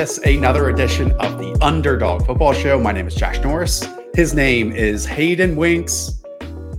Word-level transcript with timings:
this, 0.00 0.16
another 0.24 0.70
edition 0.70 1.12
of 1.20 1.36
the 1.36 1.54
Underdog 1.60 2.24
Football 2.24 2.54
Show. 2.54 2.80
My 2.80 2.90
name 2.90 3.06
is 3.06 3.14
Josh 3.14 3.38
Norris. 3.40 3.86
His 4.14 4.32
name 4.32 4.72
is 4.72 5.04
Hayden 5.04 5.56
Winks. 5.56 6.22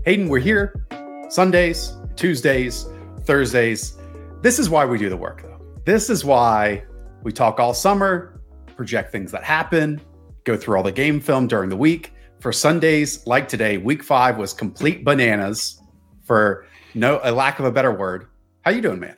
Hayden, 0.05 0.27
we're 0.27 0.39
here 0.39 0.87
Sundays, 1.29 1.93
Tuesdays, 2.15 2.87
Thursdays. 3.25 3.95
This 4.41 4.57
is 4.57 4.71
why 4.71 4.85
we 4.85 4.97
do 4.97 5.07
the 5.07 5.15
work, 5.15 5.43
though. 5.43 5.61
This 5.85 6.09
is 6.09 6.25
why 6.25 6.83
we 7.21 7.31
talk 7.31 7.59
all 7.59 7.75
summer, 7.75 8.41
project 8.75 9.11
things 9.11 9.31
that 9.33 9.43
happen, 9.43 10.01
go 10.43 10.57
through 10.57 10.77
all 10.77 10.83
the 10.83 10.91
game 10.91 11.19
film 11.19 11.45
during 11.45 11.69
the 11.69 11.77
week. 11.77 12.13
For 12.39 12.51
Sundays 12.51 13.27
like 13.27 13.47
today, 13.47 13.77
week 13.77 14.03
five 14.03 14.39
was 14.39 14.51
complete 14.51 15.05
bananas 15.05 15.79
for 16.23 16.65
no 16.95 17.21
a 17.23 17.31
lack 17.31 17.59
of 17.59 17.65
a 17.65 17.71
better 17.71 17.91
word. 17.91 18.29
How 18.61 18.71
you 18.71 18.81
doing, 18.81 18.99
man? 18.99 19.15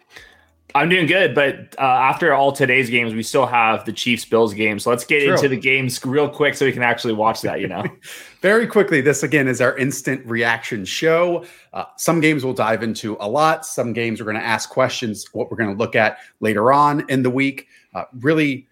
I'm 0.76 0.90
doing 0.90 1.06
good, 1.06 1.36
but 1.36 1.76
uh, 1.78 1.82
after 1.82 2.34
all 2.34 2.52
today's 2.52 2.90
games, 2.90 3.14
we 3.14 3.22
still 3.22 3.46
have 3.46 3.86
the 3.86 3.94
Chiefs 3.94 4.26
Bills 4.26 4.56
game. 4.56 4.80
So 4.80 4.90
let's 4.90 5.06
get 5.06 5.24
True. 5.24 5.34
into 5.34 5.48
the 5.48 5.58
games 5.58 6.04
real 6.04 6.28
quick 6.28 6.56
so 6.56 6.66
we 6.66 6.72
can 6.72 6.82
actually 6.82 7.14
watch 7.14 7.42
that. 7.42 7.60
You 7.60 7.68
know, 7.68 7.84
very 8.42 8.66
quickly. 8.66 9.00
This 9.00 9.22
again 9.22 9.48
is 9.48 9.62
our 9.62 9.78
instant 9.78 10.26
reaction 10.26 10.84
show. 10.84 11.46
Uh, 11.74 11.86
some 11.98 12.22
games 12.22 12.44
we'll 12.44 12.56
dive 12.56 12.82
into 12.82 13.16
a 13.20 13.30
lot. 13.30 13.68
Some 13.68 13.94
games 13.94 14.20
we're 14.20 14.26
going 14.26 14.38
to 14.38 14.44
ask 14.44 14.70
questions. 14.70 15.28
What 15.34 15.52
we're 15.52 15.58
going 15.58 15.70
to 15.70 15.78
look 15.78 15.96
at 15.96 16.18
later 16.40 16.72
on 16.72 17.08
in 17.08 17.22
the 17.22 17.30
week. 17.30 17.68
Uh, 17.94 18.06
really, 18.22 18.68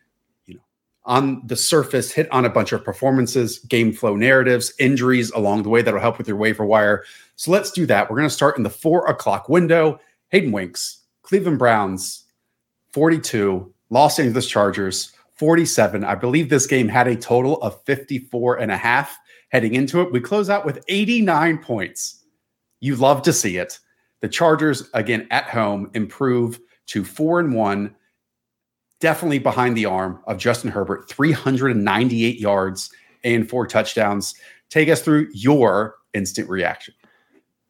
you 0.47 0.55
know, 0.55 0.61
on 1.05 1.45
the 1.45 1.55
surface, 1.55 2.11
hit 2.11 2.31
on 2.31 2.45
a 2.45 2.49
bunch 2.49 2.71
of 2.71 2.83
performances, 2.83 3.59
game 3.59 3.93
flow 3.93 4.15
narratives, 4.15 4.73
injuries 4.79 5.29
along 5.31 5.61
the 5.61 5.69
way 5.69 5.83
that'll 5.83 5.99
help 5.99 6.17
with 6.17 6.27
your 6.27 6.37
waiver 6.37 6.65
wire. 6.65 7.03
So 7.35 7.51
let's 7.51 7.69
do 7.69 7.85
that. 7.85 8.09
We're 8.09 8.17
going 8.17 8.29
to 8.29 8.33
start 8.33 8.57
in 8.57 8.63
the 8.63 8.71
four 8.71 9.05
o'clock 9.05 9.49
window. 9.49 9.99
Hayden 10.29 10.51
Winks 10.51 11.00
Cleveland 11.31 11.59
Browns 11.59 12.25
42, 12.91 13.73
Los 13.89 14.19
Angeles 14.19 14.45
Chargers 14.45 15.13
47. 15.35 16.03
I 16.03 16.13
believe 16.13 16.49
this 16.49 16.67
game 16.67 16.89
had 16.89 17.07
a 17.07 17.15
total 17.15 17.55
of 17.61 17.81
54 17.85 18.57
and 18.57 18.69
a 18.69 18.75
half 18.75 19.17
heading 19.47 19.75
into 19.75 20.01
it. 20.01 20.11
We 20.11 20.19
close 20.19 20.49
out 20.49 20.65
with 20.65 20.83
89 20.89 21.59
points. 21.59 22.25
You 22.81 22.97
love 22.97 23.21
to 23.21 23.31
see 23.31 23.55
it. 23.55 23.79
The 24.19 24.27
Chargers, 24.27 24.89
again 24.93 25.25
at 25.31 25.45
home, 25.45 25.89
improve 25.93 26.59
to 26.87 27.05
four 27.05 27.39
and 27.39 27.55
one, 27.55 27.95
definitely 28.99 29.39
behind 29.39 29.77
the 29.77 29.85
arm 29.85 30.21
of 30.27 30.37
Justin 30.37 30.69
Herbert, 30.69 31.07
398 31.07 32.41
yards 32.41 32.91
and 33.23 33.49
four 33.49 33.65
touchdowns. 33.67 34.35
Take 34.69 34.89
us 34.89 35.01
through 35.01 35.29
your 35.31 35.95
instant 36.13 36.49
reaction 36.49 36.93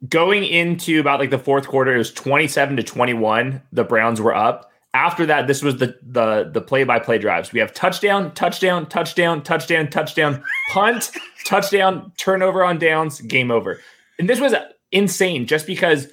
going 0.08 0.44
into 0.44 1.00
about 1.00 1.20
like 1.20 1.30
the 1.30 1.40
fourth 1.40 1.68
quarter, 1.68 1.94
it 1.94 1.98
was 1.98 2.12
27 2.12 2.78
to 2.78 2.84
21. 2.84 3.62
The 3.72 3.84
Browns 3.84 4.22
were 4.22 4.36
up. 4.36 4.72
After 4.94 5.26
that, 5.26 5.48
this 5.48 5.62
was 5.64 5.78
the 5.78 5.98
the 6.02 6.50
the 6.52 6.60
play 6.60 6.84
by 6.84 7.00
play 7.00 7.18
drives. 7.18 7.54
We 7.54 7.62
have 7.62 7.74
touchdown, 7.74 8.34
touchdown, 8.34 8.88
touchdown, 8.88 9.42
touchdown, 9.42 9.88
touchdown, 9.88 10.44
punt, 10.74 11.12
touchdown, 11.46 12.12
turnover 12.18 12.64
on 12.64 12.78
downs, 12.78 13.22
game 13.22 13.52
over. 13.52 13.80
And 14.20 14.28
this 14.28 14.42
was 14.42 14.54
insane 14.92 15.48
just 15.48 15.66
because 15.66 16.08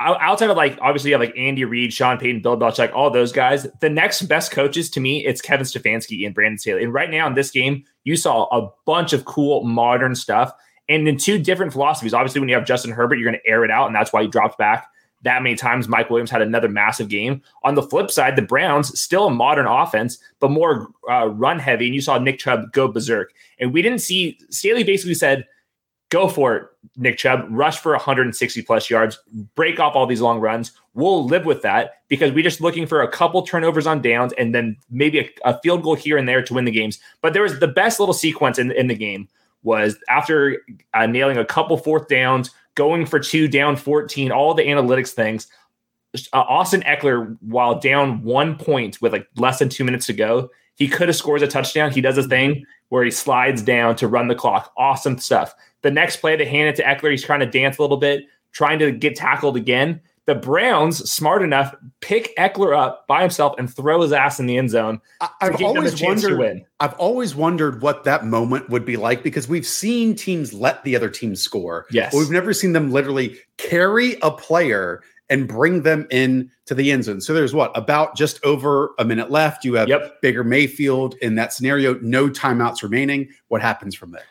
outside 0.00 0.50
of 0.50 0.56
like 0.56 0.78
obviously 0.82 1.10
you 1.10 1.14
have 1.14 1.26
like 1.26 1.36
Andy 1.38 1.64
Reid, 1.64 1.92
Sean 1.92 2.18
Payton, 2.18 2.42
Bill 2.42 2.58
Belichick, 2.58 2.92
all 2.92 3.10
those 3.10 3.32
guys. 3.32 3.66
The 3.80 3.88
next 3.88 4.22
best 4.22 4.52
coaches 4.52 4.90
to 4.90 5.00
me, 5.00 5.24
it's 5.24 5.40
Kevin 5.40 5.64
Stefanski 5.64 6.26
and 6.26 6.34
Brandon 6.34 6.58
Staley. 6.58 6.84
And 6.84 6.92
right 6.92 7.10
now 7.10 7.26
in 7.26 7.34
this 7.34 7.50
game, 7.50 7.84
you 8.04 8.16
saw 8.16 8.44
a 8.46 8.70
bunch 8.84 9.14
of 9.14 9.24
cool 9.24 9.64
modern 9.64 10.14
stuff 10.14 10.52
and 10.88 11.06
in 11.06 11.16
two 11.16 11.38
different 11.38 11.72
philosophies. 11.72 12.14
Obviously, 12.14 12.40
when 12.40 12.48
you 12.48 12.54
have 12.54 12.66
Justin 12.66 12.92
Herbert, 12.92 13.16
you're 13.16 13.30
going 13.30 13.40
to 13.42 13.50
air 13.50 13.64
it 13.64 13.70
out, 13.70 13.86
and 13.86 13.94
that's 13.94 14.12
why 14.12 14.22
he 14.22 14.28
dropped 14.28 14.58
back 14.58 14.88
that 15.22 15.42
many 15.42 15.56
times. 15.56 15.88
Mike 15.88 16.10
Williams 16.10 16.30
had 16.30 16.42
another 16.42 16.68
massive 16.68 17.08
game. 17.08 17.42
On 17.64 17.74
the 17.74 17.82
flip 17.82 18.10
side, 18.10 18.36
the 18.36 18.42
Browns 18.42 18.98
still 18.98 19.26
a 19.26 19.30
modern 19.30 19.66
offense, 19.66 20.18
but 20.40 20.50
more 20.50 20.88
uh, 21.10 21.28
run 21.28 21.58
heavy. 21.58 21.86
And 21.86 21.94
you 21.94 22.00
saw 22.00 22.18
Nick 22.18 22.38
Chubb 22.38 22.72
go 22.72 22.88
berserk. 22.88 23.32
And 23.58 23.72
we 23.72 23.82
didn't 23.82 24.00
see 24.00 24.38
Staley 24.50 24.84
basically 24.84 25.14
said, 25.14 25.46
"Go 26.10 26.28
for 26.28 26.56
it, 26.56 26.66
Nick 26.96 27.18
Chubb. 27.18 27.46
Rush 27.50 27.78
for 27.78 27.92
160 27.92 28.62
plus 28.62 28.88
yards. 28.88 29.18
Break 29.54 29.80
off 29.80 29.96
all 29.96 30.06
these 30.06 30.20
long 30.20 30.40
runs. 30.40 30.72
We'll 30.94 31.24
live 31.24 31.44
with 31.44 31.62
that 31.62 32.02
because 32.08 32.32
we're 32.32 32.44
just 32.44 32.60
looking 32.60 32.86
for 32.86 33.02
a 33.02 33.08
couple 33.08 33.42
turnovers 33.42 33.86
on 33.86 34.02
downs 34.02 34.32
and 34.38 34.54
then 34.54 34.76
maybe 34.90 35.20
a, 35.20 35.30
a 35.44 35.60
field 35.60 35.82
goal 35.82 35.94
here 35.94 36.16
and 36.16 36.28
there 36.28 36.42
to 36.42 36.54
win 36.54 36.64
the 36.64 36.70
games." 36.70 36.98
But 37.22 37.32
there 37.32 37.42
was 37.42 37.58
the 37.58 37.68
best 37.68 37.98
little 37.98 38.14
sequence 38.14 38.58
in, 38.58 38.70
in 38.70 38.86
the 38.86 38.94
game 38.94 39.28
was 39.62 39.96
after 40.08 40.62
uh, 40.94 41.06
nailing 41.06 41.36
a 41.36 41.44
couple 41.44 41.76
fourth 41.76 42.08
downs, 42.08 42.50
going 42.74 43.06
for 43.06 43.18
two 43.18 43.48
down 43.48 43.76
14, 43.76 44.30
all 44.30 44.54
the 44.54 44.62
analytics 44.62 45.10
things. 45.10 45.48
Uh, 46.32 46.40
Austin 46.40 46.82
Ekeler, 46.82 47.36
while 47.40 47.78
down 47.78 48.22
one 48.22 48.56
point 48.56 49.00
with 49.02 49.12
like 49.12 49.26
less 49.36 49.58
than 49.58 49.68
two 49.68 49.84
minutes 49.84 50.06
to 50.06 50.12
go, 50.12 50.48
he 50.76 50.88
could 50.88 51.08
have 51.08 51.16
scored 51.16 51.42
a 51.42 51.48
touchdown. 51.48 51.90
He 51.90 52.00
does 52.00 52.16
a 52.16 52.22
thing 52.22 52.64
where 52.88 53.04
he 53.04 53.10
slides 53.10 53.62
down 53.62 53.96
to 53.96 54.08
run 54.08 54.28
the 54.28 54.34
clock. 54.34 54.72
Awesome 54.76 55.18
stuff. 55.18 55.54
The 55.82 55.90
next 55.90 56.18
play, 56.18 56.36
they 56.36 56.44
hand 56.44 56.68
it 56.68 56.76
to 56.76 56.84
Eckler. 56.84 57.10
He's 57.10 57.24
trying 57.24 57.40
to 57.40 57.46
dance 57.46 57.78
a 57.78 57.82
little 57.82 57.96
bit, 57.96 58.24
trying 58.52 58.78
to 58.78 58.92
get 58.92 59.16
tackled 59.16 59.56
again. 59.56 60.00
The 60.28 60.34
Browns, 60.34 61.10
smart 61.10 61.42
enough, 61.42 61.74
pick 62.02 62.36
Ekeler 62.36 62.76
up 62.76 63.06
by 63.06 63.22
himself 63.22 63.54
and 63.56 63.74
throw 63.74 64.02
his 64.02 64.12
ass 64.12 64.38
in 64.38 64.44
the 64.44 64.58
end 64.58 64.68
zone. 64.68 65.00
I've 65.40 65.62
always 65.62 66.02
wondered. 66.02 66.66
I've 66.80 66.92
always 66.96 67.34
wondered 67.34 67.80
what 67.80 68.04
that 68.04 68.26
moment 68.26 68.68
would 68.68 68.84
be 68.84 68.98
like 68.98 69.22
because 69.22 69.48
we've 69.48 69.66
seen 69.66 70.14
teams 70.14 70.52
let 70.52 70.84
the 70.84 70.94
other 70.94 71.08
team 71.08 71.34
score. 71.34 71.86
Yes, 71.90 72.12
we've 72.12 72.30
never 72.30 72.52
seen 72.52 72.74
them 72.74 72.92
literally 72.92 73.38
carry 73.56 74.18
a 74.20 74.30
player 74.30 75.02
and 75.30 75.48
bring 75.48 75.80
them 75.80 76.06
in 76.10 76.50
to 76.66 76.74
the 76.74 76.92
end 76.92 77.04
zone. 77.04 77.22
So 77.22 77.32
there's 77.32 77.54
what 77.54 77.74
about 77.74 78.14
just 78.14 78.38
over 78.44 78.90
a 78.98 79.06
minute 79.06 79.30
left. 79.30 79.64
You 79.64 79.76
have 79.76 79.88
yep. 79.88 80.20
Baker 80.20 80.44
Mayfield 80.44 81.14
in 81.22 81.36
that 81.36 81.54
scenario. 81.54 81.94
No 82.00 82.28
timeouts 82.28 82.82
remaining. 82.82 83.30
What 83.48 83.62
happens 83.62 83.94
from 83.94 84.10
there? 84.10 84.26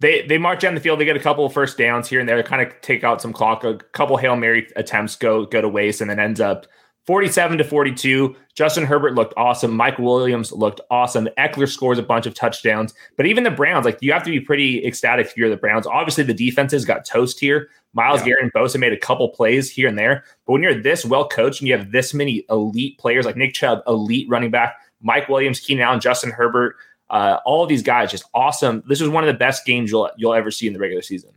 They 0.00 0.26
they 0.26 0.38
march 0.38 0.60
down 0.60 0.74
the 0.74 0.80
field. 0.80 1.00
They 1.00 1.04
get 1.04 1.16
a 1.16 1.20
couple 1.20 1.44
of 1.44 1.52
first 1.52 1.76
downs 1.76 2.08
here 2.08 2.20
and 2.20 2.28
there, 2.28 2.42
kind 2.42 2.62
of 2.62 2.80
take 2.82 3.02
out 3.02 3.20
some 3.20 3.32
clock. 3.32 3.64
A 3.64 3.78
couple 3.92 4.16
hail 4.16 4.36
mary 4.36 4.68
attempts 4.76 5.16
go 5.16 5.44
go 5.46 5.60
to 5.60 5.68
waste, 5.68 6.00
and 6.00 6.08
then 6.08 6.20
ends 6.20 6.40
up 6.40 6.66
forty-seven 7.04 7.58
to 7.58 7.64
forty-two. 7.64 8.36
Justin 8.54 8.84
Herbert 8.84 9.14
looked 9.14 9.34
awesome. 9.36 9.76
Mike 9.76 9.98
Williams 9.98 10.52
looked 10.52 10.80
awesome. 10.90 11.28
Ekeler 11.38 11.68
scores 11.68 11.98
a 11.98 12.02
bunch 12.02 12.26
of 12.26 12.34
touchdowns. 12.34 12.94
But 13.16 13.26
even 13.26 13.44
the 13.44 13.50
Browns, 13.50 13.84
like 13.84 13.98
you 14.00 14.12
have 14.12 14.22
to 14.24 14.30
be 14.30 14.40
pretty 14.40 14.86
ecstatic 14.86 15.26
if 15.26 15.36
you're 15.36 15.48
the 15.48 15.56
Browns. 15.56 15.86
Obviously, 15.86 16.24
the 16.24 16.34
defenses 16.34 16.84
got 16.84 17.04
toast 17.04 17.40
here. 17.40 17.68
Myles 17.94 18.20
yeah. 18.20 18.26
Garrett 18.26 18.42
and 18.44 18.52
Bosa 18.52 18.78
made 18.78 18.92
a 18.92 18.98
couple 18.98 19.28
plays 19.30 19.70
here 19.70 19.88
and 19.88 19.98
there. 19.98 20.22
But 20.46 20.52
when 20.52 20.62
you're 20.62 20.80
this 20.80 21.04
well 21.04 21.26
coached 21.26 21.60
and 21.60 21.68
you 21.68 21.76
have 21.76 21.90
this 21.90 22.14
many 22.14 22.44
elite 22.50 22.98
players 22.98 23.24
like 23.24 23.36
Nick 23.36 23.54
Chubb, 23.54 23.80
elite 23.86 24.28
running 24.28 24.50
back, 24.50 24.76
Mike 25.00 25.28
Williams, 25.28 25.60
Keenan 25.60 25.84
Allen, 25.84 26.00
Justin 26.00 26.30
Herbert, 26.30 26.76
uh, 27.10 27.38
all 27.44 27.62
of 27.62 27.68
these 27.68 27.82
guys 27.82 28.10
just 28.10 28.24
awesome. 28.34 28.82
This 28.86 29.00
is 29.00 29.08
one 29.08 29.24
of 29.24 29.28
the 29.28 29.38
best 29.38 29.64
games 29.64 29.90
you'll 29.90 30.10
you'll 30.16 30.34
ever 30.34 30.50
see 30.50 30.66
in 30.66 30.72
the 30.72 30.78
regular 30.78 31.02
season. 31.02 31.30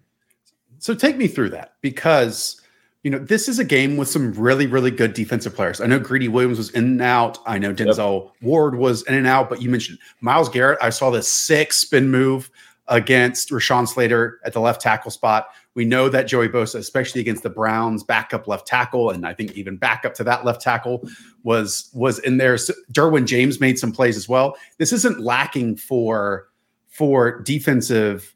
So 0.80 0.94
take 0.94 1.18
me 1.18 1.28
through 1.28 1.50
that 1.50 1.74
because 1.82 2.60
you 3.04 3.12
know 3.12 3.20
this 3.20 3.48
is 3.48 3.60
a 3.60 3.64
game 3.64 3.98
with 3.98 4.08
some 4.08 4.34
really 4.34 4.68
really 4.68 4.92
good 4.92 5.14
defensive 5.14 5.56
players. 5.56 5.80
I 5.80 5.86
know 5.86 6.00
Greedy 6.00 6.28
Williams 6.28 6.58
was 6.58 6.70
in 6.72 6.84
and 6.86 7.02
out. 7.02 7.40
I 7.46 7.58
know 7.58 7.74
Denzel 7.74 8.26
yep. 8.26 8.34
Ward 8.42 8.76
was 8.76 9.04
in 9.04 9.14
and 9.14 9.28
out, 9.28 9.50
but 9.50 9.62
you 9.62 9.70
mentioned 9.70 10.00
Myles 10.20 10.50
Garrett. 10.50 10.80
I 10.82 10.90
saw 10.90 11.10
this 11.10 11.28
sick 11.30 11.74
spin 11.74 12.12
move 12.12 12.50
against 12.88 13.50
Rashawn 13.50 13.88
Slater 13.88 14.40
at 14.44 14.54
the 14.54 14.60
left 14.60 14.82
tackle 14.82 15.12
spot. 15.12 15.48
We 15.74 15.86
know 15.86 16.10
that 16.10 16.28
Joey 16.28 16.50
Bosa, 16.50 16.76
especially 16.76 17.22
against 17.22 17.44
the 17.44 17.50
Browns, 17.50 18.04
backup 18.04 18.48
left 18.48 18.68
tackle, 18.68 19.10
and 19.10 19.26
I 19.26 19.34
think 19.34 19.54
even 19.54 19.78
backup 19.78 20.14
to 20.16 20.24
that 20.26 20.44
left 20.44 20.62
tackle 20.62 21.08
was 21.44 21.90
was 21.94 22.20
in 22.20 22.38
there. 22.38 22.58
So 22.58 22.74
Derwin 22.92 23.26
James 23.26 23.60
made 23.60 23.80
some 23.80 23.92
plays 23.92 24.18
as 24.18 24.28
well. 24.28 24.58
This 24.78 24.92
isn't 24.92 25.22
lacking 25.22 25.78
for 25.78 26.48
for 26.90 27.42
defensive, 27.42 28.36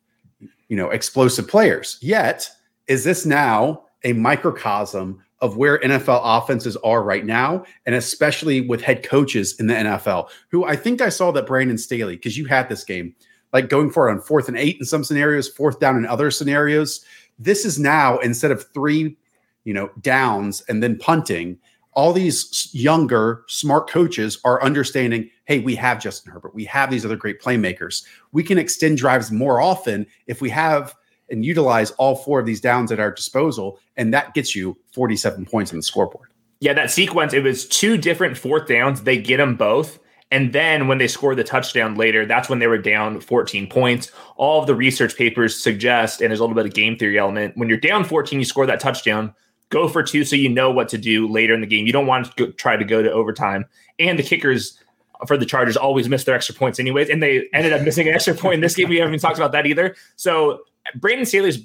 you 0.70 0.78
know, 0.78 0.90
explosive 0.90 1.48
players. 1.48 1.98
Yet, 2.02 2.50
is 2.88 3.04
this 3.04 3.26
now 3.26 3.84
a 4.04 4.14
microcosm 4.14 5.22
of 5.40 5.58
where 5.58 5.80
NFL 5.80 6.22
offenses 6.24 6.78
are 6.78 7.04
right 7.04 7.26
now, 7.26 7.66
and 7.86 7.94
especially 7.94 8.62
with 8.62 8.82
head 8.82 9.04
coaches 9.04 9.60
in 9.60 9.68
the 9.68 9.74
NFL, 9.74 10.30
who 10.50 10.64
I 10.64 10.76
think 10.76 11.02
I 11.02 11.10
saw 11.10 11.32
that 11.32 11.46
Brandon 11.46 11.78
Staley, 11.78 12.16
because 12.16 12.38
you 12.38 12.46
had 12.46 12.70
this 12.70 12.84
game, 12.84 13.14
like 13.52 13.70
going 13.70 13.90
for 13.90 14.08
it 14.08 14.14
on 14.14 14.22
fourth 14.22 14.48
and 14.48 14.58
eight 14.58 14.78
in 14.80 14.86
some 14.86 15.04
scenarios, 15.04 15.50
fourth 15.50 15.80
down 15.80 15.98
in 15.98 16.06
other 16.06 16.32
scenarios. 16.32 17.04
This 17.38 17.66
is 17.66 17.80
now 17.80 18.18
instead 18.20 18.52
of 18.52 18.66
three, 18.74 19.18
you 19.64 19.74
know, 19.74 19.90
downs 20.02 20.64
and 20.68 20.82
then 20.82 20.98
punting, 20.98 21.58
all 21.94 22.12
these 22.14 22.70
younger, 22.74 23.44
smart 23.48 23.90
coaches 23.90 24.40
are 24.44 24.62
understanding 24.62 25.30
hey, 25.46 25.60
we 25.60 25.76
have 25.76 26.02
Justin 26.02 26.32
Herbert. 26.32 26.56
We 26.56 26.66
have 26.66 26.90
these 26.90 27.06
other 27.06 27.16
great 27.16 27.40
playmakers. 27.40 28.04
We 28.32 28.44
can 28.44 28.58
extend 28.58 28.98
drives 28.98 29.32
more 29.32 29.62
often 29.62 30.08
if 30.26 30.42
we 30.42 30.50
have 30.50 30.96
and 31.30 31.46
utilize 31.46 31.92
all 31.92 32.16
four 32.16 32.40
of 32.40 32.46
these 32.46 32.62
downs 32.62 32.92
at 32.92 33.00
our 33.00 33.12
disposal. 33.12 33.80
And 33.96 34.14
that 34.14 34.34
gets 34.34 34.56
you 34.56 34.78
47 34.94 35.46
points 35.46 35.72
on 35.72 35.78
the 35.78 35.84
scoreboard. 35.84 36.30
Yeah, 36.60 36.74
that 36.74 36.92
sequence, 36.92 37.34
it 37.34 37.44
was 37.44 37.68
two 37.68 37.98
different 37.98 38.38
fourth 38.38 38.68
downs. 38.68 39.04
They 39.04 39.18
get 39.18 39.38
them 39.38 39.56
both. 39.56 40.00
And 40.32 40.54
then 40.54 40.88
when 40.88 40.98
they 40.98 41.08
scored 41.08 41.38
the 41.38 41.44
touchdown 41.44 41.96
later, 41.96 42.26
that's 42.26 42.50
when 42.50 42.60
they 42.60 42.68
were 42.68 42.78
down 42.78 43.22
14 43.22 43.68
points. 43.68 44.12
All 44.38 44.60
of 44.60 44.68
the 44.68 44.76
research 44.76 45.16
papers 45.16 45.62
suggest, 45.62 46.20
and 46.20 46.30
there's 46.30 46.40
a 46.40 46.44
little 46.44 46.56
bit 46.56 46.66
of 46.66 46.74
game 46.74 46.98
theory 46.98 47.20
element, 47.20 47.56
when 47.56 47.70
you're 47.70 47.78
down 47.78 48.04
14, 48.04 48.40
you 48.40 48.46
score 48.46 48.66
that 48.66 48.80
touchdown, 48.80 49.34
go 49.70 49.88
for 49.88 50.04
two 50.04 50.24
so 50.24 50.36
you 50.36 50.50
know 50.50 50.72
what 50.72 50.90
to 50.90 50.98
do 50.98 51.28
later 51.28 51.54
in 51.54 51.62
the 51.62 51.68
game. 51.68 51.86
You 51.86 51.94
don't 51.94 52.08
want 52.08 52.26
to 52.26 52.46
go, 52.46 52.52
try 52.54 52.76
to 52.76 52.84
go 52.84 53.04
to 53.04 53.12
overtime. 53.12 53.66
And 54.00 54.18
the 54.18 54.24
kickers 54.24 54.80
for 55.28 55.38
the 55.38 55.46
Chargers 55.46 55.78
always 55.78 56.10
miss 56.10 56.24
their 56.24 56.36
extra 56.36 56.56
points 56.56 56.80
anyways, 56.80 57.10
and 57.10 57.22
they 57.22 57.48
ended 57.54 57.72
up 57.72 57.82
missing 57.84 58.08
an 58.08 58.14
extra 58.14 58.34
point 58.34 58.56
in 58.56 58.62
this 58.62 58.76
game. 58.76 58.90
We 58.90 58.98
haven't 58.98 59.14
even 59.14 59.22
talked 59.22 59.38
about 59.38 59.52
that 59.54 59.66
either. 59.66 59.96
So 60.16 60.62
Brandon 60.96 61.26
Staley's 61.26 61.60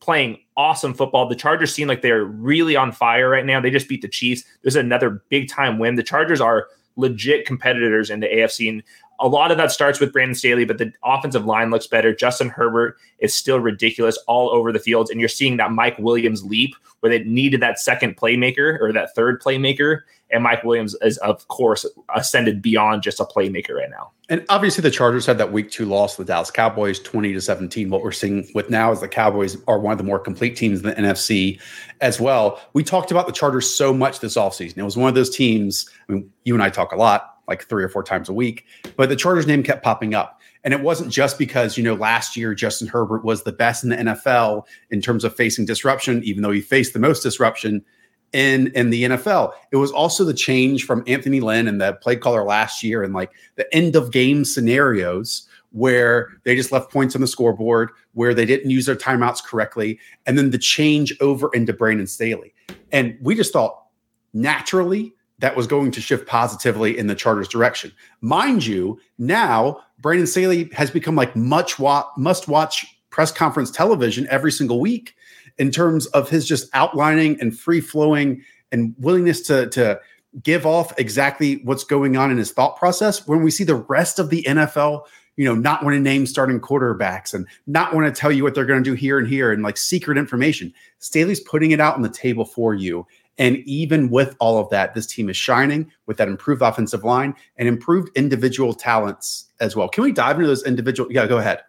playing 0.00 0.38
awesome 0.56 0.94
football. 0.94 1.28
The 1.28 1.34
Chargers 1.36 1.74
seem 1.74 1.88
like 1.88 2.02
they're 2.02 2.24
really 2.24 2.76
on 2.76 2.92
fire 2.92 3.28
right 3.28 3.44
now. 3.44 3.60
They 3.60 3.70
just 3.70 3.88
beat 3.88 4.02
the 4.02 4.08
Chiefs. 4.08 4.44
There's 4.62 4.76
another 4.76 5.22
big 5.28 5.48
time 5.48 5.78
win. 5.78 5.94
The 5.94 6.02
Chargers 6.02 6.40
are 6.40 6.68
legit 6.96 7.46
competitors 7.46 8.10
in 8.10 8.20
the 8.20 8.26
AFC. 8.26 8.68
And 8.68 8.82
a 9.20 9.28
lot 9.28 9.50
of 9.50 9.56
that 9.56 9.70
starts 9.70 10.00
with 10.00 10.12
Brandon 10.12 10.34
Staley, 10.34 10.64
but 10.64 10.78
the 10.78 10.92
offensive 11.04 11.46
line 11.46 11.70
looks 11.70 11.86
better. 11.86 12.14
Justin 12.14 12.48
Herbert 12.48 12.96
is 13.18 13.34
still 13.34 13.60
ridiculous 13.60 14.18
all 14.26 14.50
over 14.50 14.72
the 14.72 14.78
fields. 14.78 15.10
And 15.10 15.20
you're 15.20 15.28
seeing 15.28 15.56
that 15.56 15.72
Mike 15.72 15.98
Williams 15.98 16.44
leap 16.44 16.74
where 17.00 17.10
they 17.10 17.24
needed 17.24 17.60
that 17.62 17.78
second 17.78 18.16
playmaker 18.16 18.80
or 18.80 18.92
that 18.92 19.14
third 19.14 19.40
playmaker. 19.42 20.00
And 20.30 20.42
Mike 20.42 20.64
Williams 20.64 20.96
is, 21.02 21.18
of 21.18 21.46
course, 21.46 21.86
ascended 22.14 22.60
beyond 22.60 23.02
just 23.02 23.20
a 23.20 23.24
playmaker 23.24 23.74
right 23.74 23.90
now. 23.90 24.10
And 24.28 24.44
obviously, 24.48 24.82
the 24.82 24.90
Chargers 24.90 25.24
had 25.24 25.38
that 25.38 25.52
week 25.52 25.70
two 25.70 25.84
loss 25.84 26.16
to 26.16 26.24
the 26.24 26.26
Dallas 26.26 26.50
Cowboys, 26.50 26.98
20 26.98 27.32
to 27.32 27.40
17. 27.40 27.90
What 27.90 28.02
we're 28.02 28.10
seeing 28.10 28.48
with 28.52 28.68
now 28.68 28.90
is 28.90 29.00
the 29.00 29.06
Cowboys 29.06 29.56
are 29.68 29.78
one 29.78 29.92
of 29.92 29.98
the 29.98 30.04
more 30.04 30.18
complete 30.18 30.56
teams 30.56 30.80
in 30.80 30.86
the 30.86 30.94
NFC 30.94 31.60
as 32.00 32.20
well. 32.20 32.60
We 32.72 32.82
talked 32.82 33.12
about 33.12 33.28
the 33.28 33.32
Chargers 33.32 33.72
so 33.72 33.94
much 33.94 34.18
this 34.18 34.36
offseason. 34.36 34.78
It 34.78 34.82
was 34.82 34.96
one 34.96 35.08
of 35.08 35.14
those 35.14 35.30
teams, 35.30 35.88
I 36.08 36.14
mean, 36.14 36.32
you 36.42 36.54
and 36.54 36.62
I 36.62 36.70
talk 36.70 36.90
a 36.90 36.96
lot 36.96 37.35
like 37.48 37.68
three 37.68 37.84
or 37.84 37.88
four 37.88 38.02
times 38.02 38.28
a 38.28 38.32
week. 38.32 38.64
But 38.96 39.08
the 39.08 39.16
Chargers 39.16 39.46
name 39.46 39.62
kept 39.62 39.82
popping 39.82 40.14
up. 40.14 40.40
And 40.64 40.74
it 40.74 40.80
wasn't 40.80 41.12
just 41.12 41.38
because, 41.38 41.76
you 41.76 41.84
know, 41.84 41.94
last 41.94 42.36
year 42.36 42.54
Justin 42.54 42.88
Herbert 42.88 43.24
was 43.24 43.44
the 43.44 43.52
best 43.52 43.84
in 43.84 43.90
the 43.90 43.96
NFL 43.96 44.64
in 44.90 45.00
terms 45.00 45.22
of 45.22 45.34
facing 45.34 45.64
disruption, 45.64 46.24
even 46.24 46.42
though 46.42 46.50
he 46.50 46.60
faced 46.60 46.92
the 46.92 46.98
most 46.98 47.22
disruption 47.22 47.84
in 48.32 48.68
in 48.74 48.90
the 48.90 49.04
NFL. 49.04 49.52
It 49.70 49.76
was 49.76 49.92
also 49.92 50.24
the 50.24 50.34
change 50.34 50.84
from 50.84 51.04
Anthony 51.06 51.40
Lynn 51.40 51.68
and 51.68 51.80
the 51.80 51.94
play 51.94 52.16
caller 52.16 52.42
last 52.42 52.82
year 52.82 53.02
and 53.02 53.14
like 53.14 53.30
the 53.54 53.72
end 53.74 53.94
of 53.94 54.10
game 54.10 54.44
scenarios 54.44 55.48
where 55.70 56.30
they 56.44 56.56
just 56.56 56.72
left 56.72 56.90
points 56.90 57.14
on 57.14 57.20
the 57.20 57.26
scoreboard, 57.26 57.90
where 58.14 58.32
they 58.32 58.46
didn't 58.46 58.70
use 58.70 58.86
their 58.86 58.96
timeouts 58.96 59.44
correctly, 59.44 59.98
and 60.24 60.38
then 60.38 60.50
the 60.50 60.58
change 60.58 61.14
over 61.20 61.50
into 61.52 61.72
Brandon 61.72 62.06
Staley. 62.06 62.54
And 62.92 63.16
we 63.20 63.34
just 63.34 63.52
thought 63.52 63.84
naturally 64.32 65.14
that 65.38 65.56
was 65.56 65.66
going 65.66 65.90
to 65.92 66.00
shift 66.00 66.26
positively 66.26 66.96
in 66.96 67.06
the 67.06 67.14
Chargers' 67.14 67.48
direction. 67.48 67.92
Mind 68.20 68.64
you, 68.64 68.98
now 69.18 69.80
Brandon 69.98 70.26
Staley 70.26 70.70
has 70.72 70.90
become 70.90 71.14
like 71.14 71.36
much 71.36 71.78
wa- 71.78 72.08
must 72.16 72.48
watch 72.48 72.86
press 73.10 73.32
conference 73.32 73.70
television 73.70 74.26
every 74.30 74.52
single 74.52 74.80
week 74.80 75.14
in 75.58 75.70
terms 75.70 76.06
of 76.06 76.28
his 76.28 76.46
just 76.46 76.68
outlining 76.74 77.40
and 77.40 77.58
free 77.58 77.80
flowing 77.80 78.42
and 78.72 78.94
willingness 78.98 79.40
to 79.42 79.68
to 79.70 80.00
give 80.42 80.66
off 80.66 80.92
exactly 80.98 81.60
what's 81.64 81.84
going 81.84 82.16
on 82.16 82.30
in 82.30 82.36
his 82.36 82.52
thought 82.52 82.76
process. 82.76 83.26
When 83.26 83.42
we 83.42 83.50
see 83.50 83.64
the 83.64 83.76
rest 83.76 84.18
of 84.18 84.28
the 84.28 84.42
NFL, 84.46 85.04
you 85.36 85.44
know, 85.44 85.54
not 85.54 85.82
want 85.82 85.94
to 85.94 86.00
name 86.00 86.26
starting 86.26 86.60
quarterbacks 86.60 87.32
and 87.32 87.46
not 87.66 87.94
want 87.94 88.06
to 88.06 88.20
tell 88.20 88.32
you 88.32 88.42
what 88.42 88.54
they're 88.54 88.66
going 88.66 88.82
to 88.82 88.90
do 88.90 88.94
here 88.94 89.18
and 89.18 89.26
here 89.26 89.52
and 89.52 89.62
like 89.62 89.78
secret 89.78 90.18
information, 90.18 90.74
Staley's 90.98 91.40
putting 91.40 91.70
it 91.70 91.80
out 91.80 91.94
on 91.94 92.02
the 92.02 92.10
table 92.10 92.44
for 92.44 92.74
you 92.74 93.06
and 93.38 93.58
even 93.58 94.10
with 94.10 94.36
all 94.40 94.58
of 94.58 94.70
that, 94.70 94.94
this 94.94 95.06
team 95.06 95.28
is 95.28 95.36
shining 95.36 95.90
with 96.06 96.16
that 96.16 96.28
improved 96.28 96.62
offensive 96.62 97.04
line 97.04 97.34
and 97.56 97.68
improved 97.68 98.10
individual 98.16 98.72
talents 98.72 99.50
as 99.60 99.76
well. 99.76 99.88
Can 99.88 100.04
we 100.04 100.12
dive 100.12 100.36
into 100.36 100.46
those 100.46 100.64
individual? 100.64 101.10
Yeah, 101.12 101.26
go 101.26 101.38
ahead. 101.38 101.62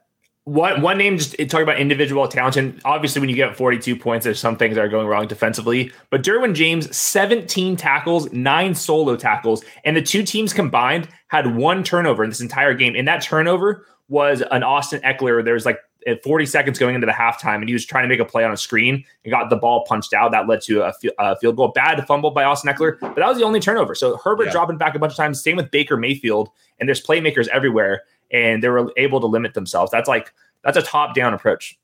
One 0.46 0.81
one 0.81 0.98
name 0.98 1.18
just 1.18 1.38
talk 1.50 1.62
about 1.62 1.78
individual 1.78 2.25
talent, 2.25 2.56
and 2.56 2.81
obviously 2.86 3.19
when 3.19 3.28
you 3.28 3.36
get 3.36 3.58
42 3.58 3.98
points, 3.98 4.24
there's 4.24 4.40
some 4.40 4.56
things 4.56 4.75
that 4.75 4.86
are 4.86 4.88
going 4.88 5.06
wrong 5.06 5.28
defensively. 5.28 5.92
But 6.10 6.24
Derwin 6.24 6.56
James, 6.56 6.96
17 6.96 7.75
tackles, 7.75 8.31
nine 8.31 8.74
solo 8.74 9.18
tackles, 9.18 9.66
and 9.84 9.98
the 9.98 10.02
two 10.02 10.24
teams 10.24 10.54
combined 10.54 11.10
had 11.28 11.58
one 11.58 11.84
turnover 11.84 12.24
in 12.24 12.30
this 12.30 12.40
entire 12.40 12.74
game. 12.74 12.96
And 12.96 13.06
that 13.10 13.22
turnover 13.22 13.86
was 14.08 14.42
an 14.52 14.64
Austin 14.64 15.02
Ekeler. 15.02 15.44
There's 15.44 15.66
like 15.66 15.80
at 16.07 16.24
40 16.24 16.45
seconds 16.45 16.80
going 16.80 16.95
into 16.95 17.06
the 17.06 17.13
halftime, 17.13 17.56
and 17.56 17.68
he 17.68 17.74
was 17.74 17.86
trying 17.86 18.06
to 18.06 18.07
make 18.07 18.19
a 18.19 18.25
play 18.25 18.44
on 18.44 18.51
a 18.51 18.57
screen 18.57 19.04
and 19.24 19.31
got 19.31 19.50
the 19.50 19.57
ball 19.57 19.86
punched 19.86 20.13
out. 20.13 20.31
That 20.31 20.48
led 20.48 20.62
to 20.62 20.81
a, 20.81 20.94
a 21.19 21.36
field 21.36 21.57
goal. 21.57 21.68
Bad 21.68 22.06
fumble 22.07 22.31
by 22.31 22.45
Austin 22.45 22.74
Ekeler, 22.74 22.98
but 23.00 23.15
that 23.15 23.27
was 23.27 23.38
the 23.38 23.44
only 23.44 23.59
turnover. 23.59 23.94
So 23.94 24.18
Herbert 24.18 24.45
yeah. 24.45 24.51
dropping 24.54 24.77
back 24.77 24.95
a 24.95 25.00
bunch 25.00 25.12
of 25.12 25.18
times. 25.18 25.44
Same 25.44 25.57
with 25.57 25.69
Baker 25.69 25.98
Mayfield, 25.98 26.50
and 26.80 26.88
there's 26.88 27.06
playmakers 27.06 27.48
everywhere, 27.50 28.04
and 28.31 28.63
they 28.63 28.69
were 28.69 28.92
able 28.95 29.19
to 29.19 29.27
limit 29.27 29.54
themselves. 29.54 29.92
That's 29.92 30.07
like 30.07 30.33
that's 30.63 30.77
a 30.77 30.81
top 30.81 31.13
down 31.13 31.33
approach. 31.33 31.77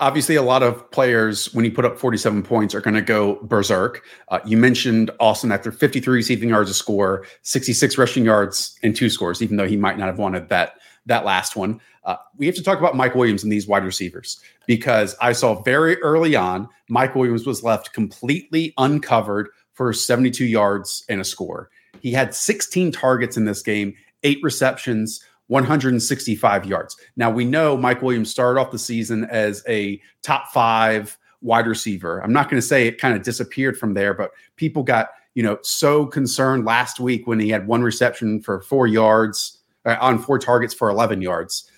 Obviously, 0.00 0.34
a 0.34 0.42
lot 0.42 0.64
of 0.64 0.90
players, 0.90 1.54
when 1.54 1.64
you 1.64 1.70
put 1.70 1.84
up 1.84 1.96
47 1.96 2.42
points, 2.42 2.74
are 2.74 2.80
going 2.80 2.94
to 2.94 3.00
go 3.00 3.36
berserk. 3.42 4.02
Uh, 4.28 4.40
you 4.44 4.56
mentioned 4.56 5.12
Austin 5.20 5.52
after 5.52 5.70
53 5.70 6.12
receiving 6.12 6.48
yards 6.48 6.68
a 6.68 6.74
score, 6.74 7.24
66 7.42 7.96
rushing 7.96 8.24
yards, 8.24 8.76
and 8.82 8.96
two 8.96 9.08
scores, 9.08 9.40
even 9.40 9.56
though 9.56 9.68
he 9.68 9.76
might 9.76 9.96
not 9.96 10.06
have 10.06 10.18
wanted 10.18 10.48
that 10.48 10.78
that 11.06 11.24
last 11.24 11.56
one. 11.56 11.80
Uh, 12.04 12.16
we 12.36 12.46
have 12.46 12.54
to 12.54 12.62
talk 12.62 12.78
about 12.78 12.96
Mike 12.96 13.14
Williams 13.14 13.42
and 13.42 13.52
these 13.52 13.66
wide 13.66 13.84
receivers 13.84 14.40
because 14.66 15.16
I 15.20 15.32
saw 15.32 15.62
very 15.62 16.00
early 16.02 16.36
on 16.36 16.68
Mike 16.88 17.14
Williams 17.14 17.46
was 17.46 17.62
left 17.62 17.92
completely 17.92 18.74
uncovered 18.78 19.48
for 19.72 19.92
72 19.92 20.44
yards 20.44 21.04
and 21.08 21.20
a 21.20 21.24
score. 21.24 21.70
He 22.00 22.12
had 22.12 22.34
16 22.34 22.92
targets 22.92 23.36
in 23.36 23.44
this 23.44 23.62
game, 23.62 23.94
eight 24.22 24.38
receptions, 24.42 25.22
165 25.48 26.66
yards. 26.66 26.96
Now 27.16 27.30
we 27.30 27.44
know 27.44 27.76
Mike 27.76 28.02
Williams 28.02 28.30
started 28.30 28.60
off 28.60 28.70
the 28.70 28.78
season 28.78 29.24
as 29.24 29.62
a 29.68 30.00
top 30.22 30.48
five 30.52 31.18
wide 31.42 31.66
receiver. 31.66 32.22
I'm 32.22 32.32
not 32.32 32.48
going 32.48 32.60
to 32.60 32.66
say 32.66 32.86
it 32.86 32.98
kind 32.98 33.14
of 33.16 33.22
disappeared 33.22 33.76
from 33.76 33.94
there, 33.94 34.14
but 34.14 34.30
people 34.56 34.82
got 34.82 35.10
you 35.34 35.42
know 35.42 35.58
so 35.62 36.06
concerned 36.06 36.64
last 36.64 37.00
week 37.00 37.26
when 37.26 37.40
he 37.40 37.48
had 37.48 37.66
one 37.66 37.82
reception 37.82 38.40
for 38.40 38.62
four 38.62 38.86
yards 38.86 39.58
uh, 39.84 39.96
on 40.00 40.18
four 40.18 40.38
targets 40.38 40.74
for 40.74 40.88
11 40.88 41.22
yards. 41.22 41.70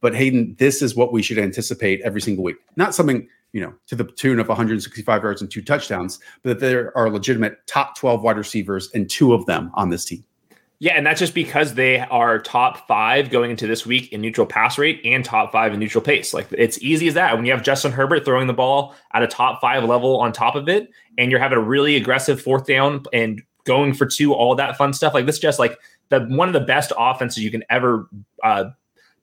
But 0.00 0.14
Hayden, 0.14 0.54
this 0.58 0.80
is 0.82 0.94
what 0.94 1.12
we 1.12 1.22
should 1.22 1.38
anticipate 1.38 2.00
every 2.02 2.20
single 2.20 2.44
week. 2.44 2.56
Not 2.76 2.94
something, 2.94 3.28
you 3.52 3.60
know, 3.60 3.74
to 3.88 3.96
the 3.96 4.04
tune 4.04 4.38
of 4.38 4.48
165 4.48 5.22
yards 5.22 5.42
and 5.42 5.50
two 5.50 5.62
touchdowns, 5.62 6.20
but 6.42 6.50
that 6.50 6.60
there 6.60 6.96
are 6.96 7.10
legitimate 7.10 7.66
top 7.66 7.96
12 7.96 8.22
wide 8.22 8.36
receivers 8.36 8.90
and 8.94 9.10
two 9.10 9.34
of 9.34 9.46
them 9.46 9.70
on 9.74 9.90
this 9.90 10.04
team. 10.04 10.24
Yeah, 10.80 10.92
and 10.92 11.04
that's 11.04 11.18
just 11.18 11.34
because 11.34 11.74
they 11.74 11.98
are 11.98 12.38
top 12.38 12.86
five 12.86 13.30
going 13.30 13.50
into 13.50 13.66
this 13.66 13.84
week 13.84 14.12
in 14.12 14.20
neutral 14.20 14.46
pass 14.46 14.78
rate 14.78 15.00
and 15.04 15.24
top 15.24 15.50
five 15.50 15.72
in 15.74 15.80
neutral 15.80 16.04
pace. 16.04 16.32
Like 16.32 16.46
it's 16.52 16.80
easy 16.80 17.08
as 17.08 17.14
that. 17.14 17.34
When 17.34 17.44
you 17.44 17.50
have 17.50 17.64
Justin 17.64 17.90
Herbert 17.90 18.24
throwing 18.24 18.46
the 18.46 18.52
ball 18.52 18.94
at 19.12 19.24
a 19.24 19.26
top 19.26 19.60
five 19.60 19.82
level 19.82 20.20
on 20.20 20.32
top 20.32 20.54
of 20.54 20.68
it, 20.68 20.88
and 21.16 21.32
you're 21.32 21.40
having 21.40 21.58
a 21.58 21.62
really 21.62 21.96
aggressive 21.96 22.40
fourth 22.40 22.64
down 22.64 23.02
and 23.12 23.42
going 23.64 23.92
for 23.92 24.06
two, 24.06 24.32
all 24.32 24.54
that 24.54 24.76
fun 24.76 24.92
stuff. 24.92 25.14
Like 25.14 25.26
this, 25.26 25.40
just 25.40 25.58
like 25.58 25.76
the 26.10 26.20
one 26.20 26.48
of 26.48 26.54
the 26.54 26.60
best 26.60 26.92
offenses 26.98 27.42
you 27.42 27.50
can 27.50 27.64
ever 27.70 28.08
uh, 28.42 28.70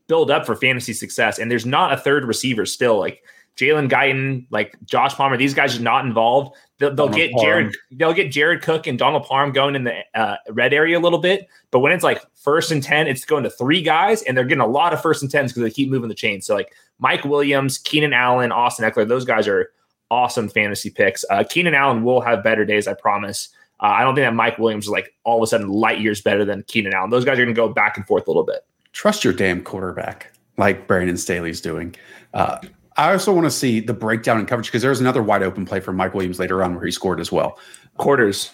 build 0.08 0.32
up 0.32 0.46
for 0.46 0.56
fantasy 0.56 0.94
success. 0.94 1.40
And 1.40 1.50
there's 1.50 1.66
not 1.66 1.94
a 1.94 1.98
third 1.98 2.26
receiver 2.26 2.66
still. 2.66 2.98
Like 3.00 3.24
Jalen 3.58 3.90
Guyton, 3.90 4.46
like 4.50 4.76
Josh 4.86 5.14
Palmer, 5.16 5.38
these 5.38 5.54
guys 5.54 5.78
are 5.78 5.82
not 5.82 6.06
involved. 6.06 6.56
They'll, 6.78 6.94
they'll 6.94 7.10
get 7.10 7.32
Parham. 7.32 7.46
Jared, 7.46 7.76
they'll 7.92 8.14
get 8.14 8.32
Jared 8.32 8.62
Cook 8.62 8.86
and 8.86 9.00
Donald 9.00 9.24
Parham 9.24 9.54
going 9.54 9.76
in 9.76 9.86
the 9.86 9.96
uh, 10.14 10.36
red 10.50 10.74
area 10.74 11.00
a 11.00 11.02
little 11.02 11.20
bit. 11.20 11.48
But 11.72 11.80
when 11.80 11.94
it's 11.94 12.04
like 12.04 12.22
first 12.36 12.72
and 12.72 12.84
ten, 12.84 13.08
it's 13.08 13.24
going 13.24 13.44
to 13.44 13.50
three 13.50 13.82
guys, 13.82 14.22
and 14.24 14.38
they're 14.38 14.44
getting 14.44 14.62
a 14.62 14.68
lot 14.68 14.94
of 14.94 15.02
first 15.02 15.22
and 15.22 15.32
tens 15.32 15.52
because 15.52 15.64
they 15.64 15.74
keep 15.74 15.90
moving 15.90 16.10
the 16.10 16.16
chain. 16.16 16.42
So 16.42 16.54
like 16.54 16.74
Mike 17.00 17.24
Williams, 17.24 17.78
Keenan 17.78 18.14
Allen, 18.14 18.52
Austin 18.52 18.90
Ekeler, 18.90 19.08
those 19.08 19.26
guys 19.26 19.48
are 19.48 19.72
awesome 20.12 20.50
fantasy 20.50 20.90
picks. 20.90 21.24
Uh, 21.30 21.44
Keenan 21.50 21.74
Allen 21.74 22.04
will 22.04 22.22
have 22.22 22.44
better 22.44 22.66
days, 22.66 22.88
I 22.88 22.94
promise. 22.94 23.50
Uh, 23.82 23.88
I 23.88 24.04
don't 24.04 24.16
think 24.16 24.26
that 24.26 24.34
Mike 24.34 24.58
Williams 24.58 24.86
is 24.86 24.92
like 24.92 25.14
all 25.24 25.38
of 25.38 25.44
a 25.44 25.48
sudden 25.48 25.70
light 25.70 26.00
years 26.00 26.22
better 26.22 26.46
than 26.46 26.64
Keenan 26.64 26.94
Allen. 26.94 27.10
Those 27.10 27.26
guys 27.26 27.34
are 27.34 27.44
going 27.44 27.54
to 27.54 27.54
go 27.54 27.70
back 27.70 27.98
and 27.98 28.06
forth 28.08 28.28
a 28.28 28.30
little 28.30 28.46
bit. 28.46 28.66
Trust 28.94 29.24
your 29.24 29.34
damn 29.34 29.62
quarterback, 29.62 30.32
like 30.58 30.88
Brandon 30.88 31.18
Staley's 31.18 31.60
doing. 31.60 31.96
Uh, 32.34 32.60
I 32.98 33.12
also 33.12 33.34
want 33.34 33.46
to 33.46 33.52
see 33.52 33.82
the 33.82 33.94
breakdown 33.94 34.40
in 34.40 34.46
coverage 34.46 34.68
because 34.68 34.82
there's 34.82 35.02
another 35.02 35.22
wide 35.22 35.44
open 35.44 35.66
play 35.66 35.82
for 35.82 35.92
Mike 35.92 36.14
Williams 36.14 36.40
later 36.40 36.64
on 36.64 36.76
where 36.76 36.86
he 36.86 36.92
scored 36.92 37.20
as 37.20 37.32
well. 37.32 37.60
Quarters, 37.98 38.52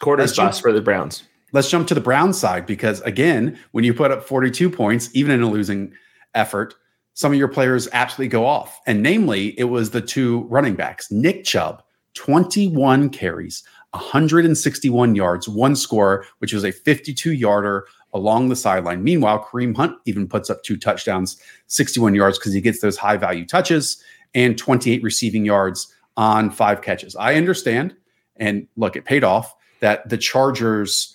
quarters 0.00 0.34
bust 0.34 0.62
for 0.62 0.72
the 0.72 0.80
Browns. 0.80 1.24
Let's 1.52 1.68
jump 1.68 1.86
to 1.88 1.94
the 1.94 2.00
Browns 2.00 2.38
side 2.38 2.64
because 2.64 3.02
again, 3.02 3.58
when 3.72 3.84
you 3.84 3.92
put 3.92 4.10
up 4.10 4.24
42 4.24 4.70
points, 4.70 5.10
even 5.12 5.32
in 5.32 5.42
a 5.42 5.50
losing 5.50 5.92
effort, 6.34 6.74
some 7.12 7.32
of 7.32 7.38
your 7.38 7.48
players 7.48 7.88
absolutely 7.92 8.28
go 8.28 8.46
off. 8.46 8.80
And 8.86 9.02
namely, 9.02 9.58
it 9.58 9.64
was 9.64 9.90
the 9.90 10.00
two 10.00 10.44
running 10.44 10.74
backs, 10.74 11.10
Nick 11.10 11.44
Chubb, 11.44 11.82
21 12.14 13.10
carries, 13.10 13.62
161 13.92 15.14
yards, 15.14 15.48
one 15.48 15.76
score, 15.76 16.24
which 16.38 16.52
was 16.52 16.64
a 16.64 16.72
52 16.72 17.32
yarder 17.32 17.86
along 18.14 18.48
the 18.48 18.56
sideline. 18.56 19.02
Meanwhile, 19.04 19.46
Kareem 19.50 19.76
Hunt 19.76 19.96
even 20.06 20.26
puts 20.26 20.50
up 20.50 20.62
two 20.62 20.76
touchdowns, 20.76 21.40
61 21.66 22.14
yards 22.14 22.38
because 22.38 22.52
he 22.52 22.60
gets 22.60 22.80
those 22.80 22.96
high 22.96 23.16
value 23.16 23.46
touches 23.46 24.02
and 24.34 24.56
28 24.56 25.02
receiving 25.02 25.44
yards 25.44 25.94
on 26.16 26.50
five 26.50 26.82
catches. 26.82 27.16
I 27.16 27.34
understand, 27.34 27.94
and 28.36 28.66
look, 28.76 28.96
it 28.96 29.04
paid 29.04 29.24
off 29.24 29.54
that 29.80 30.08
the 30.08 30.18
Chargers, 30.18 31.14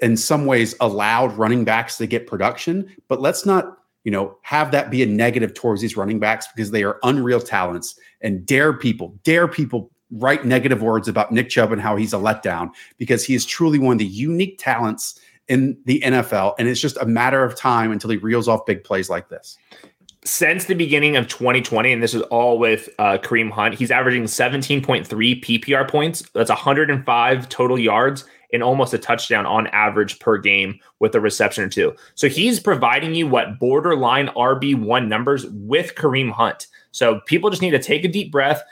in 0.00 0.16
some 0.16 0.46
ways, 0.46 0.74
allowed 0.80 1.36
running 1.36 1.64
backs 1.64 1.96
to 1.98 2.06
get 2.06 2.26
production, 2.26 2.90
but 3.08 3.20
let's 3.20 3.46
not. 3.46 3.78
You 4.04 4.10
know, 4.10 4.36
have 4.42 4.70
that 4.72 4.90
be 4.90 5.02
a 5.02 5.06
negative 5.06 5.54
towards 5.54 5.80
these 5.80 5.96
running 5.96 6.20
backs 6.20 6.46
because 6.54 6.70
they 6.70 6.84
are 6.84 6.98
unreal 7.04 7.40
talents 7.40 7.98
and 8.20 8.44
dare 8.44 8.74
people, 8.74 9.18
dare 9.24 9.48
people 9.48 9.90
write 10.14 10.44
negative 10.44 10.82
words 10.82 11.08
about 11.08 11.32
Nick 11.32 11.48
Chubb 11.48 11.72
and 11.72 11.80
how 11.80 11.96
he's 11.96 12.12
a 12.12 12.18
letdown 12.18 12.70
because 12.98 13.24
he 13.24 13.34
is 13.34 13.44
truly 13.44 13.78
one 13.78 13.94
of 13.94 13.98
the 13.98 14.06
unique 14.06 14.58
talents 14.58 15.18
in 15.48 15.76
the 15.84 16.00
NFL. 16.04 16.54
And 16.58 16.68
it's 16.68 16.80
just 16.80 16.96
a 16.98 17.06
matter 17.06 17.44
of 17.44 17.54
time 17.54 17.92
until 17.92 18.10
he 18.10 18.16
reels 18.16 18.48
off 18.48 18.64
big 18.66 18.84
plays 18.84 19.10
like 19.10 19.28
this. 19.28 19.58
Since 20.24 20.64
the 20.64 20.74
beginning 20.74 21.16
of 21.16 21.28
2020, 21.28 21.92
and 21.92 22.02
this 22.02 22.14
is 22.14 22.22
all 22.22 22.58
with 22.58 22.88
uh, 22.98 23.18
Kareem 23.18 23.50
Hunt, 23.50 23.74
he's 23.74 23.90
averaging 23.90 24.24
17.3 24.24 25.06
PPR 25.44 25.88
points. 25.88 26.22
That's 26.32 26.48
105 26.48 27.48
total 27.50 27.78
yards 27.78 28.24
and 28.54 28.62
almost 28.62 28.94
a 28.94 28.98
touchdown 28.98 29.44
on 29.44 29.66
average 29.66 30.20
per 30.20 30.38
game 30.38 30.78
with 31.00 31.14
a 31.14 31.20
reception 31.20 31.64
or 31.64 31.68
two. 31.68 31.94
So 32.14 32.28
he's 32.28 32.58
providing 32.60 33.14
you 33.14 33.26
what 33.26 33.58
borderline 33.58 34.28
RB1 34.28 35.08
numbers 35.08 35.44
with 35.50 35.94
Kareem 35.96 36.30
Hunt. 36.30 36.68
So 36.92 37.20
people 37.26 37.50
just 37.50 37.60
need 37.60 37.72
to 37.72 37.82
take 37.82 38.04
a 38.04 38.08
deep 38.08 38.30
breath. 38.30 38.62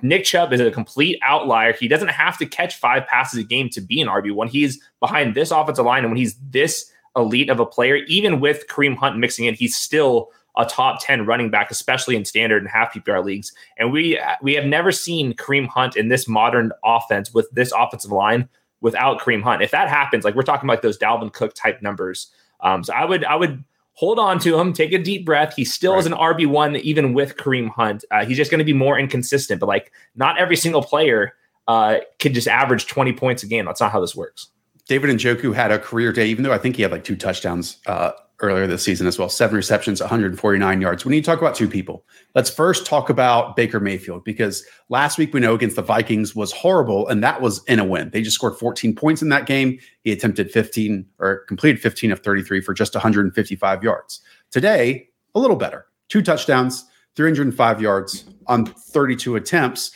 Nick 0.00 0.24
Chubb 0.24 0.52
is 0.52 0.60
a 0.60 0.70
complete 0.70 1.18
outlier. 1.22 1.72
He 1.72 1.88
doesn't 1.88 2.08
have 2.08 2.38
to 2.38 2.46
catch 2.46 2.76
five 2.76 3.06
passes 3.06 3.40
a 3.40 3.44
game 3.44 3.68
to 3.70 3.80
be 3.80 4.00
an 4.00 4.08
RB1. 4.08 4.48
He's 4.48 4.80
behind 5.00 5.34
this 5.34 5.50
offensive 5.50 5.84
line. 5.84 6.04
And 6.04 6.12
when 6.12 6.16
he's 6.16 6.36
this 6.50 6.90
elite 7.16 7.50
of 7.50 7.60
a 7.60 7.66
player, 7.66 7.96
even 8.06 8.40
with 8.40 8.66
Kareem 8.68 8.96
Hunt 8.96 9.18
mixing 9.18 9.44
in, 9.44 9.54
he's 9.54 9.76
still 9.76 10.30
a 10.56 10.64
top 10.64 11.02
10 11.02 11.26
running 11.26 11.50
back, 11.50 11.70
especially 11.70 12.16
in 12.16 12.24
standard 12.24 12.62
and 12.62 12.70
half 12.70 12.94
PPR 12.94 13.24
leagues. 13.24 13.52
And 13.78 13.92
we 13.92 14.20
we 14.42 14.54
have 14.54 14.66
never 14.66 14.92
seen 14.92 15.34
Kareem 15.34 15.66
Hunt 15.66 15.96
in 15.96 16.08
this 16.08 16.28
modern 16.28 16.72
offense 16.84 17.32
with 17.34 17.50
this 17.52 17.72
offensive 17.72 18.12
line 18.12 18.48
without 18.80 19.20
Kareem 19.20 19.42
Hunt. 19.42 19.62
If 19.62 19.70
that 19.70 19.88
happens, 19.88 20.24
like 20.24 20.34
we're 20.34 20.42
talking 20.42 20.68
about 20.68 20.82
those 20.82 20.98
Dalvin 20.98 21.32
Cook 21.32 21.54
type 21.54 21.82
numbers. 21.82 22.30
Um, 22.60 22.84
so 22.84 22.92
I 22.92 23.04
would 23.04 23.24
I 23.24 23.36
would 23.36 23.64
hold 23.94 24.18
on 24.18 24.38
to 24.40 24.58
him, 24.58 24.72
take 24.72 24.92
a 24.92 24.98
deep 24.98 25.24
breath. 25.24 25.54
He 25.54 25.64
still 25.64 25.92
right. 25.92 25.98
is 25.98 26.06
an 26.06 26.12
RB 26.12 26.46
one 26.46 26.76
even 26.76 27.12
with 27.12 27.36
Kareem 27.36 27.68
Hunt. 27.70 28.04
Uh, 28.10 28.24
he's 28.24 28.36
just 28.36 28.50
going 28.50 28.58
to 28.58 28.64
be 28.64 28.72
more 28.72 28.98
inconsistent. 28.98 29.60
But 29.60 29.66
like 29.66 29.92
not 30.16 30.38
every 30.38 30.56
single 30.56 30.82
player 30.82 31.34
uh, 31.68 31.98
could 32.18 32.34
just 32.34 32.48
average 32.48 32.86
twenty 32.86 33.12
points 33.12 33.42
a 33.42 33.46
game. 33.46 33.64
That's 33.64 33.80
not 33.80 33.92
how 33.92 34.00
this 34.00 34.16
works. 34.16 34.48
David 34.88 35.10
and 35.10 35.18
Njoku 35.18 35.54
had 35.54 35.70
a 35.70 35.78
career 35.78 36.12
day, 36.12 36.26
even 36.26 36.42
though 36.42 36.52
I 36.52 36.58
think 36.58 36.76
he 36.76 36.82
had 36.82 36.90
like 36.90 37.04
two 37.04 37.16
touchdowns 37.16 37.78
uh, 37.86 38.12
earlier 38.42 38.66
this 38.66 38.82
season 38.82 39.06
as 39.06 39.18
well. 39.18 39.28
Seven 39.28 39.56
receptions, 39.56 40.00
149 40.00 40.80
yards. 40.80 41.04
We 41.04 41.12
need 41.12 41.24
to 41.24 41.30
talk 41.30 41.40
about 41.40 41.54
two 41.54 41.68
people. 41.68 42.04
Let's 42.34 42.50
first 42.50 42.84
talk 42.84 43.08
about 43.08 43.56
Baker 43.56 43.80
Mayfield 43.80 44.24
because 44.24 44.64
last 44.88 45.16
week 45.16 45.32
we 45.32 45.40
know 45.40 45.54
against 45.54 45.76
the 45.76 45.82
Vikings 45.82 46.34
was 46.34 46.52
horrible, 46.52 47.08
and 47.08 47.22
that 47.22 47.40
was 47.40 47.64
in 47.64 47.78
a 47.78 47.84
win. 47.84 48.10
They 48.10 48.22
just 48.22 48.34
scored 48.34 48.58
14 48.58 48.94
points 48.94 49.22
in 49.22 49.28
that 49.30 49.46
game. 49.46 49.78
He 50.02 50.12
attempted 50.12 50.50
15 50.50 51.06
or 51.20 51.44
completed 51.46 51.80
15 51.80 52.12
of 52.12 52.20
33 52.20 52.60
for 52.60 52.74
just 52.74 52.94
155 52.94 53.82
yards. 53.84 54.20
Today, 54.50 55.08
a 55.34 55.40
little 55.40 55.56
better. 55.56 55.86
Two 56.08 56.20
touchdowns, 56.20 56.84
305 57.16 57.80
yards 57.80 58.24
on 58.48 58.66
32 58.66 59.36
attempts. 59.36 59.92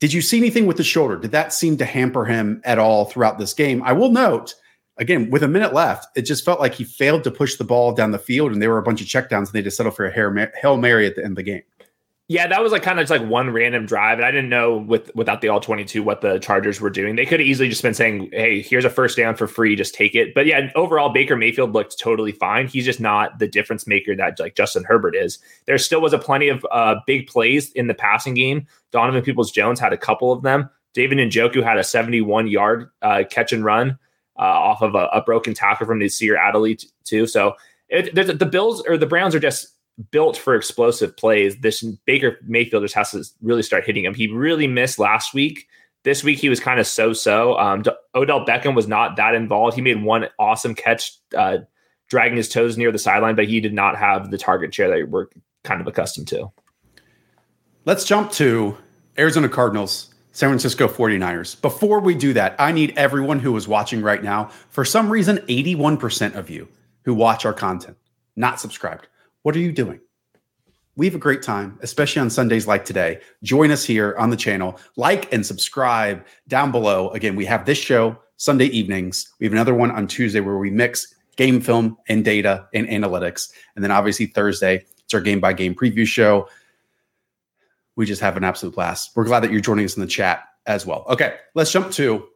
Did 0.00 0.12
you 0.12 0.22
see 0.22 0.38
anything 0.38 0.66
with 0.66 0.76
the 0.76 0.84
shoulder? 0.84 1.16
Did 1.16 1.32
that 1.32 1.52
seem 1.52 1.76
to 1.76 1.84
hamper 1.84 2.24
him 2.24 2.62
at 2.64 2.78
all 2.78 3.04
throughout 3.04 3.38
this 3.38 3.52
game? 3.52 3.82
I 3.82 3.92
will 3.92 4.10
note 4.10 4.54
again, 4.98 5.30
with 5.30 5.42
a 5.42 5.48
minute 5.48 5.72
left, 5.72 6.06
it 6.16 6.22
just 6.22 6.44
felt 6.44 6.60
like 6.60 6.74
he 6.74 6.84
failed 6.84 7.24
to 7.24 7.30
push 7.30 7.56
the 7.56 7.64
ball 7.64 7.92
down 7.92 8.10
the 8.10 8.18
field, 8.18 8.52
and 8.52 8.60
there 8.60 8.70
were 8.70 8.78
a 8.78 8.82
bunch 8.82 9.00
of 9.00 9.06
checkdowns, 9.06 9.46
and 9.46 9.52
they 9.52 9.62
just 9.62 9.76
settled 9.76 9.96
for 9.96 10.06
a 10.06 10.12
hail 10.12 10.76
mary 10.76 11.06
at 11.06 11.16
the 11.16 11.24
end 11.24 11.32
of 11.32 11.36
the 11.36 11.42
game. 11.42 11.62
Yeah, 12.30 12.46
that 12.46 12.62
was 12.62 12.72
like 12.72 12.82
kind 12.82 13.00
of 13.00 13.04
just 13.08 13.22
like 13.22 13.26
one 13.26 13.50
random 13.54 13.86
drive, 13.86 14.18
and 14.18 14.26
I 14.26 14.30
didn't 14.30 14.50
know 14.50 14.76
with 14.76 15.10
without 15.14 15.40
the 15.40 15.48
all 15.48 15.60
twenty 15.60 15.86
two 15.86 16.02
what 16.02 16.20
the 16.20 16.38
Chargers 16.38 16.78
were 16.78 16.90
doing. 16.90 17.16
They 17.16 17.24
could 17.24 17.40
have 17.40 17.46
easily 17.46 17.70
just 17.70 17.82
been 17.82 17.94
saying, 17.94 18.28
"Hey, 18.34 18.60
here's 18.60 18.84
a 18.84 18.90
first 18.90 19.16
down 19.16 19.34
for 19.34 19.46
free, 19.46 19.74
just 19.74 19.94
take 19.94 20.14
it." 20.14 20.34
But 20.34 20.44
yeah, 20.44 20.70
overall, 20.74 21.08
Baker 21.08 21.36
Mayfield 21.36 21.72
looked 21.72 21.98
totally 21.98 22.32
fine. 22.32 22.66
He's 22.66 22.84
just 22.84 23.00
not 23.00 23.38
the 23.38 23.48
difference 23.48 23.86
maker 23.86 24.14
that 24.14 24.38
like 24.38 24.56
Justin 24.56 24.84
Herbert 24.84 25.16
is. 25.16 25.38
There 25.64 25.78
still 25.78 26.02
was 26.02 26.12
a 26.12 26.18
plenty 26.18 26.50
of 26.50 26.66
uh, 26.70 26.96
big 27.06 27.28
plays 27.28 27.72
in 27.72 27.86
the 27.86 27.94
passing 27.94 28.34
game. 28.34 28.66
Donovan 28.92 29.22
Peoples 29.22 29.50
Jones 29.50 29.80
had 29.80 29.94
a 29.94 29.98
couple 29.98 30.30
of 30.30 30.42
them. 30.42 30.68
David 30.92 31.16
Njoku 31.16 31.62
had 31.64 31.78
a 31.78 31.84
seventy 31.84 32.20
one 32.20 32.46
yard 32.46 32.90
uh, 33.00 33.24
catch 33.30 33.54
and 33.54 33.64
run 33.64 33.98
uh, 34.38 34.42
off 34.42 34.82
of 34.82 34.94
a, 34.94 35.08
a, 35.12 35.22
broken 35.22 35.52
tackle 35.52 35.86
from 35.86 35.98
Nasir 35.98 36.36
Adderley 36.36 36.76
t- 36.76 36.88
too. 37.04 37.26
So 37.26 37.54
it, 37.88 38.14
the 38.14 38.46
Bills 38.46 38.82
or 38.86 38.96
the 38.96 39.06
Browns 39.06 39.34
are 39.34 39.40
just 39.40 39.74
built 40.10 40.36
for 40.36 40.54
explosive 40.54 41.16
plays. 41.16 41.56
This 41.58 41.82
Baker 42.06 42.38
Mayfield 42.46 42.84
just 42.84 42.94
has 42.94 43.10
to 43.12 43.24
really 43.42 43.62
start 43.62 43.84
hitting 43.84 44.04
him. 44.04 44.14
He 44.14 44.28
really 44.28 44.66
missed 44.66 44.98
last 44.98 45.34
week. 45.34 45.66
This 46.04 46.22
week 46.22 46.38
he 46.38 46.48
was 46.48 46.60
kind 46.60 46.78
of 46.78 46.86
so-so. 46.86 47.58
Um, 47.58 47.82
Odell 48.14 48.46
Beckham 48.46 48.76
was 48.76 48.86
not 48.86 49.16
that 49.16 49.34
involved. 49.34 49.74
He 49.74 49.82
made 49.82 50.02
one 50.02 50.28
awesome 50.38 50.74
catch, 50.74 51.18
uh, 51.36 51.58
dragging 52.08 52.36
his 52.36 52.48
toes 52.48 52.78
near 52.78 52.92
the 52.92 52.98
sideline, 52.98 53.34
but 53.34 53.48
he 53.48 53.60
did 53.60 53.74
not 53.74 53.96
have 53.96 54.30
the 54.30 54.38
target 54.38 54.72
share 54.72 54.88
that 54.88 55.10
we're 55.10 55.26
kind 55.64 55.80
of 55.80 55.86
accustomed 55.86 56.28
to. 56.28 56.50
Let's 57.84 58.04
jump 58.04 58.30
to 58.32 58.78
Arizona 59.18 59.48
Cardinals 59.48 60.14
San 60.38 60.50
Francisco 60.50 60.86
49ers. 60.86 61.60
Before 61.60 61.98
we 61.98 62.14
do 62.14 62.32
that, 62.34 62.54
I 62.60 62.70
need 62.70 62.94
everyone 62.96 63.40
who 63.40 63.56
is 63.56 63.66
watching 63.66 64.02
right 64.02 64.22
now, 64.22 64.50
for 64.70 64.84
some 64.84 65.10
reason, 65.10 65.38
81% 65.48 66.36
of 66.36 66.48
you 66.48 66.68
who 67.02 67.12
watch 67.12 67.44
our 67.44 67.52
content, 67.52 67.96
not 68.36 68.60
subscribed. 68.60 69.08
What 69.42 69.56
are 69.56 69.58
you 69.58 69.72
doing? 69.72 69.98
We 70.94 71.06
have 71.06 71.16
a 71.16 71.18
great 71.18 71.42
time, 71.42 71.76
especially 71.82 72.22
on 72.22 72.30
Sundays 72.30 72.68
like 72.68 72.84
today. 72.84 73.18
Join 73.42 73.72
us 73.72 73.84
here 73.84 74.14
on 74.16 74.30
the 74.30 74.36
channel. 74.36 74.78
Like 74.94 75.32
and 75.32 75.44
subscribe 75.44 76.24
down 76.46 76.70
below. 76.70 77.10
Again, 77.10 77.34
we 77.34 77.44
have 77.46 77.66
this 77.66 77.78
show 77.78 78.16
Sunday 78.36 78.66
evenings. 78.66 79.28
We 79.40 79.46
have 79.46 79.52
another 79.52 79.74
one 79.74 79.90
on 79.90 80.06
Tuesday 80.06 80.38
where 80.38 80.58
we 80.58 80.70
mix 80.70 81.16
game 81.34 81.60
film 81.60 81.96
and 82.08 82.24
data 82.24 82.68
and 82.72 82.86
analytics. 82.86 83.50
And 83.74 83.82
then 83.82 83.90
obviously 83.90 84.26
Thursday, 84.26 84.84
it's 85.02 85.14
our 85.14 85.20
game 85.20 85.40
by 85.40 85.52
game 85.52 85.74
preview 85.74 86.06
show 86.06 86.48
we 87.98 88.06
just 88.06 88.22
have 88.22 88.36
an 88.36 88.44
absolute 88.44 88.76
blast. 88.76 89.10
We're 89.16 89.24
glad 89.24 89.40
that 89.40 89.50
you're 89.50 89.60
joining 89.60 89.84
us 89.84 89.96
in 89.96 90.00
the 90.00 90.06
chat 90.06 90.44
as 90.66 90.86
well. 90.86 91.04
Okay, 91.08 91.34
let's 91.56 91.72
jump 91.72 91.90
to 91.94 92.28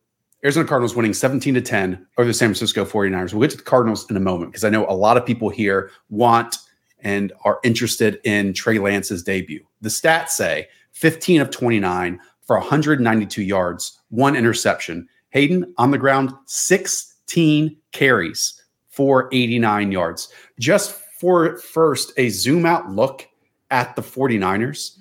Arizona 0.44 0.66
Cardinals 0.66 0.96
winning 0.96 1.14
17 1.14 1.54
to 1.54 1.60
10 1.60 2.04
over 2.18 2.26
the 2.26 2.34
San 2.34 2.48
Francisco 2.48 2.84
49ers. 2.84 3.32
We'll 3.32 3.42
get 3.42 3.52
to 3.52 3.56
the 3.58 3.62
Cardinals 3.62 4.10
in 4.10 4.16
a 4.16 4.20
moment 4.20 4.50
because 4.50 4.64
I 4.64 4.70
know 4.70 4.84
a 4.88 4.92
lot 4.92 5.16
of 5.16 5.24
people 5.24 5.50
here 5.50 5.92
want 6.10 6.56
and 6.98 7.32
are 7.44 7.60
interested 7.62 8.20
in 8.24 8.54
Trey 8.54 8.80
Lance's 8.80 9.22
debut. 9.22 9.64
The 9.82 9.88
stats 9.88 10.30
say 10.30 10.66
15 10.94 11.40
of 11.40 11.50
29 11.50 12.20
for 12.44 12.58
192 12.58 13.40
yards, 13.42 14.00
one 14.08 14.34
interception. 14.34 15.06
Hayden 15.30 15.72
on 15.78 15.92
the 15.92 15.98
ground, 15.98 16.32
16 16.46 17.76
carries 17.92 18.60
for 18.88 19.28
89 19.30 19.92
yards. 19.92 20.28
Just 20.58 20.90
for 21.20 21.56
first 21.58 22.12
a 22.16 22.30
zoom 22.30 22.66
out 22.66 22.90
look 22.90 23.28
at 23.70 23.94
the 23.94 24.02
49ers 24.02 24.98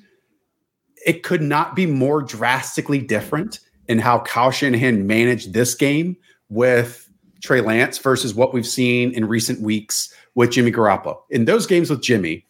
it 1.05 1.23
could 1.23 1.41
not 1.41 1.75
be 1.75 1.85
more 1.85 2.21
drastically 2.21 2.99
different 2.99 3.59
in 3.87 3.99
how 3.99 4.19
Kyle 4.19 4.51
Shanahan 4.51 5.07
managed 5.07 5.53
this 5.53 5.75
game 5.75 6.15
with 6.49 7.09
Trey 7.41 7.61
Lance 7.61 7.97
versus 7.97 8.33
what 8.33 8.53
we've 8.53 8.67
seen 8.67 9.11
in 9.13 9.27
recent 9.27 9.61
weeks 9.61 10.13
with 10.35 10.51
Jimmy 10.51 10.71
Garoppolo. 10.71 11.19
In 11.29 11.45
those 11.45 11.65
games 11.65 11.89
with 11.89 12.01
Jimmy, 12.01 12.45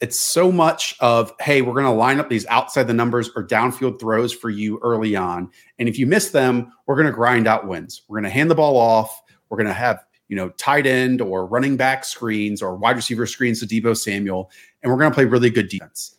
it's 0.00 0.18
so 0.18 0.50
much 0.50 0.96
of, 1.00 1.32
hey, 1.40 1.60
we're 1.60 1.74
going 1.74 1.84
to 1.84 1.90
line 1.90 2.18
up 2.18 2.30
these 2.30 2.46
outside 2.46 2.84
the 2.84 2.94
numbers 2.94 3.30
or 3.36 3.46
downfield 3.46 4.00
throws 4.00 4.32
for 4.32 4.48
you 4.48 4.78
early 4.82 5.14
on. 5.14 5.50
And 5.78 5.88
if 5.88 5.98
you 5.98 6.06
miss 6.06 6.30
them, 6.30 6.72
we're 6.86 6.96
going 6.96 7.06
to 7.06 7.12
grind 7.12 7.46
out 7.46 7.68
wins. 7.68 8.02
We're 8.08 8.16
going 8.16 8.24
to 8.24 8.30
hand 8.30 8.50
the 8.50 8.54
ball 8.54 8.76
off. 8.78 9.20
We're 9.50 9.58
going 9.58 9.66
to 9.66 9.74
have, 9.74 10.02
you 10.28 10.36
know, 10.36 10.48
tight 10.50 10.86
end 10.86 11.20
or 11.20 11.44
running 11.44 11.76
back 11.76 12.04
screens 12.06 12.62
or 12.62 12.76
wide 12.76 12.96
receiver 12.96 13.26
screens 13.26 13.60
to 13.60 13.66
Deebo 13.66 13.94
Samuel. 13.94 14.50
And 14.82 14.90
we're 14.90 14.98
going 14.98 15.10
to 15.10 15.14
play 15.14 15.26
really 15.26 15.50
good 15.50 15.68
defense 15.68 16.16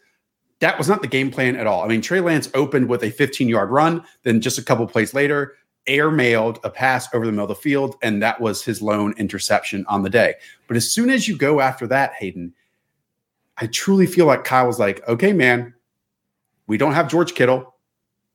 that 0.62 0.78
was 0.78 0.88
not 0.88 1.02
the 1.02 1.08
game 1.08 1.32
plan 1.32 1.56
at 1.56 1.68
all. 1.68 1.84
I 1.84 1.88
mean, 1.88 2.02
Trey 2.02 2.22
Lance 2.22 2.50
opened 2.54 2.88
with 2.88 3.04
a 3.04 3.12
15 3.12 3.50
yard 3.50 3.72
run, 3.72 4.04
then 4.24 4.40
just 4.40 4.60
a 4.60 4.64
couple 4.64 4.88
plays 4.88 5.14
later, 5.14 5.56
air 5.88 6.12
mailed 6.12 6.60
a 6.64 6.70
pass 6.70 7.12
over 7.14 7.26
the 7.26 7.32
middle 7.32 7.46
of 7.46 7.50
the 7.50 7.56
field, 7.56 7.96
and 8.04 8.22
that 8.22 8.40
was 8.40 8.64
his 8.64 8.82
lone 8.82 9.14
interception 9.18 9.84
on 9.88 10.04
the 10.04 10.10
day. 10.10 10.36
But 10.68 10.78
as 10.78 10.92
soon 10.92 11.10
as 11.10 11.28
you 11.28 11.36
go 11.36 11.60
after 11.60 11.88
that, 11.88 12.14
Hayden, 12.14 12.54
I 13.58 13.68
truly 13.68 14.06
feel 14.06 14.28
like 14.28 14.44
Kyle 14.44 14.68
was 14.68 14.80
like, 14.80 15.06
okay, 15.08 15.34
man, 15.34 15.74
we 16.68 16.78
don't 16.78 16.94
have 16.94 17.10
George 17.10 17.34
Kittle. 17.34 17.76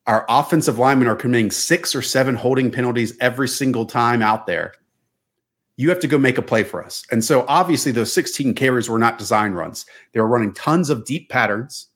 Our 0.08 0.26
offensive 0.28 0.78
linemen 0.78 1.08
are 1.08 1.16
committing 1.16 1.52
six 1.52 1.94
or 1.94 2.02
seven 2.02 2.34
holding 2.34 2.70
penalties 2.72 3.16
every 3.20 3.48
single 3.48 3.86
time 3.86 4.20
out 4.20 4.46
there. 4.46 4.74
You 5.76 5.90
have 5.90 6.00
to 6.00 6.08
go 6.08 6.18
make 6.18 6.38
a 6.38 6.42
play 6.42 6.64
for 6.64 6.84
us. 6.84 7.04
And 7.12 7.24
so 7.24 7.44
obviously, 7.48 7.92
those 7.92 8.12
16 8.12 8.54
carries 8.54 8.88
were 8.88 8.98
not 8.98 9.18
design 9.18 9.52
runs. 9.52 9.86
They 10.12 10.20
were 10.20 10.26
running 10.26 10.54
tons 10.54 10.90
of 10.90 11.04
deep 11.04 11.28
patterns 11.28 11.88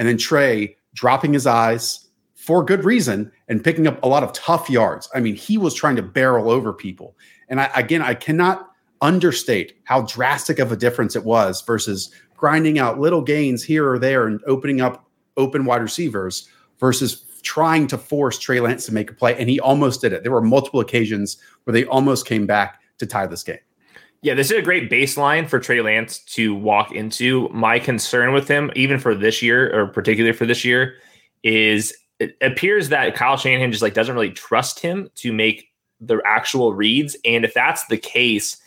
and 0.00 0.08
then 0.08 0.16
Trey 0.16 0.78
dropping 0.94 1.34
his 1.34 1.46
eyes 1.46 2.08
for 2.34 2.64
good 2.64 2.86
reason 2.86 3.30
and 3.48 3.62
picking 3.62 3.86
up 3.86 4.02
a 4.02 4.08
lot 4.08 4.22
of 4.22 4.32
tough 4.32 4.70
yards. 4.70 5.10
I 5.14 5.20
mean, 5.20 5.34
he 5.36 5.58
was 5.58 5.74
trying 5.74 5.94
to 5.96 6.02
barrel 6.02 6.50
over 6.50 6.72
people. 6.72 7.18
And 7.50 7.60
I, 7.60 7.70
again, 7.76 8.00
I 8.00 8.14
cannot 8.14 8.70
understate 9.02 9.76
how 9.84 10.00
drastic 10.02 10.58
of 10.58 10.72
a 10.72 10.76
difference 10.76 11.16
it 11.16 11.24
was 11.24 11.60
versus 11.60 12.10
grinding 12.34 12.78
out 12.78 12.98
little 12.98 13.20
gains 13.20 13.62
here 13.62 13.86
or 13.92 13.98
there 13.98 14.26
and 14.26 14.40
opening 14.46 14.80
up 14.80 15.04
open 15.36 15.66
wide 15.66 15.82
receivers 15.82 16.48
versus 16.78 17.26
trying 17.42 17.86
to 17.88 17.98
force 17.98 18.38
Trey 18.38 18.60
Lance 18.60 18.86
to 18.86 18.94
make 18.94 19.10
a 19.10 19.14
play. 19.14 19.38
And 19.38 19.50
he 19.50 19.60
almost 19.60 20.00
did 20.00 20.14
it. 20.14 20.22
There 20.22 20.32
were 20.32 20.40
multiple 20.40 20.80
occasions 20.80 21.36
where 21.64 21.72
they 21.74 21.84
almost 21.84 22.26
came 22.26 22.46
back 22.46 22.80
to 22.98 23.06
tie 23.06 23.26
this 23.26 23.42
game. 23.42 23.58
Yeah, 24.22 24.34
this 24.34 24.50
is 24.50 24.58
a 24.58 24.62
great 24.62 24.90
baseline 24.90 25.48
for 25.48 25.58
Trey 25.58 25.80
Lance 25.80 26.18
to 26.34 26.54
walk 26.54 26.92
into. 26.92 27.48
My 27.48 27.78
concern 27.78 28.34
with 28.34 28.48
him, 28.48 28.70
even 28.76 28.98
for 28.98 29.14
this 29.14 29.40
year, 29.40 29.74
or 29.74 29.86
particularly 29.86 30.36
for 30.36 30.44
this 30.44 30.64
year, 30.64 30.96
is 31.42 31.94
it 32.18 32.36
appears 32.42 32.90
that 32.90 33.14
Kyle 33.14 33.38
Shanahan 33.38 33.72
just 33.72 33.82
like 33.82 33.94
doesn't 33.94 34.14
really 34.14 34.30
trust 34.30 34.78
him 34.80 35.08
to 35.16 35.32
make 35.32 35.68
the 36.00 36.20
actual 36.26 36.74
reads. 36.74 37.16
And 37.24 37.46
if 37.46 37.54
that's 37.54 37.86
the 37.86 37.96
case, 37.96 38.58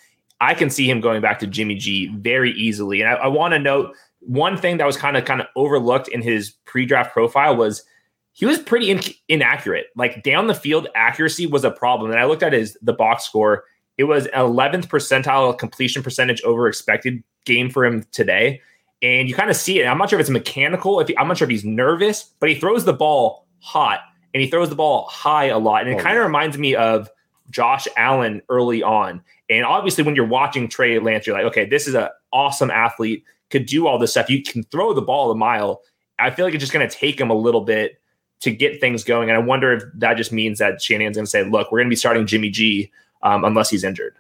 I 0.42 0.56
can 0.56 0.72
see 0.72 0.90
him 0.90 1.02
going 1.02 1.22
back 1.22 1.38
to 1.40 1.48
Jimmy 1.48 1.76
G 1.76 2.08
very 2.18 2.52
easily. 2.54 3.02
And 3.02 3.10
I, 3.10 3.14
I 3.14 3.28
want 3.28 3.54
to 3.54 3.60
note 3.60 3.96
one 4.22 4.58
thing 4.58 4.78
that 4.78 4.88
was 4.88 4.98
kind 4.98 5.16
of 5.18 5.26
kind 5.26 5.40
of 5.40 5.48
overlooked 5.56 6.08
in 6.08 6.24
his 6.24 6.52
pre-draft 6.66 7.14
profile 7.14 7.56
was 7.56 7.84
he 8.32 8.48
was 8.48 8.58
pretty 8.58 8.90
in, 8.90 9.02
inaccurate. 9.30 9.88
Like 9.96 10.24
down 10.24 10.48
the 10.48 10.56
field 10.56 10.88
accuracy 10.96 11.46
was 11.46 11.64
a 11.64 11.70
problem. 11.70 12.10
And 12.10 12.20
I 12.20 12.26
looked 12.26 12.42
at 12.42 12.54
his 12.54 12.76
the 12.82 12.94
box 12.94 13.24
score. 13.24 13.66
It 13.98 14.06
was 14.06 14.28
11th 14.28 14.88
percentile 14.88 15.58
completion 15.58 16.04
percentage 16.04 16.42
over 16.44 16.68
expected 16.68 17.24
game 17.46 17.70
for 17.70 17.86
him 17.86 18.06
today. 18.12 18.62
And 19.02 19.28
you 19.28 19.36
kind 19.36 19.50
of 19.50 19.56
see 19.56 19.80
it. 19.80 19.86
I'm 19.86 19.98
not 19.98 20.10
sure 20.10 20.20
if 20.20 20.24
it's 20.24 20.30
mechanical. 20.30 21.00
If 21.00 21.10
he, 21.10 21.18
I'm 21.18 21.28
not 21.28 21.38
sure 21.38 21.46
if 21.46 21.52
he's 21.52 21.66
nervous, 21.66 22.32
but 22.40 22.50
he 22.50 22.56
throws 22.56 22.86
the 22.86 22.94
ball 22.94 23.46
hot 23.60 24.00
and 24.34 24.42
he 24.42 24.50
throws 24.50 24.70
the 24.70 24.76
ball 24.76 25.08
high 25.10 25.46
a 25.46 25.60
lot. 25.60 25.82
And 25.82 25.92
it 25.92 26.00
oh, 26.00 26.04
kind 26.04 26.18
of 26.18 26.24
reminds 26.24 26.58
me 26.58 26.76
of 26.76 27.10
Josh 27.50 27.88
Allen 27.98 28.42
early 28.50 28.82
on. 28.82 29.22
And 29.50 29.66
obviously, 29.66 30.04
when 30.04 30.16
you're 30.16 30.26
watching 30.26 30.70
Trey 30.70 30.98
Lance, 31.00 31.28
you're 31.28 31.36
like, 31.36 31.46
okay, 31.46 31.66
this 31.66 31.88
is 31.88 31.96
an 31.96 32.08
awesome 32.32 32.72
athlete, 32.72 33.26
could 33.50 33.66
do 33.66 33.88
all 33.88 34.00
this 34.00 34.12
stuff. 34.12 34.30
You 34.30 34.42
can 34.42 34.64
throw 34.64 34.94
the 34.94 35.02
ball 35.02 35.30
a 35.32 35.36
mile. 35.36 35.82
I 36.18 36.32
feel 36.32 36.46
like 36.46 36.54
it's 36.54 36.62
just 36.62 36.74
going 36.74 36.88
to 36.88 36.96
take 36.96 37.20
him 37.20 37.30
a 37.30 37.36
little 37.36 37.62
bit 37.62 38.00
to 38.40 38.52
get 38.52 38.80
things 38.80 39.04
going. 39.04 39.30
And 39.30 39.38
I 39.38 39.42
wonder 39.42 39.74
if 39.74 39.84
that 39.96 40.16
just 40.16 40.32
means 40.32 40.60
that 40.60 40.82
Shanahan's 40.82 41.18
going 41.18 41.26
to 41.26 41.30
say, 41.30 41.44
look, 41.44 41.72
we're 41.72 41.80
going 41.80 41.88
to 41.88 41.92
be 41.92 41.96
starting 41.98 42.26
Jimmy 42.26 42.50
G 42.50 42.92
um, 43.24 43.44
unless 43.44 43.70
he's 43.70 43.84
injured. 43.84 44.16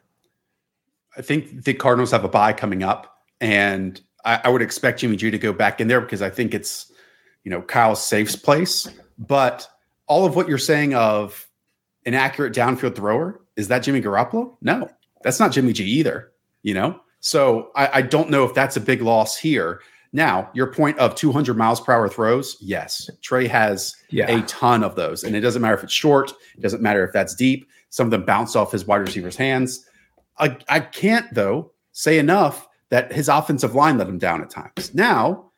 I 1.15 1.21
think 1.21 1.63
the 1.63 1.73
Cardinals 1.73 2.11
have 2.11 2.23
a 2.23 2.29
bye 2.29 2.53
coming 2.53 2.81
up, 2.81 3.19
and 3.39 4.01
I, 4.25 4.41
I, 4.45 4.49
would 4.49 4.63
expect 4.63 4.99
Jimmy 4.99 5.15
G 5.15 5.29
to 5.29 5.37
go 5.37 5.53
back 5.53 5.79
in 5.79 5.87
there 5.87 6.01
because 6.01 6.21
I 6.21 6.29
think 6.29 6.53
it's, 6.55 6.91
you 7.43 7.51
know, 7.51 7.61
Kyle's 7.61 8.03
safe 8.03 8.41
place. 8.41 8.89
But 9.19 9.67
all 10.07 10.25
of 10.25 10.35
what 10.35 10.47
you're 10.47 10.57
saying 10.57 10.95
of 10.95 11.47
an 12.05 12.15
accurate 12.15 12.53
downfield 12.53 12.95
thrower, 12.95 13.41
is 13.55 13.67
that 13.67 13.79
Jimmy 13.79 14.01
Garoppolo? 14.01 14.55
No, 14.61 14.89
that's 15.21 15.39
not 15.39 15.51
Jimmy 15.51 15.73
G 15.73 15.83
either, 15.83 16.31
you 16.63 16.73
know? 16.73 16.99
So 17.19 17.71
I, 17.75 17.99
I 17.99 18.01
don't 18.01 18.29
know 18.29 18.43
if 18.43 18.53
that's 18.53 18.75
a 18.75 18.81
big 18.81 19.01
loss 19.01 19.37
here. 19.37 19.81
Now, 20.11 20.49
your 20.53 20.67
point 20.67 20.99
of 20.99 21.15
200 21.15 21.57
miles 21.57 21.81
per 21.81 21.93
hour 21.93 22.07
throws, 22.07 22.57
yes, 22.59 23.09
Trey 23.21 23.47
has 23.47 23.95
yeah. 24.09 24.29
a 24.29 24.41
ton 24.43 24.83
of 24.83 24.95
those, 24.95 25.23
and 25.23 25.35
it 25.35 25.41
doesn't 25.41 25.61
matter 25.61 25.75
if 25.75 25.83
it's 25.83 25.93
short, 25.93 26.31
it 26.55 26.61
doesn't 26.61 26.81
matter 26.81 27.03
if 27.03 27.13
that's 27.13 27.33
deep. 27.33 27.67
Some 27.93 28.07
of 28.07 28.11
them 28.11 28.25
bounce 28.25 28.55
off 28.55 28.71
his 28.71 28.87
wide 28.87 29.01
receiver's 29.01 29.35
hands. 29.35 29.85
I, 30.39 30.57
I 30.67 30.79
can't 30.79 31.31
though 31.31 31.73
say 31.91 32.17
enough 32.17 32.67
that 32.89 33.13
his 33.13 33.29
offensive 33.29 33.75
line 33.75 33.99
let 33.99 34.09
him 34.09 34.17
down 34.17 34.41
at 34.41 34.49
times. 34.49 34.95
Now, 34.95 35.51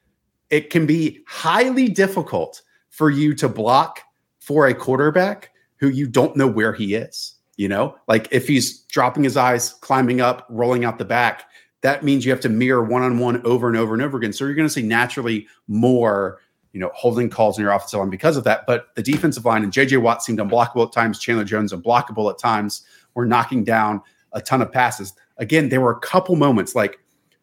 it 0.50 0.70
can 0.70 0.86
be 0.86 1.24
highly 1.30 1.88
difficult 1.88 2.62
for 2.90 3.10
you 3.10 3.36
to 3.36 3.48
block 3.48 4.02
for 4.40 4.68
a 4.68 4.74
quarterback 4.74 5.52
who 5.78 5.88
you 5.88 6.08
don't 6.08 6.36
know 6.36 6.46
where 6.46 6.74
he 6.74 6.94
is. 6.94 7.36
You 7.56 7.70
know, 7.70 7.96
like 8.10 8.28
if 8.32 8.50
he's 8.50 8.80
dropping 8.80 9.24
his 9.24 9.38
eyes, 9.38 9.72
climbing 9.72 10.20
up, 10.20 10.46
rolling 10.50 10.84
out 10.84 10.98
the 10.98 11.06
back, 11.06 11.46
that 11.84 12.04
means 12.04 12.26
you 12.26 12.32
have 12.32 12.42
to 12.42 12.50
mirror 12.50 12.84
one 12.84 13.02
on 13.02 13.18
one 13.18 13.42
over 13.46 13.70
and 13.70 13.78
over 13.78 13.94
and 13.94 14.04
over 14.04 14.18
again. 14.18 14.34
So 14.34 14.44
you're 14.44 14.56
going 14.56 14.68
to 14.68 14.74
see 14.74 14.82
naturally 14.82 15.48
more, 15.70 16.42
you 16.76 16.82
know, 16.82 16.92
holding 16.94 17.30
calls 17.30 17.58
in 17.58 17.64
your 17.64 17.72
offensive 17.72 18.02
line 18.02 18.10
because 18.10 18.36
of 18.36 18.44
that. 18.44 18.68
But 18.68 18.94
the 18.96 19.02
defensive 19.02 19.46
line 19.46 19.64
and 19.64 19.72
JJ 19.72 20.02
Watt 20.02 20.22
seemed 20.22 20.40
unblockable 20.40 20.86
at 20.86 20.92
times. 20.92 21.20
Chandler 21.20 21.46
Jones 21.46 21.72
unblockable 21.72 22.30
at 22.30 22.38
times. 22.38 22.84
We're 23.14 23.24
knocking 23.24 23.64
down 23.64 24.02
a 24.34 24.42
ton 24.42 24.62
of 24.62 24.74
passes. 24.74 25.14
Again, 25.38 25.70
there 25.70 25.80
were 25.80 25.94
a 25.94 26.00
couple 26.02 26.36
moments 26.36 26.76
like 26.76 27.00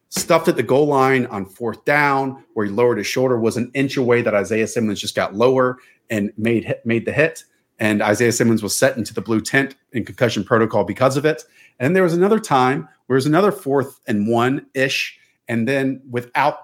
stuffed 0.09 0.49
at 0.49 0.55
the 0.55 0.61
goal 0.61 0.85
line 0.85 1.25
on 1.25 1.47
fourth 1.47 1.83
down 1.83 2.43
where 2.53 2.67
he 2.67 2.71
lowered 2.71 2.99
his 2.99 3.07
shoulder 3.07 3.39
was 3.39 3.57
an 3.57 3.71
inch 3.73 3.97
away 3.97 4.21
that 4.21 4.35
Isaiah 4.35 4.67
Simmons 4.67 5.01
just 5.01 5.15
got 5.15 5.33
lower 5.33 5.79
and 6.11 6.31
made 6.37 6.71
made 6.85 7.05
the 7.07 7.11
hit 7.11 7.43
and 7.79 8.03
Isaiah 8.03 8.31
Simmons 8.31 8.61
was 8.61 8.75
set 8.75 8.97
into 8.97 9.15
the 9.15 9.21
blue 9.21 9.41
tent 9.41 9.75
in 9.93 10.05
concussion 10.05 10.43
protocol 10.43 10.83
because 10.83 11.17
of 11.17 11.25
it. 11.25 11.43
And 11.79 11.95
there 11.95 12.03
was 12.03 12.13
another 12.13 12.39
time 12.39 12.87
where 13.07 13.15
it 13.15 13.17
was 13.17 13.25
another 13.25 13.51
fourth 13.51 13.99
and 14.05 14.27
one 14.27 14.67
ish, 14.75 15.17
and 15.47 15.67
then 15.67 16.03
without 16.07 16.59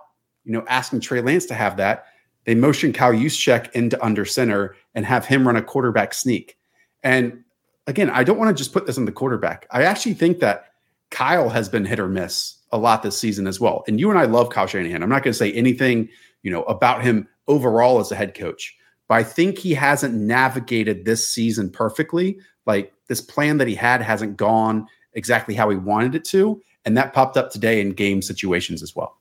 you 0.46 0.52
know 0.52 0.64
asking 0.68 1.00
Trey 1.00 1.22
Lance 1.22 1.48
to 1.48 1.56
have 1.56 1.78
that, 1.78 2.06
they 2.50 2.56
motion 2.56 2.92
Kyle 2.92 3.14
Juszczyk 3.14 3.72
into 3.74 4.04
under 4.04 4.26
center 4.26 4.76
and 4.96 5.06
have 5.06 5.26
him 5.26 5.46
run 5.46 5.56
a 5.56 5.62
quarterback 5.62 6.14
sneak. 6.14 6.58
And 7.04 7.44
again, 7.86 8.10
I 8.10 8.24
don't 8.24 8.40
want 8.40 8.50
to 8.50 8.60
just 8.60 8.74
put 8.74 8.88
this 8.88 8.98
on 8.98 9.06
the 9.06 9.12
quarterback. 9.12 9.68
I 9.72 9.84
actually 9.84 10.16
think 10.16 10.40
that 10.40 10.72
Kyle 11.12 11.50
has 11.50 11.70
been 11.70 11.86
hit 11.86 12.00
or 12.00 12.08
miss 12.08 12.58
a 12.72 12.78
lot 12.78 13.04
this 13.04 13.18
season 13.18 13.48
as 13.48 13.60
well. 13.60 13.84
And 13.88 14.00
you 14.00 14.10
and 14.10 14.18
I 14.18 14.26
love 14.26 14.50
Kyle 14.50 14.68
Shanahan. 14.68 15.04
I'm 15.04 15.10
not 15.10 15.24
going 15.24 15.34
to 15.34 15.38
say 15.38 15.52
anything, 15.54 16.10
you 16.44 16.52
know, 16.52 16.64
about 16.64 17.04
him 17.04 17.28
overall 17.48 18.00
as 18.00 18.12
a 18.12 18.16
head 18.16 18.34
coach 18.34 18.76
but 19.10 19.16
I 19.16 19.24
think 19.24 19.58
he 19.58 19.74
hasn't 19.74 20.14
navigated 20.14 21.04
this 21.04 21.28
season 21.28 21.70
perfectly. 21.70 22.40
Like 22.66 22.94
this 23.08 23.20
plan 23.20 23.58
that 23.58 23.68
he 23.68 23.76
had 23.76 24.02
hasn't 24.02 24.38
gone 24.38 24.88
exactly 25.14 25.56
how 25.56 25.70
he 25.70 25.76
wanted 25.76 26.16
it 26.16 26.24
to. 26.26 26.62
And 26.86 26.96
that 26.96 27.12
popped 27.12 27.36
up 27.36 27.52
today 27.52 27.82
in 27.82 27.90
game 27.90 28.22
situations 28.22 28.82
as 28.84 28.96
well. 28.96 29.19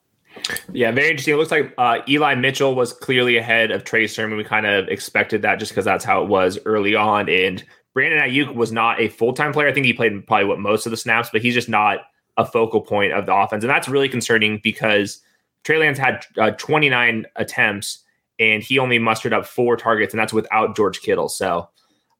Yeah, 0.72 0.90
very 0.92 1.10
interesting. 1.10 1.34
It 1.34 1.36
looks 1.36 1.50
like 1.50 1.74
uh, 1.78 1.98
Eli 2.08 2.34
Mitchell 2.34 2.74
was 2.74 2.92
clearly 2.92 3.36
ahead 3.36 3.70
of 3.70 3.84
Trey 3.84 4.06
Sermon. 4.06 4.36
We 4.36 4.44
kind 4.44 4.66
of 4.66 4.88
expected 4.88 5.42
that 5.42 5.58
just 5.58 5.72
because 5.72 5.84
that's 5.84 6.04
how 6.04 6.22
it 6.22 6.28
was 6.28 6.58
early 6.64 6.94
on. 6.94 7.28
And 7.28 7.64
Brandon 7.94 8.20
Aiyuk 8.20 8.54
was 8.54 8.72
not 8.72 9.00
a 9.00 9.08
full 9.08 9.32
time 9.32 9.52
player. 9.52 9.68
I 9.68 9.72
think 9.72 9.86
he 9.86 9.92
played 9.92 10.26
probably 10.26 10.46
what 10.46 10.60
most 10.60 10.86
of 10.86 10.90
the 10.90 10.96
snaps, 10.96 11.30
but 11.32 11.42
he's 11.42 11.54
just 11.54 11.68
not 11.68 12.00
a 12.36 12.46
focal 12.46 12.80
point 12.80 13.12
of 13.12 13.26
the 13.26 13.34
offense. 13.34 13.64
And 13.64 13.70
that's 13.70 13.88
really 13.88 14.08
concerning 14.08 14.60
because 14.62 15.20
Trey 15.64 15.78
Lance 15.78 15.98
had 15.98 16.24
uh, 16.38 16.52
29 16.52 17.26
attempts 17.36 18.04
and 18.38 18.62
he 18.62 18.78
only 18.78 19.00
mustered 19.00 19.32
up 19.32 19.44
four 19.44 19.76
targets, 19.76 20.14
and 20.14 20.20
that's 20.20 20.32
without 20.32 20.76
George 20.76 21.00
Kittle. 21.00 21.28
So 21.28 21.68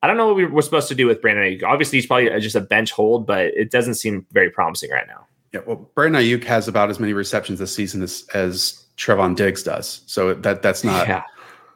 I 0.03 0.09
don't 0.09 0.17
know 0.17 0.27
what 0.27 0.35
we 0.37 0.47
we're 0.47 0.63
supposed 0.63 0.89
to 0.89 0.97
do 0.97 1.07
with 1.07 1.23
Brandon 1.23 1.45
Aiyuk. 1.45 1.63
Obviously, 1.63 1.99
he's 1.99 2.07
probably 2.07 2.29
just 2.41 2.57
a 2.57 2.61
bench 2.61 2.91
hold, 2.91 3.25
but 3.25 3.47
it 3.47 3.71
doesn't 3.71 3.95
seem 3.95 4.27
very 4.33 4.51
promising 4.51 4.91
right 4.91 5.07
now. 5.07 5.28
Yeah, 5.53 5.61
well, 5.67 5.89
Brandon 5.95 6.23
Aiyuk 6.23 6.45
has 6.45 6.69
about 6.69 6.91
as 6.91 7.01
many 7.01 7.13
receptions 7.13 7.59
this 7.59 7.75
season 7.75 8.03
as, 8.03 8.27
as 8.35 8.85
Trevon 8.99 9.35
Diggs 9.35 9.63
does. 9.63 10.03
So 10.07 10.35
that 10.35 10.61
that's 10.61 10.85
not 10.85 11.09
yeah. 11.09 11.23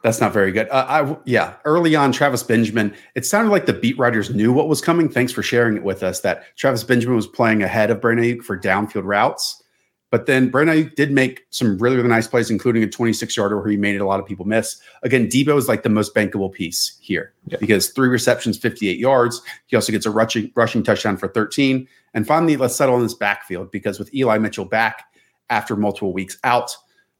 that's 0.03 0.21
not 0.21 0.31
very 0.31 0.51
good. 0.51 0.67
Uh, 0.69 0.85
I 0.87 1.17
yeah, 1.25 1.55
early 1.65 1.95
on, 1.95 2.11
Travis 2.11 2.43
Benjamin. 2.43 2.93
It 3.15 3.25
sounded 3.25 3.49
like 3.49 3.65
the 3.65 3.73
beat 3.73 3.97
writers 3.97 4.29
knew 4.29 4.53
what 4.53 4.67
was 4.67 4.81
coming. 4.81 5.09
Thanks 5.09 5.31
for 5.31 5.41
sharing 5.41 5.75
it 5.75 5.83
with 5.83 6.03
us. 6.03 6.19
That 6.19 6.55
Travis 6.57 6.83
Benjamin 6.83 7.15
was 7.15 7.25
playing 7.25 7.63
ahead 7.63 7.89
of 7.89 7.99
Brandon 8.01 8.25
Aiyuk 8.25 8.43
for 8.43 8.59
downfield 8.59 9.05
routes. 9.05 9.62
But 10.13 10.27
then 10.27 10.49
Brandon 10.49 10.91
did 10.95 11.09
make 11.09 11.43
some 11.49 11.75
really, 11.79 11.95
really 11.95 12.07
nice 12.07 12.27
plays, 12.27 12.51
including 12.51 12.83
a 12.83 12.87
26 12.87 13.35
yarder 13.35 13.57
where 13.59 13.67
he 13.67 13.77
made 13.77 13.95
it 13.95 13.99
a 13.99 14.05
lot 14.05 14.19
of 14.19 14.27
people 14.27 14.45
miss. 14.45 14.79
Again, 15.01 15.25
Deebo 15.25 15.57
is 15.57 15.67
like 15.67 15.81
the 15.81 15.89
most 15.89 16.13
bankable 16.13 16.53
piece 16.53 16.99
here 17.01 17.33
yeah. 17.47 17.57
because 17.59 17.87
three 17.87 18.09
receptions, 18.09 18.55
58 18.59 18.99
yards. 18.99 19.41
He 19.65 19.75
also 19.75 19.91
gets 19.91 20.05
a 20.05 20.11
rushing, 20.11 20.51
rushing 20.53 20.83
touchdown 20.83 21.17
for 21.17 21.29
13. 21.29 21.87
And 22.13 22.27
finally, 22.27 22.57
let's 22.57 22.75
settle 22.75 22.93
on 22.93 23.01
this 23.01 23.15
backfield 23.15 23.71
because 23.71 23.97
with 23.97 24.13
Eli 24.13 24.37
Mitchell 24.37 24.65
back 24.65 25.05
after 25.49 25.75
multiple 25.75 26.13
weeks 26.13 26.37
out, 26.43 26.77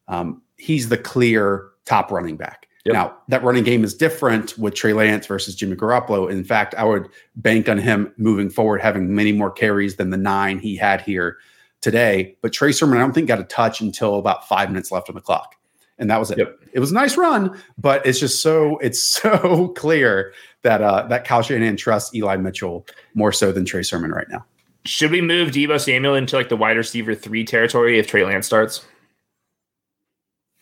um, 0.07 0.43
he's 0.57 0.89
the 0.89 0.97
clear 0.97 1.69
top 1.85 2.11
running 2.11 2.37
back. 2.37 2.67
Yep. 2.85 2.93
Now, 2.93 3.17
that 3.29 3.43
running 3.43 3.63
game 3.63 3.83
is 3.83 3.95
different 3.95 4.55
with 4.59 4.75
Trey 4.75 4.93
Lance 4.93 5.25
versus 5.25 5.55
Jimmy 5.55 5.75
Garoppolo. 5.75 6.29
In 6.29 6.43
fact, 6.43 6.75
I 6.75 6.83
would 6.83 7.09
bank 7.37 7.67
on 7.67 7.79
him 7.79 8.13
moving 8.17 8.51
forward, 8.51 8.81
having 8.81 9.15
many 9.15 9.31
more 9.31 9.49
carries 9.49 9.95
than 9.95 10.11
the 10.11 10.17
nine 10.17 10.59
he 10.59 10.75
had 10.75 11.01
here 11.01 11.39
today. 11.83 12.35
But 12.41 12.53
Trey 12.53 12.71
Sermon, 12.71 12.97
I 12.97 13.01
don't 13.01 13.13
think 13.13 13.27
got 13.27 13.39
a 13.39 13.43
touch 13.43 13.81
until 13.81 14.15
about 14.17 14.47
five 14.47 14.69
minutes 14.69 14.91
left 14.91 15.09
on 15.09 15.15
the 15.15 15.21
clock. 15.21 15.55
And 15.99 16.09
that 16.09 16.19
was 16.19 16.31
it. 16.31 16.39
Yep. 16.39 16.59
It 16.73 16.79
was 16.79 16.89
a 16.89 16.95
nice 16.95 17.17
run, 17.17 17.61
but 17.77 18.03
it's 18.05 18.19
just 18.19 18.41
so 18.41 18.79
it's 18.79 19.01
so 19.21 19.67
clear 19.77 20.33
that 20.63 20.81
uh 20.81 21.03
that 21.07 21.25
Kyle 21.25 21.43
Shanahan 21.43 21.77
trusts 21.77 22.15
Eli 22.15 22.37
Mitchell 22.37 22.87
more 23.13 23.31
so 23.31 23.51
than 23.51 23.65
Trey 23.65 23.83
Sermon 23.83 24.11
right 24.11 24.27
now. 24.29 24.43
Should 24.85 25.11
we 25.11 25.21
move 25.21 25.51
Deebo 25.51 25.79
Samuel 25.79 26.15
into 26.15 26.35
like 26.35 26.49
the 26.49 26.57
wide 26.57 26.77
receiver 26.77 27.13
three 27.13 27.45
territory 27.45 27.99
if 27.99 28.07
Trey 28.07 28.25
Lance 28.25 28.47
starts? 28.47 28.83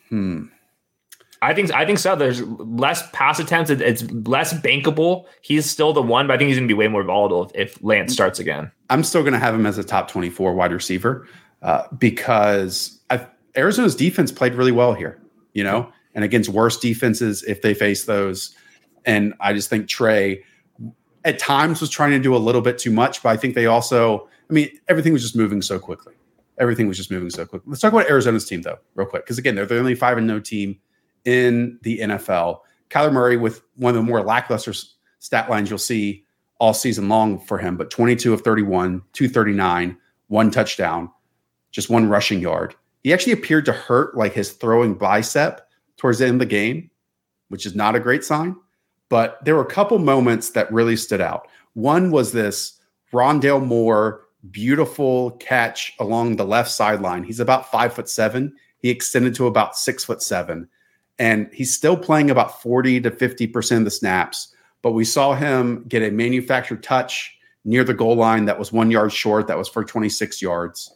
Hmm. 0.10 0.48
I 1.42 1.54
think 1.56 1.74
I 1.74 1.86
think 1.86 1.98
so. 1.98 2.16
There's 2.16 2.42
less 2.42 3.10
pass 3.12 3.40
attempts. 3.40 3.72
It's 3.72 4.04
less 4.12 4.54
bankable. 4.54 5.26
He's 5.42 5.70
still 5.70 5.92
the 5.92 6.02
one, 6.02 6.28
but 6.28 6.36
I 6.36 6.38
think 6.38 6.50
he's 6.50 6.58
going 6.58 6.68
to 6.68 6.72
be 6.72 6.78
way 6.78 6.88
more 6.88 7.04
volatile 7.04 7.46
if, 7.46 7.52
if 7.56 7.84
Lance 7.84 8.14
starts 8.14 8.38
again. 8.40 8.72
I'm 8.92 9.04
still 9.04 9.22
going 9.22 9.34
to 9.34 9.40
have 9.40 9.56
him 9.56 9.66
as 9.66 9.78
a 9.78 9.84
top 9.84 10.08
24 10.08 10.54
wide 10.54 10.72
receiver 10.72 11.28
uh, 11.64 11.88
because 11.98 13.00
I've, 13.10 13.26
Arizona's 13.56 13.96
defense 13.96 14.32
played 14.32 14.54
really 14.54 14.72
well 14.72 14.94
here. 14.94 15.20
You 15.54 15.64
know, 15.64 15.92
and 16.14 16.24
against 16.24 16.50
worse 16.50 16.78
defenses 16.78 17.44
if 17.44 17.62
they 17.62 17.74
face 17.74 18.06
those. 18.06 18.56
And 19.06 19.34
I 19.40 19.54
just 19.54 19.70
think 19.70 19.88
Trey 19.88 20.44
at 21.26 21.40
times 21.40 21.82
was 21.82 21.90
trying 21.90 22.12
to 22.12 22.20
do 22.20 22.36
a 22.36 22.38
little 22.38 22.62
bit 22.62 22.78
too 22.78 22.92
much, 22.92 23.22
but 23.24 23.30
I 23.30 23.38
think 23.38 23.56
they 23.56 23.66
also. 23.66 24.28
I 24.50 24.54
mean, 24.54 24.70
everything 24.90 25.14
was 25.14 25.22
just 25.24 25.36
moving 25.36 25.62
so 25.62 25.80
quickly. 25.80 26.14
Everything 26.60 26.88
was 26.88 26.98
just 26.98 27.10
moving 27.10 27.30
so 27.32 27.46
quickly. 27.46 27.70
Let's 27.70 27.82
talk 27.82 27.94
about 27.94 28.10
Arizona's 28.10 28.46
team 28.46 28.62
though, 28.62 28.78
real 28.94 29.08
quick, 29.08 29.26
because 29.26 29.40
again, 29.40 29.56
they're 29.56 29.66
the 29.66 29.80
only 29.80 29.96
five 29.96 30.18
and 30.20 30.28
no 30.28 30.40
team 30.40 30.78
in 31.26 31.80
the 31.84 32.00
NFL. 32.00 32.60
Kyler 32.90 33.14
Murray 33.14 33.38
with 33.38 33.62
one 33.76 33.90
of 33.92 33.96
the 33.96 34.02
more 34.04 34.22
lackluster 34.22 34.74
stat 35.20 35.50
lines 35.50 35.70
you'll 35.70 35.80
see 35.80 36.26
all 36.60 36.74
season 36.74 37.10
long 37.10 37.40
for 37.40 37.58
him, 37.58 37.78
but 37.78 37.90
22 37.90 38.34
of 38.34 38.42
31, 38.42 39.02
239, 39.14 39.98
one 40.28 40.52
touchdown, 40.52 41.10
just 41.72 41.90
one 41.90 42.08
rushing 42.10 42.40
yard. 42.40 42.76
He 43.04 43.14
actually 43.14 43.34
appeared 43.34 43.66
to 43.66 43.74
hurt 43.74 44.16
like 44.16 44.34
his 44.34 44.52
throwing 44.52 44.94
bicep 44.94 45.68
towards 45.98 46.20
the 46.20 46.26
end 46.26 46.36
of 46.36 46.40
the 46.40 46.46
game, 46.46 46.92
which 47.50 47.66
is 47.66 47.74
not 47.76 47.96
a 47.96 48.00
great 48.00 48.24
sign. 48.24 48.56
but 49.10 49.44
there 49.44 49.56
were 49.56 49.62
a 49.62 49.66
couple 49.66 50.00
moments 50.00 50.52
that 50.52 50.72
really 50.72 50.96
stood 50.96 51.20
out. 51.20 51.50
One 51.74 52.12
was 52.12 52.32
this 52.32 52.80
Rondale 53.12 53.64
Moore 53.64 54.22
beautiful 54.52 55.32
catch 55.32 55.94
along 56.00 56.38
the 56.38 56.46
left 56.46 56.72
sideline. 56.72 57.24
He's 57.26 57.42
about 57.42 57.70
five 57.70 57.94
foot 57.94 58.08
seven. 58.10 58.56
He 58.80 58.90
extended 58.90 59.36
to 59.36 59.48
about 59.48 59.76
six 59.76 60.06
foot 60.06 60.22
seven, 60.24 60.70
and 61.22 61.48
he's 61.54 61.72
still 61.72 61.96
playing 61.96 62.32
about 62.32 62.64
40 62.64 63.00
to 63.02 63.12
50% 63.12 63.78
of 63.78 63.84
the 63.84 63.92
snaps. 63.92 64.56
But 64.82 64.94
we 64.94 65.06
saw 65.06 65.36
him 65.36 65.86
get 65.88 66.02
a 66.02 66.10
manufactured 66.10 66.82
touch 66.82 67.38
near 67.64 67.84
the 67.84 67.94
goal 67.94 68.16
line 68.16 68.46
that 68.46 68.58
was 68.58 68.74
one 68.74 68.90
yard 68.90 69.14
short, 69.14 69.46
that 69.46 69.58
was 69.58 69.70
for 69.70 69.86
26 69.86 70.42
yards. 70.42 70.92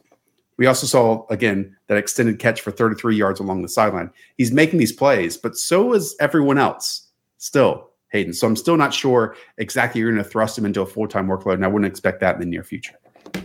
We 0.57 0.65
also 0.65 0.87
saw, 0.87 1.27
again, 1.29 1.77
that 1.85 1.99
extended 1.99 2.39
catch 2.39 2.61
for 2.61 2.71
33 2.71 3.15
yards 3.15 3.39
along 3.39 3.61
the 3.61 3.69
sideline. 3.69 4.09
He's 4.35 4.51
making 4.51 4.79
these 4.79 4.91
plays, 4.91 5.37
but 5.37 5.57
so 5.57 5.93
is 5.93 6.15
everyone 6.19 6.57
else 6.57 7.07
still, 7.37 7.91
Hayden. 8.09 8.33
So 8.33 8.47
I'm 8.47 8.55
still 8.55 8.77
not 8.77 8.95
sure 8.95 9.35
exactly 9.59 10.01
you're 10.01 10.11
going 10.11 10.23
to 10.23 10.27
thrust 10.27 10.57
him 10.57 10.65
into 10.65 10.81
a 10.81 10.87
full 10.87 11.07
time 11.07 11.27
workload, 11.27 11.53
and 11.53 11.65
I 11.65 11.67
wouldn't 11.67 11.91
expect 11.91 12.19
that 12.21 12.33
in 12.33 12.39
the 12.39 12.47
near 12.47 12.63
future. 12.63 12.95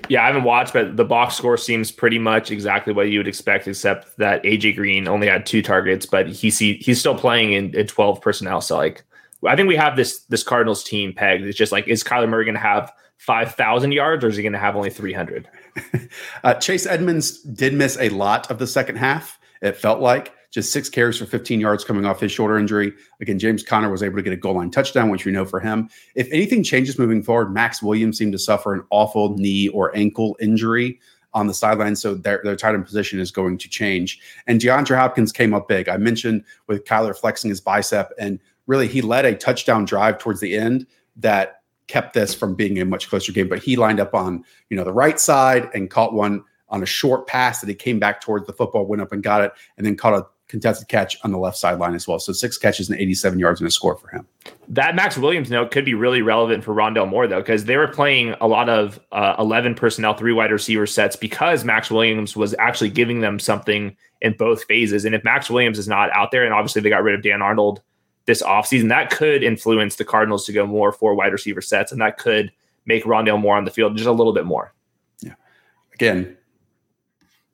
Yeah, 0.08 0.24
I 0.24 0.26
haven't 0.26 0.44
watched, 0.44 0.72
but 0.72 0.96
the 0.96 1.04
box 1.04 1.36
score 1.36 1.56
seems 1.56 1.90
pretty 1.92 2.18
much 2.18 2.50
exactly 2.50 2.92
what 2.92 3.10
you 3.10 3.18
would 3.18 3.28
expect, 3.28 3.68
except 3.68 4.16
that 4.18 4.42
AJ 4.42 4.76
Green 4.76 5.06
only 5.06 5.28
had 5.28 5.46
two 5.46 5.62
targets, 5.62 6.06
but 6.06 6.28
he's 6.28 6.58
he's 6.58 6.98
still 6.98 7.14
playing 7.14 7.52
in, 7.52 7.74
in 7.74 7.86
12 7.86 8.20
personnel. 8.20 8.60
So 8.60 8.76
like 8.76 9.04
I 9.46 9.56
think 9.56 9.68
we 9.68 9.76
have 9.76 9.96
this 9.96 10.20
this 10.24 10.42
Cardinals 10.42 10.84
team 10.84 11.12
pegged. 11.12 11.44
It's 11.44 11.56
just 11.56 11.72
like, 11.72 11.88
is 11.88 12.04
Kyler 12.04 12.28
Murray 12.28 12.44
going 12.44 12.54
to 12.54 12.60
have 12.60 12.92
5,000 13.18 13.92
yards 13.92 14.24
or 14.24 14.28
is 14.28 14.36
he 14.36 14.42
going 14.42 14.52
to 14.52 14.58
have 14.58 14.76
only 14.76 14.90
300? 14.90 15.48
uh, 16.44 16.54
Chase 16.54 16.86
Edmonds 16.86 17.42
did 17.42 17.74
miss 17.74 17.98
a 17.98 18.08
lot 18.10 18.50
of 18.50 18.58
the 18.58 18.66
second 18.66 18.96
half. 18.96 19.38
It 19.62 19.76
felt 19.76 20.00
like 20.00 20.32
just 20.50 20.72
six 20.72 20.88
carries 20.88 21.16
for 21.16 21.26
15 21.26 21.60
yards 21.60 21.84
coming 21.84 22.04
off 22.04 22.20
his 22.20 22.32
shoulder 22.32 22.58
injury. 22.58 22.92
Again, 23.20 23.38
James 23.38 23.62
Conner 23.62 23.90
was 23.90 24.02
able 24.02 24.16
to 24.16 24.22
get 24.22 24.32
a 24.32 24.36
goal 24.36 24.54
line 24.54 24.70
touchdown, 24.70 25.08
which 25.08 25.24
we 25.24 25.32
know 25.32 25.44
for 25.44 25.60
him. 25.60 25.88
If 26.14 26.28
anything 26.32 26.62
changes 26.64 26.98
moving 26.98 27.22
forward, 27.22 27.52
Maxx 27.52 27.82
Williams 27.82 28.18
seemed 28.18 28.32
to 28.32 28.38
suffer 28.38 28.74
an 28.74 28.82
awful 28.90 29.36
knee 29.36 29.68
or 29.68 29.96
ankle 29.96 30.36
injury 30.40 30.98
on 31.32 31.46
the 31.46 31.54
sideline. 31.54 31.94
So 31.94 32.14
their, 32.14 32.40
their 32.42 32.56
tight 32.56 32.74
end 32.74 32.84
position 32.84 33.20
is 33.20 33.30
going 33.30 33.58
to 33.58 33.68
change. 33.68 34.20
And 34.46 34.60
DeAndre 34.60 34.96
Hopkins 34.96 35.32
came 35.32 35.54
up 35.54 35.68
big. 35.68 35.88
I 35.88 35.96
mentioned 35.96 36.44
with 36.66 36.84
Kyler 36.84 37.16
flexing 37.16 37.50
his 37.50 37.60
bicep, 37.60 38.12
and 38.18 38.40
really 38.66 38.88
he 38.88 39.02
led 39.02 39.24
a 39.24 39.36
touchdown 39.36 39.84
drive 39.84 40.18
towards 40.18 40.40
the 40.40 40.56
end 40.56 40.86
that 41.16 41.62
kept 41.86 42.14
this 42.14 42.34
from 42.34 42.54
being 42.54 42.80
a 42.80 42.84
much 42.84 43.08
closer 43.08 43.32
game. 43.32 43.48
But 43.48 43.60
he 43.60 43.76
lined 43.76 44.00
up 44.00 44.14
on 44.14 44.44
you 44.68 44.76
know 44.76 44.84
the 44.84 44.92
right 44.92 45.20
side 45.20 45.68
and 45.74 45.90
caught 45.90 46.12
one 46.12 46.44
on 46.68 46.82
a 46.82 46.86
short 46.86 47.26
pass 47.26 47.60
that 47.60 47.68
he 47.68 47.74
came 47.74 47.98
back 47.98 48.20
towards 48.20 48.46
the 48.46 48.52
football, 48.52 48.86
went 48.86 49.02
up 49.02 49.12
and 49.12 49.22
got 49.22 49.42
it, 49.42 49.52
and 49.76 49.84
then 49.84 49.96
caught 49.96 50.14
a 50.14 50.26
contested 50.50 50.88
catch 50.88 51.16
on 51.24 51.30
the 51.30 51.38
left 51.38 51.56
sideline 51.56 51.94
as 51.94 52.06
well. 52.06 52.18
So 52.18 52.32
six 52.32 52.58
catches 52.58 52.90
and 52.90 52.98
87 53.00 53.38
yards 53.38 53.60
and 53.60 53.68
a 53.68 53.70
score 53.70 53.96
for 53.96 54.08
him. 54.08 54.26
That 54.68 54.94
Maxx 54.94 55.16
Williams 55.16 55.50
note 55.50 55.70
could 55.70 55.84
be 55.84 55.94
really 55.94 56.20
relevant 56.20 56.64
for 56.64 56.74
Rondale 56.74 57.08
Moore 57.08 57.26
though, 57.26 57.40
because 57.40 57.64
they 57.64 57.76
were 57.76 57.88
playing 57.88 58.34
a 58.40 58.46
lot 58.46 58.68
of 58.68 59.00
uh, 59.12 59.36
11 59.38 59.74
personnel, 59.74 60.14
three 60.14 60.32
wide 60.32 60.50
receiver 60.50 60.86
sets 60.86 61.16
because 61.16 61.64
Maxx 61.64 61.90
Williams 61.90 62.36
was 62.36 62.54
actually 62.58 62.90
giving 62.90 63.20
them 63.20 63.38
something 63.38 63.96
in 64.20 64.34
both 64.36 64.64
phases. 64.64 65.04
And 65.04 65.14
if 65.14 65.24
Maxx 65.24 65.48
Williams 65.48 65.78
is 65.78 65.88
not 65.88 66.10
out 66.14 66.30
there, 66.30 66.44
and 66.44 66.52
obviously 66.52 66.82
they 66.82 66.90
got 66.90 67.02
rid 67.02 67.14
of 67.14 67.22
Dan 67.22 67.42
Arnold 67.42 67.80
this 68.26 68.42
offseason, 68.42 68.88
that 68.88 69.10
could 69.10 69.42
influence 69.42 69.96
the 69.96 70.04
Cardinals 70.04 70.44
to 70.46 70.52
go 70.52 70.66
more 70.66 70.92
for 70.92 71.14
wide 71.14 71.32
receiver 71.32 71.62
sets, 71.62 71.92
and 71.92 72.00
that 72.00 72.18
could 72.18 72.52
make 72.86 73.04
Rondale 73.04 73.40
Moore 73.40 73.56
on 73.56 73.64
the 73.64 73.70
field 73.70 73.96
just 73.96 74.08
a 74.08 74.12
little 74.12 74.32
bit 74.32 74.44
more. 74.44 74.74
Yeah. 75.20 75.34
Again, 75.94 76.36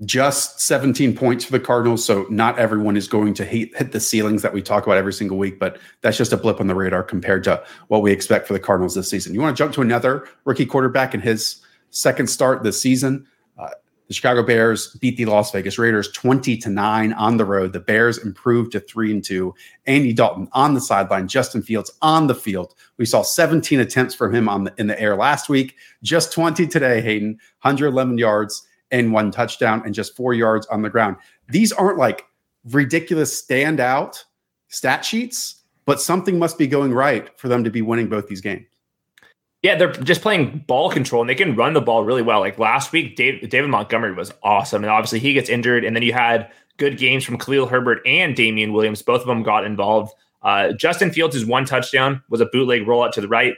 just 0.05 0.61
17 0.61 1.17
points 1.17 1.45
for 1.45 1.53
the 1.53 1.61
Cardinals. 1.61 2.05
So 2.05 2.27
not 2.29 2.59
everyone 2.59 2.97
is 2.97 3.09
going 3.09 3.33
to 3.35 3.45
hit, 3.45 3.75
hit 3.77 3.93
the 3.93 4.01
ceilings 4.01 4.43
that 4.43 4.53
we 4.53 4.61
talk 4.61 4.85
about 4.85 4.99
every 4.99 5.13
single 5.13 5.39
week, 5.39 5.59
but 5.59 5.79
that's 6.03 6.19
just 6.19 6.33
a 6.33 6.37
blip 6.37 6.61
on 6.61 6.67
the 6.67 6.75
radar 6.75 7.03
compared 7.03 7.45
to 7.45 7.63
what 7.89 8.03
we 8.03 8.13
expect 8.13 8.47
for 8.47 8.53
the 8.53 8.61
Cardinals 8.61 8.95
this 8.95 9.09
season. 9.09 9.33
You 9.33 9.41
want 9.41 9.57
to 9.57 9.63
jump 9.63 9.73
to 9.75 9.83
another 9.83 10.29
rookie 10.45 10.67
quarterback 10.67 11.15
in 11.15 11.21
his 11.21 11.63
second 11.91 12.29
start 12.29 12.63
this 12.63 12.79
season? 12.79 13.27
Uh, 13.59 13.71
the 14.09 14.13
Chicago 14.13 14.43
Bears 14.43 14.95
beat 15.01 15.17
the 15.17 15.25
Las 15.25 15.51
Vegas 15.51 15.79
Raiders 15.79 16.13
20 16.13 16.59
to 16.59 16.69
9 16.69 17.13
on 17.15 17.39
the 17.39 17.47
road. 17.47 17.73
The 17.73 17.81
Bears 17.81 18.19
improved 18.19 18.73
to 18.73 18.81
3 18.81 19.13
and 19.13 19.25
2. 19.25 19.55
Andy 19.87 20.13
Dalton 20.13 20.47
on 20.53 20.75
the 20.75 20.81
sideline, 20.81 21.27
Justin 21.27 21.63
Fields 21.63 21.91
on 22.03 22.27
the 22.27 22.35
field. 22.35 22.75
We 22.99 23.07
saw 23.07 23.23
17 23.23 23.81
attempts 23.81 24.15
from 24.15 24.35
him 24.35 24.47
on 24.47 24.65
the, 24.65 24.75
in 24.77 24.89
the 24.89 25.01
air 25.01 25.17
last 25.17 25.49
week, 25.49 25.77
just 26.03 26.33
20 26.33 26.67
today, 26.67 27.01
Hayden, 27.01 27.39
111 27.63 28.19
yards 28.19 28.65
and 28.90 29.12
one 29.12 29.31
touchdown 29.31 29.83
and 29.85 29.94
just 29.94 30.16
4 30.16 30.35
yards 30.35 30.66
on 30.66 30.83
the 30.83 30.90
ground. 30.90 31.16
These 31.49 31.72
aren't 31.72 31.99
like 31.99 32.27
ridiculous 32.64 33.42
standout 33.42 34.25
stat 34.68 35.05
sheets, 35.05 35.62
but 35.85 36.01
something 36.01 36.38
must 36.38 36.59
be 36.59 36.66
going 36.66 36.92
right 36.92 37.37
for 37.38 37.49
them 37.49 37.64
to 37.64 37.70
be 37.70 37.83
winning 37.83 38.09
both 38.09 38.29
these 38.29 38.40
games. 38.40 38.66
Yeah, 39.62 39.75
they're 39.75 39.92
just 39.92 40.22
playing 40.22 40.64
ball 40.66 40.90
control 40.90 41.22
and 41.22 41.31
they 41.31 41.35
can 41.35 41.57
run 41.57 41.72
the 41.72 41.81
ball 41.81 42.05
really 42.05 42.22
well. 42.22 42.40
Like 42.40 42.59
last 42.59 42.92
week, 42.92 43.16
Dave, 43.16 43.49
David 43.49 43.68
Montgomery 43.68 44.12
was 44.12 44.33
awesome. 44.42 44.85
And 44.85 44.90
obviously 44.90 45.18
he 45.18 45.33
gets 45.33 45.49
injured. 45.49 45.85
And 45.85 45.96
then 45.96 46.03
you 46.03 46.12
had 46.12 46.51
good 46.77 46.99
games 46.99 47.25
from 47.25 47.38
Khalil 47.38 47.66
Herbert 47.66 48.01
and 48.07 48.37
Damien 48.37 48.72
Williams. 48.72 49.03
Both 49.03 49.22
of 49.22 49.27
them 49.27 49.42
got 49.42 49.64
involved. 49.64 50.14
Uh, 50.42 50.72
Justin 50.72 51.11
Fields' 51.11 51.35
is 51.35 51.44
one 51.44 51.64
touchdown 51.64 52.22
was 52.29 52.40
a 52.40 52.46
bootleg 52.46 52.83
rollout 52.83 53.12
to 53.12 53.20
the 53.20 53.29
right, 53.29 53.55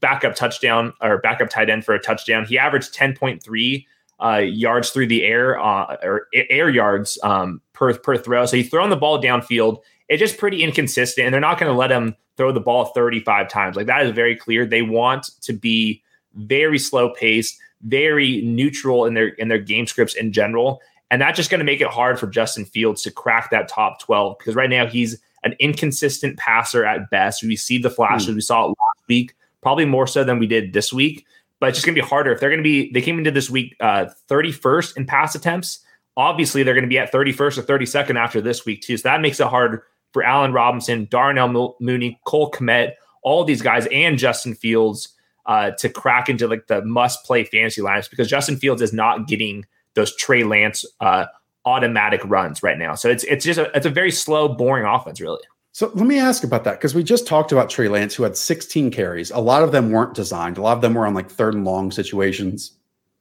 backup 0.00 0.34
touchdown 0.34 0.94
or 1.02 1.18
backup 1.18 1.50
tight 1.50 1.68
end 1.68 1.84
for 1.84 1.94
a 1.94 2.00
touchdown. 2.00 2.46
He 2.46 2.58
averaged 2.58 2.94
10.3 2.94 3.86
uh, 4.20 4.38
yards 4.38 4.90
through 4.90 5.06
the 5.08 5.24
air 5.24 5.58
uh, 5.60 5.96
or 6.02 6.28
air 6.34 6.70
yards 6.70 7.18
um, 7.22 7.60
per, 7.72 7.94
per 7.94 8.16
throw. 8.16 8.46
So 8.46 8.56
he's 8.56 8.68
throwing 8.68 8.90
the 8.90 8.96
ball 8.96 9.20
downfield. 9.20 9.78
It's 10.08 10.20
just 10.20 10.38
pretty 10.38 10.62
inconsistent. 10.62 11.24
And 11.24 11.34
they're 11.34 11.40
not 11.40 11.58
going 11.58 11.72
to 11.72 11.76
let 11.76 11.90
him 11.90 12.14
throw 12.36 12.52
the 12.52 12.60
ball 12.60 12.86
35 12.86 13.48
times. 13.48 13.76
Like 13.76 13.86
that 13.86 14.06
is 14.06 14.12
very 14.12 14.36
clear. 14.36 14.64
They 14.66 14.82
want 14.82 15.30
to 15.42 15.52
be 15.52 16.02
very 16.34 16.78
slow 16.78 17.10
paced, 17.10 17.58
very 17.82 18.42
neutral 18.42 19.06
in 19.06 19.14
their 19.14 19.28
in 19.28 19.48
their 19.48 19.58
game 19.58 19.86
scripts 19.86 20.14
in 20.14 20.32
general. 20.32 20.80
And 21.10 21.20
that's 21.20 21.36
just 21.36 21.50
going 21.50 21.58
to 21.58 21.64
make 21.64 21.82
it 21.82 21.88
hard 21.88 22.18
for 22.18 22.26
Justin 22.26 22.64
Fields 22.64 23.02
to 23.02 23.10
crack 23.10 23.50
that 23.50 23.68
top 23.68 24.00
12 24.00 24.38
because 24.38 24.54
right 24.54 24.70
now 24.70 24.86
he's 24.86 25.20
an 25.44 25.54
inconsistent 25.58 26.38
passer 26.38 26.86
at 26.86 27.10
best. 27.10 27.42
We 27.42 27.56
see 27.56 27.76
the 27.76 27.90
flashes. 27.90 28.30
Mm. 28.30 28.36
We 28.36 28.40
saw 28.40 28.64
it 28.64 28.68
last 28.68 29.08
week, 29.08 29.34
probably 29.60 29.84
more 29.84 30.06
so 30.06 30.24
than 30.24 30.38
we 30.38 30.46
did 30.46 30.72
this 30.72 30.90
week. 30.92 31.26
But 31.62 31.68
it's 31.68 31.78
just 31.78 31.86
going 31.86 31.94
to 31.94 32.02
be 32.02 32.08
harder 32.08 32.32
if 32.32 32.40
they're 32.40 32.50
going 32.50 32.58
to 32.58 32.64
be. 32.64 32.90
They 32.90 33.00
came 33.00 33.18
into 33.18 33.30
this 33.30 33.48
week 33.48 33.76
uh, 33.78 34.06
31st 34.28 34.96
in 34.96 35.06
pass 35.06 35.36
attempts. 35.36 35.78
Obviously, 36.16 36.64
they're 36.64 36.74
going 36.74 36.82
to 36.82 36.88
be 36.88 36.98
at 36.98 37.12
31st 37.12 37.58
or 37.58 37.62
32nd 37.62 38.16
after 38.16 38.40
this 38.40 38.66
week 38.66 38.82
too. 38.82 38.96
So 38.96 39.08
that 39.08 39.20
makes 39.20 39.38
it 39.38 39.46
hard 39.46 39.80
for 40.12 40.24
Allen 40.24 40.52
Robinson, 40.52 41.06
Darnell 41.08 41.76
Mooney, 41.78 42.20
Cole 42.26 42.50
Kmet, 42.50 42.94
all 43.22 43.44
these 43.44 43.62
guys, 43.62 43.86
and 43.92 44.18
Justin 44.18 44.56
Fields 44.56 45.14
uh, 45.46 45.70
to 45.78 45.88
crack 45.88 46.28
into 46.28 46.48
like 46.48 46.66
the 46.66 46.84
must 46.84 47.24
play 47.24 47.44
fantasy 47.44 47.80
lineups 47.80 48.10
because 48.10 48.28
Justin 48.28 48.56
Fields 48.56 48.82
is 48.82 48.92
not 48.92 49.28
getting 49.28 49.64
those 49.94 50.16
Trey 50.16 50.42
Lance 50.42 50.84
uh, 50.98 51.26
automatic 51.64 52.22
runs 52.24 52.64
right 52.64 52.76
now. 52.76 52.96
So 52.96 53.08
it's 53.08 53.22
it's 53.22 53.44
just 53.44 53.60
a, 53.60 53.70
it's 53.76 53.86
a 53.86 53.90
very 53.90 54.10
slow, 54.10 54.48
boring 54.48 54.84
offense, 54.84 55.20
really. 55.20 55.42
So 55.72 55.90
let 55.94 56.06
me 56.06 56.18
ask 56.18 56.44
about 56.44 56.64
that 56.64 56.72
because 56.72 56.94
we 56.94 57.02
just 57.02 57.26
talked 57.26 57.50
about 57.50 57.70
Trey 57.70 57.88
Lance, 57.88 58.14
who 58.14 58.22
had 58.22 58.36
16 58.36 58.90
carries. 58.90 59.30
A 59.30 59.38
lot 59.38 59.62
of 59.62 59.72
them 59.72 59.90
weren't 59.90 60.14
designed. 60.14 60.58
A 60.58 60.62
lot 60.62 60.76
of 60.76 60.82
them 60.82 60.94
were 60.94 61.06
on 61.06 61.14
like 61.14 61.30
third 61.30 61.54
and 61.54 61.64
long 61.64 61.90
situations, 61.90 62.72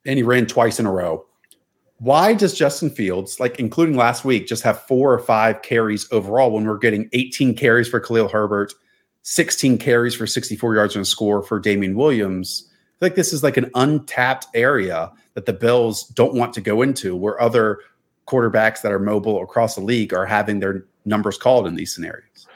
and 0.05 0.17
he 0.17 0.23
ran 0.23 0.45
twice 0.45 0.79
in 0.79 0.85
a 0.85 0.91
row 0.91 1.25
why 2.01 2.33
does 2.33 2.57
Justin 2.57 2.89
Fields, 2.89 3.39
like 3.39 3.59
including 3.59 3.95
last 3.95 4.25
week, 4.25 4.47
just 4.47 4.63
have 4.63 4.81
four 4.87 5.13
or 5.13 5.19
five 5.19 5.61
carries 5.61 6.11
overall 6.11 6.49
when 6.49 6.65
we're 6.65 6.79
getting 6.79 7.07
18 7.13 7.55
carries 7.55 7.87
for 7.87 7.99
Khalil 7.99 8.27
Herbert, 8.27 8.73
16 9.21 9.77
carries 9.77 10.15
for 10.15 10.25
64 10.25 10.73
yards 10.73 10.95
and 10.95 11.03
a 11.03 11.05
score 11.05 11.43
for 11.43 11.59
Damien 11.59 11.95
Williams? 11.95 12.67
I 13.03 13.09
this 13.09 13.31
is 13.31 13.43
like 13.43 13.57
an 13.57 13.69
untapped 13.75 14.47
area 14.55 15.11
that 15.35 15.45
the 15.45 15.53
Bills 15.53 16.07
don't 16.07 16.33
want 16.33 16.53
to 16.53 16.61
go 16.61 16.81
into 16.81 17.15
where 17.15 17.39
other 17.39 17.77
quarterbacks 18.27 18.81
that 18.81 18.91
are 18.91 18.99
mobile 18.99 19.43
across 19.43 19.75
the 19.75 19.81
league 19.81 20.11
are 20.11 20.25
having 20.25 20.59
their 20.59 20.87
numbers 21.05 21.37
called 21.37 21.67
in 21.67 21.75
these 21.75 21.93
scenarios. 21.93 22.47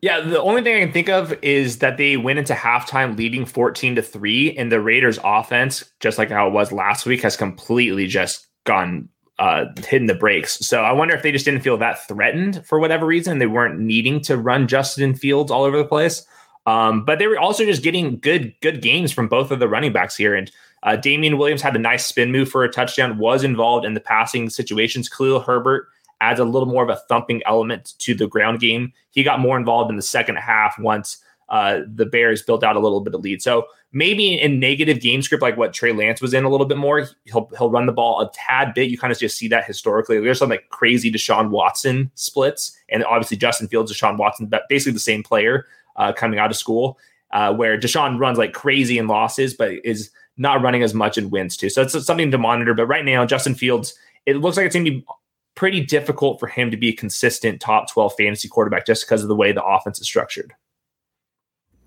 Yeah, 0.00 0.20
the 0.20 0.42
only 0.42 0.62
thing 0.62 0.76
I 0.76 0.80
can 0.80 0.92
think 0.92 1.08
of 1.08 1.32
is 1.42 1.78
that 1.78 1.96
they 1.96 2.18
went 2.18 2.38
into 2.38 2.52
halftime 2.52 3.16
leading 3.16 3.46
14 3.46 3.96
to 3.96 4.02
3 4.02 4.54
and 4.58 4.70
the 4.70 4.80
Raiders 4.80 5.18
offense, 5.24 5.82
just 6.00 6.18
like 6.18 6.28
how 6.28 6.46
it 6.46 6.52
was 6.52 6.72
last 6.72 7.06
week, 7.06 7.22
has 7.22 7.38
completely 7.38 8.06
just 8.06 8.46
gone 8.64 9.08
uh, 9.38 9.64
hitting 9.86 10.06
the 10.06 10.14
brakes. 10.14 10.58
So 10.58 10.82
I 10.82 10.92
wonder 10.92 11.14
if 11.14 11.22
they 11.22 11.32
just 11.32 11.44
didn't 11.44 11.62
feel 11.62 11.78
that 11.78 12.06
threatened 12.06 12.66
for 12.66 12.78
whatever 12.78 13.06
reason. 13.06 13.38
They 13.38 13.46
weren't 13.46 13.80
needing 13.80 14.20
to 14.22 14.36
run 14.36 14.68
Justin 14.68 15.14
Fields 15.14 15.50
all 15.50 15.64
over 15.64 15.78
the 15.78 15.86
place. 15.86 16.26
Um, 16.66 17.04
but 17.04 17.18
they 17.18 17.26
were 17.26 17.38
also 17.38 17.64
just 17.64 17.82
getting 17.82 18.18
good 18.18 18.54
good 18.60 18.80
games 18.80 19.12
from 19.12 19.28
both 19.28 19.50
of 19.50 19.58
the 19.58 19.68
running 19.68 19.92
backs 19.92 20.16
here. 20.16 20.34
And 20.34 20.50
uh, 20.82 20.96
Damien 20.96 21.38
Williams 21.38 21.62
had 21.62 21.76
a 21.76 21.78
nice 21.78 22.06
spin 22.06 22.30
move 22.30 22.48
for 22.48 22.64
a 22.64 22.70
touchdown, 22.70 23.18
was 23.18 23.44
involved 23.44 23.84
in 23.84 23.94
the 23.94 24.00
passing 24.00 24.50
situations. 24.50 25.08
Khalil 25.08 25.40
Herbert 25.40 25.88
adds 26.20 26.40
a 26.40 26.44
little 26.44 26.68
more 26.68 26.82
of 26.82 26.88
a 26.88 27.00
thumping 27.08 27.42
element 27.46 27.94
to 27.98 28.14
the 28.14 28.26
ground 28.26 28.60
game. 28.60 28.92
He 29.10 29.22
got 29.22 29.40
more 29.40 29.56
involved 29.56 29.90
in 29.90 29.96
the 29.96 30.02
second 30.02 30.36
half 30.36 30.78
once 30.78 31.18
uh, 31.50 31.80
the 31.94 32.06
Bears 32.06 32.42
built 32.42 32.64
out 32.64 32.76
a 32.76 32.80
little 32.80 33.00
bit 33.00 33.14
of 33.14 33.20
lead. 33.20 33.42
So 33.42 33.66
maybe 33.92 34.40
in 34.40 34.58
negative 34.58 35.00
game 35.00 35.20
script 35.20 35.42
like 35.42 35.56
what 35.56 35.74
Trey 35.74 35.92
Lance 35.92 36.22
was 36.22 36.32
in 36.32 36.44
a 36.44 36.48
little 36.48 36.66
bit 36.66 36.78
more, 36.78 37.06
he'll 37.24 37.50
he'll 37.58 37.70
run 37.70 37.86
the 37.86 37.92
ball 37.92 38.20
a 38.20 38.30
tad 38.32 38.72
bit. 38.74 38.88
You 38.90 38.96
kind 38.96 39.12
of 39.12 39.18
just 39.18 39.36
see 39.36 39.48
that 39.48 39.64
historically. 39.66 40.18
There's 40.18 40.38
some 40.38 40.48
like 40.48 40.68
crazy 40.70 41.12
Deshaun 41.12 41.50
Watson 41.50 42.10
splits, 42.14 42.76
and 42.88 43.04
obviously 43.04 43.36
Justin 43.36 43.68
Fields, 43.68 43.92
Deshaun 43.92 44.16
Watson, 44.16 44.46
but 44.46 44.62
basically 44.68 44.94
the 44.94 45.00
same 45.00 45.22
player. 45.22 45.66
uh, 45.96 46.12
coming 46.12 46.38
out 46.38 46.50
of 46.50 46.56
school, 46.56 46.98
uh, 47.32 47.52
where 47.52 47.78
Deshaun 47.78 48.18
runs 48.18 48.38
like 48.38 48.52
crazy 48.52 48.98
in 48.98 49.06
losses, 49.06 49.54
but 49.54 49.72
is 49.84 50.10
not 50.36 50.62
running 50.62 50.82
as 50.82 50.94
much 50.94 51.16
in 51.18 51.30
wins 51.30 51.56
too. 51.56 51.68
So 51.68 51.82
it's 51.82 52.04
something 52.04 52.30
to 52.30 52.38
monitor. 52.38 52.74
But 52.74 52.86
right 52.86 53.04
now, 53.04 53.24
Justin 53.24 53.54
Fields, 53.54 53.94
it 54.26 54.36
looks 54.36 54.56
like 54.56 54.66
it's 54.66 54.74
going 54.74 54.84
to 54.84 54.90
be 54.90 55.04
pretty 55.54 55.80
difficult 55.80 56.40
for 56.40 56.46
him 56.46 56.70
to 56.70 56.76
be 56.76 56.88
a 56.88 56.96
consistent 56.96 57.60
top 57.60 57.90
12 57.90 58.14
fantasy 58.16 58.48
quarterback 58.48 58.86
just 58.86 59.04
because 59.04 59.22
of 59.22 59.28
the 59.28 59.36
way 59.36 59.52
the 59.52 59.64
offense 59.64 60.00
is 60.00 60.06
structured. 60.06 60.52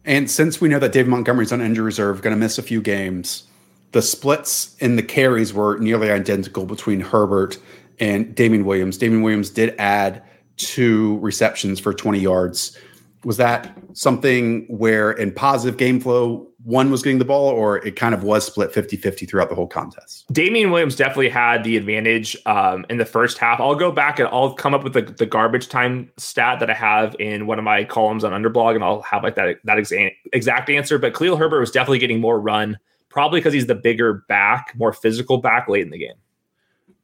And 0.05 0.31
since 0.31 0.61
we 0.61 0.69
know 0.69 0.79
that 0.79 0.93
David 0.93 1.09
Montgomery's 1.09 1.51
on 1.51 1.59
injury 1.59 1.83
reserve, 1.83 2.21
going 2.21 2.35
to 2.35 2.39
miss 2.39 2.57
a 2.57 2.63
few 2.63 2.81
games, 2.81 3.43
the 3.91 4.01
splits 4.01 4.75
in 4.79 4.95
the 4.95 5.03
carries 5.03 5.53
were 5.53 5.77
nearly 5.79 6.09
identical 6.09 6.65
between 6.65 7.01
Herbert 7.01 7.57
and 7.99 8.33
Damien 8.33 8.63
Williams. 8.63 8.97
Damien 8.97 9.21
Williams 9.21 9.49
did 9.49 9.75
add 9.79 10.23
two 10.55 11.17
receptions 11.19 11.79
for 11.79 11.93
20 11.93 12.19
yards. 12.19 12.77
Was 13.25 13.37
that 13.37 13.77
something 13.93 14.65
where 14.69 15.11
in 15.11 15.31
positive 15.31 15.77
game 15.77 15.99
flow, 15.99 16.47
one 16.67 16.91
was 16.91 17.01
getting 17.01 17.17
the 17.17 17.23
ball, 17.23 17.49
or 17.49 17.77
it 17.85 17.95
kind 17.95 18.13
of 18.13 18.23
was 18.23 18.45
split 18.45 18.73
50 18.73 18.97
50 18.97 19.25
throughout 19.25 19.47
the 19.47 19.55
whole 19.55 19.67
contest? 19.67 20.25
Damien 20.33 20.69
Williams 20.69 20.97
definitely 20.97 21.29
had 21.29 21.63
the 21.63 21.77
advantage 21.77 22.35
um, 22.45 22.85
in 22.89 22.97
the 22.97 23.05
first 23.05 23.37
half. 23.37 23.61
I'll 23.61 23.73
go 23.73 23.89
back 23.89 24.19
and 24.19 24.27
I'll 24.27 24.53
come 24.53 24.73
up 24.73 24.83
with 24.83 24.91
the, 24.91 25.03
the, 25.03 25.25
garbage 25.25 25.69
time 25.69 26.11
stat 26.17 26.59
that 26.59 26.69
I 26.69 26.73
have 26.73 27.15
in 27.19 27.47
one 27.47 27.57
of 27.57 27.63
my 27.63 27.85
columns 27.85 28.25
on 28.25 28.33
Underblog, 28.33 28.75
and 28.75 28.83
I'll 28.83 29.01
have 29.03 29.23
like 29.23 29.35
that, 29.35 29.59
that 29.63 29.77
exa- 29.77 30.11
exact 30.33 30.69
answer. 30.69 30.99
But 30.99 31.13
Khalil 31.13 31.37
Herbert 31.37 31.61
was 31.61 31.71
definitely 31.71 31.99
getting 31.99 32.19
more 32.19 32.37
run, 32.37 32.77
probably 33.07 33.39
because 33.39 33.53
he's 33.53 33.67
the 33.67 33.75
bigger 33.75 34.25
back, 34.27 34.73
more 34.75 34.91
physical 34.91 35.37
back 35.37 35.69
late 35.69 35.83
in 35.83 35.89
the 35.89 35.97
game. 35.97 36.15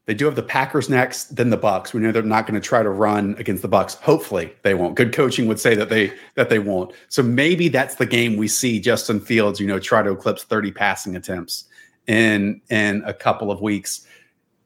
They 0.05 0.13
do 0.13 0.25
have 0.25 0.35
the 0.35 0.43
Packers 0.43 0.89
next, 0.89 1.35
then 1.35 1.49
the 1.49 1.57
Bucks. 1.57 1.93
We 1.93 2.01
know 2.01 2.11
they're 2.11 2.23
not 2.23 2.45
going 2.45 2.59
to 2.59 2.67
try 2.67 2.83
to 2.83 2.89
run 2.89 3.35
against 3.37 3.61
the 3.61 3.69
Bucks. 3.69 3.93
Hopefully, 3.95 4.53
they 4.61 4.73
won't. 4.73 4.95
Good 4.95 5.13
coaching 5.13 5.47
would 5.47 5.59
say 5.59 5.75
that 5.75 5.89
they 5.89 6.13
that 6.35 6.49
they 6.49 6.59
won't. 6.59 6.93
So 7.07 7.23
maybe 7.23 7.69
that's 7.69 7.95
the 7.95 8.05
game 8.05 8.35
we 8.35 8.49
see 8.49 8.81
Justin 8.81 9.21
Fields, 9.21 9.61
you 9.61 9.67
know, 9.67 9.79
try 9.79 10.01
to 10.01 10.11
eclipse 10.11 10.43
30 10.43 10.71
passing 10.71 11.15
attempts 11.15 11.65
in 12.07 12.61
in 12.69 13.01
a 13.05 13.13
couple 13.13 13.49
of 13.49 13.61
weeks. 13.61 14.05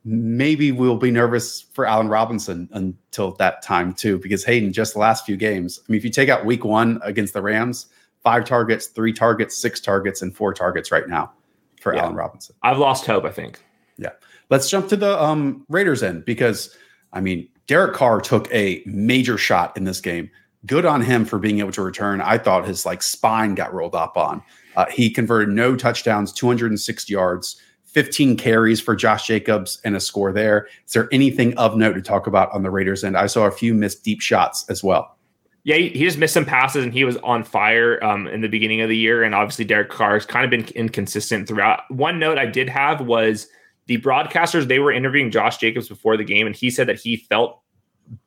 Maybe 0.03 0.71
we'll 0.71 0.97
be 0.97 1.11
nervous 1.11 1.61
for 1.61 1.85
Allen 1.85 2.07
Robinson 2.07 2.69
until 2.71 3.33
that 3.33 3.61
time 3.61 3.93
too, 3.93 4.17
because 4.17 4.43
Hayden, 4.43 4.73
just 4.73 4.93
the 4.93 4.99
last 4.99 5.25
few 5.25 5.37
games. 5.37 5.81
I 5.81 5.91
mean, 5.91 5.97
if 5.97 6.03
you 6.03 6.09
take 6.09 6.29
out 6.29 6.45
week 6.45 6.65
one 6.65 6.99
against 7.03 7.33
the 7.33 7.41
Rams, 7.41 7.87
five 8.23 8.45
targets, 8.45 8.87
three 8.87 9.13
targets, 9.13 9.55
six 9.55 9.79
targets, 9.79 10.21
and 10.21 10.35
four 10.35 10.53
targets 10.53 10.91
right 10.91 11.07
now 11.07 11.31
for 11.79 11.93
yeah. 11.93 12.03
Allen 12.03 12.15
Robinson. 12.15 12.55
I've 12.63 12.79
lost 12.79 13.05
hope, 13.05 13.25
I 13.25 13.31
think. 13.31 13.61
Yeah. 13.97 14.11
Let's 14.49 14.69
jump 14.69 14.89
to 14.89 14.97
the 14.97 15.21
um, 15.21 15.65
Raiders 15.69 16.03
end 16.03 16.25
because, 16.25 16.75
I 17.13 17.21
mean, 17.21 17.49
Derek 17.67 17.93
Carr 17.93 18.21
took 18.21 18.51
a 18.53 18.81
major 18.85 19.37
shot 19.37 19.75
in 19.75 19.83
this 19.83 19.99
game. 19.99 20.29
Good 20.65 20.85
on 20.85 21.01
him 21.01 21.25
for 21.25 21.37
being 21.37 21.59
able 21.59 21.71
to 21.73 21.81
return. 21.81 22.21
I 22.21 22.37
thought 22.37 22.65
his 22.65 22.85
like 22.85 23.03
spine 23.03 23.55
got 23.55 23.73
rolled 23.73 23.95
up 23.95 24.17
on. 24.17 24.41
Uh, 24.75 24.85
he 24.91 25.09
converted 25.09 25.49
no 25.49 25.75
touchdowns, 25.75 26.31
206 26.31 27.09
yards, 27.09 27.61
15 27.85 28.37
carries 28.37 28.79
for 28.79 28.95
Josh 28.95 29.27
Jacobs, 29.27 29.81
and 29.83 29.95
a 29.95 29.99
score 29.99 30.31
there. 30.31 30.67
Is 30.85 30.93
there 30.93 31.09
anything 31.11 31.57
of 31.57 31.75
note 31.75 31.93
to 31.93 32.01
talk 32.01 32.27
about 32.27 32.51
on 32.53 32.63
the 32.63 32.69
Raiders 32.69 33.03
end? 33.03 33.17
I 33.17 33.27
saw 33.27 33.45
a 33.45 33.51
few 33.51 33.73
missed 33.73 34.03
deep 34.03 34.21
shots 34.21 34.65
as 34.69 34.83
well. 34.83 35.17
Yeah, 35.63 35.75
he, 35.75 36.05
just 36.05 36.17
missed 36.17 36.33
some 36.33 36.45
passes 36.45 36.85
and 36.85 36.93
he 36.93 37.03
was 37.03 37.17
on 37.17 37.43
fire 37.43 38.01
um, 38.01 38.25
in 38.27 38.39
the 38.39 38.47
beginning 38.47 38.79
of 38.79 38.87
the 38.87 38.95
year. 38.95 39.23
And 39.23 39.35
obviously, 39.35 39.65
Derek 39.65 39.89
Carr 39.89 40.13
has 40.13 40.25
kind 40.25 40.45
of 40.45 40.49
been 40.49 40.65
inconsistent 40.75 41.45
throughout. 41.45 41.81
One 41.89 42.19
note 42.19 42.37
I 42.37 42.45
did 42.45 42.69
have 42.69 43.01
was 43.01 43.49
the 43.87 43.97
broadcasters 43.97 44.67
they 44.67 44.79
were 44.79 44.91
interviewing 44.91 45.31
Josh 45.31 45.57
Jacobs 45.57 45.87
before 45.87 46.17
the 46.17 46.23
game, 46.23 46.45
and 46.45 46.55
he 46.55 46.69
said 46.69 46.87
that 46.87 46.99
he 46.99 47.17
felt 47.17 47.61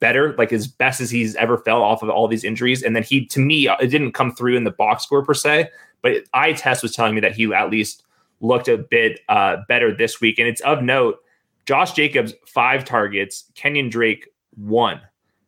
better, 0.00 0.34
like 0.36 0.52
as 0.52 0.66
best 0.66 1.00
as 1.00 1.10
he's 1.10 1.36
ever 1.36 1.58
felt 1.58 1.82
off 1.82 2.02
of 2.02 2.10
all 2.10 2.28
these 2.28 2.44
injuries. 2.44 2.82
And 2.82 2.94
then 2.94 3.02
he, 3.02 3.26
to 3.26 3.40
me, 3.40 3.68
it 3.68 3.88
didn't 3.88 4.12
come 4.12 4.34
through 4.34 4.56
in 4.56 4.64
the 4.64 4.70
box 4.70 5.04
score 5.04 5.24
per 5.24 5.34
se, 5.34 5.68
but 6.02 6.24
eye 6.34 6.52
test 6.52 6.82
was 6.82 6.92
telling 6.92 7.14
me 7.14 7.20
that 7.20 7.34
he 7.34 7.52
at 7.52 7.70
least 7.70 8.04
looked 8.40 8.68
a 8.68 8.78
bit 8.78 9.20
uh, 9.28 9.58
better 9.68 9.94
this 9.94 10.20
week. 10.20 10.38
And 10.38 10.48
it's 10.48 10.60
of 10.62 10.82
note, 10.82 11.20
Josh 11.66 11.92
Jacobs 11.92 12.34
five 12.46 12.84
targets, 12.84 13.50
Kenyon 13.54 13.90
Drake 13.90 14.28
one. 14.56 15.00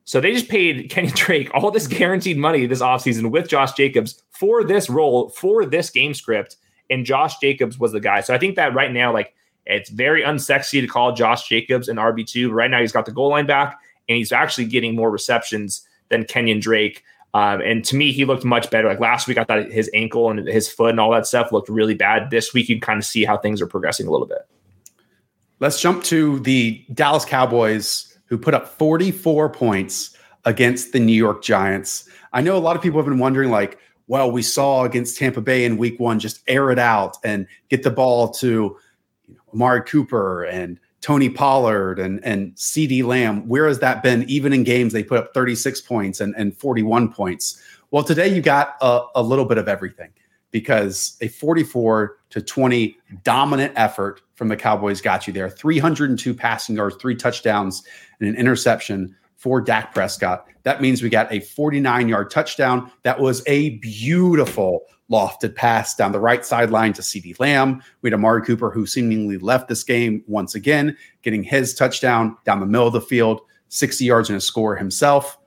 So 0.04 0.20
they 0.20 0.32
just 0.32 0.48
paid 0.48 0.90
Kenyon 0.90 1.14
Drake 1.16 1.50
all 1.54 1.70
this 1.70 1.86
guaranteed 1.86 2.38
money 2.38 2.66
this 2.66 2.82
offseason 2.82 3.30
with 3.30 3.48
Josh 3.48 3.72
Jacobs 3.72 4.22
for 4.30 4.64
this 4.64 4.90
role, 4.90 5.30
for 5.30 5.64
this 5.64 5.90
game 5.90 6.14
script. 6.14 6.56
And 6.90 7.06
Josh 7.06 7.38
Jacobs 7.38 7.78
was 7.78 7.92
the 7.92 8.00
guy. 8.00 8.20
So 8.20 8.34
I 8.34 8.38
think 8.38 8.56
that 8.56 8.74
right 8.74 8.92
now, 8.92 9.12
like 9.12 9.34
it's 9.66 9.90
very 9.90 10.22
unsexy 10.22 10.80
to 10.80 10.86
call 10.86 11.12
Josh 11.12 11.48
Jacobs 11.48 11.88
an 11.88 11.96
RB2. 11.96 12.50
Right 12.50 12.70
now, 12.70 12.80
he's 12.80 12.92
got 12.92 13.06
the 13.06 13.12
goal 13.12 13.30
line 13.30 13.46
back, 13.46 13.78
and 14.08 14.16
he's 14.16 14.32
actually 14.32 14.66
getting 14.66 14.94
more 14.94 15.10
receptions 15.10 15.86
than 16.08 16.24
Kenyon 16.24 16.60
Drake. 16.60 17.04
Um, 17.34 17.62
and 17.62 17.84
to 17.86 17.96
me, 17.96 18.12
he 18.12 18.24
looked 18.24 18.44
much 18.44 18.70
better. 18.70 18.88
Like 18.88 19.00
last 19.00 19.26
week, 19.26 19.38
I 19.38 19.44
thought 19.44 19.70
his 19.70 19.90
ankle 19.94 20.30
and 20.30 20.46
his 20.46 20.70
foot 20.70 20.90
and 20.90 21.00
all 21.00 21.10
that 21.12 21.26
stuff 21.26 21.50
looked 21.50 21.68
really 21.68 21.94
bad. 21.94 22.30
This 22.30 22.52
week, 22.52 22.68
you 22.68 22.78
kind 22.80 22.98
of 22.98 23.04
see 23.04 23.24
how 23.24 23.38
things 23.38 23.62
are 23.62 23.66
progressing 23.66 24.06
a 24.06 24.10
little 24.10 24.26
bit. 24.26 24.46
Let's 25.60 25.80
jump 25.80 26.02
to 26.04 26.40
the 26.40 26.84
Dallas 26.92 27.24
Cowboys, 27.24 28.18
who 28.26 28.36
put 28.36 28.52
up 28.52 28.68
44 28.68 29.48
points 29.50 30.16
against 30.44 30.92
the 30.92 31.00
New 31.00 31.14
York 31.14 31.42
Giants. 31.42 32.08
I 32.32 32.40
know 32.40 32.56
a 32.56 32.58
lot 32.58 32.76
of 32.76 32.82
people 32.82 32.98
have 32.98 33.06
been 33.06 33.18
wondering, 33.18 33.50
like, 33.50 33.78
well, 34.08 34.30
we 34.30 34.42
saw 34.42 34.84
against 34.84 35.16
Tampa 35.16 35.40
Bay 35.40 35.64
in 35.64 35.78
week 35.78 35.98
one, 36.00 36.18
just 36.18 36.42
air 36.48 36.70
it 36.70 36.78
out 36.78 37.16
and 37.24 37.46
get 37.70 37.82
the 37.82 37.90
ball 37.90 38.30
to 38.34 38.76
Amari 39.52 39.82
Cooper 39.82 40.44
and 40.44 40.78
Tony 41.00 41.28
Pollard 41.28 41.98
and 41.98 42.24
and 42.24 42.54
CeeDee 42.54 43.04
Lamb. 43.04 43.46
Where 43.48 43.66
has 43.66 43.80
that 43.80 44.02
been? 44.02 44.28
Even 44.28 44.52
in 44.52 44.64
games 44.64 44.92
they 44.92 45.02
put 45.02 45.18
up 45.18 45.34
36 45.34 45.80
points 45.82 46.20
and, 46.20 46.34
and 46.36 46.56
41 46.56 47.12
points. 47.12 47.60
Well, 47.90 48.04
today 48.04 48.34
you 48.34 48.40
got 48.40 48.76
a, 48.80 49.02
a 49.16 49.22
little 49.22 49.44
bit 49.44 49.58
of 49.58 49.68
everything 49.68 50.10
because 50.50 51.16
a 51.20 51.28
44 51.28 52.16
to 52.30 52.40
20 52.40 52.96
dominant 53.24 53.72
effort 53.76 54.22
from 54.34 54.48
the 54.48 54.56
Cowboys 54.56 55.00
got 55.00 55.26
you 55.26 55.32
there. 55.32 55.50
302 55.50 56.34
passing 56.34 56.76
yards, 56.76 56.96
three 56.96 57.16
touchdowns, 57.16 57.82
and 58.20 58.28
an 58.28 58.36
interception 58.36 59.14
for 59.36 59.60
Dak 59.60 59.92
Prescott. 59.92 60.46
That 60.62 60.80
means 60.80 61.02
we 61.02 61.08
got 61.08 61.32
a 61.32 61.40
49 61.40 62.08
yard 62.08 62.30
touchdown. 62.30 62.90
That 63.02 63.18
was 63.18 63.42
a 63.46 63.70
beautiful 63.78 64.84
lofted 65.12 65.54
pass 65.54 65.94
down 65.94 66.10
the 66.10 66.18
right 66.18 66.44
sideline 66.44 66.92
to 66.94 67.02
CeeDee 67.02 67.38
Lamb. 67.38 67.82
We 68.00 68.08
had 68.08 68.14
Amari 68.14 68.42
Cooper, 68.42 68.70
who 68.70 68.86
seemingly 68.86 69.38
left 69.38 69.68
this 69.68 69.84
game 69.84 70.24
once 70.26 70.54
again, 70.54 70.96
getting 71.22 71.42
his 71.42 71.74
touchdown 71.74 72.36
down 72.44 72.60
the 72.60 72.66
middle 72.66 72.86
of 72.86 72.94
the 72.94 73.00
field, 73.00 73.42
60 73.68 74.04
yards 74.04 74.30
and 74.30 74.36
a 74.36 74.40
score 74.40 74.74
himself. 74.74 75.38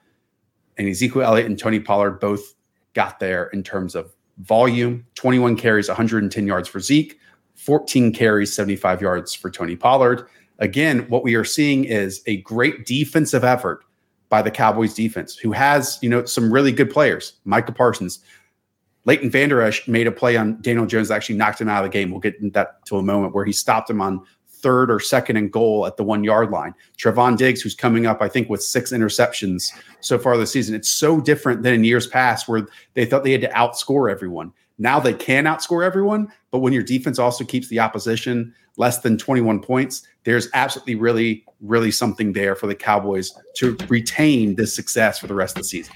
And 0.78 0.88
Ezekiel 0.88 1.24
Elliott 1.24 1.48
and 1.48 1.58
Tony 1.58 1.80
Pollard 1.80 2.20
both 2.20 2.54
got 2.94 3.20
there 3.20 3.48
in 3.48 3.64
terms 3.64 3.96
of 3.96 4.14
volume 4.40 5.06
21 5.16 5.56
carries, 5.56 5.88
110 5.88 6.46
yards 6.46 6.68
for 6.68 6.80
Zeke, 6.80 7.20
14 7.56 8.14
carries, 8.14 8.54
75 8.54 9.02
yards 9.02 9.34
for 9.34 9.50
Tony 9.50 9.76
Pollard. 9.76 10.28
Again, 10.60 11.00
what 11.10 11.24
we 11.24 11.36
are 11.36 11.44
seeing 11.44 11.86
is 11.86 12.22
a 12.28 12.38
great 12.42 12.86
defensive 12.86 13.44
effort 13.44 13.84
by 14.30 14.42
the 14.42 14.52
Cowboys 14.52 14.94
defense, 14.94 15.36
who 15.36 15.52
has, 15.52 16.00
you 16.02 16.10
know, 16.10 16.26
some 16.26 16.52
really 16.52 16.72
good 16.72 16.90
players. 16.90 17.34
Micah 17.46 17.72
Parsons, 17.72 18.20
Leighton 19.06 19.30
Vander 19.30 19.62
Esch 19.62 19.88
made 19.88 20.08
a 20.08 20.12
play 20.12 20.36
on 20.36 20.60
Daniel 20.62 20.86
Jones, 20.86 21.12
actually 21.12 21.36
knocked 21.38 21.62
him 21.62 21.70
out 21.70 21.84
of 21.84 21.92
the 21.92 21.96
game. 21.96 22.12
We'll 22.12 22.20
get 22.20 22.36
into 22.36 22.52
that 22.52 22.86
to 22.88 22.98
a 22.98 23.04
moment 23.04 23.34
where 23.34 23.46
he 23.46 23.52
stopped 23.52 23.90
him 23.90 24.02
on 24.02 24.22
third 24.66 24.90
or 24.90 25.00
second 25.00 25.38
and 25.38 25.52
goal 25.52 25.86
at 25.86 25.96
the 25.96 26.04
one 26.04 26.24
yard 26.24 26.50
line. 26.50 26.74
Trevon 26.98 27.38
Diggs, 27.38 27.62
who's 27.62 27.76
coming 27.76 28.08
up, 28.08 28.22
I 28.22 28.28
think, 28.28 28.50
with 28.50 28.64
six 28.64 28.92
interceptions 28.92 29.72
so 30.02 30.18
far 30.18 30.38
this 30.38 30.52
season. 30.52 30.74
It's 30.74 30.90
so 30.90 31.22
different 31.22 31.62
than 31.62 31.74
in 31.74 31.84
years 31.84 32.08
past 32.08 32.48
where 32.48 32.68
they 32.96 33.06
thought 33.06 33.24
they 33.24 33.32
had 33.32 33.42
to 33.42 33.50
outscore 33.50 34.12
everyone. 34.12 34.52
Now 34.80 35.00
they 35.00 35.14
can 35.14 35.46
outscore 35.46 35.86
everyone, 35.86 36.30
but 36.50 36.60
when 36.60 36.74
your 36.74 36.84
defense 36.84 37.20
also 37.20 37.46
keeps 37.46 37.68
the 37.70 37.80
opposition 37.80 38.54
less 38.78 39.00
than 39.00 39.18
21 39.18 39.62
points, 39.62 40.06
there's 40.24 40.50
absolutely 40.54 40.96
really, 40.96 41.46
really 41.62 41.92
something 41.92 42.34
there 42.34 42.56
for 42.56 42.68
the 42.68 42.76
Cowboys 42.76 43.32
to 43.58 43.78
retain 43.88 44.56
this 44.56 44.76
success 44.76 45.20
for 45.20 45.28
the 45.28 45.36
rest 45.36 45.56
of 45.58 45.62
the 45.62 45.68
season 45.68 45.94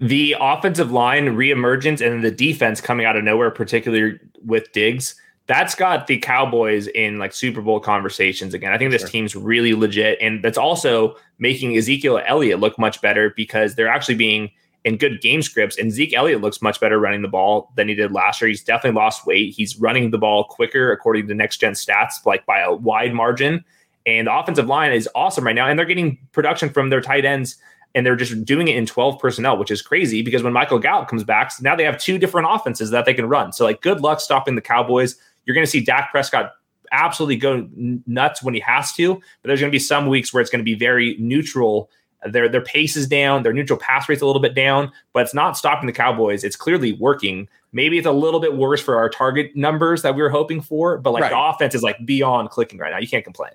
the 0.00 0.36
offensive 0.40 0.92
line 0.92 1.28
reemergence 1.36 2.04
and 2.04 2.22
the 2.22 2.30
defense 2.30 2.80
coming 2.80 3.06
out 3.06 3.16
of 3.16 3.24
nowhere, 3.24 3.50
particularly 3.50 4.18
with 4.44 4.70
Diggs, 4.72 5.14
that's 5.46 5.74
got 5.74 6.06
the 6.06 6.18
Cowboys 6.18 6.86
in 6.88 7.18
like 7.18 7.32
Super 7.32 7.62
Bowl 7.62 7.80
conversations 7.80 8.54
again. 8.54 8.72
I 8.72 8.78
think 8.78 8.90
this 8.90 9.02
sure. 9.02 9.10
team's 9.10 9.34
really 9.34 9.74
legit, 9.74 10.18
and 10.20 10.44
that's 10.44 10.58
also 10.58 11.16
making 11.38 11.76
Ezekiel 11.76 12.20
Elliott 12.26 12.60
look 12.60 12.78
much 12.78 13.00
better 13.00 13.32
because 13.34 13.74
they're 13.74 13.88
actually 13.88 14.14
being 14.14 14.50
in 14.84 14.96
good 14.96 15.20
game 15.20 15.42
scripts. 15.42 15.78
And 15.78 15.90
Zeke 15.90 16.14
Elliott 16.14 16.40
looks 16.40 16.62
much 16.62 16.80
better 16.80 16.98
running 16.98 17.22
the 17.22 17.28
ball 17.28 17.72
than 17.76 17.88
he 17.88 17.94
did 17.94 18.12
last 18.12 18.40
year. 18.40 18.48
He's 18.48 18.62
definitely 18.62 18.98
lost 18.98 19.26
weight. 19.26 19.54
He's 19.54 19.78
running 19.78 20.10
the 20.10 20.18
ball 20.18 20.44
quicker 20.44 20.92
according 20.92 21.26
to 21.28 21.34
next 21.34 21.58
gen 21.58 21.72
stats, 21.72 22.24
like 22.24 22.46
by 22.46 22.60
a 22.60 22.72
wide 22.72 23.14
margin. 23.14 23.64
And 24.06 24.26
the 24.26 24.34
offensive 24.34 24.66
line 24.66 24.92
is 24.92 25.08
awesome 25.14 25.44
right 25.44 25.54
now, 25.54 25.66
and 25.66 25.78
they're 25.78 25.86
getting 25.86 26.18
production 26.32 26.70
from 26.70 26.90
their 26.90 27.00
tight 27.00 27.24
ends 27.24 27.56
and 27.98 28.06
they're 28.06 28.14
just 28.14 28.44
doing 28.44 28.68
it 28.68 28.76
in 28.76 28.86
12 28.86 29.18
personnel, 29.18 29.58
which 29.58 29.72
is 29.72 29.82
crazy 29.82 30.22
because 30.22 30.44
when 30.44 30.52
Michael 30.52 30.78
Gallup 30.78 31.08
comes 31.08 31.24
back, 31.24 31.50
now 31.60 31.74
they 31.74 31.82
have 31.82 31.98
two 31.98 32.16
different 32.16 32.46
offenses 32.48 32.90
that 32.90 33.06
they 33.06 33.12
can 33.12 33.28
run. 33.28 33.52
So, 33.52 33.64
like, 33.64 33.80
good 33.80 34.02
luck 34.02 34.20
stopping 34.20 34.54
the 34.54 34.60
Cowboys. 34.60 35.16
You're 35.44 35.54
going 35.54 35.66
to 35.66 35.70
see 35.70 35.80
Dak 35.80 36.12
Prescott 36.12 36.52
absolutely 36.92 37.36
go 37.36 37.68
nuts 38.06 38.40
when 38.40 38.54
he 38.54 38.60
has 38.60 38.92
to, 38.92 39.14
but 39.14 39.48
there's 39.48 39.58
going 39.58 39.72
to 39.72 39.74
be 39.74 39.80
some 39.80 40.06
weeks 40.06 40.32
where 40.32 40.40
it's 40.40 40.48
going 40.48 40.60
to 40.60 40.64
be 40.64 40.76
very 40.76 41.16
neutral 41.18 41.90
Their 42.24 42.48
their 42.48 42.62
pace 42.62 42.96
is 42.96 43.08
down, 43.08 43.42
their 43.42 43.52
neutral 43.52 43.80
pass 43.80 44.08
rate's 44.08 44.22
a 44.22 44.26
little 44.26 44.40
bit 44.40 44.54
down, 44.54 44.92
but 45.12 45.24
it's 45.24 45.34
not 45.34 45.56
stopping 45.58 45.88
the 45.88 45.92
Cowboys. 45.92 46.44
It's 46.44 46.56
clearly 46.56 46.92
working. 46.92 47.48
Maybe 47.72 47.98
it's 47.98 48.06
a 48.06 48.12
little 48.12 48.38
bit 48.38 48.56
worse 48.56 48.80
for 48.80 48.96
our 48.96 49.08
target 49.08 49.56
numbers 49.56 50.02
that 50.02 50.14
we 50.14 50.22
were 50.22 50.30
hoping 50.30 50.60
for, 50.60 50.98
but 50.98 51.10
like 51.10 51.22
right. 51.22 51.30
the 51.32 51.38
offense 51.38 51.74
is 51.74 51.82
like 51.82 51.96
beyond 52.06 52.50
clicking 52.50 52.78
right 52.78 52.92
now. 52.92 52.98
You 52.98 53.08
can't 53.08 53.24
complain. 53.24 53.52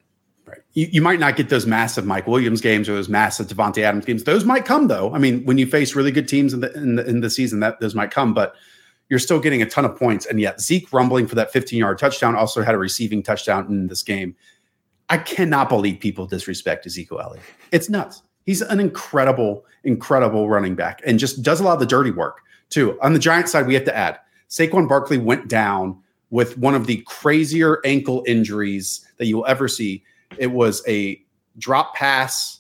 You, 0.73 0.88
you 0.91 1.01
might 1.01 1.19
not 1.19 1.36
get 1.36 1.49
those 1.49 1.65
massive 1.65 2.05
Mike 2.05 2.27
Williams 2.27 2.62
games 2.62 2.89
or 2.89 2.93
those 2.93 3.09
massive 3.09 3.47
Davante 3.47 3.83
Adams 3.83 4.05
games. 4.05 4.23
Those 4.23 4.45
might 4.45 4.65
come 4.65 4.88
though. 4.88 5.13
I 5.13 5.19
mean, 5.19 5.43
when 5.45 5.57
you 5.57 5.67
face 5.67 5.95
really 5.95 6.12
good 6.12 6.27
teams 6.27 6.53
in 6.53 6.62
the 6.62 6.73
in 6.73 6.95
the, 6.95 7.07
in 7.07 7.21
the 7.21 7.29
season, 7.29 7.59
that 7.59 7.79
those 7.79 7.95
might 7.95 8.12
come, 8.12 8.33
but 8.33 8.55
you're 9.09 9.19
still 9.19 9.39
getting 9.39 9.62
a 9.62 9.65
ton 9.65 9.86
of 9.86 9.95
points. 9.95 10.25
And 10.25 10.39
yet 10.39 10.59
Zeke 10.59 10.91
rumbling 10.91 11.27
for 11.27 11.36
that 11.36 11.51
15 11.51 11.77
yard 11.77 11.99
touchdown 11.99 12.36
also 12.36 12.63
had 12.63 12.73
a 12.73 12.77
receiving 12.77 13.21
touchdown 13.21 13.67
in 13.67 13.88
this 13.88 14.01
game. 14.01 14.36
I 15.09 15.17
cannot 15.17 15.69
believe 15.69 15.99
people 15.99 16.25
disrespect 16.25 16.86
Ezekiel 16.86 17.19
Elliott. 17.19 17.45
It's 17.71 17.89
nuts. 17.89 18.23
He's 18.45 18.62
an 18.62 18.79
incredible, 18.79 19.65
incredible 19.83 20.49
running 20.49 20.75
back 20.75 21.01
and 21.05 21.19
just 21.19 21.43
does 21.43 21.59
a 21.59 21.63
lot 21.63 21.73
of 21.73 21.79
the 21.79 21.86
dirty 21.86 22.12
work 22.12 22.39
too. 22.69 22.97
On 23.01 23.13
the 23.13 23.19
Giant 23.19 23.49
side, 23.49 23.67
we 23.67 23.73
have 23.75 23.86
to 23.86 23.95
add 23.95 24.19
Saquon 24.49 24.89
Barkley 24.89 25.17
went 25.17 25.47
down 25.47 26.01
with 26.29 26.57
one 26.57 26.73
of 26.73 26.88
the 26.88 26.97
crazier 27.05 27.79
ankle 27.86 28.23
injuries 28.25 29.05
that 29.17 29.27
you 29.27 29.38
will 29.38 29.45
ever 29.45 29.67
see. 29.67 30.03
It 30.39 30.52
was 30.52 30.82
a 30.88 31.22
drop 31.58 31.96
pass 31.96 32.60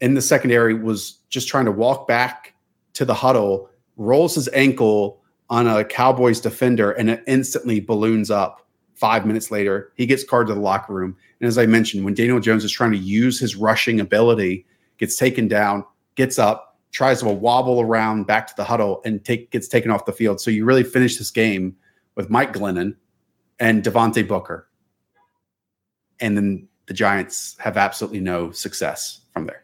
in 0.00 0.14
the 0.14 0.22
secondary, 0.22 0.74
was 0.74 1.18
just 1.28 1.48
trying 1.48 1.64
to 1.64 1.72
walk 1.72 2.06
back 2.06 2.54
to 2.94 3.04
the 3.04 3.14
huddle, 3.14 3.70
rolls 3.96 4.34
his 4.34 4.48
ankle 4.52 5.22
on 5.50 5.66
a 5.66 5.84
Cowboys 5.84 6.40
defender, 6.40 6.92
and 6.92 7.10
it 7.10 7.22
instantly 7.26 7.80
balloons 7.80 8.30
up. 8.30 8.66
Five 8.94 9.24
minutes 9.24 9.50
later, 9.50 9.92
he 9.94 10.06
gets 10.06 10.24
carded 10.24 10.48
to 10.48 10.54
the 10.54 10.60
locker 10.60 10.92
room. 10.92 11.16
And 11.40 11.46
as 11.46 11.56
I 11.56 11.66
mentioned, 11.66 12.04
when 12.04 12.14
Daniel 12.14 12.40
Jones 12.40 12.64
is 12.64 12.72
trying 12.72 12.90
to 12.90 12.98
use 12.98 13.38
his 13.38 13.54
rushing 13.54 14.00
ability 14.00 14.66
gets 14.98 15.14
taken 15.16 15.46
down, 15.46 15.84
gets 16.16 16.38
up, 16.38 16.76
tries 16.90 17.20
to 17.20 17.28
wobble 17.28 17.80
around 17.80 18.26
back 18.26 18.48
to 18.48 18.54
the 18.56 18.64
huddle, 18.64 19.00
and 19.04 19.24
take 19.24 19.52
gets 19.52 19.68
taken 19.68 19.90
off 19.90 20.04
the 20.04 20.12
field. 20.12 20.40
So 20.40 20.50
you 20.50 20.64
really 20.64 20.82
finish 20.82 21.16
this 21.16 21.30
game 21.30 21.76
with 22.16 22.28
Mike 22.28 22.52
Glennon 22.52 22.96
and 23.60 23.84
Devontae 23.84 24.26
Booker. 24.26 24.68
And 26.18 26.36
then 26.36 26.68
the 26.88 26.94
Giants 26.94 27.56
have 27.60 27.76
absolutely 27.76 28.20
no 28.20 28.50
success 28.50 29.20
from 29.32 29.46
there. 29.46 29.62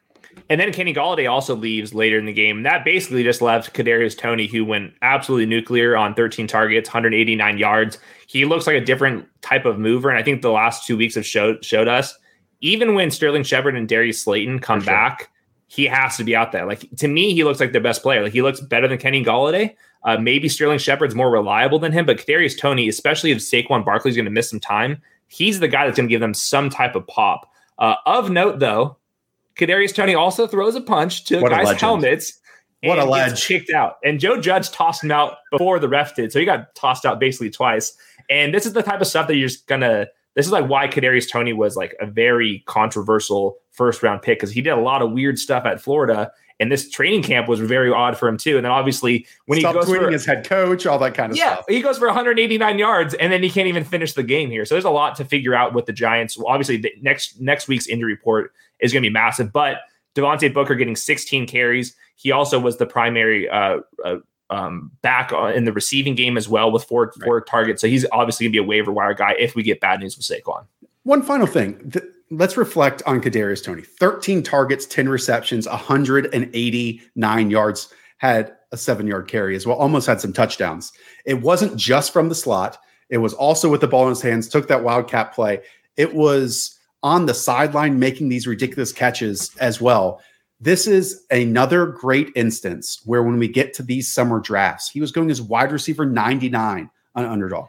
And 0.50 0.60
then 0.60 0.72
Kenny 0.72 0.92
Golladay 0.92 1.30
also 1.30 1.54
leaves 1.54 1.94
later 1.94 2.18
in 2.18 2.26
the 2.26 2.32
game. 2.32 2.64
That 2.64 2.84
basically 2.84 3.22
just 3.22 3.40
left 3.40 3.74
Kadarius 3.74 4.16
Toney, 4.16 4.46
who 4.46 4.64
went 4.64 4.92
absolutely 5.00 5.46
nuclear 5.46 5.96
on 5.96 6.14
13 6.14 6.46
targets, 6.46 6.88
189 6.88 7.56
yards. 7.56 7.98
He 8.26 8.44
looks 8.44 8.66
like 8.66 8.76
a 8.76 8.84
different 8.84 9.26
type 9.42 9.64
of 9.64 9.78
mover, 9.78 10.10
and 10.10 10.18
I 10.18 10.22
think 10.22 10.42
the 10.42 10.50
last 10.50 10.86
two 10.86 10.96
weeks 10.96 11.14
have 11.14 11.26
showed 11.26 11.64
showed 11.64 11.88
us 11.88 12.14
even 12.64 12.94
when 12.94 13.10
Sterling 13.10 13.42
Shepard 13.42 13.76
and 13.76 13.86
Darius 13.86 14.22
Slayton 14.22 14.58
come 14.58 14.80
sure. 14.80 14.92
back, 14.92 15.30
he 15.66 15.84
has 15.84 16.16
to 16.16 16.24
be 16.24 16.34
out 16.34 16.50
there. 16.50 16.64
Like 16.64 16.88
to 16.96 17.08
me, 17.08 17.34
he 17.34 17.44
looks 17.44 17.60
like 17.60 17.72
the 17.72 17.80
best 17.80 18.02
player. 18.02 18.22
Like 18.22 18.32
he 18.32 18.40
looks 18.40 18.60
better 18.60 18.88
than 18.88 18.98
Kenny 18.98 19.22
Golladay. 19.22 19.74
Uh, 20.02 20.16
maybe 20.16 20.48
Sterling 20.48 20.78
Shepard's 20.78 21.14
more 21.14 21.30
reliable 21.30 21.78
than 21.78 21.92
him, 21.92 22.06
but 22.06 22.18
Kadarius 22.18 22.58
Toney, 22.58 22.88
especially 22.88 23.32
if 23.32 23.38
Saquon 23.38 23.84
Barkley's 23.84 24.16
going 24.16 24.24
to 24.24 24.30
miss 24.30 24.50
some 24.50 24.60
time, 24.60 25.00
he's 25.34 25.60
the 25.60 25.68
guy 25.68 25.86
that's 25.86 25.96
going 25.96 26.08
to 26.08 26.12
give 26.12 26.20
them 26.20 26.34
some 26.34 26.70
type 26.70 26.94
of 26.94 27.06
pop. 27.06 27.50
Uh, 27.78 27.96
of 28.06 28.30
note, 28.30 28.60
though, 28.60 28.96
Kadarius 29.56 29.94
Toney 29.94 30.14
also 30.14 30.46
throws 30.46 30.74
a 30.74 30.80
punch 30.80 31.24
to 31.24 31.40
what 31.40 31.50
guys' 31.50 31.80
helmets. 31.80 32.40
What 32.82 32.98
a 32.98 33.04
ledge! 33.04 33.46
Kicked 33.46 33.70
out, 33.70 33.96
and 34.04 34.20
Joe 34.20 34.38
Judge 34.40 34.70
tossed 34.70 35.02
him 35.02 35.10
out 35.10 35.38
before 35.50 35.78
the 35.78 35.88
ref 35.88 36.14
did, 36.14 36.32
so 36.32 36.38
he 36.38 36.44
got 36.44 36.74
tossed 36.74 37.06
out 37.06 37.18
basically 37.18 37.50
twice. 37.50 37.96
And 38.28 38.52
this 38.52 38.66
is 38.66 38.74
the 38.74 38.82
type 38.82 39.00
of 39.00 39.06
stuff 39.06 39.26
that 39.28 39.36
you're 39.36 39.48
just 39.48 39.66
gonna 39.66 40.08
this 40.34 40.46
is 40.46 40.52
like 40.52 40.68
why 40.68 40.88
Kadarius 40.88 41.30
Toney 41.30 41.52
was 41.52 41.76
like 41.76 41.94
a 42.00 42.06
very 42.06 42.62
controversial 42.66 43.56
first 43.70 44.02
round 44.02 44.22
pick 44.22 44.38
because 44.38 44.50
he 44.50 44.60
did 44.60 44.70
a 44.70 44.80
lot 44.80 45.02
of 45.02 45.12
weird 45.12 45.38
stuff 45.38 45.64
at 45.64 45.80
Florida. 45.80 46.32
And 46.60 46.70
this 46.70 46.88
training 46.88 47.24
camp 47.24 47.48
was 47.48 47.58
very 47.58 47.90
odd 47.90 48.16
for 48.16 48.28
him 48.28 48.36
too. 48.36 48.56
And 48.56 48.64
then 48.64 48.70
obviously 48.70 49.26
when 49.46 49.58
Stop 49.58 49.74
he 49.74 49.80
goes 49.80 49.88
for 49.88 50.10
his 50.10 50.24
head 50.24 50.48
coach, 50.48 50.86
all 50.86 50.98
that 51.00 51.14
kind 51.14 51.32
of 51.32 51.36
yeah, 51.36 51.54
stuff. 51.54 51.64
he 51.68 51.80
goes 51.80 51.98
for 51.98 52.06
189 52.06 52.78
yards 52.78 53.12
and 53.14 53.32
then 53.32 53.42
he 53.42 53.50
can't 53.50 53.66
even 53.66 53.82
finish 53.82 54.12
the 54.12 54.22
game 54.22 54.50
here. 54.50 54.64
So 54.64 54.74
there's 54.76 54.84
a 54.84 54.90
lot 54.90 55.16
to 55.16 55.24
figure 55.24 55.54
out 55.54 55.74
with 55.74 55.86
the 55.86 55.92
Giants. 55.92 56.38
Well, 56.38 56.46
obviously, 56.46 56.76
the 56.76 56.92
next 57.02 57.40
next 57.40 57.66
week's 57.66 57.88
injury 57.88 58.12
report 58.12 58.52
is 58.80 58.92
going 58.92 59.02
to 59.02 59.08
be 59.08 59.12
massive. 59.12 59.52
But 59.52 59.78
Devontae 60.14 60.54
Booker 60.54 60.74
getting 60.76 60.96
16 60.96 61.46
carries. 61.46 61.96
He 62.14 62.30
also 62.30 62.60
was 62.60 62.76
the 62.76 62.86
primary 62.86 63.48
uh, 63.48 63.78
uh, 64.04 64.16
um, 64.50 64.92
back 65.02 65.32
in 65.32 65.64
the 65.64 65.72
receiving 65.72 66.14
game 66.14 66.36
as 66.36 66.48
well 66.48 66.70
with 66.70 66.84
four 66.84 67.06
right. 67.06 67.24
four 67.24 67.40
targets. 67.40 67.80
So 67.80 67.88
he's 67.88 68.06
obviously 68.12 68.46
gonna 68.46 68.52
be 68.52 68.58
a 68.58 68.62
waiver 68.62 68.92
wire 68.92 69.14
guy 69.14 69.34
if 69.38 69.54
we 69.54 69.62
get 69.62 69.80
bad 69.80 70.00
news 70.00 70.16
with 70.16 70.26
Saquon. 70.26 70.64
One 71.02 71.22
final 71.22 71.46
thing. 71.46 71.90
Th- 71.90 72.04
let's 72.36 72.56
reflect 72.56 73.02
on 73.06 73.20
Kadarius 73.20 73.64
Toney. 73.64 73.82
13 73.82 74.42
targets, 74.42 74.86
10 74.86 75.08
receptions, 75.08 75.66
189 75.66 77.50
yards. 77.50 77.92
Had 78.18 78.54
a 78.72 78.76
seven 78.76 79.06
yard 79.06 79.28
carry 79.28 79.54
as 79.54 79.66
well. 79.66 79.76
Almost 79.76 80.06
had 80.06 80.20
some 80.20 80.32
touchdowns. 80.32 80.92
It 81.26 81.42
wasn't 81.42 81.76
just 81.76 82.12
from 82.12 82.28
the 82.28 82.34
slot. 82.34 82.78
It 83.10 83.18
was 83.18 83.34
also 83.34 83.70
with 83.70 83.80
the 83.80 83.88
ball 83.88 84.04
in 84.04 84.10
his 84.10 84.22
hands. 84.22 84.48
Took 84.48 84.68
that 84.68 84.82
wildcat 84.82 85.34
play. 85.34 85.60
It 85.96 86.14
was 86.14 86.78
on 87.02 87.26
the 87.26 87.34
sideline 87.34 87.98
making 87.98 88.30
these 88.30 88.46
ridiculous 88.46 88.92
catches 88.92 89.54
as 89.58 89.80
well. 89.80 90.22
This 90.60 90.86
is 90.86 91.24
another 91.30 91.86
great 91.86 92.30
instance 92.34 93.02
where 93.04 93.22
when 93.22 93.38
we 93.38 93.48
get 93.48 93.74
to 93.74 93.82
these 93.82 94.10
summer 94.10 94.40
drafts, 94.40 94.88
he 94.88 95.00
was 95.00 95.12
going 95.12 95.30
as 95.30 95.42
wide 95.42 95.70
receiver 95.72 96.06
99 96.06 96.90
on 97.14 97.24
underdog, 97.24 97.68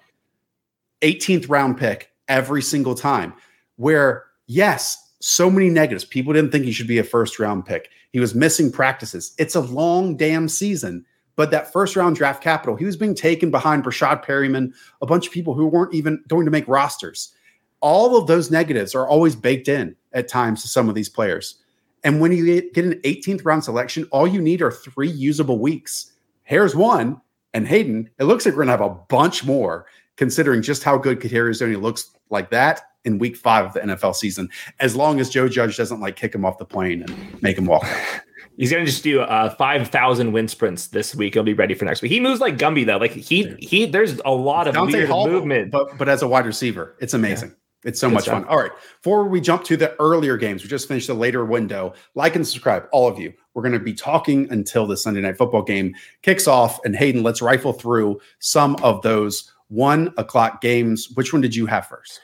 18th 1.01 1.49
round 1.49 1.77
pick 1.77 2.11
every 2.27 2.61
single 2.61 2.95
time. 2.95 3.33
Where, 3.75 4.25
yes, 4.47 5.13
so 5.19 5.49
many 5.49 5.69
negatives. 5.69 6.05
People 6.05 6.33
didn't 6.33 6.51
think 6.51 6.65
he 6.65 6.71
should 6.71 6.87
be 6.87 6.99
a 6.99 7.03
first 7.03 7.39
round 7.39 7.65
pick. 7.65 7.89
He 8.11 8.19
was 8.19 8.35
missing 8.35 8.71
practices. 8.71 9.33
It's 9.37 9.55
a 9.55 9.61
long 9.61 10.17
damn 10.17 10.47
season. 10.47 11.05
But 11.35 11.51
that 11.51 11.73
first 11.73 11.95
round 11.95 12.15
draft 12.15 12.41
capital, 12.41 12.75
he 12.75 12.85
was 12.85 12.95
being 12.95 13.15
taken 13.15 13.51
behind 13.51 13.83
Breshad 13.83 14.23
Perriman, 14.23 14.71
a 15.01 15.05
bunch 15.05 15.27
of 15.27 15.33
people 15.33 15.53
who 15.53 15.67
weren't 15.67 15.93
even 15.93 16.23
going 16.27 16.45
to 16.45 16.51
make 16.51 16.67
rosters. 16.67 17.33
All 17.81 18.17
of 18.17 18.27
those 18.27 18.51
negatives 18.51 18.95
are 18.95 19.07
always 19.07 19.35
baked 19.35 19.67
in 19.67 19.95
at 20.13 20.27
times 20.27 20.61
to 20.61 20.67
some 20.67 20.87
of 20.87 20.95
these 20.95 21.09
players. 21.09 21.55
And 22.03 22.21
when 22.21 22.31
you 22.31 22.61
get 22.71 22.85
an 22.85 23.01
18th 23.03 23.43
round 23.43 23.63
selection, 23.63 24.07
all 24.11 24.27
you 24.27 24.41
need 24.41 24.61
are 24.61 24.71
three 24.71 25.09
usable 25.09 25.59
weeks. 25.59 26.11
Here's 26.43 26.75
one, 26.75 27.19
and 27.53 27.67
Hayden, 27.67 28.09
it 28.19 28.25
looks 28.25 28.45
like 28.45 28.55
we're 28.55 28.63
gonna 28.63 28.77
have 28.77 28.81
a 28.81 28.89
bunch 28.89 29.43
more, 29.43 29.87
considering 30.17 30.61
just 30.61 30.83
how 30.83 30.97
good 30.97 31.19
Kadarius 31.19 31.59
Toney 31.59 31.75
looks 31.75 32.11
like 32.29 32.49
that 32.51 32.81
in 33.03 33.19
week 33.19 33.37
five 33.37 33.65
of 33.65 33.73
the 33.73 33.81
NFL 33.81 34.15
season. 34.15 34.49
As 34.79 34.95
long 34.95 35.19
as 35.19 35.29
Joe 35.29 35.47
Judge 35.47 35.77
doesn't 35.77 35.99
like 35.99 36.15
kick 36.15 36.33
him 36.33 36.43
off 36.43 36.57
the 36.57 36.65
plane 36.65 37.03
and 37.03 37.41
make 37.41 37.57
him 37.57 37.65
walk. 37.65 37.85
He's 38.57 38.71
gonna 38.71 38.85
just 38.85 39.03
do 39.03 39.19
uh, 39.19 39.49
five 39.55 39.89
thousand 39.89 40.31
wind 40.31 40.49
sprints 40.49 40.87
this 40.87 41.13
week. 41.13 41.33
He'll 41.33 41.43
be 41.43 41.53
ready 41.53 41.73
for 41.73 41.83
next 41.83 42.01
week. 42.01 42.11
He 42.11 42.21
moves 42.21 42.39
like 42.39 42.57
Gumby 42.57 42.85
though. 42.85 42.95
Like 42.95 43.11
he 43.11 43.53
he. 43.59 43.85
There's 43.85 44.21
a 44.23 44.31
lot 44.31 44.67
of 44.67 44.75
weird 44.87 45.09
Hall, 45.09 45.27
movement, 45.27 45.71
but 45.71 45.97
but 45.97 46.07
as 46.07 46.21
a 46.21 46.27
wide 46.27 46.45
receiver, 46.45 46.95
it's 47.01 47.13
amazing. 47.13 47.49
Yeah. 47.49 47.55
It's 47.85 47.99
so 47.99 48.07
Good 48.07 48.13
much 48.15 48.23
stuff. 48.23 48.43
fun. 48.43 48.45
All 48.45 48.57
right. 48.57 48.71
Before 49.01 49.25
we 49.27 49.39
jump 49.39 49.63
to 49.65 49.77
the 49.77 49.95
earlier 49.99 50.37
games, 50.37 50.63
we 50.63 50.69
just 50.69 50.87
finished 50.87 51.07
the 51.07 51.13
later 51.13 51.45
window. 51.45 51.93
Like 52.15 52.35
and 52.35 52.45
subscribe, 52.45 52.87
all 52.91 53.07
of 53.07 53.19
you. 53.19 53.31
We're 53.53 53.61
going 53.61 53.73
to 53.73 53.79
be 53.79 53.93
talking 53.93 54.51
until 54.51 54.87
the 54.87 54.97
Sunday 54.97 55.21
night 55.21 55.37
football 55.37 55.61
game 55.61 55.93
kicks 56.23 56.47
off. 56.47 56.83
And 56.83 56.95
Hayden, 56.95 57.21
let's 57.21 57.43
rifle 57.43 57.73
through 57.73 58.19
some 58.39 58.75
of 58.77 59.03
those 59.03 59.53
one 59.69 60.13
o'clock 60.17 60.61
games. 60.61 61.09
Which 61.15 61.33
one 61.33 61.41
did 61.41 61.55
you 61.55 61.65
have 61.65 61.87
first? 61.87 62.19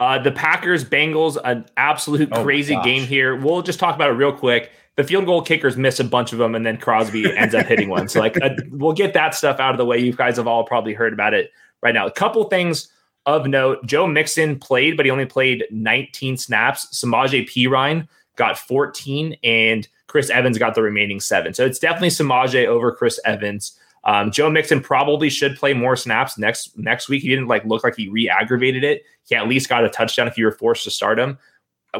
Uh, 0.00 0.18
the 0.18 0.32
Packers 0.32 0.84
Bengals, 0.84 1.38
an 1.44 1.64
absolute 1.76 2.28
oh 2.32 2.42
crazy 2.42 2.76
game 2.82 3.04
here. 3.04 3.36
We'll 3.36 3.62
just 3.62 3.78
talk 3.78 3.94
about 3.94 4.10
it 4.10 4.14
real 4.14 4.32
quick. 4.32 4.72
The 4.96 5.04
field 5.04 5.26
goal 5.26 5.42
kickers 5.42 5.76
miss 5.76 6.00
a 6.00 6.04
bunch 6.04 6.32
of 6.32 6.38
them, 6.38 6.54
and 6.54 6.66
then 6.66 6.76
Crosby 6.76 7.24
ends 7.36 7.54
up 7.54 7.66
hitting 7.66 7.88
one. 7.88 8.08
So, 8.08 8.18
like, 8.18 8.36
uh, 8.42 8.50
we'll 8.70 8.92
get 8.92 9.14
that 9.14 9.34
stuff 9.34 9.60
out 9.60 9.70
of 9.70 9.78
the 9.78 9.84
way. 9.84 9.98
You 9.98 10.12
guys 10.12 10.36
have 10.38 10.46
all 10.46 10.64
probably 10.64 10.92
heard 10.92 11.12
about 11.12 11.34
it 11.34 11.52
right 11.82 11.94
now. 11.94 12.06
A 12.06 12.10
couple 12.10 12.42
things 12.44 12.88
of 13.26 13.46
note, 13.46 13.86
Joe 13.86 14.06
Mixon 14.06 14.58
played, 14.58 14.96
but 14.96 15.06
he 15.06 15.12
only 15.12 15.24
played 15.24 15.64
19 15.70 16.36
snaps. 16.36 16.86
Samaje 16.92 17.48
Perine 17.48 18.08
got 18.36 18.58
14, 18.58 19.36
and 19.44 19.86
Chris 20.08 20.30
Evans 20.30 20.58
got 20.58 20.74
the 20.74 20.82
remaining 20.82 21.20
seven. 21.20 21.54
So 21.54 21.64
it's 21.64 21.78
definitely 21.78 22.08
Samaje 22.08 22.66
over 22.66 22.92
Chris 22.92 23.20
Evans. 23.24 23.78
Um, 24.04 24.30
Joe 24.30 24.50
Mixon 24.50 24.80
probably 24.80 25.30
should 25.30 25.56
play 25.56 25.74
more 25.74 25.96
snaps 25.96 26.36
next 26.36 26.76
next 26.76 27.08
week. 27.08 27.22
He 27.22 27.28
didn't 27.28 27.46
like 27.46 27.64
look 27.64 27.84
like 27.84 27.96
he 27.96 28.08
re-aggravated 28.08 28.82
it. 28.84 29.02
He 29.28 29.34
at 29.34 29.48
least 29.48 29.68
got 29.68 29.84
a 29.84 29.88
touchdown 29.88 30.28
if 30.28 30.36
you 30.36 30.44
were 30.44 30.52
forced 30.52 30.84
to 30.84 30.90
start 30.90 31.18
him. 31.18 31.38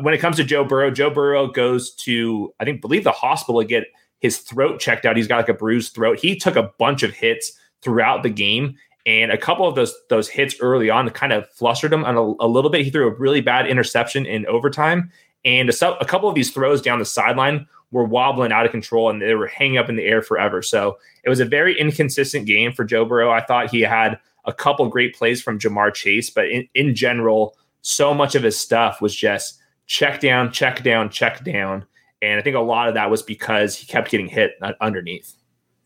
When 0.01 0.15
it 0.15 0.19
comes 0.19 0.37
to 0.37 0.45
Joe 0.45 0.65
Burrow, 0.65 0.91
Joe 0.91 1.11
Burrow 1.11 1.47
goes 1.47 1.95
to 1.97 2.53
I 2.61 2.65
think 2.65 2.81
believe 2.81 3.05
the 3.05 3.13
hospital 3.13 3.61
to 3.61 3.67
get 3.67 3.85
his 4.21 4.39
throat 4.39 4.81
checked 4.81 5.05
out. 5.05 5.17
He's 5.17 5.29
got 5.29 5.37
like 5.37 5.49
a 5.49 5.55
bruised 5.55 5.95
throat. 5.95 6.19
He 6.19 6.37
took 6.37 6.57
a 6.57 6.71
bunch 6.79 7.03
of 7.03 7.13
hits 7.13 7.53
throughout 7.83 8.23
the 8.23 8.31
game 8.31 8.77
and 9.07 9.33
a 9.33 9.39
couple 9.39 9.67
of 9.67 9.75
those 9.75 9.95
those 10.09 10.29
hits 10.29 10.57
early 10.61 10.91
on 10.91 11.09
kind 11.11 11.33
of 11.33 11.49
flustered 11.51 11.93
him 11.93 12.05
a, 12.05 12.35
a 12.41 12.47
little 12.47 12.71
bit. 12.71 12.85
He 12.85 12.91
threw 12.91 13.09
a 13.09 13.15
really 13.15 13.41
bad 13.41 13.67
interception 13.67 14.27
in 14.27 14.47
overtime, 14.47 15.11
and 15.45 15.69
a, 15.69 15.99
a 15.99 16.05
couple 16.05 16.29
of 16.29 16.35
these 16.35 16.53
throws 16.53 16.83
down 16.83 16.99
the 16.99 17.05
sideline 17.05 17.67
were 17.93 18.05
wobbling 18.05 18.51
out 18.51 18.67
of 18.67 18.73
control 18.73 19.09
and 19.11 19.23
they 19.23 19.35
were 19.35 19.47
hanging 19.47 19.79
up 19.79 19.89
in 19.89 19.97
the 19.97 20.05
air 20.05 20.23
forever. 20.23 20.63
So 20.63 20.99
it 21.23 21.29
was 21.29 21.41
a 21.41 21.45
very 21.45 21.79
inconsistent 21.79 22.47
game 22.47 22.73
for 22.73 22.85
Joe 22.85 23.05
Burrow. 23.05 23.31
I 23.31 23.43
thought 23.43 23.71
he 23.71 23.83
had 23.83 24.19
a 24.45 24.53
couple 24.53 24.89
great 24.89 25.15
plays 25.15 25.41
from 25.41 25.59
Ja'Marr 25.59 25.95
Chase, 25.95 26.31
but 26.31 26.49
in, 26.49 26.69
in 26.75 26.95
general, 26.95 27.57
so 27.83 28.13
much 28.13 28.35
of 28.35 28.43
his 28.43 28.59
stuff 28.59 29.01
was 29.01 29.15
just 29.15 29.61
check 29.87 30.21
down, 30.21 30.51
check 30.51 30.83
down, 30.83 31.11
check 31.11 31.45
down. 31.45 31.85
And 32.23 32.41
I 32.41 32.43
think 32.43 32.57
a 32.57 32.61
lot 32.61 32.89
of 32.89 32.95
that 32.95 33.11
was 33.11 33.23
because 33.23 33.77
he 33.77 33.87
kept 33.87 34.11
getting 34.11 34.29
hit 34.29 34.53
underneath. 34.81 35.35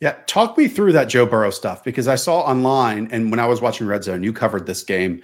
Yeah, 0.00 0.16
talk 0.26 0.56
me 0.58 0.68
through 0.68 0.92
that 0.92 1.08
Joe 1.08 1.26
Burrow 1.26 1.50
stuff 1.50 1.82
because 1.82 2.06
I 2.06 2.16
saw 2.16 2.40
online 2.40 3.08
and 3.10 3.30
when 3.30 3.40
I 3.40 3.46
was 3.46 3.60
watching 3.60 3.86
Red 3.86 4.04
Zone, 4.04 4.22
you 4.22 4.32
covered 4.32 4.66
this 4.66 4.82
game. 4.82 5.22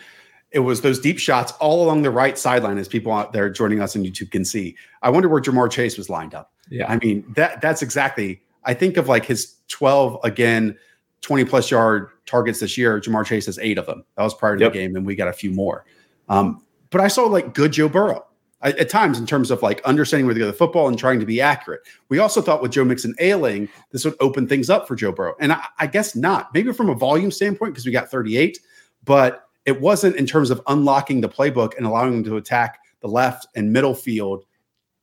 It 0.51 0.61
was 0.61 0.81
those 0.81 0.99
deep 0.99 1.19
shots 1.19 1.53
all 1.61 1.85
along 1.85 2.03
the 2.03 2.11
right 2.11 2.37
sideline, 2.37 2.77
as 2.77 2.89
people 2.89 3.13
out 3.13 3.33
there 3.33 3.49
joining 3.49 3.81
us 3.81 3.97
on 3.97 4.03
YouTube 4.03 4.31
can 4.31 4.45
see. 4.45 4.77
I 5.03 5.11
wonder 5.11 5.29
where 5.29 5.41
Ja'Marr 5.41 5.71
Chase 5.71 5.97
was 5.97 6.11
lined 6.11 6.35
up. 6.35 6.52
Yeah, 6.73 6.91
I 6.91 6.97
mean 6.97 7.25
that 7.37 7.61
that's 7.61 7.83
exactly. 7.83 8.41
I 8.65 8.75
think 8.75 8.97
of 8.97 9.09
like 9.09 9.27
his 9.27 9.57
twelve 9.69 10.19
again, 10.25 10.77
twenty 11.21 11.45
plus 11.45 11.71
yard 11.71 12.09
targets 12.27 12.61
this 12.61 12.79
year. 12.79 13.01
Ja'Marr 13.01 13.27
Chase 13.27 13.47
has 13.47 13.59
eight 13.59 13.77
of 13.77 13.87
them. 13.87 14.05
That 14.17 14.23
was 14.23 14.35
prior 14.35 14.57
to 14.57 14.65
yep. 14.65 14.73
the 14.73 14.79
game, 14.79 14.97
and 14.97 15.05
we 15.05 15.15
got 15.15 15.29
a 15.29 15.33
few 15.33 15.51
more. 15.51 15.85
Um, 16.29 16.65
but 16.91 17.01
I 17.01 17.09
saw 17.09 17.25
like 17.25 17.53
good 17.53 17.73
Joe 17.73 17.89
Burrow 17.89 18.25
at 18.63 18.89
times 18.89 19.19
in 19.19 19.27
terms 19.27 19.51
of 19.51 19.63
like 19.63 19.83
understanding 19.83 20.25
where 20.25 20.35
to 20.35 20.41
go 20.41 20.47
the 20.47 20.53
football 20.53 20.89
and 20.89 20.99
trying 20.99 21.19
to 21.21 21.27
be 21.27 21.41
accurate. 21.41 21.81
We 22.09 22.21
also 22.21 22.41
thought 22.41 22.63
with 22.63 22.71
Joe 22.71 22.85
Mixon 22.85 23.15
ailing, 23.19 23.69
this 23.91 24.05
would 24.05 24.15
open 24.21 24.47
things 24.47 24.71
up 24.71 24.87
for 24.87 24.95
Joe 24.95 25.11
Burrow. 25.11 25.35
And 25.41 25.53
I, 25.53 25.67
I 25.81 25.87
guess 25.89 26.15
not. 26.15 26.55
Maybe 26.55 26.73
from 26.73 26.89
a 26.89 26.95
volume 26.95 27.33
standpoint, 27.33 27.75
because 27.75 27.87
we 27.87 27.93
got 27.93 28.09
38, 28.09 28.61
but 29.05 29.49
it 29.65 29.81
wasn't 29.81 30.17
in 30.17 30.27
terms 30.27 30.51
of 30.51 30.63
unlocking 30.69 31.21
the 31.21 31.29
playbook 31.29 31.77
and 31.77 31.87
allowing 31.87 32.13
them 32.13 32.25
to 32.25 32.37
attack 32.37 32.79
the 33.01 33.09
left 33.09 33.47
and 33.57 33.73
middle 33.73 33.95
field 33.95 34.45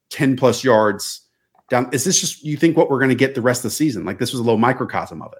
10 0.09 0.38
plus 0.38 0.63
yards 0.63 1.22
down. 1.70 1.89
Is 1.91 2.03
this 2.03 2.20
just 2.20 2.43
you 2.43 2.57
think 2.57 2.78
what 2.78 2.89
we're 2.89 2.99
going 2.99 3.09
to 3.09 3.15
get 3.15 3.36
the 3.36 3.41
rest 3.41 3.59
of 3.59 3.63
the 3.63 3.76
season? 3.76 4.05
Like 4.05 4.20
this 4.20 4.32
was 4.32 4.39
a 4.39 4.43
little 4.43 4.57
microcosm 4.57 5.22
of 5.22 5.34
it. 5.34 5.39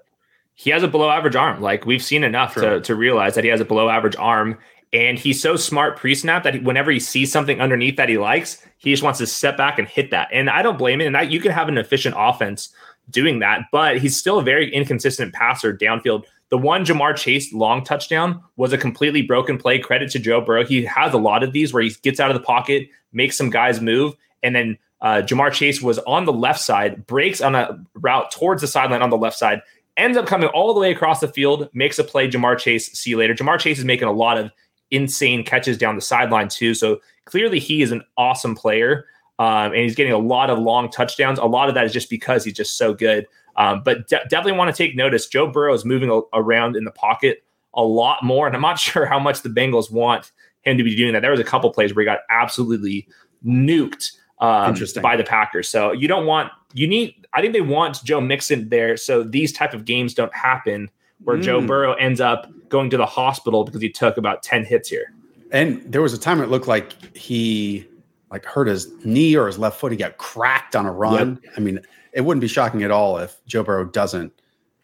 He 0.54 0.70
has 0.70 0.82
a 0.82 0.88
below 0.88 1.10
average 1.10 1.36
arm. 1.36 1.60
Like 1.60 1.86
we've 1.86 2.02
seen 2.02 2.22
enough 2.22 2.54
to, 2.54 2.80
to 2.82 2.94
realize 2.94 3.34
that 3.34 3.44
he 3.44 3.50
has 3.50 3.60
a 3.60 3.64
below 3.64 3.88
average 3.88 4.16
arm 4.18 4.58
and 4.92 5.18
he's 5.18 5.40
so 5.40 5.56
smart 5.56 5.96
pre 5.96 6.14
snap 6.14 6.42
that 6.42 6.54
he, 6.54 6.60
whenever 6.60 6.90
he 6.90 7.00
sees 7.00 7.30
something 7.30 7.60
underneath 7.60 7.96
that 7.96 8.08
he 8.08 8.18
likes, 8.18 8.64
he 8.78 8.90
just 8.90 9.02
wants 9.02 9.18
to 9.20 9.26
step 9.26 9.56
back 9.56 9.78
and 9.78 9.86
hit 9.86 10.10
that. 10.10 10.28
And 10.32 10.50
I 10.50 10.62
don't 10.62 10.78
blame 10.78 11.00
him. 11.00 11.08
And 11.08 11.14
that, 11.14 11.30
you 11.30 11.40
can 11.40 11.52
have 11.52 11.68
an 11.68 11.78
efficient 11.78 12.14
offense 12.18 12.70
doing 13.08 13.38
that, 13.40 13.62
but 13.72 13.98
he's 13.98 14.16
still 14.16 14.38
a 14.38 14.42
very 14.42 14.72
inconsistent 14.72 15.32
passer 15.32 15.76
downfield. 15.76 16.24
The 16.48 16.58
one 16.58 16.84
Ja'Marr 16.84 17.16
Chase 17.16 17.52
long 17.52 17.84
touchdown 17.84 18.42
was 18.56 18.72
a 18.72 18.78
completely 18.78 19.22
broken 19.22 19.58
play. 19.58 19.78
Credit 19.78 20.10
to 20.10 20.18
Joe 20.18 20.40
Burrow. 20.40 20.64
He 20.64 20.84
has 20.84 21.14
a 21.14 21.18
lot 21.18 21.44
of 21.44 21.52
these 21.52 21.72
where 21.72 21.82
he 21.82 21.90
gets 22.02 22.18
out 22.18 22.30
of 22.30 22.34
the 22.34 22.42
pocket, 22.42 22.88
makes 23.12 23.36
some 23.36 23.50
guys 23.50 23.80
move, 23.80 24.14
and 24.42 24.54
then 24.54 24.76
uh, 25.02 25.22
Ja'Marr 25.22 25.52
Chase 25.52 25.80
was 25.80 25.98
on 26.00 26.24
the 26.24 26.32
left 26.32 26.60
side, 26.60 27.06
breaks 27.06 27.40
on 27.40 27.54
a 27.54 27.78
route 27.94 28.30
towards 28.30 28.60
the 28.60 28.68
sideline 28.68 29.02
on 29.02 29.10
the 29.10 29.16
left 29.16 29.36
side, 29.36 29.62
ends 29.96 30.16
up 30.16 30.26
coming 30.26 30.48
all 30.50 30.74
the 30.74 30.80
way 30.80 30.90
across 30.90 31.20
the 31.20 31.28
field, 31.28 31.68
makes 31.72 31.98
a 31.98 32.04
play. 32.04 32.28
Ja'Marr 32.28 32.58
Chase, 32.58 32.92
see 32.92 33.10
you 33.10 33.18
later. 33.18 33.34
Ja'Marr 33.34 33.58
Chase 33.58 33.78
is 33.78 33.84
making 33.84 34.08
a 34.08 34.12
lot 34.12 34.38
of 34.38 34.50
insane 34.90 35.44
catches 35.44 35.78
down 35.78 35.94
the 35.94 36.02
sideline 36.02 36.48
too. 36.48 36.74
So 36.74 37.00
clearly 37.24 37.58
he 37.58 37.82
is 37.82 37.92
an 37.92 38.02
awesome 38.16 38.54
player. 38.54 39.06
Um, 39.38 39.72
and 39.72 39.76
he's 39.76 39.94
getting 39.94 40.12
a 40.12 40.18
lot 40.18 40.50
of 40.50 40.58
long 40.58 40.90
touchdowns. 40.90 41.38
A 41.38 41.46
lot 41.46 41.70
of 41.70 41.74
that 41.74 41.86
is 41.86 41.94
just 41.94 42.10
because 42.10 42.44
he's 42.44 42.54
just 42.54 42.76
so 42.76 42.92
good. 42.92 43.26
Um, 43.56 43.82
but 43.82 44.06
de- 44.06 44.20
definitely 44.28 44.52
want 44.52 44.74
to 44.74 44.76
take 44.76 44.94
notice. 44.94 45.26
Joe 45.26 45.46
Burrow 45.46 45.72
is 45.72 45.84
moving 45.84 46.10
a- 46.10 46.20
around 46.38 46.76
in 46.76 46.84
the 46.84 46.90
pocket 46.90 47.42
a 47.72 47.82
lot 47.82 48.22
more, 48.22 48.46
and 48.46 48.54
I'm 48.54 48.60
not 48.60 48.78
sure 48.78 49.06
how 49.06 49.18
much 49.18 49.40
the 49.40 49.48
Bengals 49.48 49.90
want 49.90 50.32
him 50.62 50.76
to 50.76 50.84
be 50.84 50.94
doing 50.94 51.14
that. 51.14 51.20
There 51.20 51.30
was 51.30 51.40
a 51.40 51.44
couple 51.44 51.70
plays 51.70 51.94
where 51.94 52.02
he 52.02 52.04
got 52.04 52.20
absolutely 52.28 53.08
nuked 53.44 54.12
um, 54.40 54.74
by 55.02 55.16
the 55.16 55.24
Packers. 55.24 55.68
So 55.68 55.92
you 55.92 56.08
don't 56.08 56.26
want 56.26 56.50
you 56.74 56.86
need. 56.86 57.26
I 57.32 57.40
think 57.40 57.52
they 57.52 57.60
want 57.60 58.02
Joe 58.04 58.20
Mixon 58.20 58.68
there 58.68 58.96
so 58.96 59.22
these 59.22 59.52
type 59.52 59.74
of 59.74 59.84
games 59.84 60.14
don't 60.14 60.34
happen 60.34 60.90
where 61.24 61.36
mm. 61.36 61.42
Joe 61.42 61.60
Burrow 61.64 61.94
ends 61.94 62.20
up 62.20 62.50
going 62.68 62.90
to 62.90 62.96
the 62.96 63.06
hospital 63.06 63.64
because 63.64 63.82
he 63.82 63.90
took 63.90 64.16
about 64.16 64.42
10 64.42 64.64
hits 64.64 64.88
here. 64.88 65.12
And 65.52 65.80
there 65.90 66.02
was 66.02 66.12
a 66.12 66.18
time 66.18 66.40
it 66.40 66.48
looked 66.48 66.68
like 66.68 67.16
he 67.16 67.86
like 68.30 68.44
hurt 68.44 68.68
his 68.68 68.88
knee 69.04 69.36
or 69.36 69.46
his 69.46 69.58
left 69.58 69.78
foot. 69.78 69.92
He 69.92 69.98
got 69.98 70.16
cracked 70.18 70.76
on 70.76 70.86
a 70.86 70.92
run. 70.92 71.40
Yep. 71.42 71.52
I 71.56 71.60
mean, 71.60 71.80
it 72.12 72.22
wouldn't 72.22 72.40
be 72.40 72.48
shocking 72.48 72.82
at 72.82 72.90
all 72.90 73.18
if 73.18 73.36
Joe 73.46 73.62
Burrow 73.62 73.84
doesn't, 73.84 74.32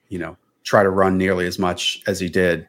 you 0.09 0.19
know, 0.19 0.37
try 0.65 0.83
to 0.83 0.91
run 0.91 1.17
nearly 1.17 1.47
as 1.47 1.59
much 1.59 2.03
as 2.07 2.19
he 2.19 2.29
did, 2.29 2.67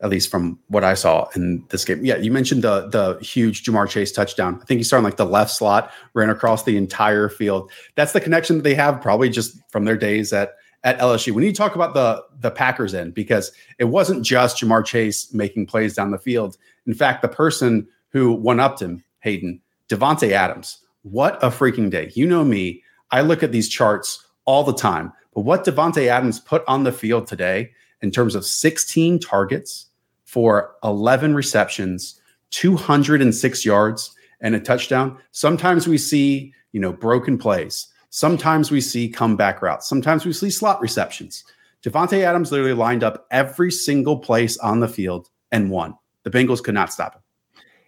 at 0.00 0.10
least 0.10 0.30
from 0.30 0.58
what 0.68 0.84
I 0.84 0.94
saw 0.94 1.28
in 1.34 1.64
this 1.70 1.84
game. 1.84 2.04
Yeah, 2.04 2.16
you 2.16 2.30
mentioned 2.30 2.62
the 2.62 2.88
the 2.88 3.18
huge 3.24 3.64
Ja'Marr 3.64 3.88
Chase 3.88 4.12
touchdown. 4.12 4.58
I 4.60 4.64
think 4.64 4.78
he 4.78 4.84
started 4.84 5.04
like 5.04 5.16
the 5.16 5.24
left 5.24 5.50
slot, 5.50 5.92
ran 6.14 6.30
across 6.30 6.64
the 6.64 6.76
entire 6.76 7.28
field. 7.28 7.70
That's 7.94 8.12
the 8.12 8.20
connection 8.20 8.56
that 8.56 8.62
they 8.62 8.74
have, 8.74 9.00
probably 9.00 9.30
just 9.30 9.56
from 9.70 9.84
their 9.84 9.96
days 9.96 10.32
at 10.32 10.54
at 10.82 10.98
LSU. 10.98 11.32
We 11.32 11.42
need 11.42 11.52
to 11.52 11.58
talk 11.58 11.74
about 11.74 11.94
the 11.94 12.22
the 12.40 12.50
Packers 12.50 12.94
end 12.94 13.14
because 13.14 13.52
it 13.78 13.84
wasn't 13.84 14.24
just 14.24 14.58
Ja'Marr 14.58 14.84
Chase 14.84 15.32
making 15.32 15.66
plays 15.66 15.94
down 15.94 16.10
the 16.10 16.18
field. 16.18 16.56
In 16.86 16.94
fact, 16.94 17.22
the 17.22 17.28
person 17.28 17.86
who 18.10 18.32
one 18.32 18.60
upped 18.60 18.82
him, 18.82 19.02
Hayden 19.20 19.60
Davante 19.88 20.30
Adams. 20.30 20.78
What 21.02 21.42
a 21.42 21.48
freaking 21.48 21.90
day! 21.90 22.10
You 22.14 22.26
know 22.26 22.44
me. 22.44 22.82
I 23.10 23.20
look 23.20 23.42
at 23.42 23.52
these 23.52 23.68
charts 23.68 24.26
all 24.44 24.64
the 24.64 24.74
time, 24.74 25.12
but 25.34 25.42
what 25.42 25.64
Davante 25.64 26.08
Adams 26.08 26.40
put 26.40 26.64
on 26.66 26.84
the 26.84 26.92
field 26.92 27.26
today 27.26 27.70
in 28.02 28.10
terms 28.10 28.34
of 28.34 28.44
16 28.44 29.20
targets 29.20 29.86
for 30.24 30.74
11 30.82 31.34
receptions, 31.34 32.20
206 32.50 33.64
yards, 33.64 34.14
and 34.40 34.54
a 34.54 34.60
touchdown. 34.60 35.18
Sometimes 35.32 35.88
we 35.88 35.98
see, 35.98 36.52
you 36.72 36.80
know, 36.80 36.92
broken 36.92 37.38
plays. 37.38 37.88
Sometimes 38.10 38.70
we 38.70 38.80
see 38.80 39.08
comeback 39.08 39.62
routes. 39.62 39.88
Sometimes 39.88 40.24
we 40.24 40.32
see 40.32 40.50
slot 40.50 40.80
receptions. 40.80 41.44
Davante 41.82 42.22
Adams 42.22 42.50
literally 42.52 42.72
lined 42.72 43.04
up 43.04 43.26
every 43.30 43.70
single 43.70 44.18
place 44.18 44.56
on 44.58 44.80
the 44.80 44.88
field 44.88 45.28
and 45.52 45.70
won. 45.70 45.94
The 46.22 46.30
Bengals 46.30 46.62
could 46.62 46.74
not 46.74 46.92
stop 46.92 47.14
him. 47.14 47.20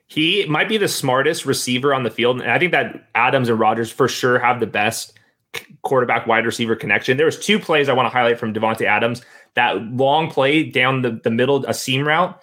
He 0.09 0.47
might 0.47 0.69
be 0.69 0.77
the 0.79 0.89
smartest 0.89 1.47
receiver 1.47 1.93
on 1.93 2.05
the 2.05 2.11
field, 2.11 2.41
and 2.41 2.51
I 2.51 2.59
think 2.59 2.73
that 2.73 3.09
Adams 3.15 3.49
and 3.49 3.59
Rodgers 3.59 3.91
for 3.91 4.07
sure 4.07 4.39
have 4.39 4.61
the 4.61 4.67
best 4.67 5.19
quarterback 5.83 6.27
wide 6.27 6.47
receiver 6.47 6.77
connection. 6.77 7.17
There 7.17 7.27
was 7.27 7.39
two 7.39 7.59
plays 7.59 7.89
I 7.89 7.93
want 7.93 8.07
to 8.07 8.11
highlight 8.11 8.39
from 8.39 8.55
Davante 8.55 8.87
Adams. 8.87 9.23
That 9.57 9.83
long 9.83 10.31
play 10.31 10.63
down 10.63 11.03
the, 11.03 11.21
the 11.23 11.31
middle, 11.31 11.65
a 11.67 11.75
seam 11.75 12.07
route, 12.07 12.41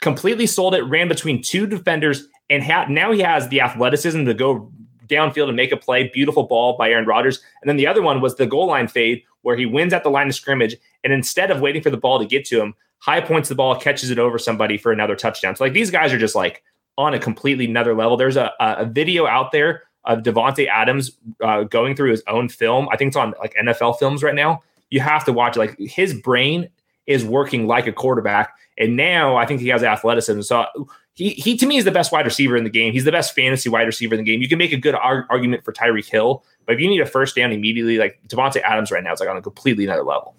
completely 0.00 0.46
sold 0.46 0.74
it, 0.74 0.82
ran 0.82 1.08
between 1.08 1.42
two 1.42 1.66
defenders, 1.66 2.26
and 2.48 2.62
ha- 2.62 2.86
now 2.88 3.12
he 3.12 3.20
has 3.20 3.48
the 3.48 3.60
athleticism 3.60 4.24
to 4.24 4.34
go 4.34 4.72
downfield 5.06 5.48
and 5.48 5.56
make 5.56 5.72
a 5.72 5.76
play. 5.76 6.08
Beautiful 6.08 6.44
ball 6.44 6.76
by 6.76 6.90
Aaron 6.90 7.06
Rodgers. 7.06 7.40
And 7.60 7.68
then 7.68 7.76
the 7.76 7.86
other 7.86 8.02
one 8.02 8.20
was 8.20 8.36
the 8.36 8.46
goal 8.46 8.66
line 8.66 8.88
fade 8.88 9.22
where 9.42 9.56
he 9.56 9.66
wins 9.66 9.92
at 9.92 10.02
the 10.02 10.10
line 10.10 10.28
of 10.28 10.34
scrimmage. 10.34 10.76
And 11.04 11.12
instead 11.12 11.50
of 11.50 11.60
waiting 11.60 11.82
for 11.82 11.90
the 11.90 11.96
ball 11.96 12.18
to 12.18 12.26
get 12.26 12.44
to 12.46 12.60
him, 12.60 12.74
high 12.98 13.20
points 13.20 13.48
the 13.48 13.54
ball, 13.54 13.76
catches 13.76 14.10
it 14.10 14.18
over 14.18 14.38
somebody 14.38 14.78
for 14.78 14.92
another 14.92 15.16
touchdown. 15.16 15.56
So 15.56 15.64
like 15.64 15.72
these 15.72 15.90
guys 15.90 16.12
are 16.12 16.18
just 16.18 16.34
like 16.34 16.62
on 16.96 17.14
a 17.14 17.18
completely 17.18 17.66
another 17.66 17.94
level. 17.94 18.16
There's 18.16 18.36
a, 18.36 18.52
a 18.60 18.86
video 18.86 19.26
out 19.26 19.52
there 19.52 19.82
of 20.04 20.20
Davante 20.20 20.68
Adams 20.68 21.12
uh, 21.42 21.64
going 21.64 21.96
through 21.96 22.10
his 22.10 22.22
own 22.26 22.48
film. 22.48 22.88
I 22.90 22.96
think 22.96 23.08
it's 23.08 23.16
on 23.16 23.34
like 23.38 23.54
NFL 23.54 23.98
films 23.98 24.22
right 24.22 24.34
now. 24.34 24.62
You 24.92 25.00
have 25.00 25.24
to 25.24 25.32
watch 25.32 25.56
it. 25.56 25.60
Like 25.60 25.78
his 25.78 26.14
brain 26.14 26.68
is 27.06 27.24
working 27.24 27.66
like 27.66 27.86
a 27.86 27.92
quarterback. 27.92 28.54
And 28.78 28.96
now 28.96 29.36
I 29.36 29.46
think 29.46 29.60
he 29.60 29.68
has 29.68 29.82
athleticism. 29.82 30.42
So 30.42 30.66
he 31.14 31.30
he 31.30 31.56
to 31.56 31.66
me 31.66 31.76
is 31.76 31.84
the 31.84 31.90
best 31.90 32.12
wide 32.12 32.24
receiver 32.24 32.56
in 32.56 32.64
the 32.64 32.70
game. 32.70 32.92
He's 32.92 33.04
the 33.04 33.12
best 33.12 33.34
fantasy 33.34 33.68
wide 33.68 33.86
receiver 33.86 34.14
in 34.14 34.18
the 34.18 34.30
game. 34.30 34.40
You 34.40 34.48
can 34.48 34.58
make 34.58 34.72
a 34.72 34.76
good 34.76 34.94
ar- 34.94 35.26
argument 35.30 35.64
for 35.64 35.72
Tyreek 35.72 36.10
Hill, 36.10 36.44
but 36.66 36.74
if 36.74 36.80
you 36.80 36.88
need 36.88 37.00
a 37.00 37.06
first 37.06 37.36
down 37.36 37.52
immediately, 37.52 37.98
like 37.98 38.20
Davante 38.28 38.62
Adams 38.62 38.90
right 38.90 39.02
now 39.02 39.12
is 39.12 39.20
like 39.20 39.28
on 39.28 39.36
a 39.36 39.42
completely 39.42 39.84
another 39.84 40.04
level. 40.04 40.34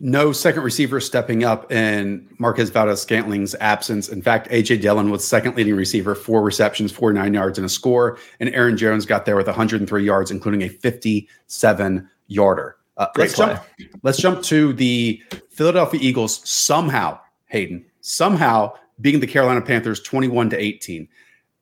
No 0.00 0.32
second 0.32 0.62
receiver 0.64 0.98
stepping 0.98 1.44
up 1.44 1.70
in 1.70 2.28
Marquez 2.38 2.70
Valdes-Scantling's 2.70 3.54
absence. 3.60 4.08
In 4.08 4.20
fact, 4.20 4.48
AJ 4.50 4.80
Dillon 4.80 5.10
was 5.10 5.24
second 5.24 5.54
leading 5.56 5.76
receiver, 5.76 6.16
four 6.16 6.42
receptions, 6.42 6.90
49 6.90 7.32
yards, 7.32 7.56
and 7.56 7.64
a 7.64 7.68
score. 7.68 8.18
And 8.40 8.48
Aaron 8.52 8.76
Jones 8.76 9.06
got 9.06 9.26
there 9.26 9.36
with 9.36 9.46
103 9.46 10.04
yards, 10.04 10.32
including 10.32 10.62
a 10.62 10.68
57 10.68 12.10
yarder. 12.26 12.76
Uh, 13.02 13.08
let's 13.16 13.36
jump. 13.36 13.60
Let's 14.02 14.18
jump 14.18 14.42
to 14.44 14.72
the 14.72 15.20
Philadelphia 15.50 15.98
Eagles. 16.00 16.48
Somehow, 16.48 17.18
Hayden, 17.46 17.84
somehow 18.00 18.74
beating 19.00 19.20
the 19.20 19.26
Carolina 19.26 19.60
Panthers 19.60 20.00
21 20.00 20.50
to 20.50 20.56
18. 20.56 21.08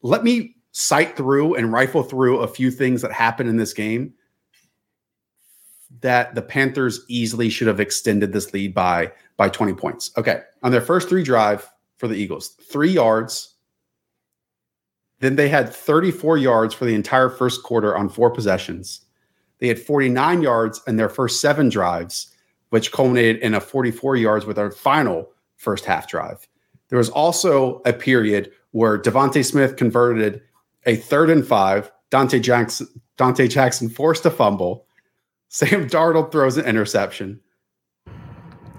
Let 0.03 0.22
me 0.22 0.55
sight 0.72 1.16
through 1.16 1.55
and 1.55 1.72
rifle 1.72 2.03
through 2.03 2.41
a 2.41 2.49
few 2.49 2.70
things 2.70 3.01
that 3.03 3.12
happened 3.12 3.49
in 3.49 3.57
this 3.57 3.72
game 3.72 4.12
that 6.01 6.34
the 6.34 6.43
Panthers 6.43 7.01
easily 7.09 7.49
should 7.49 7.66
have 7.68 7.80
extended 7.80 8.32
this 8.32 8.53
lead 8.53 8.74
by 8.74 9.11
by 9.38 9.49
20 9.49 9.72
points. 9.74 10.11
Okay, 10.18 10.43
on 10.62 10.72
their 10.72 10.82
first 10.82 11.09
three 11.09 11.24
drive 11.24 11.70
for 11.97 12.07
the 12.07 12.14
Eagles, 12.14 12.49
3 12.70 12.91
yards. 12.91 13.55
Then 15.20 15.36
they 15.36 15.49
had 15.49 15.70
34 15.70 16.38
yards 16.38 16.74
for 16.74 16.86
the 16.86 16.95
entire 16.95 17.28
first 17.28 17.62
quarter 17.62 17.97
on 17.97 18.09
four 18.09 18.30
possessions. 18.30 19.03
They 19.61 19.69
had 19.69 19.79
49 19.79 20.43
yards 20.43 20.81
in 20.87 20.97
their 20.97 21.09
first 21.09 21.41
7 21.41 21.69
drives, 21.69 22.35
which 22.71 22.93
culminated 22.93 23.43
in 23.43 23.55
a 23.55 23.61
44 23.61 24.17
yards 24.17 24.47
with 24.47 24.59
our 24.59 24.71
final 24.71 25.31
first 25.57 25.85
half 25.85 26.09
drive. 26.09 26.49
There 26.89 26.99
was 26.99 27.11
also 27.11 27.81
a 27.85 27.93
period 27.93 28.51
where 28.73 28.99
DeVonta 28.99 29.45
Smith 29.45 29.77
converted 29.77 30.43
a 30.87 30.97
third 30.97 31.31
and 31.31 31.47
five. 31.47 31.91
Dante 32.11 32.41
Jackson, 32.41 32.89
Donte 33.17 33.49
Jackson 33.49 33.89
forced 33.89 34.27
a 34.27 34.31
fumble. 34.31 34.87
Sam 35.49 35.89
Darnold 35.89 36.33
throws 36.33 36.57
an 36.57 36.65
interception. 36.65 37.41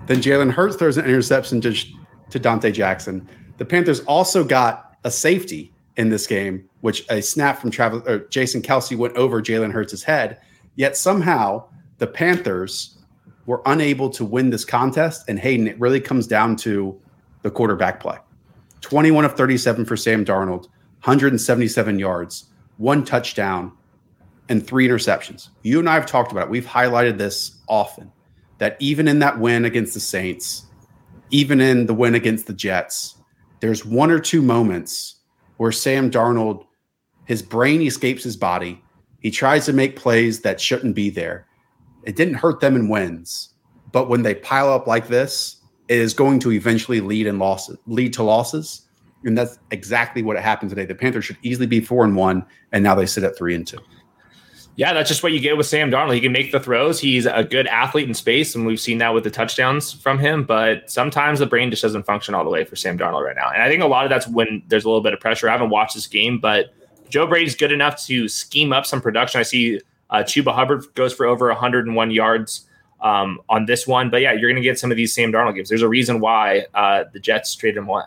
Then 0.08 0.18
Jalen 0.18 0.52
Hurts 0.52 0.76
throws 0.76 0.98
an 0.98 1.06
interception 1.06 1.62
to, 1.62 1.74
to 1.74 2.40
Donte 2.40 2.74
Jackson. 2.74 3.28
The 3.58 3.66
Panthers 3.66 4.02
also 4.02 4.44
got 4.44 4.98
a 5.04 5.12
safety 5.12 5.74
in 5.98 6.10
this 6.10 6.28
game, 6.28 6.68
which 6.82 7.06
a 7.10 7.22
snap 7.22 7.60
from 7.60 7.72
Travis 7.72 8.02
or 8.08 8.20
Jason 8.30 8.62
Kelce 8.62 8.98
went 8.98 9.16
over 9.16 9.42
Jalen 9.42 9.72
Hurts' 9.72 10.04
head. 10.04 10.40
Yet 10.76 10.98
somehow 10.98 11.66
the 11.98 12.08
Panthers 12.08 12.98
were 13.46 13.62
unable 13.66 14.10
to 14.12 14.26
win 14.26 14.50
this 14.50 14.66
contest. 14.66 15.26
And 15.28 15.40
Hayden, 15.40 15.68
it 15.68 15.80
really 15.80 16.00
comes 16.00 16.28
down 16.28 16.56
to 16.58 17.00
the 17.42 17.52
quarterback 17.52 18.00
play. 18.00 18.18
21 18.82 19.26
of 19.26 19.36
37 19.36 19.86
for 19.86 19.96
Sam 19.96 20.26
Darnold, 20.26 20.64
177 21.04 22.00
yards, 22.00 22.46
one 22.78 23.04
touchdown, 23.04 23.72
and 24.50 24.66
three 24.66 24.88
interceptions. 24.88 25.50
You 25.64 25.80
and 25.80 25.90
I 25.90 25.94
have 25.94 26.06
talked 26.06 26.32
about 26.32 26.48
it. 26.48 26.50
We've 26.50 26.66
highlighted 26.66 27.18
this 27.18 27.58
often 27.68 28.12
that 28.58 28.78
even 28.80 29.08
in 29.08 29.20
that 29.20 29.40
win 29.40 29.66
against 29.66 29.94
the 29.94 30.00
Saints, 30.00 30.66
even 31.30 31.62
in 31.62 31.86
the 31.86 31.94
win 31.94 32.16
against 32.16 32.48
the 32.48 32.54
Jets, 32.54 33.16
there's 33.60 33.86
one 33.86 34.12
or 34.12 34.20
two 34.20 34.42
moments 34.42 35.16
where 35.58 35.72
Sam 35.72 36.12
Darnold, 36.12 36.66
his 37.26 37.42
brain 37.42 37.82
escapes 37.82 38.24
his 38.24 38.36
body. 38.36 38.84
He 39.22 39.32
tries 39.32 39.66
to 39.68 39.74
make 39.74 39.96
plays 39.96 40.42
that 40.42 40.60
shouldn't 40.60 40.96
be 40.96 41.10
there. 41.10 41.48
It 42.04 42.16
didn't 42.16 42.36
hurt 42.36 42.60
them 42.60 42.76
in 42.76 42.90
wins, 42.90 43.54
but 43.92 44.10
when 44.10 44.24
they 44.24 44.36
pile 44.36 44.70
up 44.70 44.88
like 44.88 45.08
this, 45.08 45.58
it 45.88 46.00
is 46.00 46.14
going 46.14 46.40
to 46.40 46.52
eventually 46.52 47.02
lead 47.02 47.28
in 47.28 47.38
losses 47.38 47.78
lead 47.86 48.14
to 48.14 48.24
losses. 48.24 48.88
And 49.24 49.38
that's 49.38 49.60
exactly 49.70 50.24
what 50.24 50.38
happened 50.38 50.72
today. 50.72 50.86
The 50.86 50.96
Panthers 50.96 51.26
should 51.26 51.38
easily 51.44 51.68
be 51.68 51.80
four 51.80 52.04
and 52.04 52.16
one, 52.16 52.44
and 52.72 52.84
now 52.84 52.96
they 52.96 53.06
sit 53.06 53.24
at 53.24 53.38
three 53.38 53.54
and 53.54 53.68
two. 53.68 53.78
Yeah, 54.78 54.94
that's 54.94 55.10
just 55.10 55.22
what 55.22 55.32
you 55.34 55.40
get 55.40 55.58
with 55.58 55.68
Sam 55.68 55.92
Darnold. 55.92 56.16
He 56.16 56.22
can 56.22 56.32
make 56.32 56.52
the 56.52 56.60
throws. 56.60 57.00
He's 57.00 57.26
a 57.26 57.44
good 57.44 57.68
athlete 57.68 58.08
in 58.08 58.14
space, 58.14 58.56
and 58.56 58.66
we've 58.66 58.80
seen 58.80 58.98
that 59.00 59.14
with 59.14 59.24
the 59.24 59.30
touchdowns 59.30 59.92
from 59.92 60.18
him. 60.18 60.44
But 60.44 60.90
sometimes 60.90 61.40
the 61.40 61.46
brain 61.46 61.70
just 61.70 61.84
doesn't 61.84 62.06
function 62.06 62.34
all 62.34 62.44
the 62.44 62.50
way 62.50 62.64
for 62.64 62.76
Sam 62.76 62.98
Darnold 62.98 63.24
right 63.26 63.36
now. 63.36 63.52
And 63.54 63.62
I 63.62 63.68
think 63.68 63.84
a 63.84 63.88
lot 63.88 64.06
of 64.06 64.10
that's 64.10 64.28
when 64.28 64.64
there's 64.68 64.86
a 64.86 64.88
little 64.88 65.02
bit 65.02 65.14
of 65.14 65.20
pressure. 65.20 65.50
I 65.50 65.52
haven't 65.52 65.70
watched 65.70 65.94
this 65.94 66.08
game, 66.08 66.40
but 66.40 66.74
Joe 67.12 67.28
Brady's 67.28 67.55
good 67.55 67.72
enough 67.72 68.03
to 68.05 68.28
scheme 68.28 68.74
up 68.74 68.86
some 68.86 69.01
production. 69.01 69.39
I 69.39 69.43
see 69.43 69.82
uh, 70.09 70.24
Chuba 70.24 70.53
Hubbard 70.53 70.86
goes 70.95 71.14
for 71.14 71.26
over 71.26 71.47
101 71.47 72.12
yards 72.12 72.68
um, 73.01 73.41
on 73.49 73.66
this 73.66 73.86
one. 73.86 74.09
But 74.09 74.22
yeah, 74.22 74.32
you're 74.32 74.49
going 74.49 74.62
to 74.62 74.68
get 74.68 74.80
some 74.80 74.91
of 74.91 74.97
these 74.97 75.14
Sam 75.14 75.32
Darnold 75.32 75.55
games. 75.55 75.70
There's 75.70 75.82
a 75.82 75.89
reason 75.89 76.20
why 76.20 76.66
uh, 76.74 77.05
the 77.12 77.20
Jets 77.20 77.53
traded 77.55 77.78
him 77.78 77.89
away. 77.89 78.03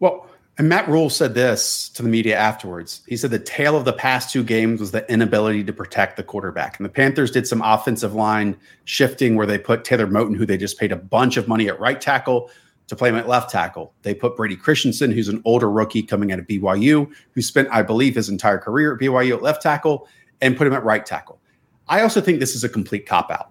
Well, 0.00 0.28
and 0.58 0.68
Matt 0.68 0.86
Rhule 0.86 1.08
said 1.08 1.34
this 1.34 1.88
to 1.90 2.02
the 2.02 2.10
media 2.10 2.36
afterwards. 2.36 3.00
He 3.06 3.16
said 3.16 3.30
the 3.30 3.38
tale 3.38 3.74
of 3.74 3.86
the 3.86 3.92
past 3.92 4.30
two 4.30 4.44
games 4.44 4.80
was 4.80 4.90
the 4.90 5.10
inability 5.10 5.64
to 5.64 5.72
protect 5.72 6.18
the 6.18 6.22
quarterback. 6.22 6.78
And 6.78 6.84
the 6.84 6.90
Panthers 6.90 7.30
did 7.30 7.46
some 7.46 7.62
offensive 7.62 8.14
line 8.14 8.56
shifting 8.84 9.34
where 9.34 9.46
they 9.46 9.56
put 9.56 9.84
Taylor 9.84 10.06
Moton, 10.06 10.36
who 10.36 10.44
they 10.44 10.58
just 10.58 10.78
paid 10.78 10.92
a 10.92 10.96
bunch 10.96 11.38
of 11.38 11.48
money 11.48 11.68
at 11.68 11.80
right 11.80 12.00
tackle, 12.00 12.50
to 12.88 12.96
play 12.96 13.08
him 13.08 13.16
at 13.16 13.28
left 13.28 13.50
tackle. 13.50 13.94
They 14.02 14.14
put 14.14 14.36
Brady 14.36 14.56
Christensen, 14.56 15.10
who's 15.10 15.28
an 15.28 15.40
older 15.44 15.70
rookie 15.70 16.02
coming 16.02 16.32
out 16.32 16.38
of 16.38 16.46
BYU, 16.46 17.10
who 17.32 17.42
spent, 17.42 17.68
I 17.70 17.82
believe, 17.82 18.14
his 18.14 18.28
entire 18.28 18.58
career 18.58 18.94
at 18.94 19.00
BYU 19.00 19.36
at 19.36 19.42
left 19.42 19.62
tackle, 19.62 20.08
and 20.40 20.56
put 20.56 20.66
him 20.66 20.72
at 20.72 20.84
right 20.84 21.04
tackle. 21.04 21.40
I 21.88 22.02
also 22.02 22.20
think 22.20 22.40
this 22.40 22.54
is 22.54 22.64
a 22.64 22.68
complete 22.68 23.06
cop 23.06 23.30
out 23.30 23.50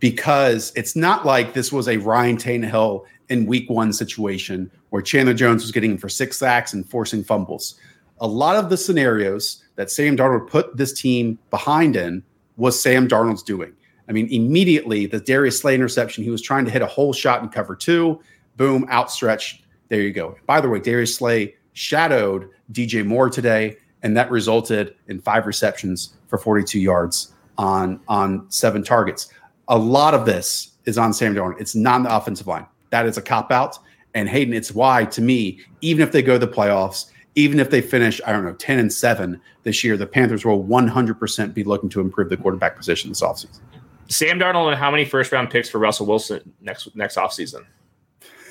because 0.00 0.72
it's 0.74 0.96
not 0.96 1.24
like 1.24 1.54
this 1.54 1.70
was 1.70 1.88
a 1.88 1.96
Ryan 1.96 2.36
Tannehill 2.36 3.04
in 3.28 3.46
week 3.46 3.70
one 3.70 3.92
situation 3.92 4.70
where 4.90 5.00
Chandler 5.00 5.34
Jones 5.34 5.62
was 5.62 5.72
getting 5.72 5.96
for 5.96 6.08
six 6.08 6.36
sacks 6.36 6.72
and 6.72 6.88
forcing 6.88 7.24
fumbles. 7.24 7.76
A 8.20 8.26
lot 8.26 8.56
of 8.56 8.68
the 8.68 8.76
scenarios 8.76 9.62
that 9.76 9.90
Sam 9.90 10.16
Darnold 10.16 10.48
put 10.48 10.76
this 10.76 10.92
team 10.92 11.38
behind 11.50 11.96
in 11.96 12.22
was 12.56 12.80
Sam 12.80 13.08
Darnold's 13.08 13.42
doing. 13.42 13.72
I 14.08 14.12
mean, 14.12 14.28
immediately 14.30 15.06
the 15.06 15.20
Darius 15.20 15.60
Slay 15.60 15.74
interception, 15.74 16.24
he 16.24 16.30
was 16.30 16.42
trying 16.42 16.64
to 16.64 16.70
hit 16.70 16.82
a 16.82 16.86
whole 16.86 17.12
shot 17.12 17.42
in 17.42 17.48
cover 17.48 17.74
two, 17.74 18.20
boom, 18.56 18.86
outstretched. 18.90 19.62
There 19.88 20.00
you 20.00 20.12
go. 20.12 20.36
By 20.46 20.60
the 20.60 20.68
way, 20.68 20.80
Darius 20.80 21.16
Slay 21.16 21.54
shadowed 21.72 22.48
DJ 22.72 23.04
Moore 23.04 23.30
today, 23.30 23.76
and 24.02 24.16
that 24.16 24.30
resulted 24.30 24.94
in 25.08 25.20
five 25.20 25.46
receptions 25.46 26.14
for 26.28 26.38
42 26.38 26.80
yards 26.80 27.32
on 27.58 28.00
on 28.08 28.50
seven 28.50 28.82
targets 28.82 29.28
a 29.68 29.78
lot 29.78 30.14
of 30.14 30.26
this 30.26 30.72
is 30.84 30.98
on 30.98 31.12
Sam 31.12 31.34
Darnold. 31.34 31.60
It's 31.60 31.74
not 31.74 31.96
on 31.96 32.02
the 32.04 32.14
offensive 32.14 32.46
line. 32.46 32.66
That 32.90 33.06
is 33.06 33.16
a 33.16 33.22
cop 33.22 33.50
out. 33.50 33.78
And 34.14 34.28
Hayden, 34.28 34.52
it's 34.52 34.72
why 34.72 35.06
to 35.06 35.22
me, 35.22 35.60
even 35.80 36.02
if 36.02 36.12
they 36.12 36.22
go 36.22 36.38
to 36.38 36.46
the 36.46 36.52
playoffs, 36.52 37.10
even 37.34 37.58
if 37.58 37.70
they 37.70 37.80
finish, 37.80 38.20
I 38.26 38.32
don't 38.32 38.44
know, 38.44 38.52
10 38.52 38.78
and 38.78 38.92
7 38.92 39.40
this 39.62 39.82
year, 39.82 39.96
the 39.96 40.06
Panthers 40.06 40.44
will 40.44 40.62
100% 40.62 41.54
be 41.54 41.64
looking 41.64 41.88
to 41.88 42.00
improve 42.00 42.28
the 42.28 42.36
quarterback 42.36 42.76
position 42.76 43.10
this 43.10 43.22
offseason. 43.22 43.60
Sam 44.08 44.38
Darnold 44.38 44.68
and 44.68 44.76
how 44.76 44.90
many 44.90 45.06
first 45.06 45.32
round 45.32 45.48
picks 45.48 45.70
for 45.70 45.78
Russell 45.78 46.04
Wilson 46.04 46.52
next 46.60 46.94
next 46.94 47.16
offseason? 47.16 47.64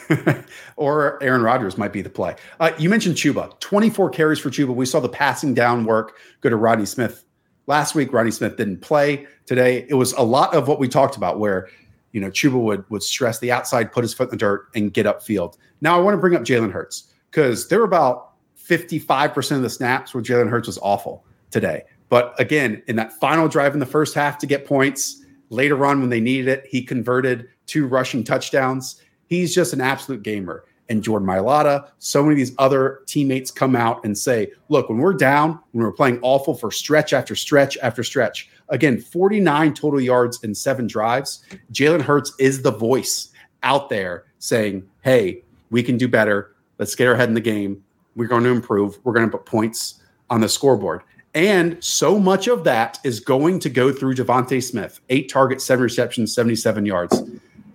or 0.76 1.22
Aaron 1.22 1.42
Rodgers 1.42 1.78
might 1.78 1.94
be 1.94 2.02
the 2.02 2.10
play. 2.10 2.36
Uh, 2.60 2.72
you 2.78 2.90
mentioned 2.90 3.16
Chuba, 3.16 3.60
24 3.60 4.10
carries 4.10 4.40
for 4.40 4.50
Chuba. 4.50 4.74
We 4.74 4.86
saw 4.86 5.00
the 5.00 5.10
passing 5.10 5.54
down 5.54 5.86
work 5.86 6.18
go 6.42 6.50
to 6.50 6.56
Rodney 6.56 6.86
Smith 6.86 7.24
Last 7.68 7.96
week, 7.96 8.12
Rodney 8.12 8.32
Smith 8.32 8.58
didn't 8.58 8.82
play. 8.82 9.28
Today, 9.46 9.86
it 9.88 9.94
was 9.94 10.14
a 10.14 10.24
lot 10.24 10.54
of 10.54 10.68
what 10.68 10.80
we 10.80 10.88
talked 10.88 11.16
about, 11.16 11.40
where 11.40 11.70
you 12.12 12.20
know 12.20 12.30
Chuba 12.30 12.60
would 12.60 12.90
would 12.90 13.04
stress 13.04 13.40
the 13.40 13.52
outside, 13.52 13.92
put 13.92 14.04
his 14.04 14.14
foot 14.14 14.26
in 14.26 14.32
the 14.32 14.38
dirt, 14.38 14.68
and 14.76 14.94
get 14.94 15.06
upfield. 15.06 15.58
Now, 15.80 15.98
I 15.98 16.02
want 16.02 16.16
to 16.16 16.20
bring 16.20 16.36
up 16.36 16.42
Jalen 16.42 16.72
Hurts 16.72 17.14
because 17.30 17.68
there 17.68 17.80
were 17.80 17.86
about 17.86 18.32
fifty 18.56 18.98
five 19.00 19.34
percent 19.34 19.58
of 19.58 19.64
the 19.64 19.70
snaps 19.70 20.14
where 20.14 20.24
Jalen 20.24 20.50
Hurts 20.50 20.68
was 20.68 20.80
awful 20.80 21.24
today. 21.52 21.84
But 22.10 22.38
again, 22.40 22.82
in 22.88 22.98
that 22.98 23.14
final 23.14 23.48
drive 23.48 23.74
in 23.74 23.80
the 23.80 23.86
first 23.86 24.16
half 24.16 24.38
to 24.40 24.48
get 24.48 24.66
points, 24.66 25.24
later 25.50 25.86
on 25.86 26.02
when 26.02 26.10
they 26.10 26.20
needed 26.20 26.48
it, 26.48 26.66
he 26.68 26.84
converted 26.84 27.48
two 27.68 27.88
rushing 27.88 28.24
touchdowns. 28.24 29.02
He's 29.32 29.56
just 29.56 29.72
an 29.72 29.80
absolute 29.80 30.24
gamer 30.24 30.66
and 30.90 31.02
Jordan 31.02 31.26
Mailata, 31.26 31.88
so 32.00 32.22
many 32.22 32.34
of 32.34 32.38
these 32.38 32.54
other 32.58 33.00
teammates 33.06 33.50
come 33.50 33.78
out 33.78 34.04
and 34.04 34.18
say, 34.18 34.52
look, 34.68 34.90
when 34.90 34.98
we're 34.98 35.14
down, 35.14 35.58
when 35.72 35.86
we're 35.86 35.94
playing 35.94 36.20
awful 36.22 36.54
for 36.54 36.70
stretch 36.70 37.14
after 37.14 37.34
stretch 37.34 37.78
after 37.78 38.04
stretch, 38.04 38.50
again, 38.68 39.00
49 39.00 39.74
total 39.74 40.02
yards 40.02 40.44
and 40.44 40.56
seven 40.56 40.88
drives, 40.88 41.46
Jalen 41.72 42.02
Hurts 42.02 42.34
is 42.40 42.62
the 42.62 42.74
voice 42.74 43.30
out 43.64 43.88
there 43.88 44.26
saying, 44.40 44.84
hey, 45.02 45.46
we 45.70 45.82
can 45.82 45.96
do 45.96 46.10
better. 46.10 46.54
Let's 46.78 46.94
get 46.94 47.08
our 47.08 47.16
head 47.16 47.30
in 47.30 47.36
the 47.36 47.40
game. 47.40 47.82
We're 48.18 48.28
going 48.28 48.44
to 48.44 48.50
improve. 48.50 49.00
We're 49.06 49.14
going 49.14 49.32
to 49.32 49.38
put 49.38 49.46
points 49.46 50.02
on 50.30 50.42
the 50.42 50.50
scoreboard. 50.50 51.04
And 51.34 51.82
so 51.82 52.20
much 52.20 52.50
of 52.50 52.66
that 52.66 53.00
is 53.06 53.22
going 53.22 53.60
to 53.60 53.70
go 53.70 53.94
through 53.94 54.16
DeVonta 54.16 54.62
Smith, 54.62 55.00
eight 55.08 55.32
targets, 55.32 55.64
seven 55.64 55.84
receptions, 55.84 56.36
77 56.36 56.86
yards. 56.86 57.24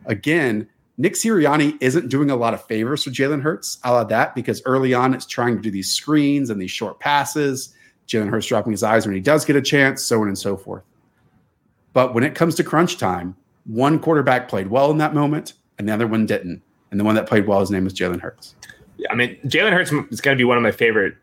Again, 0.05 0.69
Nick 0.99 1.13
Sirianni 1.15 1.77
isn't 1.81 2.09
doing 2.09 2.31
a 2.31 2.37
lot 2.37 2.55
of 2.55 2.65
favors 2.65 3.05
for 3.05 3.11
Jalen 3.11 3.43
Hurts. 3.43 3.79
I'll 3.85 3.99
add 3.99 4.09
that 4.09 4.35
because 4.35 4.63
early 4.65 4.95
on 4.95 5.13
it's 5.13 5.27
trying 5.27 5.57
to 5.57 5.63
do 5.63 5.71
these 5.71 5.93
screens 5.93 6.49
and 6.49 6.61
these 6.61 6.71
short 6.71 7.01
passes. 7.01 7.75
Jalen 8.09 8.31
Hurts 8.31 8.47
dropping 8.47 8.73
his 8.73 8.83
eyes 8.83 9.07
when 9.07 9.15
he 9.15 9.21
does 9.21 9.45
get 9.45 9.57
a 9.57 9.63
chance, 9.63 10.03
so 10.03 10.21
on 10.21 10.29
and 10.29 10.39
so 10.39 10.57
forth. 10.57 10.85
But 11.93 12.15
when 12.15 12.25
it 12.25 12.35
comes 12.35 12.55
to 12.57 12.65
crunch 12.65 12.99
time, 12.99 13.37
one 13.65 13.99
quarterback 13.99 14.49
played 14.49 14.69
well 14.69 14.91
in 14.91 14.99
that 14.99 15.13
moment, 15.13 15.55
and 15.79 15.89
the 15.89 15.93
other 15.93 16.07
one 16.07 16.25
didn't. 16.25 16.63
And 16.91 17.01
the 17.01 17.05
one 17.05 17.15
that 17.17 17.27
played 17.27 17.47
well, 17.47 17.61
his 17.61 17.71
name 17.71 17.85
was 17.85 17.93
Jalen 17.93 18.21
Hurts. 18.21 18.55
I 19.11 19.15
mean, 19.15 19.37
Jalen 19.45 19.73
Hurts 19.73 19.93
is 20.13 20.21
going 20.21 20.37
to 20.37 20.41
be 20.41 20.45
one 20.45 20.57
of 20.57 20.63
my 20.63 20.73
favorite 20.73 21.17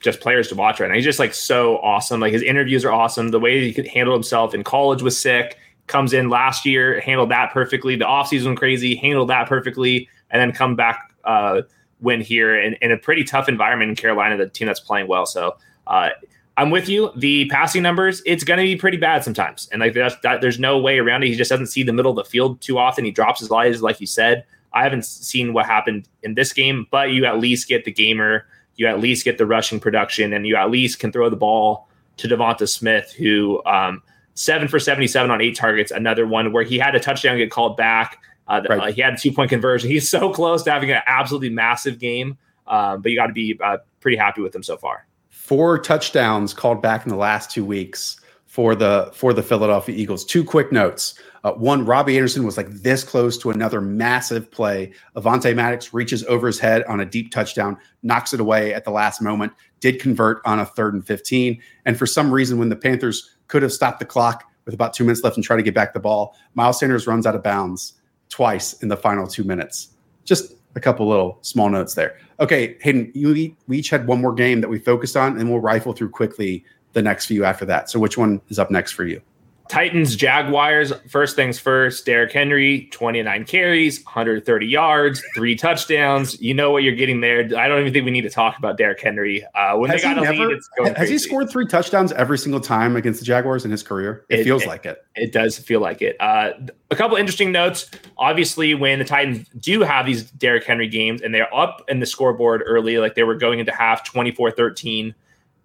just 0.00 0.20
players 0.20 0.48
to 0.48 0.54
watch 0.54 0.80
right 0.80 0.88
now. 0.88 0.94
He's 0.94 1.04
just 1.04 1.18
like 1.18 1.34
so 1.34 1.78
awesome. 1.78 2.20
Like 2.20 2.32
his 2.32 2.42
interviews 2.42 2.84
are 2.84 2.92
awesome. 2.92 3.28
The 3.28 3.40
way 3.40 3.60
he 3.60 3.74
could 3.74 3.88
handle 3.88 4.14
himself 4.14 4.54
in 4.54 4.64
college 4.64 5.02
was 5.02 5.18
sick 5.18 5.58
comes 5.88 6.12
in 6.12 6.28
last 6.28 6.64
year, 6.64 7.00
handled 7.00 7.30
that 7.30 7.52
perfectly. 7.52 7.96
The 7.96 8.04
offseason 8.04 8.56
crazy, 8.56 8.94
handled 8.94 9.30
that 9.30 9.48
perfectly, 9.48 10.08
and 10.30 10.40
then 10.40 10.52
come 10.52 10.76
back 10.76 11.12
uh, 11.24 11.62
win 12.00 12.20
here 12.20 12.60
in, 12.60 12.74
in, 12.74 12.92
a 12.92 12.96
pretty 12.96 13.24
tough 13.24 13.48
environment 13.48 13.90
in 13.90 13.96
Carolina, 13.96 14.36
the 14.36 14.48
team 14.48 14.66
that's 14.66 14.80
playing 14.80 15.08
well. 15.08 15.26
So 15.26 15.56
uh, 15.86 16.10
I'm 16.56 16.70
with 16.70 16.88
you. 16.88 17.10
The 17.16 17.46
passing 17.48 17.82
numbers, 17.82 18.22
it's 18.24 18.44
going 18.44 18.58
to 18.58 18.64
be 18.64 18.76
pretty 18.76 18.96
bad 18.96 19.24
sometimes, 19.24 19.68
and 19.72 19.80
like 19.80 19.94
that, 19.94 20.40
there's 20.40 20.58
no 20.58 20.78
way 20.78 20.98
around 20.98 21.22
it. 21.22 21.28
He 21.28 21.34
just 21.34 21.50
doesn't 21.50 21.66
see 21.66 21.82
the 21.82 21.92
middle 21.92 22.10
of 22.10 22.24
the 22.24 22.30
field 22.30 22.60
too 22.60 22.78
often. 22.78 23.04
He 23.04 23.10
drops 23.10 23.40
his 23.40 23.50
eyes, 23.50 23.82
like 23.82 24.00
you 24.00 24.06
said. 24.06 24.44
I 24.72 24.82
haven't 24.82 25.04
seen 25.06 25.52
what 25.52 25.66
happened 25.66 26.08
in 26.22 26.34
this 26.34 26.52
game, 26.52 26.86
but 26.90 27.10
you 27.10 27.24
at 27.24 27.38
least 27.38 27.68
get 27.68 27.84
the 27.84 27.92
gamer, 27.92 28.46
you 28.76 28.86
at 28.86 29.00
least 29.00 29.24
get 29.24 29.38
the 29.38 29.46
rushing 29.46 29.80
production, 29.80 30.32
and 30.32 30.46
you 30.46 30.56
at 30.56 30.70
least 30.70 30.98
can 30.98 31.10
throw 31.10 31.30
the 31.30 31.36
ball 31.36 31.88
to 32.18 32.28
DeVonta 32.28 32.68
Smith, 32.68 33.12
who 33.12 33.62
um, 33.64 34.02
seven 34.38 34.68
for 34.68 34.78
77 34.78 35.30
on 35.30 35.40
eight 35.40 35.56
targets. 35.56 35.90
Another 35.90 36.26
one 36.26 36.52
where 36.52 36.62
he 36.62 36.78
had 36.78 36.94
a 36.94 37.00
touchdown 37.00 37.36
get 37.36 37.50
called 37.50 37.76
back. 37.76 38.22
Uh, 38.46 38.62
right. 38.68 38.78
uh, 38.78 38.92
he 38.92 39.02
had 39.02 39.14
a 39.14 39.16
two 39.16 39.32
point 39.32 39.50
conversion. 39.50 39.90
He's 39.90 40.08
so 40.08 40.30
close 40.30 40.62
to 40.62 40.70
having 40.70 40.90
an 40.90 41.02
absolutely 41.06 41.50
massive 41.50 41.98
game, 41.98 42.38
uh, 42.66 42.96
but 42.96 43.10
you 43.10 43.18
got 43.18 43.26
to 43.26 43.32
be 43.32 43.58
uh, 43.62 43.78
pretty 44.00 44.16
happy 44.16 44.40
with 44.40 44.54
him 44.54 44.62
so 44.62 44.76
far. 44.76 45.06
Four 45.28 45.78
touchdowns 45.78 46.54
called 46.54 46.80
back 46.80 47.04
in 47.04 47.10
the 47.10 47.16
last 47.16 47.50
two 47.50 47.64
weeks 47.64 48.20
for 48.48 48.74
the 48.74 49.10
for 49.14 49.32
the 49.32 49.42
Philadelphia 49.42 49.94
Eagles. 49.94 50.24
Two 50.24 50.42
quick 50.42 50.72
notes. 50.72 51.14
Uh, 51.44 51.52
one, 51.52 51.84
Robbie 51.86 52.16
Anderson 52.16 52.44
was 52.44 52.56
like 52.56 52.68
this 52.68 53.04
close 53.04 53.38
to 53.38 53.50
another 53.50 53.80
massive 53.80 54.50
play. 54.50 54.92
Avonte 55.14 55.54
Maddox 55.54 55.94
reaches 55.94 56.24
over 56.24 56.48
his 56.48 56.58
head 56.58 56.82
on 56.84 56.98
a 56.98 57.04
deep 57.04 57.30
touchdown, 57.30 57.78
knocks 58.02 58.34
it 58.34 58.40
away 58.40 58.74
at 58.74 58.84
the 58.84 58.90
last 58.90 59.22
moment, 59.22 59.52
did 59.78 60.00
convert 60.00 60.40
on 60.44 60.58
a 60.58 60.66
third 60.66 60.94
and 60.94 61.06
15. 61.06 61.62
And 61.84 61.96
for 61.96 62.06
some 62.06 62.32
reason, 62.32 62.58
when 62.58 62.70
the 62.70 62.76
Panthers 62.76 63.36
could 63.46 63.62
have 63.62 63.72
stopped 63.72 64.00
the 64.00 64.04
clock 64.04 64.44
with 64.64 64.74
about 64.74 64.92
two 64.92 65.04
minutes 65.04 65.22
left 65.22 65.36
and 65.36 65.44
try 65.44 65.56
to 65.56 65.62
get 65.62 65.74
back 65.74 65.94
the 65.94 66.00
ball. 66.00 66.36
Miles 66.54 66.78
Sanders 66.78 67.06
runs 67.06 67.26
out 67.26 67.34
of 67.34 67.42
bounds 67.42 67.94
twice 68.28 68.74
in 68.82 68.88
the 68.88 68.96
final 68.96 69.26
two 69.26 69.44
minutes. 69.44 69.94
Just 70.24 70.54
a 70.76 70.80
couple 70.80 71.08
little 71.08 71.38
small 71.40 71.70
notes 71.70 71.94
there. 71.94 72.18
Okay, 72.40 72.76
Hayden, 72.82 73.10
you 73.14 73.56
we 73.66 73.78
each 73.78 73.88
had 73.88 74.06
one 74.06 74.20
more 74.20 74.34
game 74.34 74.60
that 74.60 74.68
we 74.68 74.78
focused 74.78 75.16
on, 75.16 75.38
and 75.38 75.50
we'll 75.50 75.60
rifle 75.60 75.92
through 75.92 76.10
quickly 76.10 76.64
the 76.92 77.02
next 77.02 77.26
few 77.26 77.44
after 77.44 77.64
that. 77.66 77.90
So, 77.90 77.98
which 77.98 78.16
one 78.18 78.40
is 78.48 78.58
up 78.58 78.70
next 78.70 78.92
for 78.92 79.04
you? 79.04 79.20
Titans, 79.68 80.16
Jaguars. 80.16 80.94
First 81.10 81.36
things 81.36 81.58
first. 81.58 82.06
Derrick 82.06 82.32
Henry, 82.32 82.88
29 82.90 83.44
carries, 83.44 84.02
130 84.02 84.66
yards, 84.66 85.22
three 85.34 85.54
touchdowns. 85.54 86.40
You 86.40 86.54
know 86.54 86.70
what 86.70 86.84
you're 86.84 86.94
getting 86.94 87.20
there. 87.20 87.40
I 87.40 87.68
don't 87.68 87.80
even 87.80 87.92
think 87.92 88.06
we 88.06 88.10
need 88.10 88.22
to 88.22 88.30
talk 88.30 88.56
about 88.56 88.78
Derrick 88.78 88.98
Henry. 89.02 89.44
Uh, 89.54 89.76
when 89.76 89.90
has 89.90 90.00
they 90.00 90.08
got 90.08 90.16
a 90.16 90.22
never, 90.22 90.46
lead, 90.46 90.56
it's 90.56 90.68
going 90.74 90.88
Has 90.94 90.96
crazy. 90.96 91.12
he 91.12 91.18
scored 91.18 91.50
three 91.50 91.66
touchdowns 91.66 92.12
every 92.12 92.38
single 92.38 92.60
time 92.62 92.96
against 92.96 93.20
the 93.20 93.26
Jaguars 93.26 93.66
in 93.66 93.70
his 93.70 93.82
career? 93.82 94.24
It, 94.30 94.40
It- 94.40 94.44
feels 94.44 94.62
it- 94.62 94.68
like 94.68 94.86
it. 94.86 95.04
It 95.16 95.32
does 95.32 95.58
feel 95.58 95.80
like 95.80 96.00
it. 96.00 96.16
Uh, 96.18 96.52
a 96.90 96.96
couple 96.96 97.18
interesting 97.18 97.52
notes. 97.52 97.90
Obviously, 98.16 98.72
when 98.74 99.00
the 99.00 99.04
Titans 99.04 99.46
do 99.60 99.82
have 99.82 100.06
these 100.06 100.30
Derrick 100.30 100.64
Henry 100.64 100.88
games 100.88 101.20
and 101.20 101.34
they're 101.34 101.54
up 101.54 101.84
in 101.88 102.00
the 102.00 102.06
scoreboard 102.06 102.62
early, 102.64 102.96
like 102.96 103.16
they 103.16 103.22
were 103.24 103.34
going 103.36 103.58
into 103.58 103.72
half 103.72 104.02
24 104.04 104.50
13, 104.52 105.14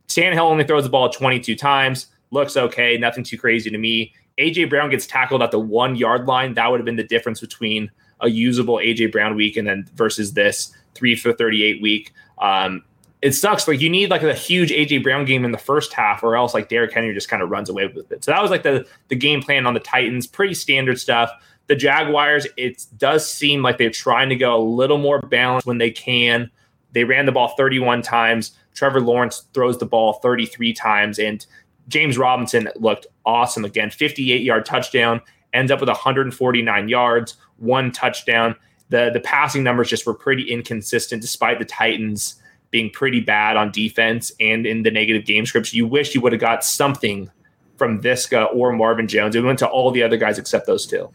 Tannehill 0.08 0.40
only 0.40 0.64
throws 0.64 0.84
the 0.84 0.90
ball 0.90 1.10
22 1.10 1.56
times. 1.56 2.08
Looks 2.32 2.58
okay. 2.58 2.98
Nothing 2.98 3.24
too 3.24 3.38
crazy 3.38 3.70
to 3.70 3.78
me. 3.78 4.14
AJ 4.38 4.70
Brown 4.70 4.90
gets 4.90 5.06
tackled 5.06 5.42
at 5.44 5.52
the 5.52 5.60
one 5.60 5.96
yard 5.96 6.26
line. 6.26 6.56
That 6.56 6.70
would 6.72 6.80
have 6.80 6.86
been 6.86 6.96
the 6.96 7.04
difference 7.04 7.40
between 7.40 7.92
a 8.20 8.30
usable 8.30 8.76
AJ 8.76 9.12
Brown 9.12 9.36
week 9.36 9.58
and 9.58 9.68
then 9.68 9.88
versus 9.96 10.34
this 10.34 10.76
three 10.96 11.16
for 11.16 11.34
38 11.34 11.82
week. 11.82 12.14
Um, 12.40 12.84
it 13.22 13.32
sucks. 13.34 13.68
Like 13.68 13.80
you 13.80 13.90
need 13.90 14.10
like 14.10 14.24
a 14.24 14.34
huge 14.34 14.70
AJ 14.72 15.04
Brown 15.04 15.24
game 15.26 15.46
in 15.46 15.52
the 15.52 15.58
first 15.58 15.94
half, 15.94 16.24
or 16.24 16.36
else 16.36 16.54
like 16.54 16.68
Derrick 16.68 16.92
Henry 16.92 17.14
just 17.14 17.30
kind 17.30 17.42
of 17.42 17.50
runs 17.50 17.70
away 17.70 17.88
with 17.88 18.12
it. 18.12 18.24
So 18.24 18.32
that 18.32 18.42
was 18.42 18.52
like 18.52 18.64
the 18.64 18.86
the 19.08 19.16
game 19.16 19.42
plan 19.42 19.66
on 19.66 19.74
the 19.74 19.80
Titans. 19.80 20.28
Pretty 20.28 20.54
standard 20.54 21.00
stuff. 21.00 21.32
The 21.68 21.76
Jaguars, 21.76 22.46
it 22.58 22.86
does 22.98 23.30
seem 23.30 23.62
like 23.62 23.78
they're 23.78 23.90
trying 23.90 24.28
to 24.28 24.36
go 24.36 24.58
a 24.58 24.62
little 24.62 24.98
more 24.98 25.22
balanced 25.22 25.66
when 25.66 25.78
they 25.78 25.92
can. 25.92 26.52
They 26.92 27.06
ran 27.06 27.26
the 27.26 27.32
ball 27.32 27.56
31 27.56 28.02
times. 28.02 28.52
Trevor 28.74 29.02
Lawrence 29.02 29.46
throws 29.54 29.78
the 29.78 29.86
ball 29.86 30.14
33 30.14 30.74
times, 30.74 31.20
and 31.20 31.46
James 31.88 32.18
Robinson 32.18 32.70
looked 32.76 33.08
awesome 33.26 33.66
again. 33.66 33.90
58 33.90 34.42
yard 34.42 34.66
touchdown, 34.66 35.22
ends 35.54 35.72
up 35.72 35.80
with 35.80 35.90
149 35.90 36.90
yards, 36.90 37.38
one 37.58 37.92
touchdown. 37.92 38.56
The 38.90 39.10
the 39.14 39.20
passing 39.20 39.64
numbers 39.64 39.90
just 39.90 40.06
were 40.06 40.14
pretty 40.14 40.52
inconsistent, 40.52 41.22
despite 41.22 41.60
the 41.60 41.66
Titans 41.66 42.36
being 42.72 42.90
pretty 42.90 43.20
bad 43.20 43.56
on 43.56 43.72
defense 43.72 44.32
and 44.40 44.66
in 44.66 44.82
the 44.82 44.90
negative 44.90 45.26
game 45.26 45.46
scripts. 45.46 45.74
You 45.74 45.86
wish 45.86 46.16
you 46.16 46.22
would 46.22 46.32
have 46.32 46.42
got 46.42 46.66
something 46.66 47.30
from 47.78 48.02
Viska 48.02 48.54
or 48.54 48.74
Marvin 48.74 49.08
Jones. 49.08 49.36
It 49.36 49.44
went 49.44 49.60
to 49.60 49.68
all 49.68 49.92
the 49.92 50.02
other 50.02 50.18
guys 50.18 50.40
except 50.40 50.66
those 50.66 50.88
two. 50.88 51.10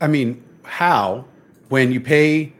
I 0.00 0.06
mean, 0.06 0.42
how 0.64 1.26
when 1.68 1.92
you 1.92 2.00
pay, 2.00 2.52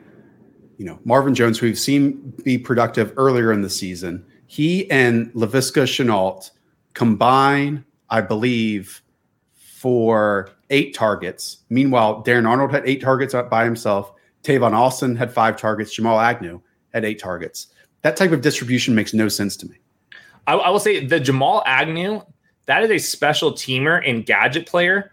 you 0.80 0.86
know, 0.86 0.98
Marvin 1.04 1.34
Jones, 1.34 1.58
who 1.58 1.66
we've 1.66 1.78
seen 1.78 2.32
be 2.42 2.56
productive 2.56 3.12
earlier 3.18 3.52
in 3.52 3.60
the 3.60 3.68
season, 3.68 4.24
he 4.46 4.90
and 4.90 5.30
Laviska 5.34 5.82
Shenault 5.82 6.52
combine, 6.94 7.84
I 8.08 8.22
believe, 8.22 9.02
for 9.52 10.48
eight 10.70 10.94
targets. 10.94 11.58
Meanwhile, 11.68 12.24
Darren 12.24 12.48
Arnold 12.48 12.70
had 12.70 12.88
eight 12.88 13.02
targets 13.02 13.34
by 13.50 13.66
himself. 13.66 14.10
Tavon 14.42 14.72
Austin 14.72 15.16
had 15.16 15.30
five 15.30 15.58
targets. 15.58 15.92
Jamal 15.92 16.18
Agnew 16.18 16.62
had 16.94 17.04
eight 17.04 17.18
targets. 17.18 17.66
That 18.00 18.16
type 18.16 18.32
of 18.32 18.40
distribution 18.40 18.94
makes 18.94 19.12
no 19.12 19.28
sense 19.28 19.58
to 19.58 19.68
me. 19.68 19.76
I, 20.46 20.54
I 20.54 20.70
will 20.70 20.80
say 20.80 21.04
the 21.04 21.20
Jamal 21.20 21.62
Agnew, 21.66 22.22
that 22.64 22.82
is 22.84 22.90
a 22.90 22.96
special 22.96 23.52
teamer 23.52 24.02
and 24.08 24.24
gadget 24.24 24.66
player. 24.66 25.12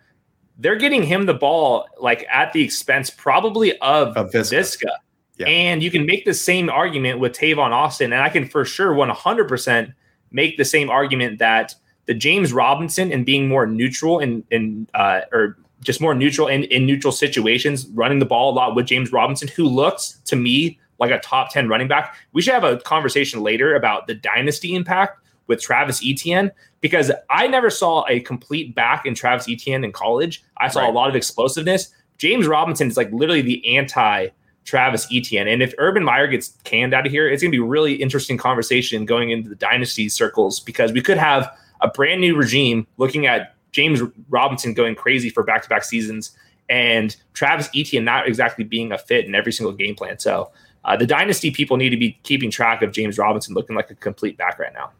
They're 0.58 0.78
getting 0.78 1.04
him 1.04 1.26
the 1.26 1.34
ball 1.34 1.90
like 2.00 2.26
at 2.32 2.54
the 2.54 2.64
expense 2.64 3.10
probably 3.10 3.78
of, 3.80 4.16
Of 4.16 4.32
Viska. 4.32 4.96
Yeah. 5.38 5.48
And 5.48 5.84
you 5.84 5.92
can 5.92 6.06
make 6.06 6.26
the 6.26 6.34
same 6.34 6.70
argument 6.70 7.20
with 7.20 7.34
Tavon 7.34 7.72
Austin. 7.72 8.12
And 8.14 8.22
I 8.22 8.30
can 8.30 8.48
for 8.48 8.66
sure 8.66 8.94
100% 8.94 9.94
make 10.32 10.58
the 10.58 10.66
same 10.66 10.90
argument 10.90 11.40
that 11.40 11.76
the 12.06 12.14
James 12.14 12.54
Robinson 12.54 13.12
and 13.12 13.26
being 13.26 13.48
more 13.48 13.66
neutral 13.68 14.20
and, 14.20 14.44
and 14.52 14.90
uh, 14.94 15.22
or 15.32 15.58
just 15.82 16.02
more 16.02 16.16
neutral 16.16 16.48
in, 16.48 16.64
in 16.66 16.86
neutral 16.86 17.12
situations, 17.12 17.88
running 17.90 18.20
the 18.20 18.26
ball 18.26 18.52
a 18.52 18.56
lot 18.56 18.76
with 18.76 18.88
James 18.88 19.12
Robinson, 19.12 19.48
who 19.50 19.66
looks 19.66 20.20
to 20.26 20.36
me 20.36 20.80
like 21.00 21.12
a 21.12 21.20
top 21.20 21.52
10 21.52 21.70
running 21.70 21.88
back. 21.88 22.16
We 22.34 22.42
should 22.42 22.54
have 22.54 22.64
a 22.64 22.78
conversation 22.78 23.42
later 23.42 23.76
about 23.76 24.08
the 24.08 24.16
dynasty 24.16 24.74
impact 24.74 25.20
with 25.46 25.62
Travis 25.62 26.02
Etienne 26.04 26.52
because 26.82 27.12
I 27.30 27.48
never 27.48 27.70
saw 27.70 28.06
a 28.10 28.20
complete 28.22 28.74
back 28.74 29.06
in 29.06 29.14
Travis 29.14 29.48
Etienne 29.48 29.84
in 29.84 29.92
college. 29.92 30.44
I 30.58 30.68
saw 30.68 30.82
Right. 30.82 30.90
a 30.90 30.92
lot 30.92 31.10
of 31.10 31.16
explosiveness. 31.16 31.90
James 32.18 32.48
Robinson 32.48 32.88
is 32.88 32.98
like 32.98 33.12
literally 33.12 33.42
the 33.44 33.78
anti 33.78 34.28
Travis 34.68 35.08
Etienne. 35.12 35.48
And 35.48 35.64
if 35.64 35.74
Urban 35.78 36.04
Meyer 36.04 36.28
gets 36.28 36.50
canned 36.66 36.94
out 36.94 37.06
of 37.06 37.12
here, 37.12 37.28
it's 37.28 37.42
going 37.42 37.52
to 37.52 37.58
be 37.58 37.64
a 37.64 37.66
really 37.66 37.96
interesting 37.96 38.38
conversation 38.38 39.06
going 39.06 39.32
into 39.32 39.50
the 39.50 39.56
dynasty 39.56 40.10
circles 40.10 40.60
because 40.60 40.92
we 40.92 41.02
could 41.02 41.18
have 41.18 41.50
a 41.80 41.88
brand 41.88 42.20
new 42.20 42.36
regime 42.36 42.86
looking 42.98 43.26
at 43.26 43.56
James 43.72 44.02
Robinson 44.30 44.74
going 44.74 44.94
crazy 44.94 45.30
for 45.30 45.42
back 45.42 45.64
to 45.64 45.70
back 45.70 45.86
seasons 45.86 46.38
and 46.70 47.16
Travis 47.34 47.70
Etienne 47.74 48.04
not 48.04 48.28
exactly 48.28 48.66
being 48.66 48.92
a 48.92 48.98
fit 48.98 49.26
in 49.26 49.34
every 49.36 49.54
single 49.54 49.72
game 49.72 49.96
plan. 49.96 50.20
So 50.20 50.52
uh, 50.84 50.98
the 50.98 51.08
dynasty 51.08 51.50
people 51.50 51.78
need 51.78 51.92
to 51.92 51.98
be 51.98 52.20
keeping 52.24 52.52
track 52.52 52.82
of 52.82 52.92
James 52.92 53.18
Robinson 53.18 53.56
looking 53.56 53.76
like 53.76 53.90
a 53.90 53.96
complete 53.96 54.38
back 54.38 54.60
right 54.60 54.74
now. 54.74 54.92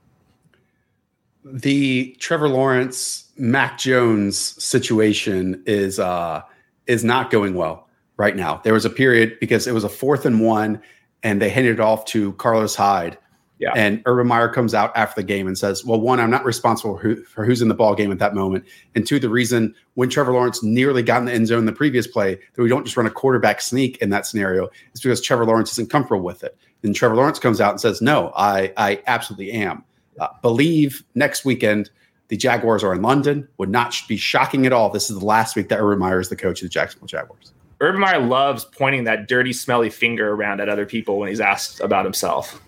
the 1.44 2.16
Trevor 2.20 2.50
Lawrence 2.50 3.32
Mac 3.38 3.78
Jones 3.78 4.38
situation 4.64 5.62
is 5.66 6.00
uh 6.00 6.42
is 6.88 7.04
not 7.04 7.32
going 7.32 7.54
well 7.54 7.87
right 8.18 8.36
now. 8.36 8.62
There 8.64 8.74
was 8.74 8.86
a 8.86 8.90
period 8.90 9.40
because 9.40 9.68
it 9.68 9.74
was 9.74 9.84
a 9.84 9.90
fourth 9.90 10.26
and 10.26 10.42
one 10.42 10.82
and 11.24 11.42
they 11.42 11.50
handed 11.50 11.76
it 11.76 11.80
off 11.80 12.06
to 12.06 12.34
Carlos 12.34 12.76
Hyde. 12.76 13.18
Yeah. 13.60 13.72
And 13.76 14.04
Urban 14.06 14.28
Meyer 14.28 14.50
comes 14.50 14.76
out 14.76 14.96
after 14.96 15.22
the 15.22 15.26
game 15.26 15.48
and 15.48 15.58
says, 15.58 15.84
"Well, 15.84 16.00
one, 16.00 16.20
I'm 16.20 16.30
not 16.30 16.46
responsible 16.46 16.96
for, 16.96 17.02
who, 17.02 17.24
for 17.24 17.44
who's 17.44 17.62
in 17.62 17.70
the 17.70 17.74
ball 17.74 17.96
game 17.96 18.12
at 18.12 18.20
that 18.20 18.36
moment, 18.36 18.66
and 18.94 19.06
two, 19.06 19.18
the 19.18 19.30
reason 19.30 19.74
when 19.96 20.10
Trevor 20.10 20.32
Lawrence 20.32 20.62
nearly 20.62 21.02
got 21.02 21.20
in 21.20 21.26
the 21.26 21.34
end 21.34 21.48
zone 21.48 21.60
in 21.60 21.66
the 21.66 21.72
previous 21.72 22.06
play 22.06 22.36
that 22.36 22.62
we 22.62 22.70
don't 22.70 22.84
just 22.84 22.96
run 22.96 23.08
a 23.08 23.12
quarterback 23.12 23.60
sneak 23.60 23.98
in 23.98 24.12
that 24.12 24.28
scenario 24.28 24.70
is 24.94 25.02
because 25.02 25.22
Trevor 25.22 25.46
Lawrence 25.46 25.72
isn't 25.72 25.90
comfortable 25.90 26.24
with 26.24 26.44
it." 26.44 26.56
And 26.84 26.96
Trevor 26.96 27.16
Lawrence 27.16 27.40
comes 27.40 27.60
out 27.60 27.72
and 27.72 27.82
says, 27.82 28.00
"No, 28.00 28.32
I 28.36 28.74
I 28.78 29.02
absolutely 29.08 29.52
am." 29.54 29.84
Uh, 30.20 30.28
believe 30.44 31.04
next 31.16 31.44
weekend 31.44 31.90
the 32.28 32.38
Jaguars 32.38 32.84
are 32.84 32.94
in 32.94 33.02
London. 33.02 33.48
Would 33.58 33.70
not 33.70 33.96
be 34.08 34.18
shocking 34.18 34.68
at 34.68 34.74
all. 34.74 34.92
This 34.92 35.10
is 35.10 35.18
the 35.18 35.26
last 35.26 35.56
week 35.56 35.70
that 35.70 35.80
Urban 35.80 35.98
Meyer 35.98 36.20
is 36.20 36.30
the 36.30 36.36
coach 36.36 36.62
of 36.62 36.66
the 36.66 36.70
Jacksonville 36.70 37.08
Jaguars. 37.08 37.54
Urban 37.80 38.02
Meyer 38.02 38.20
loves 38.20 38.66
pointing 38.66 39.04
that 39.04 39.28
dirty, 39.28 39.54
smelly 39.54 39.90
finger 39.90 40.34
around 40.34 40.62
at 40.62 40.70
other 40.70 40.86
people 40.86 41.20
when 41.20 41.30
he's 41.30 41.40
asked 41.40 41.80
about 41.80 42.06
himself. 42.06 42.62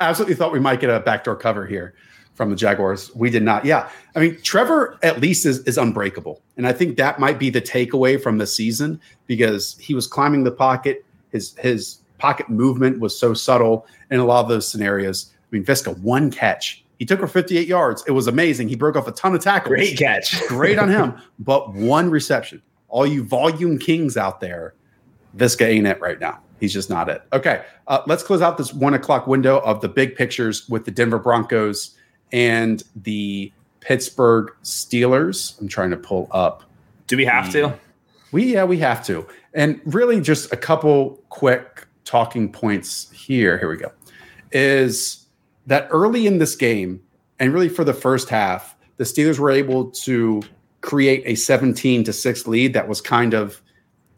Absolutely 0.00 0.34
thought 0.34 0.52
we 0.52 0.60
might 0.60 0.80
get 0.80 0.90
a 0.90 1.00
backdoor 1.00 1.36
cover 1.36 1.66
here 1.66 1.94
from 2.34 2.50
the 2.50 2.56
Jaguars. 2.56 3.14
We 3.14 3.30
did 3.30 3.42
not. 3.42 3.64
Yeah, 3.64 3.88
I 4.14 4.20
mean 4.20 4.40
Trevor 4.42 4.98
at 5.02 5.20
least 5.20 5.46
is 5.46 5.60
is 5.60 5.78
unbreakable, 5.78 6.40
and 6.56 6.66
I 6.66 6.72
think 6.72 6.96
that 6.96 7.18
might 7.18 7.38
be 7.38 7.50
the 7.50 7.60
takeaway 7.60 8.20
from 8.22 8.38
the 8.38 8.46
season 8.46 9.00
because 9.26 9.76
he 9.78 9.94
was 9.94 10.06
climbing 10.06 10.44
the 10.44 10.52
pocket. 10.52 11.04
His 11.30 11.56
his 11.56 11.98
pocket 12.18 12.48
movement 12.48 13.00
was 13.00 13.18
so 13.18 13.34
subtle 13.34 13.86
in 14.10 14.20
a 14.20 14.24
lot 14.24 14.40
of 14.40 14.48
those 14.48 14.68
scenarios. 14.68 15.32
I 15.34 15.48
mean, 15.50 15.64
Viska 15.64 15.98
one 16.00 16.30
catch. 16.30 16.84
He 16.98 17.04
took 17.04 17.20
her 17.20 17.26
58 17.26 17.68
yards. 17.68 18.02
It 18.06 18.12
was 18.12 18.26
amazing. 18.26 18.68
He 18.68 18.76
broke 18.76 18.96
off 18.96 19.06
a 19.06 19.12
ton 19.12 19.34
of 19.34 19.42
tackles. 19.42 19.68
Great 19.68 19.98
catch. 19.98 20.40
Great 20.48 20.78
on 20.78 20.88
him. 20.88 21.14
But 21.38 21.74
one 21.74 22.08
reception. 22.10 22.62
All 22.88 23.06
you 23.06 23.24
volume 23.24 23.78
kings 23.78 24.16
out 24.16 24.40
there, 24.40 24.74
Viska 25.36 25.66
ain't 25.66 25.86
it 25.86 26.00
right 26.00 26.20
now. 26.20 26.40
He's 26.60 26.72
just 26.72 26.88
not 26.88 27.08
it. 27.08 27.22
Okay, 27.32 27.64
uh, 27.86 28.02
let's 28.06 28.22
close 28.22 28.40
out 28.40 28.56
this 28.56 28.72
one 28.72 28.94
o'clock 28.94 29.26
window 29.26 29.58
of 29.58 29.80
the 29.80 29.88
big 29.88 30.16
pictures 30.16 30.68
with 30.68 30.84
the 30.84 30.90
Denver 30.90 31.18
Broncos 31.18 31.96
and 32.32 32.82
the 32.94 33.52
Pittsburgh 33.80 34.52
Steelers. 34.62 35.60
I'm 35.60 35.68
trying 35.68 35.90
to 35.90 35.96
pull 35.96 36.28
up. 36.30 36.64
Do 37.06 37.16
we 37.16 37.24
have 37.24 37.52
to? 37.52 37.78
We 38.32 38.54
yeah, 38.54 38.64
we 38.64 38.78
have 38.78 39.04
to. 39.06 39.26
And 39.54 39.80
really 39.84 40.20
just 40.20 40.52
a 40.52 40.56
couple 40.56 41.22
quick 41.28 41.86
talking 42.04 42.50
points 42.50 43.10
here. 43.10 43.58
Here 43.58 43.68
we 43.68 43.76
go. 43.76 43.92
Is 44.52 45.26
that 45.66 45.88
early 45.90 46.26
in 46.26 46.38
this 46.38 46.56
game, 46.56 47.02
and 47.38 47.52
really 47.52 47.68
for 47.68 47.84
the 47.84 47.94
first 47.94 48.28
half, 48.28 48.76
the 48.96 49.04
Steelers 49.04 49.38
were 49.38 49.50
able 49.50 49.90
to 49.90 50.42
create 50.86 51.22
a 51.26 51.34
17 51.34 52.04
to 52.04 52.12
6 52.12 52.46
lead 52.46 52.72
that 52.72 52.88
was 52.88 53.00
kind 53.00 53.34
of 53.34 53.60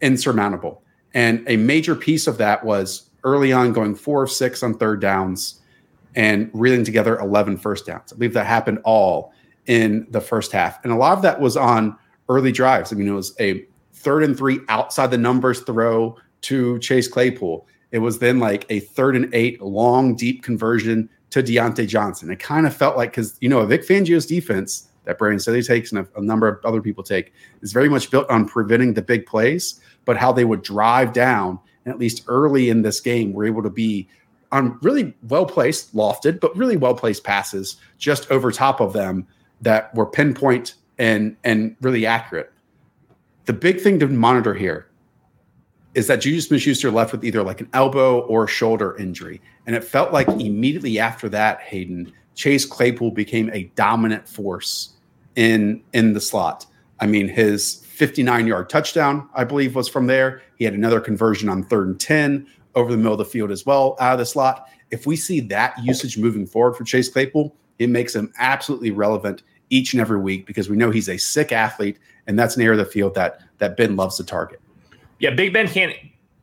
insurmountable. 0.01 0.81
And 1.13 1.43
a 1.47 1.57
major 1.57 1.95
piece 1.95 2.27
of 2.27 2.37
that 2.37 2.63
was 2.63 3.09
early 3.23 3.51
on 3.51 3.73
going 3.73 3.95
four 3.95 4.23
of 4.23 4.31
six 4.31 4.63
on 4.63 4.75
third 4.75 5.01
downs 5.01 5.59
and 6.15 6.49
reeling 6.53 6.83
together 6.83 7.19
11 7.19 7.57
first 7.57 7.87
downs. 7.87 8.13
I 8.13 8.15
believe 8.15 8.33
that 8.33 8.45
happened 8.45 8.79
all 8.83 9.33
in 9.65 10.07
the 10.11 10.21
first 10.21 10.51
half. 10.51 10.81
And 10.83 10.93
a 10.93 10.95
lot 10.95 11.13
of 11.13 11.23
that 11.23 11.41
was 11.41 11.57
on 11.57 11.97
early 12.29 12.51
drives. 12.51 12.93
I 12.93 12.95
mean, 12.95 13.07
it 13.07 13.13
was 13.13 13.35
a 13.39 13.65
third 13.93 14.23
and 14.23 14.37
three 14.37 14.59
outside 14.69 15.11
the 15.11 15.17
numbers 15.17 15.61
throw 15.61 16.17
to 16.41 16.79
Chase 16.79 17.07
Claypool. 17.07 17.67
It 17.91 17.99
was 17.99 18.19
then 18.19 18.39
like 18.39 18.65
a 18.69 18.79
third 18.79 19.15
and 19.15 19.33
eight 19.33 19.61
long, 19.61 20.15
deep 20.15 20.43
conversion 20.43 21.09
to 21.31 21.41
Diontae 21.41 21.87
Johnson. 21.87 22.29
It 22.29 22.39
kind 22.39 22.67
of 22.67 22.75
felt 22.75 22.95
like 22.95 23.11
because 23.11 23.37
you 23.41 23.49
know 23.49 23.59
a 23.59 23.65
Vic 23.65 23.85
Fangio's 23.85 24.25
defense 24.25 24.88
that 25.09 25.17
Brandon 25.17 25.39
Staley 25.39 25.63
takes 25.63 25.91
and 25.91 26.05
a, 26.05 26.19
a 26.19 26.21
number 26.21 26.47
of 26.47 26.63
other 26.63 26.83
people 26.83 27.03
take 27.03 27.33
is 27.63 27.73
very 27.73 27.89
much 27.89 28.11
built 28.11 28.29
on 28.29 28.47
preventing 28.47 28.93
the 28.93 29.01
big 29.01 29.25
plays, 29.25 29.81
but 30.05 30.15
how 30.15 30.31
they 30.31 30.45
would 30.45 30.61
drive 30.61 31.13
down 31.13 31.59
and 31.83 31.91
at 31.91 31.99
least 31.99 32.23
early 32.27 32.69
in 32.69 32.83
this 32.83 33.01
game, 33.01 33.33
were 33.33 33.45
able 33.45 33.63
to 33.63 33.71
be 33.71 34.07
on 34.51 34.77
really 34.83 35.15
well 35.23 35.47
placed, 35.47 35.95
lofted, 35.95 36.39
but 36.39 36.55
really 36.55 36.77
well 36.77 36.93
placed 36.93 37.23
passes 37.23 37.77
just 37.97 38.29
over 38.29 38.51
top 38.51 38.79
of 38.81 38.93
them 38.93 39.25
that 39.61 39.93
were 39.95 40.05
pinpoint 40.05 40.75
and 40.99 41.35
and 41.43 41.75
really 41.81 42.05
accurate. 42.05 42.53
The 43.45 43.53
big 43.53 43.81
thing 43.81 43.97
to 43.99 44.07
monitor 44.07 44.53
here 44.53 44.89
is 45.95 46.05
that 46.05 46.21
Juju 46.21 46.41
Smith 46.41 46.61
Schuster 46.61 46.91
left 46.91 47.13
with 47.13 47.25
either 47.25 47.41
like 47.41 47.61
an 47.61 47.69
elbow 47.73 48.19
or 48.21 48.47
shoulder 48.47 48.95
injury. 48.97 49.41
And 49.65 49.75
it 49.75 49.83
felt 49.83 50.13
like 50.13 50.27
immediately 50.27 50.99
after 50.99 51.27
that, 51.29 51.61
Hayden, 51.61 52.13
Chase 52.35 52.65
Claypool 52.65 53.11
became 53.11 53.49
a 53.51 53.63
dominant 53.75 54.29
force 54.29 54.93
in 55.39 55.81
in 55.93 56.11
the 56.13 56.19
slot. 56.19 56.65
I 56.99 57.07
mean, 57.07 57.29
his 57.29 57.85
59 57.85 58.45
yard 58.45 58.69
touchdown, 58.69 59.27
I 59.33 59.45
believe, 59.45 59.73
was 59.73 59.87
from 59.87 60.05
there. 60.05 60.41
He 60.57 60.65
had 60.65 60.73
another 60.73 60.99
conversion 60.99 61.47
on 61.47 61.63
third 61.63 61.87
and 61.87 61.99
10 61.99 62.45
over 62.75 62.91
the 62.91 62.97
middle 62.97 63.13
of 63.13 63.19
the 63.19 63.25
field 63.25 63.49
as 63.49 63.65
well 63.65 63.95
out 64.01 64.13
of 64.13 64.19
the 64.19 64.25
slot. 64.25 64.67
If 64.91 65.07
we 65.07 65.15
see 65.15 65.39
that 65.39 65.81
usage 65.81 66.17
moving 66.17 66.45
forward 66.45 66.75
for 66.75 66.83
Chase 66.83 67.07
Claypool, 67.07 67.55
it 67.79 67.89
makes 67.89 68.13
him 68.13 68.33
absolutely 68.37 68.91
relevant 68.91 69.43
each 69.69 69.93
and 69.93 70.01
every 70.01 70.19
week 70.19 70.45
because 70.45 70.69
we 70.69 70.75
know 70.75 70.91
he's 70.91 71.07
a 71.07 71.17
sick 71.17 71.53
athlete, 71.53 71.99
and 72.27 72.37
that's 72.37 72.57
an 72.57 72.61
area 72.61 72.77
of 72.77 72.85
the 72.85 72.91
field 72.91 73.15
that 73.15 73.39
that 73.59 73.77
Ben 73.77 73.95
loves 73.95 74.17
to 74.17 74.25
target. 74.25 74.59
Yeah, 75.19 75.29
Big 75.31 75.53
Ben 75.53 75.69
can't 75.69 75.95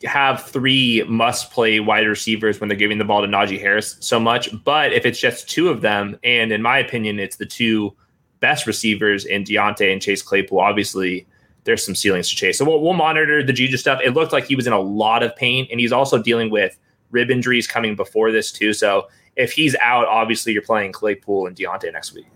have 0.04 0.42
three 0.44 1.02
must 1.06 1.50
play 1.50 1.80
wide 1.80 2.06
receivers 2.06 2.60
when 2.60 2.68
they're 2.68 2.78
giving 2.78 2.98
the 2.98 3.04
ball 3.04 3.20
to 3.20 3.28
Najee 3.28 3.60
Harris 3.60 3.96
so 4.00 4.18
much. 4.18 4.48
But 4.64 4.94
if 4.94 5.04
it's 5.04 5.20
just 5.20 5.50
two 5.50 5.68
of 5.68 5.82
them, 5.82 6.18
and 6.24 6.50
in 6.50 6.62
my 6.62 6.78
opinion, 6.78 7.18
it's 7.18 7.36
the 7.36 7.46
two 7.46 7.94
best 8.40 8.66
receivers 8.66 9.24
in 9.24 9.44
Diontae 9.44 9.92
and 9.92 10.00
Chase 10.00 10.22
Claypool, 10.22 10.60
obviously 10.60 11.26
there's 11.64 11.84
some 11.84 11.94
ceilings 11.94 12.30
to 12.30 12.36
chase. 12.36 12.58
So 12.58 12.64
we'll, 12.64 12.80
we'll 12.80 12.94
monitor 12.94 13.42
the 13.42 13.52
Juju 13.52 13.76
stuff. 13.76 14.00
It 14.02 14.14
looked 14.14 14.32
like 14.32 14.44
he 14.44 14.56
was 14.56 14.66
in 14.66 14.72
a 14.72 14.80
lot 14.80 15.22
of 15.22 15.34
pain, 15.36 15.66
and 15.70 15.80
he's 15.80 15.92
also 15.92 16.22
dealing 16.22 16.50
with 16.50 16.78
rib 17.10 17.30
injuries 17.30 17.66
coming 17.66 17.94
before 17.94 18.32
this 18.32 18.50
too. 18.50 18.72
So 18.72 19.08
if 19.36 19.52
he's 19.52 19.74
out, 19.76 20.06
obviously 20.06 20.52
you're 20.52 20.62
playing 20.62 20.92
Claypool 20.92 21.46
and 21.46 21.56
Diontae 21.56 21.92
next 21.92 22.14
week. 22.14 22.26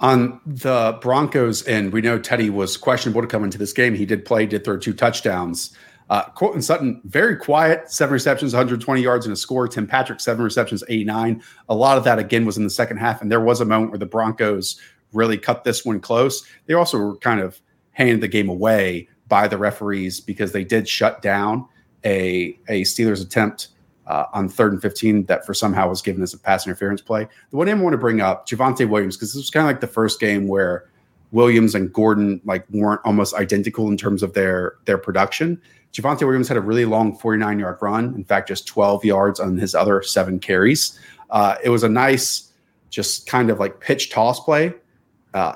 On 0.00 0.40
the 0.44 0.98
Broncos, 1.00 1.62
and 1.62 1.92
we 1.92 2.00
know 2.00 2.18
Teddy 2.18 2.50
was 2.50 2.76
questionable 2.76 3.20
to 3.20 3.28
come 3.28 3.44
into 3.44 3.56
this 3.56 3.72
game. 3.72 3.94
He 3.94 4.04
did 4.04 4.24
play, 4.24 4.46
did 4.46 4.64
throw 4.64 4.76
two 4.76 4.92
touchdowns. 4.92 5.76
Uh, 6.10 6.28
Courtland 6.30 6.64
Sutton, 6.64 7.00
very 7.04 7.36
quiet, 7.36 7.90
seven 7.90 8.12
receptions, 8.12 8.52
120 8.52 9.00
yards 9.00 9.24
and 9.26 9.32
a 9.32 9.36
score. 9.36 9.68
Tim 9.68 9.86
Patrick, 9.86 10.20
seven 10.20 10.42
receptions, 10.42 10.82
89. 10.88 11.42
A 11.68 11.74
lot 11.74 11.96
of 11.96 12.04
that, 12.04 12.18
again, 12.18 12.44
was 12.44 12.56
in 12.56 12.64
the 12.64 12.70
second 12.70 12.96
half. 12.96 13.22
And 13.22 13.30
there 13.30 13.40
was 13.40 13.60
a 13.60 13.64
moment 13.64 13.92
where 13.92 13.98
the 13.98 14.06
Broncos 14.06 14.80
really 15.12 15.38
cut 15.38 15.64
this 15.64 15.84
one 15.84 16.00
close. 16.00 16.44
They 16.66 16.74
also 16.74 16.98
were 16.98 17.16
kind 17.16 17.40
of 17.40 17.60
handed 17.92 18.20
the 18.20 18.28
game 18.28 18.48
away 18.48 19.08
by 19.28 19.48
the 19.48 19.58
referees 19.58 20.20
because 20.20 20.52
they 20.52 20.64
did 20.64 20.88
shut 20.88 21.22
down 21.22 21.66
a, 22.04 22.58
a 22.68 22.82
Steelers 22.82 23.22
attempt 23.22 23.68
uh, 24.06 24.26
on 24.32 24.48
third 24.48 24.72
and 24.72 24.82
15 24.82 25.24
that 25.26 25.46
for 25.46 25.54
somehow 25.54 25.88
was 25.88 26.02
given 26.02 26.22
as 26.22 26.34
a 26.34 26.38
pass 26.38 26.66
interference 26.66 27.00
play. 27.00 27.26
The 27.50 27.56
one 27.56 27.68
I 27.68 27.74
want 27.74 27.94
to 27.94 27.98
bring 27.98 28.20
up, 28.20 28.48
Javonte 28.48 28.88
Williams, 28.88 29.16
because 29.16 29.32
this 29.32 29.40
was 29.40 29.50
kind 29.50 29.64
of 29.64 29.68
like 29.68 29.80
the 29.80 29.86
first 29.86 30.20
game 30.20 30.48
where 30.48 30.88
Williams 31.30 31.74
and 31.74 31.92
Gordon 31.92 32.40
like 32.44 32.66
weren't 32.70 33.00
almost 33.04 33.34
identical 33.34 33.88
in 33.88 33.96
terms 33.96 34.22
of 34.22 34.34
their 34.34 34.74
their 34.84 34.98
production. 34.98 35.60
Javonte 35.92 36.26
Williams 36.26 36.48
had 36.48 36.56
a 36.56 36.60
really 36.60 36.84
long 36.84 37.16
49 37.16 37.58
yard 37.58 37.78
run. 37.80 38.14
In 38.14 38.24
fact, 38.24 38.48
just 38.48 38.66
12 38.66 39.04
yards 39.04 39.40
on 39.40 39.56
his 39.56 39.74
other 39.74 40.02
seven 40.02 40.38
carries. 40.38 40.98
Uh, 41.30 41.56
it 41.62 41.68
was 41.68 41.82
a 41.82 41.88
nice, 41.88 42.52
just 42.90 43.26
kind 43.26 43.50
of 43.50 43.58
like 43.58 43.80
pitch 43.80 44.10
toss 44.10 44.40
play. 44.40 44.74
Uh, 45.34 45.54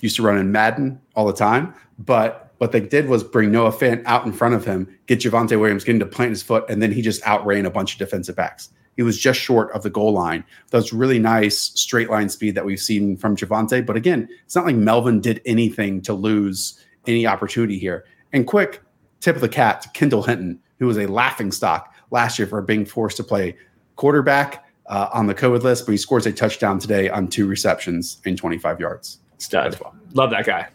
used 0.00 0.16
to 0.16 0.22
run 0.22 0.36
in 0.36 0.52
Madden 0.52 1.00
all 1.14 1.26
the 1.26 1.32
time, 1.32 1.74
but 1.98 2.52
what 2.58 2.72
they 2.72 2.80
did 2.80 3.08
was 3.08 3.24
bring 3.24 3.50
Noah 3.50 3.72
Fant 3.72 4.02
out 4.06 4.26
in 4.26 4.32
front 4.32 4.54
of 4.54 4.64
him, 4.64 4.88
get 5.06 5.20
Javonte 5.20 5.58
Williams, 5.58 5.84
get 5.84 5.94
him 5.94 6.00
to 6.00 6.06
plant 6.06 6.30
his 6.30 6.42
foot, 6.42 6.64
and 6.68 6.82
then 6.82 6.92
he 6.92 7.02
just 7.02 7.22
outran 7.26 7.66
a 7.66 7.70
bunch 7.70 7.92
of 7.92 7.98
defensive 7.98 8.36
backs. 8.36 8.70
He 8.96 9.02
was 9.02 9.18
just 9.18 9.40
short 9.40 9.72
of 9.72 9.82
the 9.82 9.90
goal 9.90 10.12
line. 10.12 10.44
That's 10.70 10.92
really 10.92 11.18
nice 11.18 11.58
straight 11.58 12.10
line 12.10 12.28
speed 12.28 12.54
that 12.54 12.64
we've 12.64 12.80
seen 12.80 13.16
from 13.16 13.36
Javonte. 13.36 13.84
But 13.84 13.96
again, 13.96 14.28
it's 14.44 14.54
not 14.54 14.66
like 14.66 14.76
Melvin 14.76 15.20
did 15.20 15.40
anything 15.46 16.00
to 16.02 16.12
lose 16.12 16.80
any 17.06 17.26
opportunity 17.26 17.78
here. 17.78 18.04
And 18.32 18.46
quick 18.46 18.82
tip 19.20 19.34
of 19.34 19.42
the 19.42 19.48
cat 19.48 19.80
to 19.82 19.88
Kendall 19.90 20.22
Hinton, 20.22 20.60
who 20.78 20.86
was 20.86 20.98
a 20.98 21.06
laughing 21.06 21.50
stock 21.50 21.92
last 22.10 22.38
year 22.38 22.46
for 22.46 22.62
being 22.62 22.84
forced 22.84 23.16
to 23.16 23.24
play 23.24 23.56
quarterback 23.96 24.64
uh, 24.86 25.08
on 25.12 25.26
the 25.26 25.34
COVID 25.34 25.62
list, 25.62 25.86
but 25.86 25.92
he 25.92 25.98
scores 25.98 26.26
a 26.26 26.32
touchdown 26.32 26.78
today 26.78 27.08
on 27.08 27.28
two 27.28 27.46
receptions 27.46 28.20
in 28.24 28.36
25 28.36 28.80
yards. 28.80 29.18
Stud. 29.38 29.78
Well. 29.80 29.94
Love 30.12 30.30
that 30.30 30.46
guy. 30.46 30.68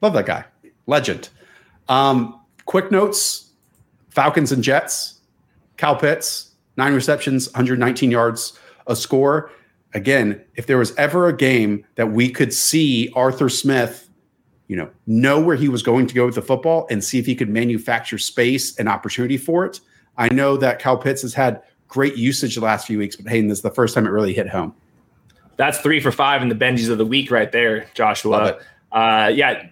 Love 0.00 0.12
that 0.14 0.26
guy 0.26 0.44
legend. 0.86 1.28
Um, 1.88 2.40
quick 2.64 2.90
notes 2.90 3.50
Falcons 4.10 4.52
and 4.52 4.62
Jets. 4.62 5.20
Kyle 5.78 5.96
Pitts, 5.96 6.52
nine 6.76 6.94
receptions, 6.94 7.48
119 7.52 8.10
yards, 8.10 8.58
a 8.86 8.94
score. 8.94 9.50
Again, 9.94 10.40
if 10.54 10.66
there 10.66 10.78
was 10.78 10.94
ever 10.96 11.28
a 11.28 11.36
game 11.36 11.84
that 11.96 12.12
we 12.12 12.30
could 12.30 12.52
see 12.52 13.10
Arthur 13.16 13.48
Smith, 13.48 14.08
you 14.68 14.76
know, 14.76 14.88
know 15.06 15.40
where 15.40 15.56
he 15.56 15.68
was 15.68 15.82
going 15.82 16.06
to 16.06 16.14
go 16.14 16.26
with 16.26 16.36
the 16.36 16.42
football 16.42 16.86
and 16.88 17.02
see 17.02 17.18
if 17.18 17.26
he 17.26 17.34
could 17.34 17.48
manufacture 17.48 18.18
space 18.18 18.76
and 18.78 18.88
opportunity 18.88 19.36
for 19.36 19.64
it. 19.64 19.80
I 20.16 20.32
know 20.32 20.56
that 20.58 20.78
Kyle 20.78 20.96
Pitts 20.96 21.22
has 21.22 21.34
had 21.34 21.62
great 21.92 22.16
usage 22.16 22.54
the 22.54 22.60
last 22.62 22.86
few 22.86 22.96
weeks, 22.96 23.16
but 23.16 23.30
Hayden, 23.30 23.48
this 23.48 23.58
is 23.58 23.62
the 23.62 23.70
first 23.70 23.94
time 23.94 24.06
it 24.06 24.10
really 24.10 24.32
hit 24.32 24.48
home. 24.48 24.74
That's 25.58 25.78
three 25.78 26.00
for 26.00 26.10
five 26.10 26.40
in 26.40 26.48
the 26.48 26.54
Benjis 26.54 26.88
of 26.88 26.96
the 26.96 27.04
week 27.04 27.30
right 27.30 27.52
there, 27.52 27.86
Joshua. 27.92 28.58
Uh, 28.90 29.30
yeah, 29.32 29.66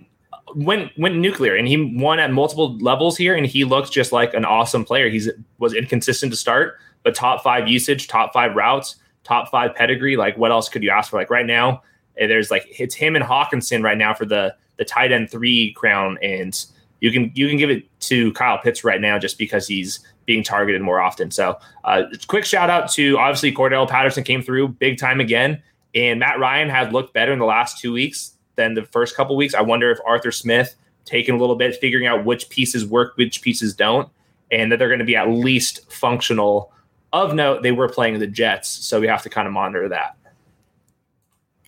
went 0.55 0.93
went 0.99 1.17
nuclear 1.17 1.57
and 1.57 1.67
he 1.67 1.95
won 1.97 2.19
at 2.19 2.31
multiple 2.31 2.77
levels 2.79 3.17
here 3.17 3.35
and 3.35 3.47
he 3.47 3.65
looks 3.65 3.89
just 3.89 4.13
like 4.13 4.35
an 4.35 4.45
awesome 4.45 4.85
player. 4.85 5.09
He's 5.09 5.31
was 5.59 5.73
inconsistent 5.73 6.31
to 6.33 6.37
start, 6.37 6.77
but 7.03 7.15
top 7.15 7.43
five 7.43 7.69
usage, 7.69 8.07
top 8.07 8.35
five 8.35 8.55
routes, 8.55 8.97
top 9.25 9.51
five 9.51 9.75
pedigree. 9.75 10.17
Like 10.17 10.37
what 10.37 10.51
else 10.51 10.69
could 10.69 10.83
you 10.83 10.91
ask 10.91 11.11
for? 11.11 11.17
Like 11.17 11.31
right 11.31 11.47
now, 11.47 11.83
eh, 12.19 12.27
there's 12.27 12.51
like 12.51 12.67
it's 12.79 12.95
him 12.95 13.17
and 13.17 13.25
Hockenson 13.25 13.83
right 13.83 13.99
now 13.99 14.13
for 14.13 14.27
the 14.27 14.55
the 14.77 14.85
tight 14.85 15.13
end 15.13 15.31
three 15.31 15.73
crown, 15.73 16.19
and 16.23 16.67
you 17.01 17.11
can 17.11 17.33
you 17.35 17.49
can 17.49 17.57
give 17.57 17.71
it 17.71 17.85
to 18.01 18.33
Kyle 18.35 18.59
Pitts 18.59 18.85
right 18.85 19.01
now 19.01 19.19
just 19.19 19.39
because 19.39 19.67
he's 19.67 20.01
being 20.31 20.45
targeted 20.45 20.81
more 20.81 21.01
often. 21.01 21.29
So, 21.33 21.59
uh, 21.83 22.05
quick 22.29 22.45
shout 22.45 22.71
out 22.71 22.89
to 22.93 23.19
obviously 23.19 23.51
Cordarrelle 23.51 23.89
Patterson 23.89 24.23
came 24.23 24.43
through 24.43 24.69
big 24.69 24.97
time 24.97 25.19
again, 25.19 25.61
and 25.93 26.21
Matt 26.21 26.39
Ryan 26.39 26.69
has 26.69 26.93
looked 26.93 27.13
better 27.13 27.33
in 27.33 27.41
the 27.41 27.45
last 27.45 27.81
two 27.81 27.93
weeks 27.93 28.37
than 28.55 28.75
the 28.75 28.85
first 28.85 29.17
couple 29.17 29.35
weeks. 29.35 29.55
I 29.55 29.61
wonder 29.61 29.91
if 29.91 29.99
Arthur 30.07 30.31
Smith 30.31 30.77
taking 31.05 31.35
a 31.35 31.39
little 31.39 31.57
bit, 31.57 31.75
figuring 31.81 32.07
out 32.07 32.25
which 32.25 32.49
pieces 32.49 32.87
work, 32.87 33.17
which 33.17 33.43
pieces 33.43 33.75
don't, 33.75 34.09
and 34.53 34.71
that 34.71 34.79
they're 34.79 34.87
going 34.87 35.01
to 35.01 35.05
be 35.05 35.17
at 35.17 35.29
least 35.29 35.91
functional. 35.91 36.73
Of 37.13 37.35
note, 37.35 37.65
they 37.65 37.73
were 37.73 37.89
playing 37.89 38.21
the 38.21 38.29
Jets, 38.29 38.69
so 38.69 39.01
we 39.01 39.09
have 39.09 39.25
to 39.25 39.29
kind 39.29 39.49
of 39.49 39.53
monitor 39.53 39.89
that. 39.89 40.17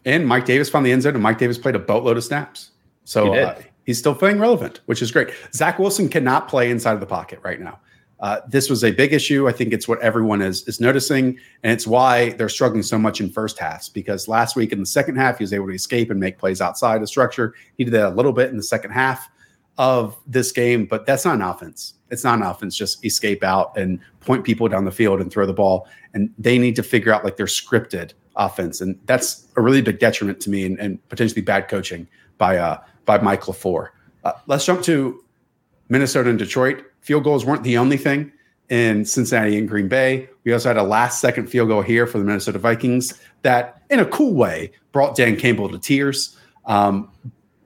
And 0.05 0.25
Mike 0.25 0.45
Davis 0.45 0.71
found 0.71 0.87
the 0.87 0.93
end 0.93 1.03
zone, 1.03 1.15
and 1.15 1.23
Mike 1.23 1.39
Davis 1.39 1.59
played 1.59 1.75
a 1.75 1.81
boatload 1.81 2.17
of 2.17 2.23
snaps. 2.23 2.71
So 3.03 3.33
he 3.33 3.41
uh, 3.41 3.55
he's 3.85 3.99
still 3.99 4.15
playing 4.15 4.39
relevant, 4.39 4.83
which 4.87 5.03
is 5.03 5.11
great. 5.11 5.31
Zach 5.53 5.81
Wilson 5.81 6.09
cannot 6.09 6.47
play 6.47 6.71
inside 6.71 6.93
of 6.93 7.01
the 7.01 7.07
pocket 7.07 7.41
right 7.43 7.61
now. 7.61 7.81
Uh, 8.23 8.41
this 8.47 8.71
was 8.71 8.85
a 8.85 8.93
big 8.93 9.13
issue. 9.13 9.49
I 9.49 9.53
think 9.53 9.73
it's 9.73 9.89
what 9.89 10.01
everyone 10.01 10.41
is 10.41 10.67
is 10.69 10.81
noticing, 10.81 11.39
and 11.65 11.73
it's 11.73 11.89
why 11.89 12.31
they're 12.31 12.49
struggling 12.49 12.85
so 12.85 12.97
much 12.97 13.21
in 13.21 13.29
first 13.29 13.59
halves. 13.59 13.89
Because 13.89 14.29
last 14.29 14.55
week 14.55 14.71
in 14.71 14.79
the 14.79 14.87
second 14.87 15.17
half, 15.17 15.39
he 15.39 15.45
was 15.45 15.53
able 15.53 15.67
to 15.67 15.75
escape 15.75 16.09
and 16.09 16.21
make 16.21 16.39
plays 16.39 16.61
outside 16.61 17.03
the 17.03 17.07
structure. 17.07 17.55
He 17.77 17.85
did 17.85 17.93
that 17.95 18.07
a 18.07 18.15
little 18.15 18.33
bit 18.33 18.51
in 18.51 18.57
the 18.57 18.63
second 18.63 18.93
half 18.93 19.29
of 19.77 20.17
this 20.27 20.53
game, 20.53 20.87
but 20.87 21.05
that's 21.05 21.25
not 21.25 21.35
an 21.35 21.43
offense. 21.43 21.95
It's 22.11 22.23
not 22.23 22.39
an 22.39 22.45
offense. 22.45 22.77
Just 22.77 23.05
escape 23.05 23.43
out 23.43 23.77
and 23.77 23.99
point 24.21 24.45
people 24.45 24.69
down 24.69 24.85
the 24.85 24.93
field 24.93 25.21
and 25.21 25.31
throw 25.31 25.45
the 25.45 25.53
ball. 25.53 25.89
And 26.15 26.33
they 26.39 26.59
need 26.59 26.77
to 26.77 26.83
figure 26.85 27.13
out 27.13 27.25
like 27.25 27.37
their 27.37 27.47
scripted 27.47 28.13
offense, 28.37 28.81
and 28.81 28.99
that's 29.07 29.49
a 29.57 29.61
really 29.61 29.83
big 29.83 29.99
detriment 29.99 30.41
to 30.43 30.51
me 30.51 30.65
and, 30.65 30.79
and 30.79 31.09
potentially 31.09 31.43
bad 31.43 31.69
coaching 31.69 32.07
by 32.39 32.57
uh 32.57 32.79
by 33.05 33.19
Mike 33.19 33.43
LaFleur. 33.43 33.89
Uh, 34.23 34.33
let's 34.47 34.65
jump 34.65 34.83
to 34.85 35.25
Minnesota 35.89 36.31
and 36.31 36.39
Detroit 36.39 36.85
field 37.03 37.25
goals 37.25 37.45
weren't 37.45 37.63
the 37.63 37.77
only 37.77 37.97
thing 37.97 38.33
in 38.71 39.05
Cincinnati 39.05 39.59
and 39.59 39.69
Green 39.69 39.89
Bay. 39.89 40.29
We 40.45 40.53
also 40.53 40.71
had 40.71 40.79
a 40.79 40.83
last 40.83 41.21
second 41.21 41.49
field 41.49 41.69
goal 41.69 41.83
here 41.83 42.07
for 42.07 42.19
the 42.19 42.25
Minnesota 42.25 42.59
Vikings 42.59 43.21
that, 43.43 43.83
in 43.91 44.01
a 44.01 44.07
cool 44.07 44.33
way, 44.33 44.73
brought 44.93 45.15
Dan 45.15 45.37
Campbell 45.37 45.69
to 45.69 45.79
tears. 45.79 46.39
Um, 46.65 47.11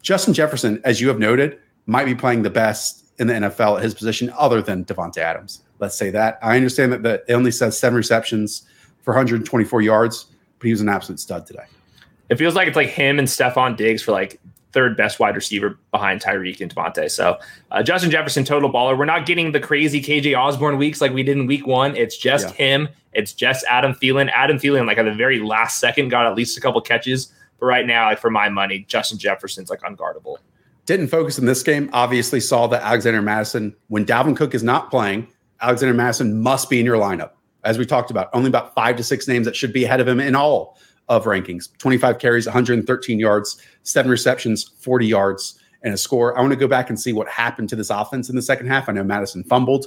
Justin 0.03 0.35
Jefferson, 0.35 0.81
as 0.85 1.01
you 1.01 1.09
have 1.09 1.19
noted, 1.19 1.59
might 1.87 2.07
be 2.07 2.15
playing 2.15 2.43
the 2.43 2.51
best 2.51 3.05
in 3.19 3.29
the 3.29 3.35
NFL 3.35 3.77
at 3.77 3.83
his 3.83 3.95
position, 3.95 4.33
other 4.37 4.61
than 4.61 4.85
Davante 4.85 5.19
Adams. 5.19 5.63
Let's 5.79 5.97
say 5.97 6.11
that. 6.11 6.39
I 6.43 6.57
understand 6.57 6.93
that 6.93 7.03
the, 7.03 7.23
it 7.29 7.35
only 7.35 7.51
says 7.51 7.79
seven 7.79 7.97
receptions 7.97 8.63
for 9.03 9.13
124 9.13 9.83
yards, 9.83 10.27
but 10.59 10.67
he 10.67 10.73
was 10.73 10.81
an 10.81 10.89
absolute 10.89 11.21
stud 11.21 11.47
today. 11.47 11.65
It 12.29 12.37
feels 12.37 12.55
like 12.55 12.67
it's 12.67 12.77
like 12.77 12.89
him 12.89 13.19
and 13.19 13.29
Stefon 13.29 13.77
Diggs 13.77 14.03
for 14.03 14.13
like 14.13 14.41
third 14.77 14.95
best 14.95 15.19
wide 15.19 15.35
receiver 15.35 15.79
behind 15.91 16.21
Tyreek 16.21 16.61
and 16.61 16.73
Davante. 16.73 17.11
So 17.11 17.39
uh, 17.71 17.83
Justin 17.83 18.11
Jefferson, 18.11 18.45
total 18.45 18.71
baller. 18.71 18.97
We're 18.97 19.07
not 19.07 19.25
getting 19.25 19.53
the 19.53 19.59
crazy 19.59 20.03
KJ 20.03 20.39
Osborne 20.39 20.77
weeks 20.77 21.01
like 21.01 21.15
we 21.15 21.23
did 21.23 21.39
in 21.39 21.47
week 21.47 21.67
one. 21.67 21.97
It's 21.97 22.15
just 22.15 22.49
yeah. 22.51 22.67
him. 22.67 22.89
It's 23.15 23.33
just 23.33 23.65
Adam 23.71 23.95
Thielen. 23.95 24.31
Adam 24.33 24.59
Thielen, 24.59 24.87
like 24.87 24.99
at 24.99 25.07
the 25.07 25.15
very 25.15 25.39
last 25.41 25.81
second, 25.81 26.11
got 26.11 26.27
at 26.27 26.35
least 26.35 26.59
a 26.59 26.61
couple 26.61 26.79
catches. 26.83 27.33
But 27.59 27.65
right 27.65 27.87
now, 27.87 28.05
like 28.05 28.19
for 28.19 28.29
my 28.29 28.51
money, 28.51 28.85
Justin 28.87 29.17
Jefferson's 29.17 29.71
like 29.71 29.81
unguardable. 29.81 30.37
Didn't 30.85 31.09
focus 31.09 31.39
in 31.39 31.47
this 31.47 31.63
game. 31.63 31.89
Obviously, 31.95 32.39
saw 32.39 32.67
that 32.67 32.83
Alexander 32.83 33.23
Mattison, 33.23 33.75
when 33.89 34.05
Dalvin 34.05 34.37
Cook 34.37 34.55
is 34.55 34.63
not 34.63 34.91
playing, 34.91 35.27
Alexander 35.63 35.95
Mattison 35.95 36.43
must 36.43 36.69
be 36.69 36.79
in 36.81 36.85
your 36.85 36.99
lineup. 36.99 37.31
As 37.65 37.79
we 37.79 37.87
talked 37.87 38.11
about, 38.11 38.29
only 38.35 38.49
about 38.49 38.75
five 38.75 38.97
to 38.97 39.03
six 39.03 39.27
names 39.27 39.47
that 39.47 39.57
should 39.57 39.73
be 39.73 39.85
ahead 39.85 40.01
of 40.01 40.07
him 40.07 40.21
in 40.21 40.35
all 40.35 40.79
of 41.09 41.25
rankings 41.25 41.77
25 41.79 42.19
carries, 42.19 42.47
113 42.47 43.19
yards, 43.19 43.63
seven 43.83 44.11
receptions, 44.11 44.65
40 44.81 45.07
yards, 45.07 45.61
and 45.83 45.95
a 45.95 45.97
score. 45.97 46.37
I 46.37 46.41
want 46.41 46.53
to 46.53 46.59
go 46.59 46.69
back 46.69 46.89
and 46.89 46.99
see 46.99 47.13
what 47.13 47.29
happened 47.29 47.69
to 47.71 47.77
this 47.77 47.91
offense 47.91 48.29
in 48.29 48.37
the 48.37 48.43
second 48.43 48.67
half. 48.67 48.89
I 48.89 48.93
know 48.93 49.05
Mattison 49.05 49.45
fumbled. 49.45 49.87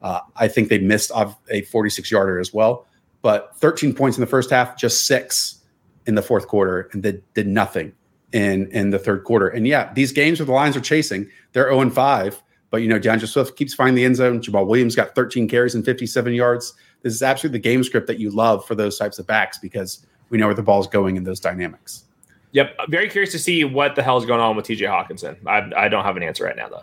Uh, 0.00 0.20
I 0.36 0.48
think 0.48 0.68
they 0.68 0.78
missed 0.78 1.12
a 1.50 1.62
46 1.62 2.10
yarder 2.10 2.38
as 2.38 2.52
well, 2.52 2.86
but 3.22 3.56
13 3.56 3.94
points 3.94 4.16
in 4.16 4.20
the 4.20 4.26
first 4.26 4.50
half, 4.50 4.76
just 4.76 5.06
six 5.06 5.60
in 6.06 6.16
the 6.16 6.22
fourth 6.22 6.48
quarter, 6.48 6.88
and 6.92 7.02
they 7.02 7.20
did 7.34 7.46
nothing 7.46 7.92
in 8.32 8.68
in 8.72 8.90
the 8.90 8.98
third 8.98 9.24
quarter. 9.24 9.48
And 9.48 9.66
yeah, 9.66 9.92
these 9.94 10.12
games 10.12 10.40
where 10.40 10.46
the 10.46 10.52
Lions 10.52 10.76
are 10.76 10.80
chasing, 10.80 11.28
they're 11.52 11.68
0 11.68 11.80
and 11.80 11.94
5. 11.94 12.42
But 12.70 12.78
you 12.78 12.88
know, 12.88 12.98
D'Andre 12.98 13.28
Swift 13.28 13.56
keeps 13.56 13.74
finding 13.74 13.94
the 13.94 14.04
end 14.04 14.16
zone. 14.16 14.40
Jamaal 14.40 14.66
Williams 14.66 14.96
got 14.96 15.14
13 15.14 15.46
carries 15.46 15.74
and 15.74 15.84
57 15.84 16.32
yards. 16.32 16.72
This 17.02 17.14
is 17.14 17.22
absolutely 17.22 17.58
the 17.58 17.62
game 17.62 17.84
script 17.84 18.06
that 18.06 18.18
you 18.18 18.30
love 18.30 18.66
for 18.66 18.74
those 18.74 18.98
types 18.98 19.18
of 19.18 19.26
backs 19.26 19.58
because 19.58 20.06
we 20.32 20.38
know 20.38 20.46
where 20.46 20.54
the 20.54 20.62
ball's 20.62 20.88
going 20.88 21.16
in 21.16 21.22
those 21.22 21.38
dynamics. 21.38 22.04
Yep. 22.52 22.74
Uh, 22.78 22.86
very 22.88 23.08
curious 23.08 23.30
to 23.32 23.38
see 23.38 23.64
what 23.64 23.94
the 23.94 24.02
hell 24.02 24.16
is 24.16 24.24
going 24.24 24.40
on 24.40 24.56
with 24.56 24.66
TJ 24.66 24.88
Hockenson. 24.88 25.36
I, 25.46 25.84
I 25.84 25.88
don't 25.88 26.04
have 26.04 26.16
an 26.16 26.22
answer 26.22 26.44
right 26.44 26.56
now, 26.56 26.68
though. 26.68 26.82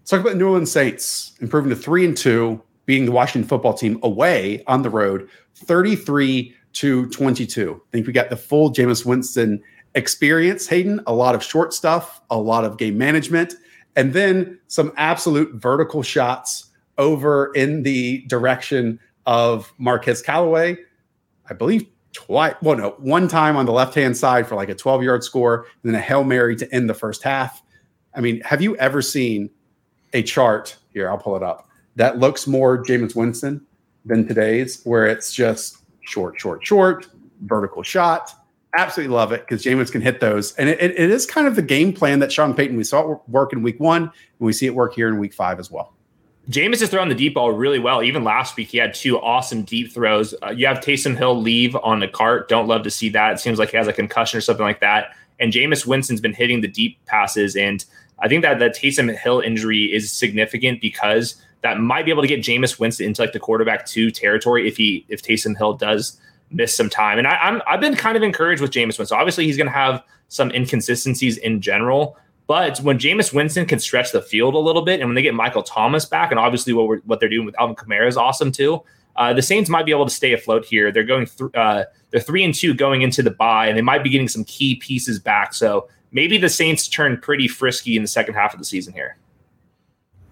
Let's 0.00 0.10
talk 0.10 0.20
about 0.20 0.30
the 0.30 0.38
New 0.38 0.48
Orleans 0.48 0.72
Saints 0.72 1.34
improving 1.40 1.70
to 1.70 1.76
three 1.76 2.04
and 2.04 2.16
two, 2.16 2.60
beating 2.86 3.04
the 3.04 3.12
Washington 3.12 3.48
football 3.48 3.74
team 3.74 4.00
away 4.02 4.64
on 4.66 4.82
the 4.82 4.90
road, 4.90 5.28
33 5.56 6.54
to 6.74 7.06
22. 7.10 7.74
I 7.74 7.90
think 7.92 8.06
we 8.06 8.12
got 8.12 8.30
the 8.30 8.36
full 8.36 8.72
Jameis 8.72 9.04
Winston 9.04 9.62
experience, 9.94 10.66
Hayden. 10.68 11.00
A 11.06 11.12
lot 11.12 11.34
of 11.34 11.42
short 11.42 11.74
stuff, 11.74 12.22
a 12.30 12.38
lot 12.38 12.64
of 12.64 12.78
game 12.78 12.96
management, 12.96 13.54
and 13.94 14.12
then 14.12 14.58
some 14.68 14.92
absolute 14.96 15.54
vertical 15.54 16.02
shots 16.02 16.66
over 16.98 17.52
in 17.54 17.82
the 17.82 18.22
direction 18.26 19.00
of 19.26 19.72
Marquez 19.78 20.22
Callaway. 20.22 20.78
I 21.48 21.54
believe 21.54 21.86
twice, 22.16 22.54
well, 22.62 22.76
no, 22.76 22.90
one 22.98 23.28
time 23.28 23.56
on 23.56 23.66
the 23.66 23.72
left 23.72 23.94
hand 23.94 24.16
side 24.16 24.46
for 24.46 24.54
like 24.54 24.68
a 24.68 24.74
12 24.74 25.02
yard 25.02 25.22
score, 25.22 25.66
and 25.82 25.92
then 25.92 25.94
a 25.94 26.02
Hail 26.02 26.24
Mary 26.24 26.56
to 26.56 26.74
end 26.74 26.88
the 26.88 26.94
first 26.94 27.22
half. 27.22 27.62
I 28.14 28.20
mean, 28.20 28.40
have 28.40 28.62
you 28.62 28.76
ever 28.78 29.02
seen 29.02 29.50
a 30.14 30.22
chart 30.22 30.76
here? 30.92 31.10
I'll 31.10 31.18
pull 31.18 31.36
it 31.36 31.42
up 31.42 31.66
that 31.96 32.18
looks 32.18 32.46
more 32.46 32.82
Jameis 32.84 33.16
Winston 33.16 33.66
than 34.04 34.28
today's, 34.28 34.82
where 34.84 35.06
it's 35.06 35.32
just 35.34 35.78
short, 36.02 36.38
short, 36.38 36.64
short, 36.64 37.08
vertical 37.40 37.82
shot. 37.82 38.32
Absolutely 38.78 39.14
love 39.14 39.32
it 39.32 39.40
because 39.40 39.64
Jameis 39.64 39.90
can 39.90 40.02
hit 40.02 40.20
those. 40.20 40.54
And 40.56 40.68
it, 40.68 40.80
it 40.80 41.10
is 41.10 41.26
kind 41.26 41.46
of 41.46 41.56
the 41.56 41.62
game 41.62 41.92
plan 41.92 42.20
that 42.20 42.30
Sean 42.30 42.54
Payton, 42.54 42.76
we 42.76 42.84
saw 42.84 43.12
it 43.12 43.18
work 43.28 43.52
in 43.52 43.62
week 43.62 43.80
one, 43.80 44.02
and 44.02 44.12
we 44.38 44.52
see 44.52 44.66
it 44.66 44.74
work 44.74 44.94
here 44.94 45.08
in 45.08 45.18
week 45.18 45.34
five 45.34 45.58
as 45.58 45.70
well. 45.70 45.95
Jameis 46.50 46.80
is 46.80 46.90
throwing 46.90 47.08
the 47.08 47.14
deep 47.14 47.34
ball 47.34 47.50
really 47.50 47.80
well. 47.80 48.02
Even 48.02 48.22
last 48.22 48.56
week, 48.56 48.68
he 48.68 48.78
had 48.78 48.94
two 48.94 49.18
awesome 49.20 49.62
deep 49.62 49.92
throws. 49.92 50.34
Uh, 50.42 50.50
you 50.50 50.66
have 50.66 50.78
Taysom 50.78 51.16
Hill 51.16 51.40
leave 51.40 51.74
on 51.76 51.98
the 51.98 52.06
cart. 52.06 52.48
Don't 52.48 52.68
love 52.68 52.84
to 52.84 52.90
see 52.90 53.08
that. 53.10 53.34
It 53.34 53.38
seems 53.40 53.58
like 53.58 53.70
he 53.70 53.76
has 53.76 53.88
a 53.88 53.92
concussion 53.92 54.38
or 54.38 54.40
something 54.40 54.64
like 54.64 54.80
that. 54.80 55.14
And 55.40 55.52
Jameis 55.52 55.86
Winston's 55.86 56.20
been 56.20 56.32
hitting 56.32 56.60
the 56.60 56.68
deep 56.68 57.04
passes. 57.06 57.56
And 57.56 57.84
I 58.20 58.28
think 58.28 58.42
that 58.42 58.60
the 58.60 58.70
Taysom 58.70 59.14
Hill 59.16 59.40
injury 59.40 59.92
is 59.92 60.10
significant 60.12 60.80
because 60.80 61.34
that 61.62 61.80
might 61.80 62.04
be 62.04 62.12
able 62.12 62.22
to 62.22 62.28
get 62.28 62.40
Jameis 62.40 62.78
Winston 62.78 63.06
into 63.06 63.22
like 63.22 63.32
the 63.32 63.40
quarterback 63.40 63.84
two 63.84 64.12
territory 64.12 64.68
if 64.68 64.76
he 64.76 65.04
if 65.08 65.22
Taysom 65.22 65.56
Hill 65.56 65.74
does 65.74 66.20
miss 66.52 66.74
some 66.74 66.88
time. 66.88 67.18
And 67.18 67.26
I, 67.26 67.34
I'm 67.36 67.60
I've 67.66 67.80
been 67.80 67.96
kind 67.96 68.16
of 68.16 68.22
encouraged 68.22 68.62
with 68.62 68.70
Jameis 68.70 68.98
Winston. 68.98 69.06
So 69.06 69.16
Obviously, 69.16 69.46
he's 69.46 69.56
going 69.56 69.66
to 69.66 69.72
have 69.72 70.02
some 70.28 70.50
inconsistencies 70.52 71.38
in 71.38 71.60
general, 71.60 72.16
but 72.46 72.78
when 72.78 72.98
Jameis 72.98 73.32
Winston 73.32 73.66
can 73.66 73.78
stretch 73.78 74.12
the 74.12 74.22
field 74.22 74.54
a 74.54 74.58
little 74.58 74.82
bit, 74.82 75.00
and 75.00 75.08
when 75.08 75.14
they 75.14 75.22
get 75.22 75.34
Michael 75.34 75.62
Thomas 75.62 76.04
back, 76.04 76.30
and 76.30 76.38
obviously 76.38 76.72
what 76.72 77.04
what 77.06 77.20
they're 77.20 77.28
doing 77.28 77.46
with 77.46 77.58
Alvin 77.58 77.76
Kamara 77.76 78.06
is 78.06 78.16
awesome 78.16 78.52
too. 78.52 78.82
Uh, 79.16 79.32
the 79.32 79.42
Saints 79.42 79.70
might 79.70 79.86
be 79.86 79.92
able 79.92 80.04
to 80.04 80.14
stay 80.14 80.32
afloat 80.32 80.64
here. 80.64 80.92
They're 80.92 81.02
going 81.02 81.26
through. 81.26 81.50
Uh, 81.52 81.84
they're 82.10 82.20
three 82.20 82.44
and 82.44 82.54
two 82.54 82.74
going 82.74 83.02
into 83.02 83.22
the 83.22 83.30
bye, 83.30 83.66
and 83.66 83.76
they 83.76 83.82
might 83.82 84.04
be 84.04 84.10
getting 84.10 84.28
some 84.28 84.44
key 84.44 84.76
pieces 84.76 85.18
back. 85.18 85.54
So 85.54 85.88
maybe 86.12 86.38
the 86.38 86.48
Saints 86.48 86.86
turn 86.86 87.18
pretty 87.18 87.48
frisky 87.48 87.96
in 87.96 88.02
the 88.02 88.08
second 88.08 88.34
half 88.34 88.52
of 88.52 88.58
the 88.58 88.64
season 88.64 88.92
here. 88.92 89.16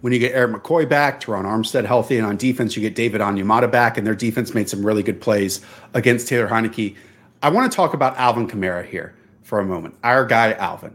When 0.03 0.13
you 0.13 0.19
get 0.19 0.35
Erik 0.35 0.63
McCoy 0.63 0.87
back, 0.87 1.21
Terron 1.21 1.45
Armstead 1.45 1.87
healthy, 1.87 2.19
and 2.19 2.27
on 2.27 2.37
defense 2.37 2.77
you 2.77 2.83
get 2.83 2.95
David 2.95 3.23
Onyemata 3.23 3.71
back, 3.71 3.97
and 3.97 4.07
their 4.07 4.15
defense 4.15 4.55
made 4.55 4.69
some 4.69 4.85
really 4.85 5.03
good 5.03 5.21
plays 5.21 5.63
against 5.95 6.29
Taylor 6.29 6.47
Heinicke. 6.47 6.95
I 7.43 7.49
want 7.49 7.73
to 7.73 7.75
talk 7.75 7.95
about 7.95 8.17
Alvin 8.19 8.47
Kamara 8.47 8.87
here 8.87 9.15
for 9.43 9.61
a 9.61 9.65
moment. 9.65 9.95
Our 10.05 10.27
guy 10.27 10.53
Alvin. 10.53 10.95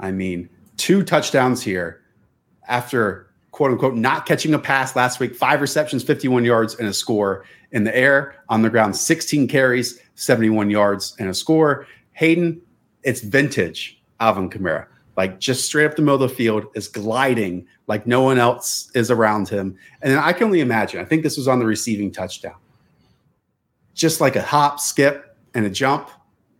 I 0.00 0.10
mean, 0.10 0.48
two 0.78 1.02
touchdowns 1.02 1.62
here 1.62 2.00
after 2.68 3.28
quote 3.50 3.72
unquote 3.72 3.96
not 3.96 4.24
catching 4.24 4.54
a 4.54 4.58
pass 4.58 4.96
last 4.96 5.20
week, 5.20 5.34
five 5.34 5.60
receptions, 5.60 6.02
51 6.02 6.44
yards, 6.44 6.76
and 6.76 6.88
a 6.88 6.94
score 6.94 7.44
in 7.72 7.84
the 7.84 7.94
air. 7.94 8.36
On 8.48 8.62
the 8.62 8.70
ground, 8.70 8.96
16 8.96 9.48
carries, 9.48 10.00
71 10.14 10.70
yards, 10.70 11.14
and 11.18 11.28
a 11.28 11.34
score. 11.34 11.86
Hayden, 12.12 12.60
it's 13.02 13.20
vintage 13.20 14.00
Alvin 14.20 14.48
Kamara. 14.48 14.86
Like 15.16 15.40
just 15.40 15.66
straight 15.66 15.86
up 15.86 15.96
the 15.96 16.02
middle 16.02 16.22
of 16.22 16.30
the 16.30 16.34
field 16.34 16.66
is 16.74 16.86
gliding 16.86 17.66
like 17.88 18.06
no 18.06 18.22
one 18.22 18.38
else 18.38 18.90
is 18.94 19.10
around 19.10 19.48
him. 19.48 19.76
And 20.02 20.16
I 20.18 20.32
can 20.32 20.44
only 20.44 20.60
imagine, 20.60 21.00
I 21.00 21.04
think 21.04 21.24
this 21.24 21.36
was 21.36 21.48
on 21.48 21.58
the 21.58 21.66
receiving 21.66 22.12
touchdown. 22.12 22.54
Just 23.94 24.20
like 24.20 24.36
a 24.36 24.42
hop, 24.42 24.78
skip, 24.78 25.36
and 25.54 25.66
a 25.66 25.70
jump 25.70 26.08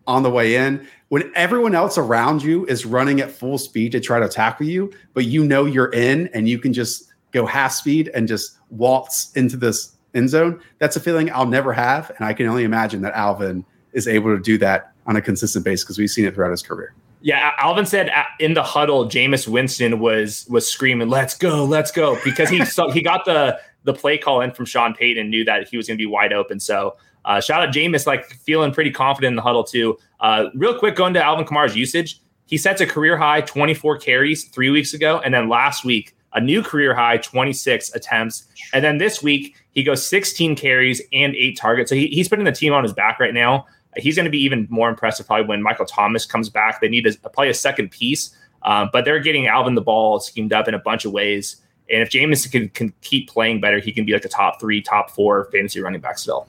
on 0.08 0.22
the 0.24 0.30
way 0.30 0.56
in 0.56 0.88
when 1.08 1.32
everyone 1.34 1.74
else 1.74 1.96
around 1.96 2.42
you 2.42 2.66
is 2.66 2.84
running 2.84 3.20
at 3.20 3.30
full 3.30 3.58
speed 3.58 3.92
to 3.92 4.00
try 4.00 4.20
to 4.20 4.28
tackle 4.28 4.66
you, 4.66 4.92
but 5.14 5.24
you 5.24 5.44
know 5.44 5.64
you're 5.64 5.92
in 5.92 6.28
and 6.34 6.48
you 6.48 6.58
can 6.58 6.72
just 6.72 7.12
go 7.32 7.46
half 7.46 7.72
speed 7.72 8.10
and 8.14 8.28
just 8.28 8.56
waltz 8.70 9.32
into 9.32 9.56
this 9.56 9.96
end 10.14 10.30
zone. 10.30 10.60
That's 10.78 10.96
a 10.96 11.00
feeling 11.00 11.30
I'll 11.32 11.46
never 11.46 11.72
have. 11.72 12.10
And 12.16 12.26
I 12.26 12.32
can 12.32 12.46
only 12.46 12.64
imagine 12.64 13.02
that 13.02 13.14
Alvin 13.14 13.64
is 13.92 14.06
able 14.06 14.36
to 14.36 14.42
do 14.42 14.58
that 14.58 14.92
on 15.06 15.16
a 15.16 15.22
consistent 15.22 15.64
basis 15.64 15.84
because 15.84 15.98
we've 15.98 16.10
seen 16.10 16.26
it 16.26 16.34
throughout 16.34 16.50
his 16.50 16.62
career. 16.62 16.94
Yeah, 17.20 17.52
Alvin 17.58 17.84
said 17.84 18.10
in 18.38 18.54
the 18.54 18.62
huddle, 18.62 19.06
Jameis 19.06 19.48
Winston 19.48 19.98
was 19.98 20.46
was 20.48 20.68
screaming, 20.68 21.08
"Let's 21.08 21.36
go, 21.36 21.64
let's 21.64 21.90
go!" 21.90 22.16
because 22.22 22.48
he 22.48 22.62
he 22.92 23.02
got 23.02 23.24
the 23.24 23.58
the 23.82 23.92
play 23.92 24.18
call 24.18 24.40
in 24.40 24.52
from 24.52 24.66
Sean 24.66 24.94
Payton, 24.94 25.28
knew 25.28 25.44
that 25.44 25.68
he 25.68 25.76
was 25.76 25.88
going 25.88 25.96
to 25.96 26.02
be 26.02 26.06
wide 26.06 26.32
open. 26.32 26.60
So 26.60 26.96
uh, 27.28 27.40
shout 27.42 27.62
out 27.62 27.74
Jameis, 27.74 28.06
like 28.06 28.24
feeling 28.24 28.72
pretty 28.72 28.90
confident 28.90 29.32
in 29.32 29.36
the 29.36 29.42
huddle 29.42 29.62
too. 29.62 29.98
Uh, 30.18 30.46
real 30.54 30.76
quick, 30.76 30.96
going 30.96 31.12
to 31.12 31.22
Alvin 31.22 31.44
Kamara's 31.44 31.76
usage, 31.76 32.20
he 32.46 32.56
sets 32.56 32.80
a 32.80 32.86
career 32.86 33.18
high 33.18 33.42
24 33.42 33.98
carries 33.98 34.44
three 34.44 34.70
weeks 34.70 34.94
ago, 34.94 35.20
and 35.22 35.32
then 35.32 35.48
last 35.48 35.84
week 35.84 36.16
a 36.32 36.40
new 36.40 36.62
career 36.62 36.94
high 36.94 37.18
26 37.18 37.94
attempts, 37.94 38.46
and 38.72 38.82
then 38.82 38.96
this 38.96 39.22
week 39.22 39.56
he 39.72 39.82
goes 39.82 40.04
16 40.06 40.56
carries 40.56 41.02
and 41.12 41.34
eight 41.36 41.58
targets. 41.58 41.90
So 41.90 41.96
he, 41.96 42.06
he's 42.08 42.28
putting 42.30 42.46
the 42.46 42.52
team 42.52 42.72
on 42.72 42.82
his 42.82 42.94
back 42.94 43.20
right 43.20 43.34
now. 43.34 43.66
He's 43.98 44.16
going 44.16 44.24
to 44.24 44.30
be 44.30 44.42
even 44.42 44.66
more 44.70 44.88
impressive 44.88 45.26
probably 45.26 45.46
when 45.46 45.62
Michael 45.62 45.84
Thomas 45.84 46.24
comes 46.24 46.48
back. 46.48 46.80
They 46.80 46.88
need 46.88 47.06
a, 47.06 47.12
probably 47.28 47.50
a 47.50 47.54
second 47.54 47.90
piece, 47.90 48.34
um, 48.62 48.88
but 48.90 49.04
they're 49.04 49.20
getting 49.20 49.48
Alvin 49.48 49.74
the 49.74 49.82
ball 49.82 50.18
schemed 50.20 50.54
up 50.54 50.66
in 50.66 50.72
a 50.72 50.78
bunch 50.78 51.04
of 51.04 51.12
ways. 51.12 51.56
And 51.90 52.00
if 52.00 52.08
Jameis 52.08 52.50
can, 52.50 52.70
can 52.70 52.94
keep 53.02 53.28
playing 53.28 53.60
better, 53.60 53.80
he 53.80 53.92
can 53.92 54.06
be 54.06 54.14
like 54.14 54.24
a 54.24 54.28
top 54.28 54.60
three, 54.60 54.80
top 54.80 55.10
four 55.10 55.50
fantasy 55.52 55.80
running 55.80 56.00
back 56.00 56.18
still. 56.18 56.48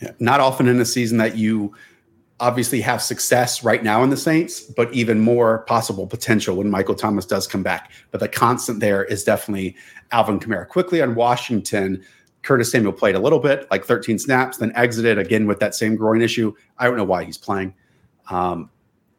Yeah, 0.00 0.12
not 0.18 0.40
often 0.40 0.66
in 0.66 0.80
a 0.80 0.84
season 0.84 1.18
that 1.18 1.36
you 1.36 1.74
obviously 2.40 2.80
have 2.80 3.02
success 3.02 3.62
right 3.62 3.84
now 3.84 4.02
in 4.02 4.10
the 4.10 4.16
Saints, 4.16 4.62
but 4.62 4.92
even 4.94 5.20
more 5.20 5.58
possible 5.64 6.06
potential 6.06 6.56
when 6.56 6.70
Michael 6.70 6.94
Thomas 6.94 7.26
does 7.26 7.46
come 7.46 7.62
back. 7.62 7.92
But 8.10 8.20
the 8.20 8.28
constant 8.28 8.80
there 8.80 9.04
is 9.04 9.24
definitely 9.24 9.76
Alvin 10.10 10.40
Kamara. 10.40 10.66
Quickly 10.66 11.02
on 11.02 11.14
Washington, 11.14 12.02
Curtis 12.42 12.72
Samuel 12.72 12.94
played 12.94 13.14
a 13.14 13.18
little 13.18 13.38
bit, 13.38 13.70
like 13.70 13.84
13 13.84 14.18
snaps, 14.18 14.56
then 14.56 14.72
exited 14.74 15.18
again 15.18 15.46
with 15.46 15.60
that 15.60 15.74
same 15.74 15.96
groin 15.96 16.22
issue. 16.22 16.54
I 16.78 16.86
don't 16.86 16.96
know 16.96 17.04
why 17.04 17.24
he's 17.24 17.36
playing. 17.36 17.74
Um, 18.30 18.70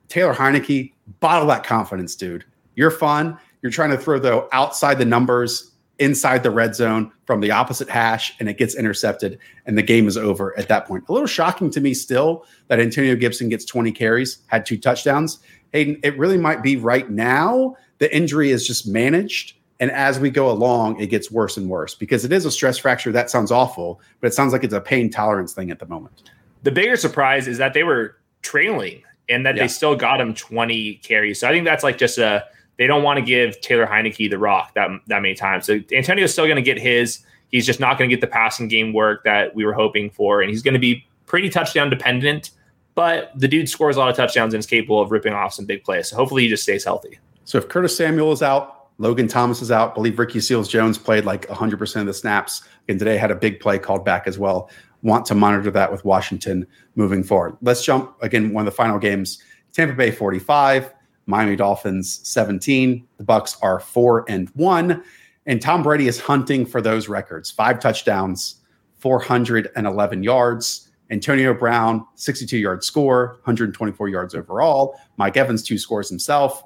Taylor 0.07 0.33
Heinicke, 0.33 0.93
bottle 1.19 1.47
that 1.47 1.63
confidence, 1.63 2.15
dude. 2.15 2.43
You're 2.75 2.91
fun. 2.91 3.37
You're 3.61 3.71
trying 3.71 3.91
to 3.91 3.97
throw 3.97 4.17
though 4.17 4.49
outside 4.51 4.97
the 4.97 5.05
numbers 5.05 5.70
inside 6.01 6.41
the 6.41 6.49
red 6.49 6.75
zone 6.75 7.11
from 7.25 7.39
the 7.39 7.51
opposite 7.51 7.87
hash 7.87 8.33
and 8.39 8.49
it 8.49 8.57
gets 8.57 8.75
intercepted 8.75 9.37
and 9.65 9.77
the 9.77 9.83
game 9.83 10.07
is 10.07 10.17
over 10.17 10.57
at 10.57 10.67
that 10.67 10.87
point. 10.87 11.07
A 11.07 11.13
little 11.13 11.27
shocking 11.27 11.69
to 11.69 11.79
me 11.79 11.93
still 11.93 12.45
that 12.67 12.79
Antonio 12.79 13.15
Gibson 13.15 13.49
gets 13.49 13.63
20 13.65 13.91
carries, 13.91 14.39
had 14.47 14.65
two 14.65 14.77
touchdowns. 14.77 15.39
Hayden, 15.71 15.99
it 16.03 16.17
really 16.17 16.39
might 16.39 16.63
be 16.63 16.75
right 16.75 17.09
now. 17.09 17.77
The 17.99 18.13
injury 18.13 18.49
is 18.49 18.65
just 18.65 18.87
managed. 18.87 19.53
And 19.79 19.91
as 19.91 20.19
we 20.19 20.31
go 20.31 20.49
along, 20.49 20.99
it 20.99 21.07
gets 21.07 21.31
worse 21.31 21.55
and 21.55 21.69
worse 21.69 21.93
because 21.95 22.25
it 22.25 22.31
is 22.31 22.45
a 22.45 22.51
stress 22.51 22.79
fracture. 22.79 23.11
That 23.11 23.29
sounds 23.29 23.51
awful, 23.51 24.01
but 24.19 24.27
it 24.27 24.33
sounds 24.33 24.53
like 24.53 24.63
it's 24.63 24.73
a 24.73 24.81
pain 24.81 25.09
tolerance 25.09 25.53
thing 25.53 25.71
at 25.71 25.79
the 25.79 25.85
moment. 25.85 26.31
The 26.63 26.71
bigger 26.71 26.97
surprise 26.97 27.47
is 27.47 27.59
that 27.59 27.73
they 27.73 27.83
were 27.83 28.17
trailing 28.41 29.03
and 29.29 29.45
that 29.45 29.55
yeah. 29.55 29.63
they 29.63 29.67
still 29.67 29.95
got 29.95 30.19
him 30.19 30.33
20 30.33 30.95
carries. 30.95 31.39
So 31.39 31.47
I 31.47 31.51
think 31.51 31.65
that's 31.65 31.83
like 31.83 31.97
just 31.97 32.17
a 32.17 32.45
they 32.81 32.87
don't 32.87 33.03
want 33.03 33.19
to 33.19 33.21
give 33.23 33.61
Taylor 33.61 33.85
Heinicke 33.85 34.27
the 34.27 34.39
rock 34.39 34.73
that 34.73 34.89
that 35.05 35.21
many 35.21 35.35
times. 35.35 35.67
So 35.67 35.79
Antonio's 35.91 36.33
still 36.33 36.45
going 36.45 36.55
to 36.55 36.63
get 36.63 36.79
his. 36.79 37.19
He's 37.49 37.63
just 37.63 37.79
not 37.79 37.99
going 37.99 38.09
to 38.09 38.15
get 38.15 38.21
the 38.21 38.27
passing 38.27 38.67
game 38.67 38.91
work 38.91 39.23
that 39.23 39.53
we 39.53 39.63
were 39.65 39.73
hoping 39.73 40.09
for, 40.09 40.41
and 40.41 40.49
he's 40.49 40.63
going 40.63 40.73
to 40.73 40.79
be 40.79 41.05
pretty 41.27 41.47
touchdown 41.47 41.91
dependent. 41.91 42.49
But 42.95 43.33
the 43.35 43.47
dude 43.47 43.69
scores 43.69 43.97
a 43.97 43.99
lot 43.99 44.09
of 44.09 44.15
touchdowns 44.15 44.55
and 44.55 44.59
is 44.59 44.65
capable 44.65 44.99
of 44.99 45.11
ripping 45.11 45.31
off 45.31 45.53
some 45.53 45.65
big 45.65 45.83
plays. 45.83 46.09
So 46.09 46.15
hopefully 46.15 46.41
he 46.41 46.49
just 46.49 46.63
stays 46.63 46.83
healthy. 46.83 47.19
So 47.45 47.59
if 47.59 47.69
Curtis 47.69 47.95
Samuel 47.95 48.31
is 48.31 48.41
out, 48.41 48.87
Logan 48.97 49.27
Thomas 49.27 49.61
is 49.61 49.69
out. 49.69 49.91
I 49.91 49.93
believe 49.93 50.17
Ricky 50.17 50.39
Seals 50.39 50.67
Jones 50.67 50.97
played 50.97 51.23
like 51.23 51.47
100% 51.49 52.01
of 52.01 52.07
the 52.07 52.15
snaps. 52.15 52.63
And 52.89 52.97
today 52.97 53.15
had 53.15 53.29
a 53.29 53.35
big 53.35 53.59
play 53.59 53.77
called 53.77 54.03
back 54.03 54.25
as 54.25 54.39
well. 54.39 54.71
Want 55.03 55.27
to 55.27 55.35
monitor 55.35 55.69
that 55.69 55.91
with 55.91 56.03
Washington 56.03 56.65
moving 56.95 57.23
forward. 57.23 57.57
Let's 57.61 57.85
jump 57.85 58.15
again. 58.23 58.53
One 58.53 58.65
of 58.67 58.73
the 58.73 58.75
final 58.75 58.97
games: 58.97 59.37
Tampa 59.71 59.93
Bay 59.93 60.09
45, 60.09 60.91
Miami 61.31 61.55
Dolphins 61.55 62.19
17. 62.23 63.07
The 63.17 63.23
Bucks 63.23 63.57
are 63.63 63.79
four 63.79 64.25
and 64.29 64.49
one, 64.49 65.03
and 65.47 65.59
Tom 65.59 65.81
Brady 65.81 66.07
is 66.07 66.19
hunting 66.19 66.65
for 66.65 66.81
those 66.81 67.09
records: 67.09 67.49
five 67.49 67.79
touchdowns, 67.79 68.57
411 68.99 70.21
yards. 70.21 70.87
Antonio 71.09 71.53
Brown, 71.53 72.05
62 72.15 72.57
yard 72.57 72.85
score, 72.85 73.39
124 73.43 74.07
yards 74.07 74.33
overall. 74.33 74.95
Mike 75.17 75.35
Evans, 75.35 75.61
two 75.61 75.77
scores 75.77 76.07
himself. 76.07 76.63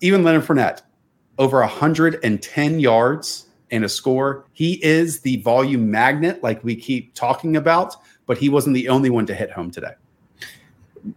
Even 0.00 0.24
Leonard 0.24 0.42
Fournette, 0.42 0.82
over 1.38 1.60
110 1.60 2.80
yards 2.80 3.46
and 3.70 3.84
a 3.84 3.88
score. 3.88 4.46
He 4.52 4.84
is 4.84 5.20
the 5.20 5.36
volume 5.42 5.90
magnet, 5.90 6.42
like 6.42 6.62
we 6.64 6.74
keep 6.76 7.14
talking 7.14 7.56
about, 7.56 7.96
but 8.26 8.38
he 8.38 8.48
wasn't 8.48 8.74
the 8.74 8.88
only 8.88 9.10
one 9.10 9.26
to 9.26 9.34
hit 9.34 9.50
home 9.52 9.70
today. 9.70 9.92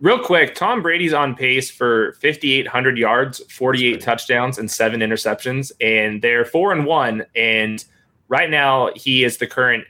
Real 0.02 0.20
quick, 0.20 0.56
Tom 0.56 0.82
Brady's 0.82 1.14
on 1.14 1.36
pace 1.36 1.72
for 1.72 2.14
5,800 2.22 2.98
yards, 2.98 3.42
48 3.52 4.02
touchdowns, 4.02 4.58
and 4.60 4.70
seven 4.70 5.00
interceptions, 5.00 5.72
and 5.82 6.22
they're 6.22 6.46
four 6.46 6.72
and 6.72 6.86
one. 6.86 7.26
And 7.36 7.84
right 8.28 8.50
now, 8.50 8.92
he 8.96 9.24
is 9.24 9.38
the 9.38 9.48
current 9.48 9.86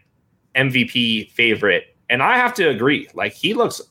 MVP 0.56 1.32
favorite. 1.32 1.96
And 2.10 2.24
I 2.24 2.38
have 2.38 2.54
to 2.56 2.70
agree, 2.70 3.10
like 3.14 3.34
he 3.34 3.54
looks 3.54 3.82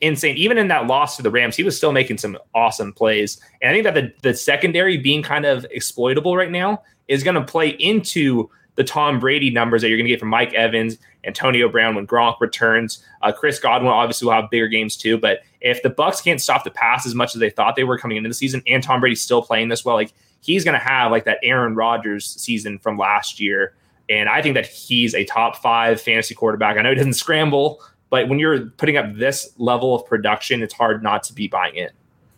insane. 0.00 0.36
Even 0.36 0.58
in 0.58 0.68
that 0.68 0.86
loss 0.86 1.16
to 1.16 1.22
the 1.22 1.30
Rams, 1.30 1.56
he 1.56 1.62
was 1.62 1.76
still 1.76 1.92
making 1.92 2.18
some 2.18 2.38
awesome 2.54 2.92
plays. 2.92 3.40
And 3.60 3.70
I 3.70 3.74
think 3.74 3.84
that 3.84 3.94
the, 3.94 4.12
the 4.30 4.34
secondary 4.34 4.96
being 4.96 5.22
kind 5.22 5.44
of 5.44 5.66
exploitable 5.70 6.36
right 6.36 6.50
now 6.50 6.82
is 7.08 7.22
going 7.22 7.34
to 7.34 7.44
play 7.44 7.70
into 7.70 8.50
the 8.76 8.84
Tom 8.84 9.18
Brady 9.18 9.50
numbers 9.50 9.82
that 9.82 9.88
you're 9.88 9.98
going 9.98 10.06
to 10.06 10.10
get 10.10 10.20
from 10.20 10.28
Mike 10.28 10.54
Evans, 10.54 10.98
Antonio 11.24 11.68
Brown 11.68 11.94
when 11.94 12.06
Gronk 12.06 12.40
returns. 12.40 13.04
Uh, 13.22 13.32
Chris 13.32 13.58
Godwin 13.58 13.90
obviously 13.90 14.26
will 14.26 14.34
have 14.34 14.50
bigger 14.50 14.68
games 14.68 14.96
too. 14.96 15.18
But 15.18 15.40
if 15.60 15.82
the 15.82 15.90
Bucks 15.90 16.20
can't 16.20 16.40
stop 16.40 16.64
the 16.64 16.70
pass 16.70 17.06
as 17.06 17.14
much 17.14 17.34
as 17.34 17.40
they 17.40 17.50
thought 17.50 17.74
they 17.74 17.84
were 17.84 17.98
coming 17.98 18.16
into 18.16 18.28
the 18.28 18.34
season, 18.34 18.62
and 18.66 18.82
Tom 18.82 19.00
Brady's 19.00 19.22
still 19.22 19.42
playing 19.42 19.68
this 19.68 19.84
well, 19.84 19.96
like 19.96 20.12
he's 20.40 20.64
going 20.64 20.78
to 20.78 20.84
have 20.84 21.10
like 21.10 21.24
that 21.24 21.38
Aaron 21.42 21.74
Rodgers 21.74 22.24
season 22.40 22.78
from 22.78 22.96
last 22.96 23.40
year. 23.40 23.74
And 24.08 24.28
I 24.28 24.40
think 24.40 24.54
that 24.54 24.66
he's 24.66 25.14
a 25.14 25.24
top 25.24 25.56
five 25.56 26.00
fantasy 26.00 26.34
quarterback. 26.34 26.76
I 26.76 26.82
know 26.82 26.90
he 26.90 26.94
doesn't 26.94 27.14
scramble, 27.14 27.82
but 28.08 28.28
when 28.28 28.38
you're 28.38 28.66
putting 28.66 28.96
up 28.96 29.14
this 29.14 29.50
level 29.58 29.94
of 29.94 30.06
production, 30.06 30.62
it's 30.62 30.74
hard 30.74 31.02
not 31.02 31.24
to 31.24 31.32
be 31.32 31.48
buying 31.48 31.74
in. 31.74 31.90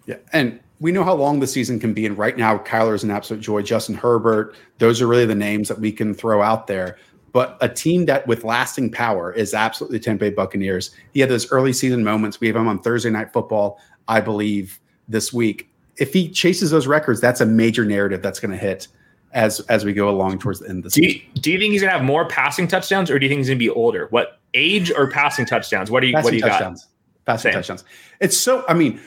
Yeah. 0.07 0.17
And 0.33 0.61
we 0.81 0.93
know 0.93 1.05
how 1.05 1.15
long 1.15 1.41
the 1.41 1.47
season 1.47 1.81
can 1.81 1.93
be. 1.93 2.07
And 2.07 2.17
right 2.17 2.37
now, 2.37 2.59
Kyler 2.59 2.95
is 2.95 3.03
an 3.03 3.11
absolute 3.11 3.41
joy. 3.41 3.63
Justin 3.63 3.95
Herbert, 3.95 4.55
those 4.79 5.03
are 5.03 5.07
really 5.07 5.27
the 5.27 5.35
names 5.35 5.69
that 5.69 5.81
we 5.81 5.91
can 5.91 6.15
throw 6.15 6.43
out 6.43 6.67
there. 6.67 6.99
But 7.33 7.59
a 7.61 7.69
team 7.69 8.07
that 8.07 8.27
with 8.27 8.45
lasting 8.45 8.91
power 8.91 9.33
is 9.33 9.55
absolutely 9.55 9.99
the 9.99 10.05
Tampa 10.05 10.27
Bay 10.27 10.31
Buccaneers. 10.31 10.91
He 11.13 11.21
had 11.21 11.29
those 11.29 11.51
early 11.53 11.73
season 11.73 12.03
moments. 12.03 12.41
We 12.41 12.47
have 12.47 12.57
him 12.57 12.69
on 12.69 12.81
Thursday 12.81 13.11
Night 13.11 13.33
Football, 13.33 13.81
I 14.07 14.21
believe, 14.21 14.81
this 15.09 15.33
week. 15.33 15.69
If 15.97 16.13
he 16.13 16.31
chases 16.31 16.71
those 16.71 16.87
records, 16.87 17.21
that's 17.21 17.41
a 17.41 17.47
major 17.47 17.85
narrative 17.85 18.23
that's 18.23 18.41
going 18.41 18.53
to 18.53 18.57
hit 18.57 18.89
as 19.35 19.61
as 19.69 19.85
we 19.85 19.93
go 19.93 20.09
along 20.09 20.39
towards 20.39 20.61
the 20.61 20.69
end 20.69 20.79
of 20.79 20.85
the 20.85 20.91
season. 20.91 21.11
Do 21.11 21.17
you, 21.19 21.43
do 21.43 21.53
you 21.53 21.59
think 21.59 21.73
he's 21.73 21.83
going 21.83 21.93
to 21.93 21.99
have 21.99 22.07
more 22.07 22.27
passing 22.29 22.67
touchdowns, 22.67 23.11
or 23.11 23.19
do 23.19 23.27
you 23.27 23.31
think 23.31 23.41
he's 23.41 23.49
going 23.49 23.59
to 23.59 23.65
be 23.65 23.71
older? 23.71 24.07
What 24.11 24.39
age 24.55 24.91
or 24.91 25.11
passing 25.11 25.45
touchdowns? 25.45 25.91
What 25.91 26.01
do 26.01 26.07
you 26.07 26.15
passing 26.15 26.25
what 26.25 26.31
do 26.31 26.37
you 26.37 26.43
touchdowns. 26.43 26.85
got? 26.85 27.33
Passing 27.33 27.51
Same. 27.51 27.59
touchdowns. 27.59 27.85
It's 28.21 28.39
so. 28.39 28.65
I 28.69 28.75
mean 28.75 29.01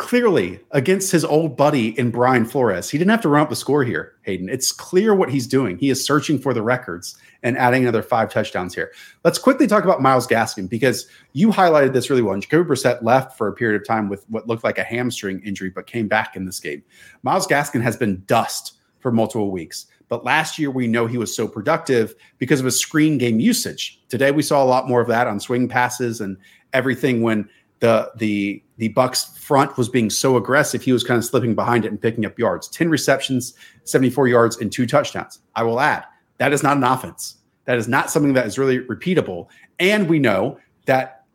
clearly 0.00 0.58
against 0.70 1.12
his 1.12 1.26
old 1.26 1.58
buddy 1.58 1.88
in 1.98 2.10
Brian 2.10 2.46
Flores. 2.46 2.88
He 2.88 2.96
didn't 2.96 3.10
have 3.10 3.20
to 3.20 3.28
run 3.28 3.42
up 3.42 3.50
the 3.50 3.54
score 3.54 3.84
here, 3.84 4.14
Hayden. 4.22 4.48
It's 4.48 4.72
clear 4.72 5.14
what 5.14 5.28
he's 5.28 5.46
doing. 5.46 5.76
He 5.76 5.90
is 5.90 6.02
searching 6.02 6.38
for 6.38 6.54
the 6.54 6.62
records 6.62 7.18
and 7.42 7.56
adding 7.58 7.82
another 7.82 8.02
five 8.02 8.32
touchdowns 8.32 8.74
here. 8.74 8.92
Let's 9.24 9.38
quickly 9.38 9.66
talk 9.66 9.84
about 9.84 10.00
Myles 10.00 10.26
Gaskin 10.26 10.70
because 10.70 11.06
you 11.34 11.50
highlighted 11.50 11.92
this 11.92 12.08
really 12.08 12.22
well. 12.22 12.32
And 12.32 12.42
Jacoby 12.42 12.70
Brissett 12.70 13.02
left 13.02 13.36
for 13.36 13.46
a 13.46 13.52
period 13.52 13.78
of 13.78 13.86
time 13.86 14.08
with 14.08 14.24
what 14.30 14.48
looked 14.48 14.64
like 14.64 14.78
a 14.78 14.84
hamstring 14.84 15.42
injury, 15.44 15.68
but 15.68 15.86
came 15.86 16.08
back 16.08 16.34
in 16.34 16.46
this 16.46 16.60
game. 16.60 16.82
Myles 17.22 17.46
Gaskin 17.46 17.82
has 17.82 17.98
been 17.98 18.22
dust 18.26 18.78
for 19.00 19.12
multiple 19.12 19.50
weeks. 19.50 19.84
But 20.08 20.24
last 20.24 20.58
year, 20.58 20.70
we 20.70 20.86
know 20.86 21.06
he 21.06 21.18
was 21.18 21.36
so 21.36 21.46
productive 21.46 22.14
because 22.38 22.58
of 22.58 22.64
his 22.64 22.80
screen 22.80 23.18
game 23.18 23.38
usage. 23.38 24.00
Today, 24.08 24.30
we 24.30 24.42
saw 24.42 24.64
a 24.64 24.66
lot 24.66 24.88
more 24.88 25.02
of 25.02 25.08
that 25.08 25.26
on 25.26 25.40
swing 25.40 25.68
passes 25.68 26.22
and 26.22 26.38
everything 26.72 27.20
when 27.20 27.50
the 27.80 28.10
the 28.16 28.62
the 28.80 28.88
Bucks 28.88 29.36
front 29.36 29.76
was 29.76 29.90
being 29.90 30.08
so 30.08 30.38
aggressive, 30.38 30.82
he 30.82 30.90
was 30.90 31.04
kind 31.04 31.18
of 31.18 31.24
slipping 31.24 31.54
behind 31.54 31.84
it 31.84 31.88
and 31.88 32.00
picking 32.00 32.24
up 32.24 32.38
yards. 32.38 32.66
10 32.68 32.88
receptions, 32.88 33.52
74 33.84 34.26
yards, 34.26 34.56
and 34.56 34.72
two 34.72 34.86
touchdowns. 34.86 35.38
I 35.54 35.64
will 35.64 35.80
add, 35.80 36.06
that 36.38 36.54
is 36.54 36.62
not 36.62 36.78
an 36.78 36.84
offense. 36.84 37.36
That 37.66 37.76
is 37.76 37.88
not 37.88 38.10
something 38.10 38.32
that 38.32 38.46
is 38.46 38.58
really 38.58 38.78
repeatable. 38.78 39.48
And 39.78 40.08
we 40.08 40.18
know 40.18 40.58
that 40.86 41.26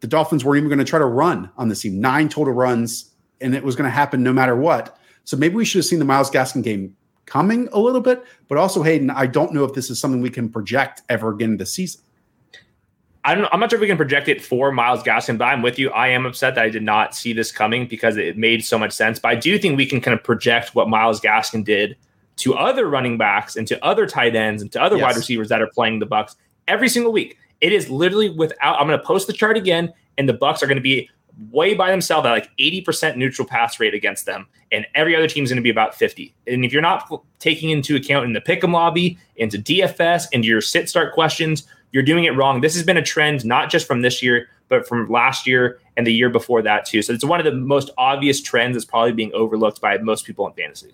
the 0.00 0.06
Dolphins 0.06 0.46
weren't 0.46 0.56
even 0.56 0.70
going 0.70 0.78
to 0.78 0.84
try 0.84 0.98
to 0.98 1.04
run 1.04 1.50
on 1.58 1.68
this 1.68 1.82
team. 1.82 2.00
Nine 2.00 2.30
total 2.30 2.54
runs, 2.54 3.12
and 3.42 3.54
it 3.54 3.62
was 3.62 3.76
going 3.76 3.84
to 3.84 3.94
happen 3.94 4.22
no 4.22 4.32
matter 4.32 4.56
what. 4.56 4.98
So 5.24 5.36
maybe 5.36 5.56
we 5.56 5.66
should 5.66 5.80
have 5.80 5.84
seen 5.84 5.98
the 5.98 6.06
Myles 6.06 6.30
Gaskin 6.30 6.62
game 6.62 6.96
coming 7.26 7.68
a 7.72 7.78
little 7.78 8.00
bit. 8.00 8.24
But 8.48 8.56
also, 8.56 8.82
Hayden, 8.82 9.10
I 9.10 9.26
don't 9.26 9.52
know 9.52 9.64
if 9.64 9.74
this 9.74 9.90
is 9.90 10.00
something 10.00 10.22
we 10.22 10.30
can 10.30 10.48
project 10.48 11.02
ever 11.10 11.28
again 11.32 11.58
this 11.58 11.74
season. 11.74 12.00
I 13.26 13.34
don't, 13.34 13.48
I'm 13.52 13.58
not 13.58 13.70
sure 13.70 13.76
if 13.76 13.80
we 13.80 13.88
can 13.88 13.96
project 13.96 14.28
it 14.28 14.40
for 14.40 14.70
Myles 14.70 15.02
Gaskin, 15.02 15.36
but 15.36 15.46
I'm 15.46 15.60
with 15.60 15.80
you. 15.80 15.90
I 15.90 16.06
am 16.08 16.26
upset 16.26 16.54
that 16.54 16.64
I 16.64 16.68
did 16.70 16.84
not 16.84 17.12
see 17.12 17.32
this 17.32 17.50
coming 17.50 17.88
because 17.88 18.16
it 18.16 18.38
made 18.38 18.64
so 18.64 18.78
much 18.78 18.92
sense. 18.92 19.18
But 19.18 19.28
I 19.30 19.34
do 19.34 19.58
think 19.58 19.76
we 19.76 19.84
can 19.84 20.00
kind 20.00 20.16
of 20.16 20.22
project 20.22 20.76
what 20.76 20.88
Myles 20.88 21.20
Gaskin 21.20 21.64
did 21.64 21.96
to 22.36 22.54
other 22.54 22.88
running 22.88 23.18
backs 23.18 23.56
and 23.56 23.66
to 23.66 23.84
other 23.84 24.06
tight 24.06 24.36
ends 24.36 24.62
and 24.62 24.70
to 24.72 24.80
other 24.80 24.96
yes. 24.96 25.02
wide 25.02 25.16
receivers 25.16 25.48
that 25.48 25.60
are 25.60 25.66
playing 25.66 25.98
the 25.98 26.06
Bucks 26.06 26.36
every 26.68 26.88
single 26.88 27.12
week. 27.12 27.36
It 27.60 27.72
is 27.72 27.90
literally 27.90 28.30
without. 28.30 28.80
I'm 28.80 28.86
going 28.86 28.98
to 28.98 29.04
post 29.04 29.26
the 29.26 29.32
chart 29.32 29.56
again, 29.56 29.92
and 30.16 30.28
the 30.28 30.34
Bucks 30.34 30.62
are 30.62 30.66
going 30.66 30.76
to 30.76 30.82
be 30.82 31.10
way 31.50 31.74
by 31.74 31.90
themselves 31.90 32.26
at 32.26 32.30
like 32.30 32.48
80% 32.58 33.16
neutral 33.16 33.46
pass 33.46 33.80
rate 33.80 33.92
against 33.92 34.24
them, 34.24 34.46
and 34.70 34.86
every 34.94 35.16
other 35.16 35.26
team 35.26 35.42
is 35.42 35.50
going 35.50 35.56
to 35.56 35.62
be 35.62 35.70
about 35.70 35.96
50. 35.96 36.32
And 36.46 36.64
if 36.64 36.72
you're 36.72 36.80
not 36.80 37.10
taking 37.40 37.70
into 37.70 37.96
account 37.96 38.24
in 38.24 38.34
the 38.34 38.40
pick'em 38.40 38.72
lobby, 38.72 39.18
into 39.34 39.58
DFS, 39.58 40.26
into 40.30 40.46
your 40.46 40.60
sit 40.60 40.88
start 40.88 41.12
questions, 41.12 41.66
you're 41.92 42.02
doing 42.02 42.24
it 42.24 42.36
wrong. 42.36 42.60
This 42.60 42.74
has 42.74 42.82
been 42.82 42.96
a 42.96 43.02
trend, 43.02 43.44
not 43.44 43.70
just 43.70 43.86
from 43.86 44.02
this 44.02 44.22
year, 44.22 44.48
but 44.68 44.86
from 44.86 45.08
last 45.08 45.46
year 45.46 45.80
and 45.96 46.06
the 46.06 46.12
year 46.12 46.28
before 46.28 46.62
that, 46.62 46.84
too. 46.84 47.02
So 47.02 47.12
it's 47.12 47.24
one 47.24 47.40
of 47.40 47.46
the 47.46 47.52
most 47.52 47.90
obvious 47.96 48.40
trends 48.40 48.74
that's 48.74 48.84
probably 48.84 49.12
being 49.12 49.32
overlooked 49.32 49.80
by 49.80 49.98
most 49.98 50.26
people 50.26 50.46
in 50.46 50.52
fantasy. 50.54 50.92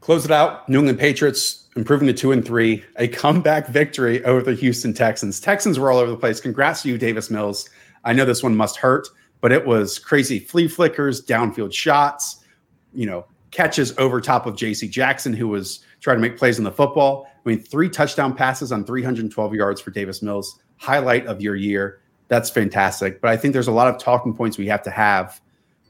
Close 0.00 0.24
it 0.24 0.30
out. 0.30 0.68
New 0.68 0.80
England 0.80 0.98
Patriots 0.98 1.64
improving 1.76 2.06
to 2.06 2.12
two 2.12 2.32
and 2.32 2.44
three, 2.44 2.84
a 2.96 3.08
comeback 3.08 3.68
victory 3.68 4.24
over 4.24 4.42
the 4.42 4.54
Houston 4.54 4.92
Texans. 4.92 5.40
Texans 5.40 5.78
were 5.78 5.90
all 5.90 5.98
over 5.98 6.10
the 6.10 6.16
place. 6.16 6.40
Congrats 6.40 6.82
to 6.82 6.88
you, 6.88 6.98
Davis 6.98 7.30
Mills. 7.30 7.68
I 8.04 8.12
know 8.12 8.24
this 8.24 8.42
one 8.42 8.54
must 8.54 8.76
hurt, 8.76 9.08
but 9.40 9.50
it 9.50 9.66
was 9.66 9.98
crazy 9.98 10.38
flea 10.38 10.68
flickers, 10.68 11.24
downfield 11.24 11.72
shots, 11.72 12.44
you 12.92 13.06
know, 13.06 13.26
catches 13.50 13.96
over 13.98 14.20
top 14.20 14.46
of 14.46 14.54
JC 14.54 14.90
Jackson, 14.90 15.32
who 15.32 15.48
was 15.48 15.80
trying 16.00 16.16
to 16.16 16.20
make 16.20 16.36
plays 16.36 16.58
on 16.58 16.64
the 16.64 16.72
football. 16.72 17.26
I 17.44 17.48
mean, 17.48 17.60
three 17.60 17.88
touchdown 17.88 18.34
passes 18.34 18.72
on 18.72 18.84
312 18.84 19.54
yards 19.54 19.80
for 19.80 19.90
Davis 19.90 20.22
Mills, 20.22 20.60
highlight 20.78 21.26
of 21.26 21.42
your 21.42 21.56
year. 21.56 22.00
That's 22.28 22.48
fantastic. 22.48 23.20
But 23.20 23.30
I 23.30 23.36
think 23.36 23.52
there's 23.52 23.68
a 23.68 23.72
lot 23.72 23.88
of 23.88 23.98
talking 23.98 24.34
points 24.34 24.56
we 24.56 24.66
have 24.68 24.82
to 24.84 24.90
have 24.90 25.40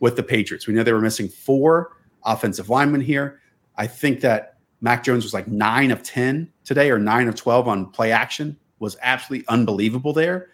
with 0.00 0.16
the 0.16 0.22
Patriots. 0.22 0.66
We 0.66 0.74
know 0.74 0.82
they 0.82 0.92
were 0.92 1.00
missing 1.00 1.28
four 1.28 1.96
offensive 2.24 2.68
linemen 2.68 3.00
here. 3.00 3.40
I 3.76 3.86
think 3.86 4.20
that 4.20 4.56
Mac 4.80 5.04
Jones 5.04 5.24
was 5.24 5.32
like 5.32 5.48
nine 5.48 5.90
of 5.90 6.02
10 6.02 6.50
today 6.64 6.90
or 6.90 6.98
nine 6.98 7.28
of 7.28 7.36
12 7.36 7.68
on 7.68 7.90
play 7.90 8.10
action, 8.10 8.56
was 8.80 8.96
absolutely 9.02 9.46
unbelievable 9.48 10.12
there. 10.12 10.50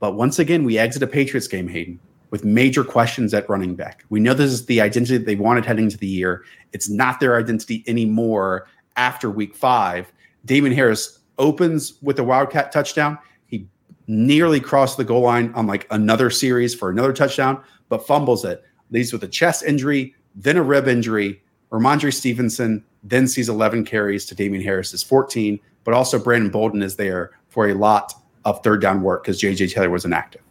But 0.00 0.16
once 0.16 0.38
again, 0.38 0.64
we 0.64 0.78
exit 0.78 1.02
a 1.02 1.06
Patriots 1.06 1.46
game, 1.46 1.68
Hayden, 1.68 2.00
with 2.30 2.44
major 2.44 2.82
questions 2.82 3.32
at 3.32 3.48
running 3.48 3.76
back. 3.76 4.04
We 4.10 4.18
know 4.18 4.34
this 4.34 4.50
is 4.50 4.66
the 4.66 4.80
identity 4.80 5.16
that 5.16 5.26
they 5.26 5.36
wanted 5.36 5.64
heading 5.64 5.84
into 5.84 5.96
the 5.96 6.08
year. 6.08 6.44
It's 6.72 6.90
not 6.90 7.20
their 7.20 7.38
identity 7.38 7.84
anymore 7.86 8.66
after 8.96 9.30
week 9.30 9.54
five. 9.54 10.12
Damien 10.44 10.74
Harris 10.74 11.20
opens 11.38 11.94
with 12.02 12.18
a 12.18 12.24
Wildcat 12.24 12.72
touchdown. 12.72 13.18
He 13.46 13.66
nearly 14.06 14.60
crossed 14.60 14.96
the 14.96 15.04
goal 15.04 15.22
line 15.22 15.52
on 15.54 15.66
like 15.66 15.86
another 15.90 16.30
series 16.30 16.74
for 16.74 16.90
another 16.90 17.12
touchdown, 17.12 17.62
but 17.88 18.06
fumbles 18.06 18.44
it. 18.44 18.64
Leads 18.90 19.12
with 19.12 19.24
a 19.24 19.28
chest 19.28 19.64
injury, 19.64 20.14
then 20.34 20.56
a 20.56 20.62
rib 20.62 20.88
injury. 20.88 21.42
Rhamondre 21.70 22.12
Stevenson 22.12 22.84
then 23.02 23.26
sees 23.26 23.48
11 23.48 23.84
carries 23.84 24.26
to 24.26 24.34
Damien 24.34 24.62
Harris's 24.62 25.02
14, 25.02 25.58
but 25.84 25.94
also 25.94 26.18
Brandon 26.18 26.50
Bolden 26.50 26.82
is 26.82 26.96
there 26.96 27.32
for 27.48 27.68
a 27.68 27.74
lot 27.74 28.12
of 28.44 28.62
third 28.62 28.80
down 28.80 29.02
work 29.02 29.24
because 29.24 29.40
JJ 29.40 29.72
Taylor 29.72 29.90
was 29.90 30.04
inactive. 30.04 30.42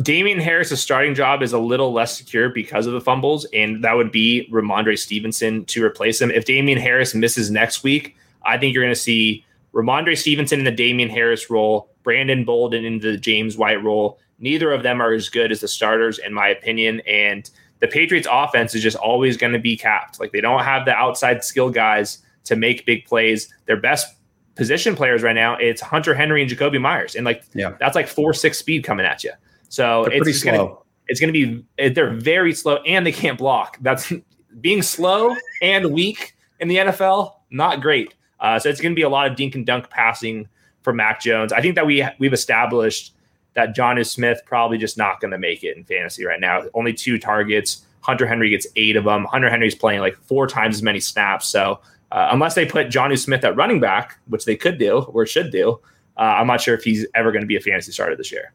Damien 0.00 0.40
Harris's 0.40 0.80
starting 0.80 1.14
job 1.14 1.42
is 1.42 1.52
a 1.52 1.58
little 1.58 1.92
less 1.92 2.16
secure 2.16 2.48
because 2.48 2.86
of 2.86 2.92
the 2.92 3.00
fumbles, 3.00 3.44
and 3.52 3.84
that 3.84 3.94
would 3.94 4.10
be 4.10 4.48
Rhamondre 4.50 4.98
Stevenson 4.98 5.64
to 5.66 5.84
replace 5.84 6.20
him. 6.20 6.30
If 6.30 6.46
Damien 6.46 6.78
Harris 6.78 7.14
misses 7.14 7.50
next 7.50 7.82
week, 7.82 8.16
I 8.44 8.56
think 8.56 8.74
you're 8.74 8.82
going 8.82 8.94
to 8.94 9.00
see 9.00 9.44
Rhamondre 9.74 10.16
Stevenson 10.16 10.60
in 10.60 10.64
the 10.64 10.70
Damien 10.70 11.10
Harris 11.10 11.50
role, 11.50 11.90
Brandon 12.02 12.44
Bolden 12.44 12.84
in 12.84 13.00
the 13.00 13.16
James 13.16 13.56
White 13.56 13.82
role. 13.82 14.18
Neither 14.38 14.72
of 14.72 14.82
them 14.82 15.00
are 15.00 15.12
as 15.12 15.28
good 15.28 15.52
as 15.52 15.60
the 15.60 15.68
starters, 15.68 16.18
in 16.18 16.32
my 16.32 16.48
opinion. 16.48 17.00
And 17.06 17.48
the 17.80 17.86
Patriots 17.86 18.28
offense 18.30 18.74
is 18.74 18.82
just 18.82 18.96
always 18.96 19.36
going 19.36 19.52
to 19.52 19.58
be 19.58 19.76
capped. 19.76 20.18
Like 20.18 20.32
they 20.32 20.40
don't 20.40 20.64
have 20.64 20.84
the 20.84 20.94
outside 20.94 21.44
skill 21.44 21.70
guys 21.70 22.18
to 22.44 22.56
make 22.56 22.86
big 22.86 23.04
plays. 23.04 23.52
Their 23.66 23.76
best 23.76 24.14
position 24.54 24.96
players 24.96 25.22
right 25.22 25.34
now, 25.34 25.56
it's 25.56 25.80
Hunter 25.80 26.14
Henry 26.14 26.42
and 26.42 26.50
Jakobi 26.50 26.80
Meyers. 26.80 27.14
And 27.14 27.24
like 27.24 27.44
yeah. 27.54 27.74
that's 27.78 27.94
like 27.94 28.08
four 28.08 28.34
six 28.34 28.58
speed 28.58 28.84
coming 28.84 29.06
at 29.06 29.22
you. 29.22 29.32
So 29.72 30.04
they're 30.04 30.28
it's 30.28 30.44
gonna 30.44 30.74
it's 31.08 31.18
gonna 31.18 31.32
be 31.32 31.64
they're 31.78 32.12
very 32.12 32.52
slow 32.52 32.76
and 32.82 33.06
they 33.06 33.12
can't 33.12 33.38
block. 33.38 33.78
That's 33.80 34.12
being 34.60 34.82
slow 34.82 35.34
and 35.62 35.94
weak 35.94 36.36
in 36.60 36.68
the 36.68 36.76
NFL, 36.76 37.36
not 37.50 37.80
great. 37.80 38.12
Uh, 38.38 38.58
so 38.58 38.68
it's 38.68 38.82
gonna 38.82 38.94
be 38.94 39.00
a 39.00 39.08
lot 39.08 39.30
of 39.30 39.34
dink 39.34 39.54
and 39.54 39.64
dunk 39.64 39.88
passing 39.88 40.46
for 40.82 40.92
Mac 40.92 41.22
Jones. 41.22 41.54
I 41.54 41.62
think 41.62 41.76
that 41.76 41.86
we 41.86 42.06
we've 42.18 42.34
established 42.34 43.14
that 43.54 43.74
Jonnu 43.74 44.06
Smith 44.06 44.42
probably 44.44 44.76
just 44.76 44.98
not 44.98 45.20
going 45.20 45.30
to 45.30 45.38
make 45.38 45.64
it 45.64 45.76
in 45.76 45.84
fantasy 45.84 46.24
right 46.24 46.40
now. 46.40 46.64
Only 46.74 46.92
two 46.92 47.18
targets. 47.18 47.86
Hunter 48.00 48.26
Henry 48.26 48.50
gets 48.50 48.66
eight 48.76 48.96
of 48.96 49.04
them. 49.04 49.24
Hunter 49.24 49.48
Henry's 49.48 49.74
playing 49.74 50.00
like 50.00 50.16
four 50.16 50.46
times 50.46 50.76
as 50.76 50.82
many 50.82 51.00
snaps. 51.00 51.48
So 51.48 51.80
uh, 52.10 52.28
unless 52.30 52.54
they 52.54 52.66
put 52.66 52.88
Jonnu 52.88 53.18
Smith 53.18 53.44
at 53.44 53.56
running 53.56 53.80
back, 53.80 54.18
which 54.26 54.44
they 54.44 54.56
could 54.56 54.78
do 54.78 54.98
or 55.00 55.24
should 55.26 55.50
do, 55.50 55.80
uh, 56.16 56.20
I'm 56.20 56.46
not 56.46 56.60
sure 56.60 56.74
if 56.74 56.82
he's 56.82 57.06
ever 57.14 57.30
going 57.32 57.42
to 57.42 57.46
be 57.46 57.56
a 57.56 57.60
fantasy 57.60 57.92
starter 57.92 58.16
this 58.16 58.32
year. 58.32 58.52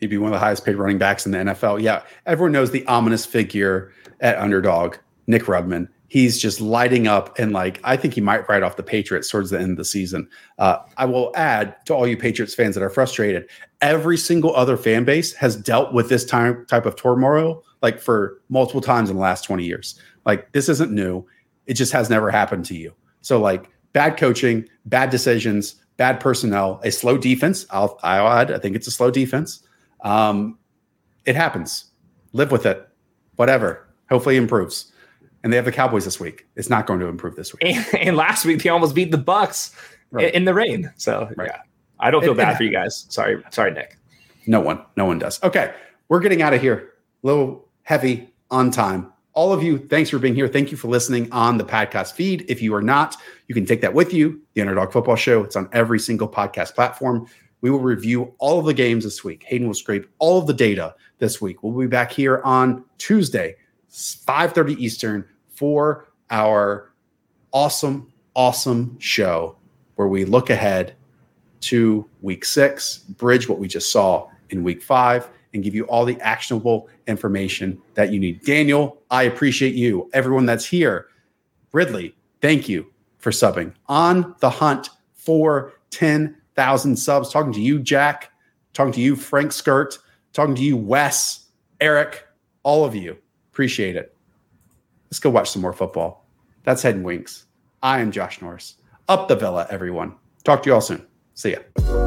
He'd 0.00 0.08
be 0.08 0.18
one 0.18 0.32
of 0.32 0.34
the 0.34 0.44
highest 0.44 0.64
paid 0.64 0.76
running 0.76 0.98
backs 0.98 1.26
in 1.26 1.32
the 1.32 1.38
NFL. 1.38 1.82
Yeah, 1.82 2.02
everyone 2.26 2.52
knows 2.52 2.70
the 2.70 2.86
ominous 2.86 3.24
figure 3.24 3.92
at 4.20 4.38
underdog, 4.38 4.96
Nick 5.26 5.44
Rudman. 5.44 5.88
He's 6.08 6.38
just 6.38 6.60
lighting 6.60 7.08
up, 7.08 7.36
and 7.38 7.52
like 7.52 7.80
I 7.82 7.96
think 7.96 8.14
he 8.14 8.20
might 8.20 8.48
write 8.48 8.62
off 8.62 8.76
the 8.76 8.82
Patriots 8.82 9.28
towards 9.28 9.50
the 9.50 9.58
end 9.58 9.72
of 9.72 9.76
the 9.76 9.84
season. 9.84 10.28
Uh, 10.58 10.78
I 10.96 11.04
will 11.04 11.32
add 11.34 11.74
to 11.86 11.94
all 11.94 12.06
you 12.06 12.16
Patriots 12.16 12.54
fans 12.54 12.74
that 12.76 12.84
are 12.84 12.90
frustrated. 12.90 13.48
Every 13.80 14.16
single 14.16 14.54
other 14.54 14.76
fan 14.76 15.04
base 15.04 15.34
has 15.34 15.56
dealt 15.56 15.92
with 15.92 16.08
this 16.08 16.24
time 16.24 16.64
type 16.66 16.86
of 16.86 16.96
turmoil 16.96 17.64
like 17.82 18.00
for 18.00 18.40
multiple 18.48 18.80
times 18.80 19.10
in 19.10 19.16
the 19.16 19.22
last 19.22 19.42
20 19.42 19.64
years. 19.64 19.98
Like 20.24 20.52
this 20.52 20.68
isn't 20.68 20.92
new. 20.92 21.24
It 21.66 21.74
just 21.74 21.92
has 21.92 22.08
never 22.08 22.30
happened 22.30 22.64
to 22.66 22.76
you. 22.76 22.94
So 23.20 23.40
like 23.40 23.70
bad 23.92 24.16
coaching, 24.16 24.68
bad 24.86 25.10
decisions, 25.10 25.76
bad 25.96 26.20
personnel, 26.20 26.80
a 26.84 26.90
slow 26.90 27.18
defense. 27.18 27.66
I'll 27.70 27.98
I'll 28.02 28.28
add. 28.28 28.52
I 28.52 28.58
think 28.58 28.76
it's 28.76 28.86
a 28.86 28.92
slow 28.92 29.10
defense. 29.10 29.65
Um, 30.06 30.58
it 31.24 31.34
happens. 31.34 31.86
Live 32.32 32.52
with 32.52 32.64
it. 32.66 32.88
Whatever. 33.36 33.86
Hopefully 34.08 34.36
it 34.36 34.42
improves. 34.42 34.92
And 35.42 35.52
they 35.52 35.56
have 35.56 35.64
the 35.64 35.72
Cowboys 35.72 36.04
this 36.04 36.20
week. 36.20 36.46
It's 36.56 36.70
not 36.70 36.86
going 36.86 37.00
to 37.00 37.06
improve 37.06 37.36
this 37.36 37.52
week. 37.52 37.62
And, 37.64 37.86
and 37.94 38.16
last 38.16 38.44
week 38.44 38.62
they 38.62 38.68
almost 38.68 38.94
beat 38.94 39.10
the 39.10 39.18
Bucks 39.18 39.74
right. 40.10 40.32
in 40.32 40.44
the 40.44 40.54
rain. 40.54 40.92
So 40.96 41.28
right. 41.36 41.48
yeah, 41.52 41.60
I 42.00 42.10
don't 42.10 42.22
feel 42.22 42.32
it, 42.32 42.36
bad 42.36 42.54
it, 42.54 42.56
for 42.56 42.62
you 42.62 42.72
guys. 42.72 43.06
Sorry, 43.08 43.42
sorry, 43.50 43.72
Nick. 43.72 43.98
No 44.46 44.60
one, 44.60 44.80
no 44.96 45.04
one 45.04 45.18
does. 45.18 45.42
Okay, 45.42 45.74
we're 46.08 46.20
getting 46.20 46.42
out 46.42 46.54
of 46.54 46.60
here. 46.60 46.92
A 47.22 47.26
little 47.26 47.68
heavy 47.82 48.32
on 48.50 48.70
time 48.70 49.12
all 49.36 49.52
of 49.52 49.62
you, 49.62 49.76
thanks 49.76 50.08
for 50.08 50.18
being 50.18 50.34
here. 50.34 50.48
Thank 50.48 50.70
you 50.70 50.78
for 50.78 50.88
listening 50.88 51.30
on 51.30 51.58
the 51.58 51.64
podcast 51.64 52.14
feed. 52.14 52.46
If 52.48 52.62
you 52.62 52.74
are 52.74 52.80
not, 52.80 53.16
you 53.48 53.54
can 53.54 53.66
take 53.66 53.82
that 53.82 53.92
with 53.92 54.14
you. 54.14 54.40
The 54.54 54.62
Underdog 54.62 54.92
Football 54.92 55.16
Show. 55.16 55.44
It's 55.44 55.56
on 55.56 55.68
every 55.72 56.00
single 56.00 56.26
podcast 56.26 56.74
platform. 56.74 57.26
We 57.60 57.70
will 57.70 57.80
review 57.80 58.34
all 58.38 58.58
of 58.58 58.66
the 58.66 58.74
games 58.74 59.04
this 59.04 59.24
week. 59.24 59.44
Hayden 59.46 59.66
will 59.66 59.74
scrape 59.74 60.06
all 60.18 60.38
of 60.38 60.46
the 60.46 60.54
data 60.54 60.94
this 61.18 61.40
week. 61.40 61.62
We'll 61.62 61.78
be 61.78 61.86
back 61.86 62.12
here 62.12 62.40
on 62.44 62.84
Tuesday, 62.98 63.56
5:30 63.90 64.74
Eastern, 64.78 65.24
for 65.50 66.08
our 66.30 66.92
awesome, 67.52 68.12
awesome 68.34 68.96
show 68.98 69.56
where 69.94 70.08
we 70.08 70.24
look 70.24 70.50
ahead 70.50 70.94
to 71.60 72.08
week 72.20 72.44
six, 72.44 72.98
bridge 72.98 73.48
what 73.48 73.58
we 73.58 73.66
just 73.66 73.90
saw 73.90 74.28
in 74.50 74.62
week 74.62 74.82
five, 74.82 75.28
and 75.54 75.64
give 75.64 75.74
you 75.74 75.84
all 75.84 76.04
the 76.04 76.20
actionable 76.20 76.88
information 77.06 77.80
that 77.94 78.12
you 78.12 78.20
need. 78.20 78.44
Daniel, 78.44 78.98
I 79.10 79.22
appreciate 79.22 79.74
you. 79.74 80.10
Everyone 80.12 80.44
that's 80.44 80.66
here, 80.66 81.06
Ridley, 81.72 82.14
thank 82.42 82.68
you 82.68 82.92
for 83.18 83.30
subbing. 83.30 83.72
On 83.88 84.34
the 84.40 84.50
hunt 84.50 84.90
for 85.14 85.72
10,000 86.56 86.96
subs. 86.96 87.30
Talking 87.30 87.52
to 87.52 87.60
you, 87.60 87.78
Jack. 87.78 88.30
Talking 88.72 88.92
to 88.94 89.00
you, 89.00 89.16
Frank 89.16 89.52
Skirt. 89.52 89.98
Talking 90.32 90.54
to 90.54 90.62
you, 90.62 90.76
Wes, 90.76 91.46
Eric, 91.80 92.26
all 92.62 92.84
of 92.84 92.94
you. 92.94 93.16
Appreciate 93.52 93.96
it. 93.96 94.14
Let's 95.06 95.18
go 95.18 95.30
watch 95.30 95.50
some 95.50 95.62
more 95.62 95.72
football. 95.72 96.26
That's 96.64 96.82
Hayden 96.82 97.02
Winks. 97.02 97.46
I 97.82 98.00
am 98.00 98.10
Josh 98.10 98.42
Norris. 98.42 98.74
Up 99.08 99.28
the 99.28 99.36
villa, 99.36 99.66
everyone. 99.70 100.14
Talk 100.44 100.62
to 100.64 100.70
you 100.70 100.74
all 100.74 100.80
soon. 100.80 101.06
See 101.34 101.52
ya. 101.52 102.05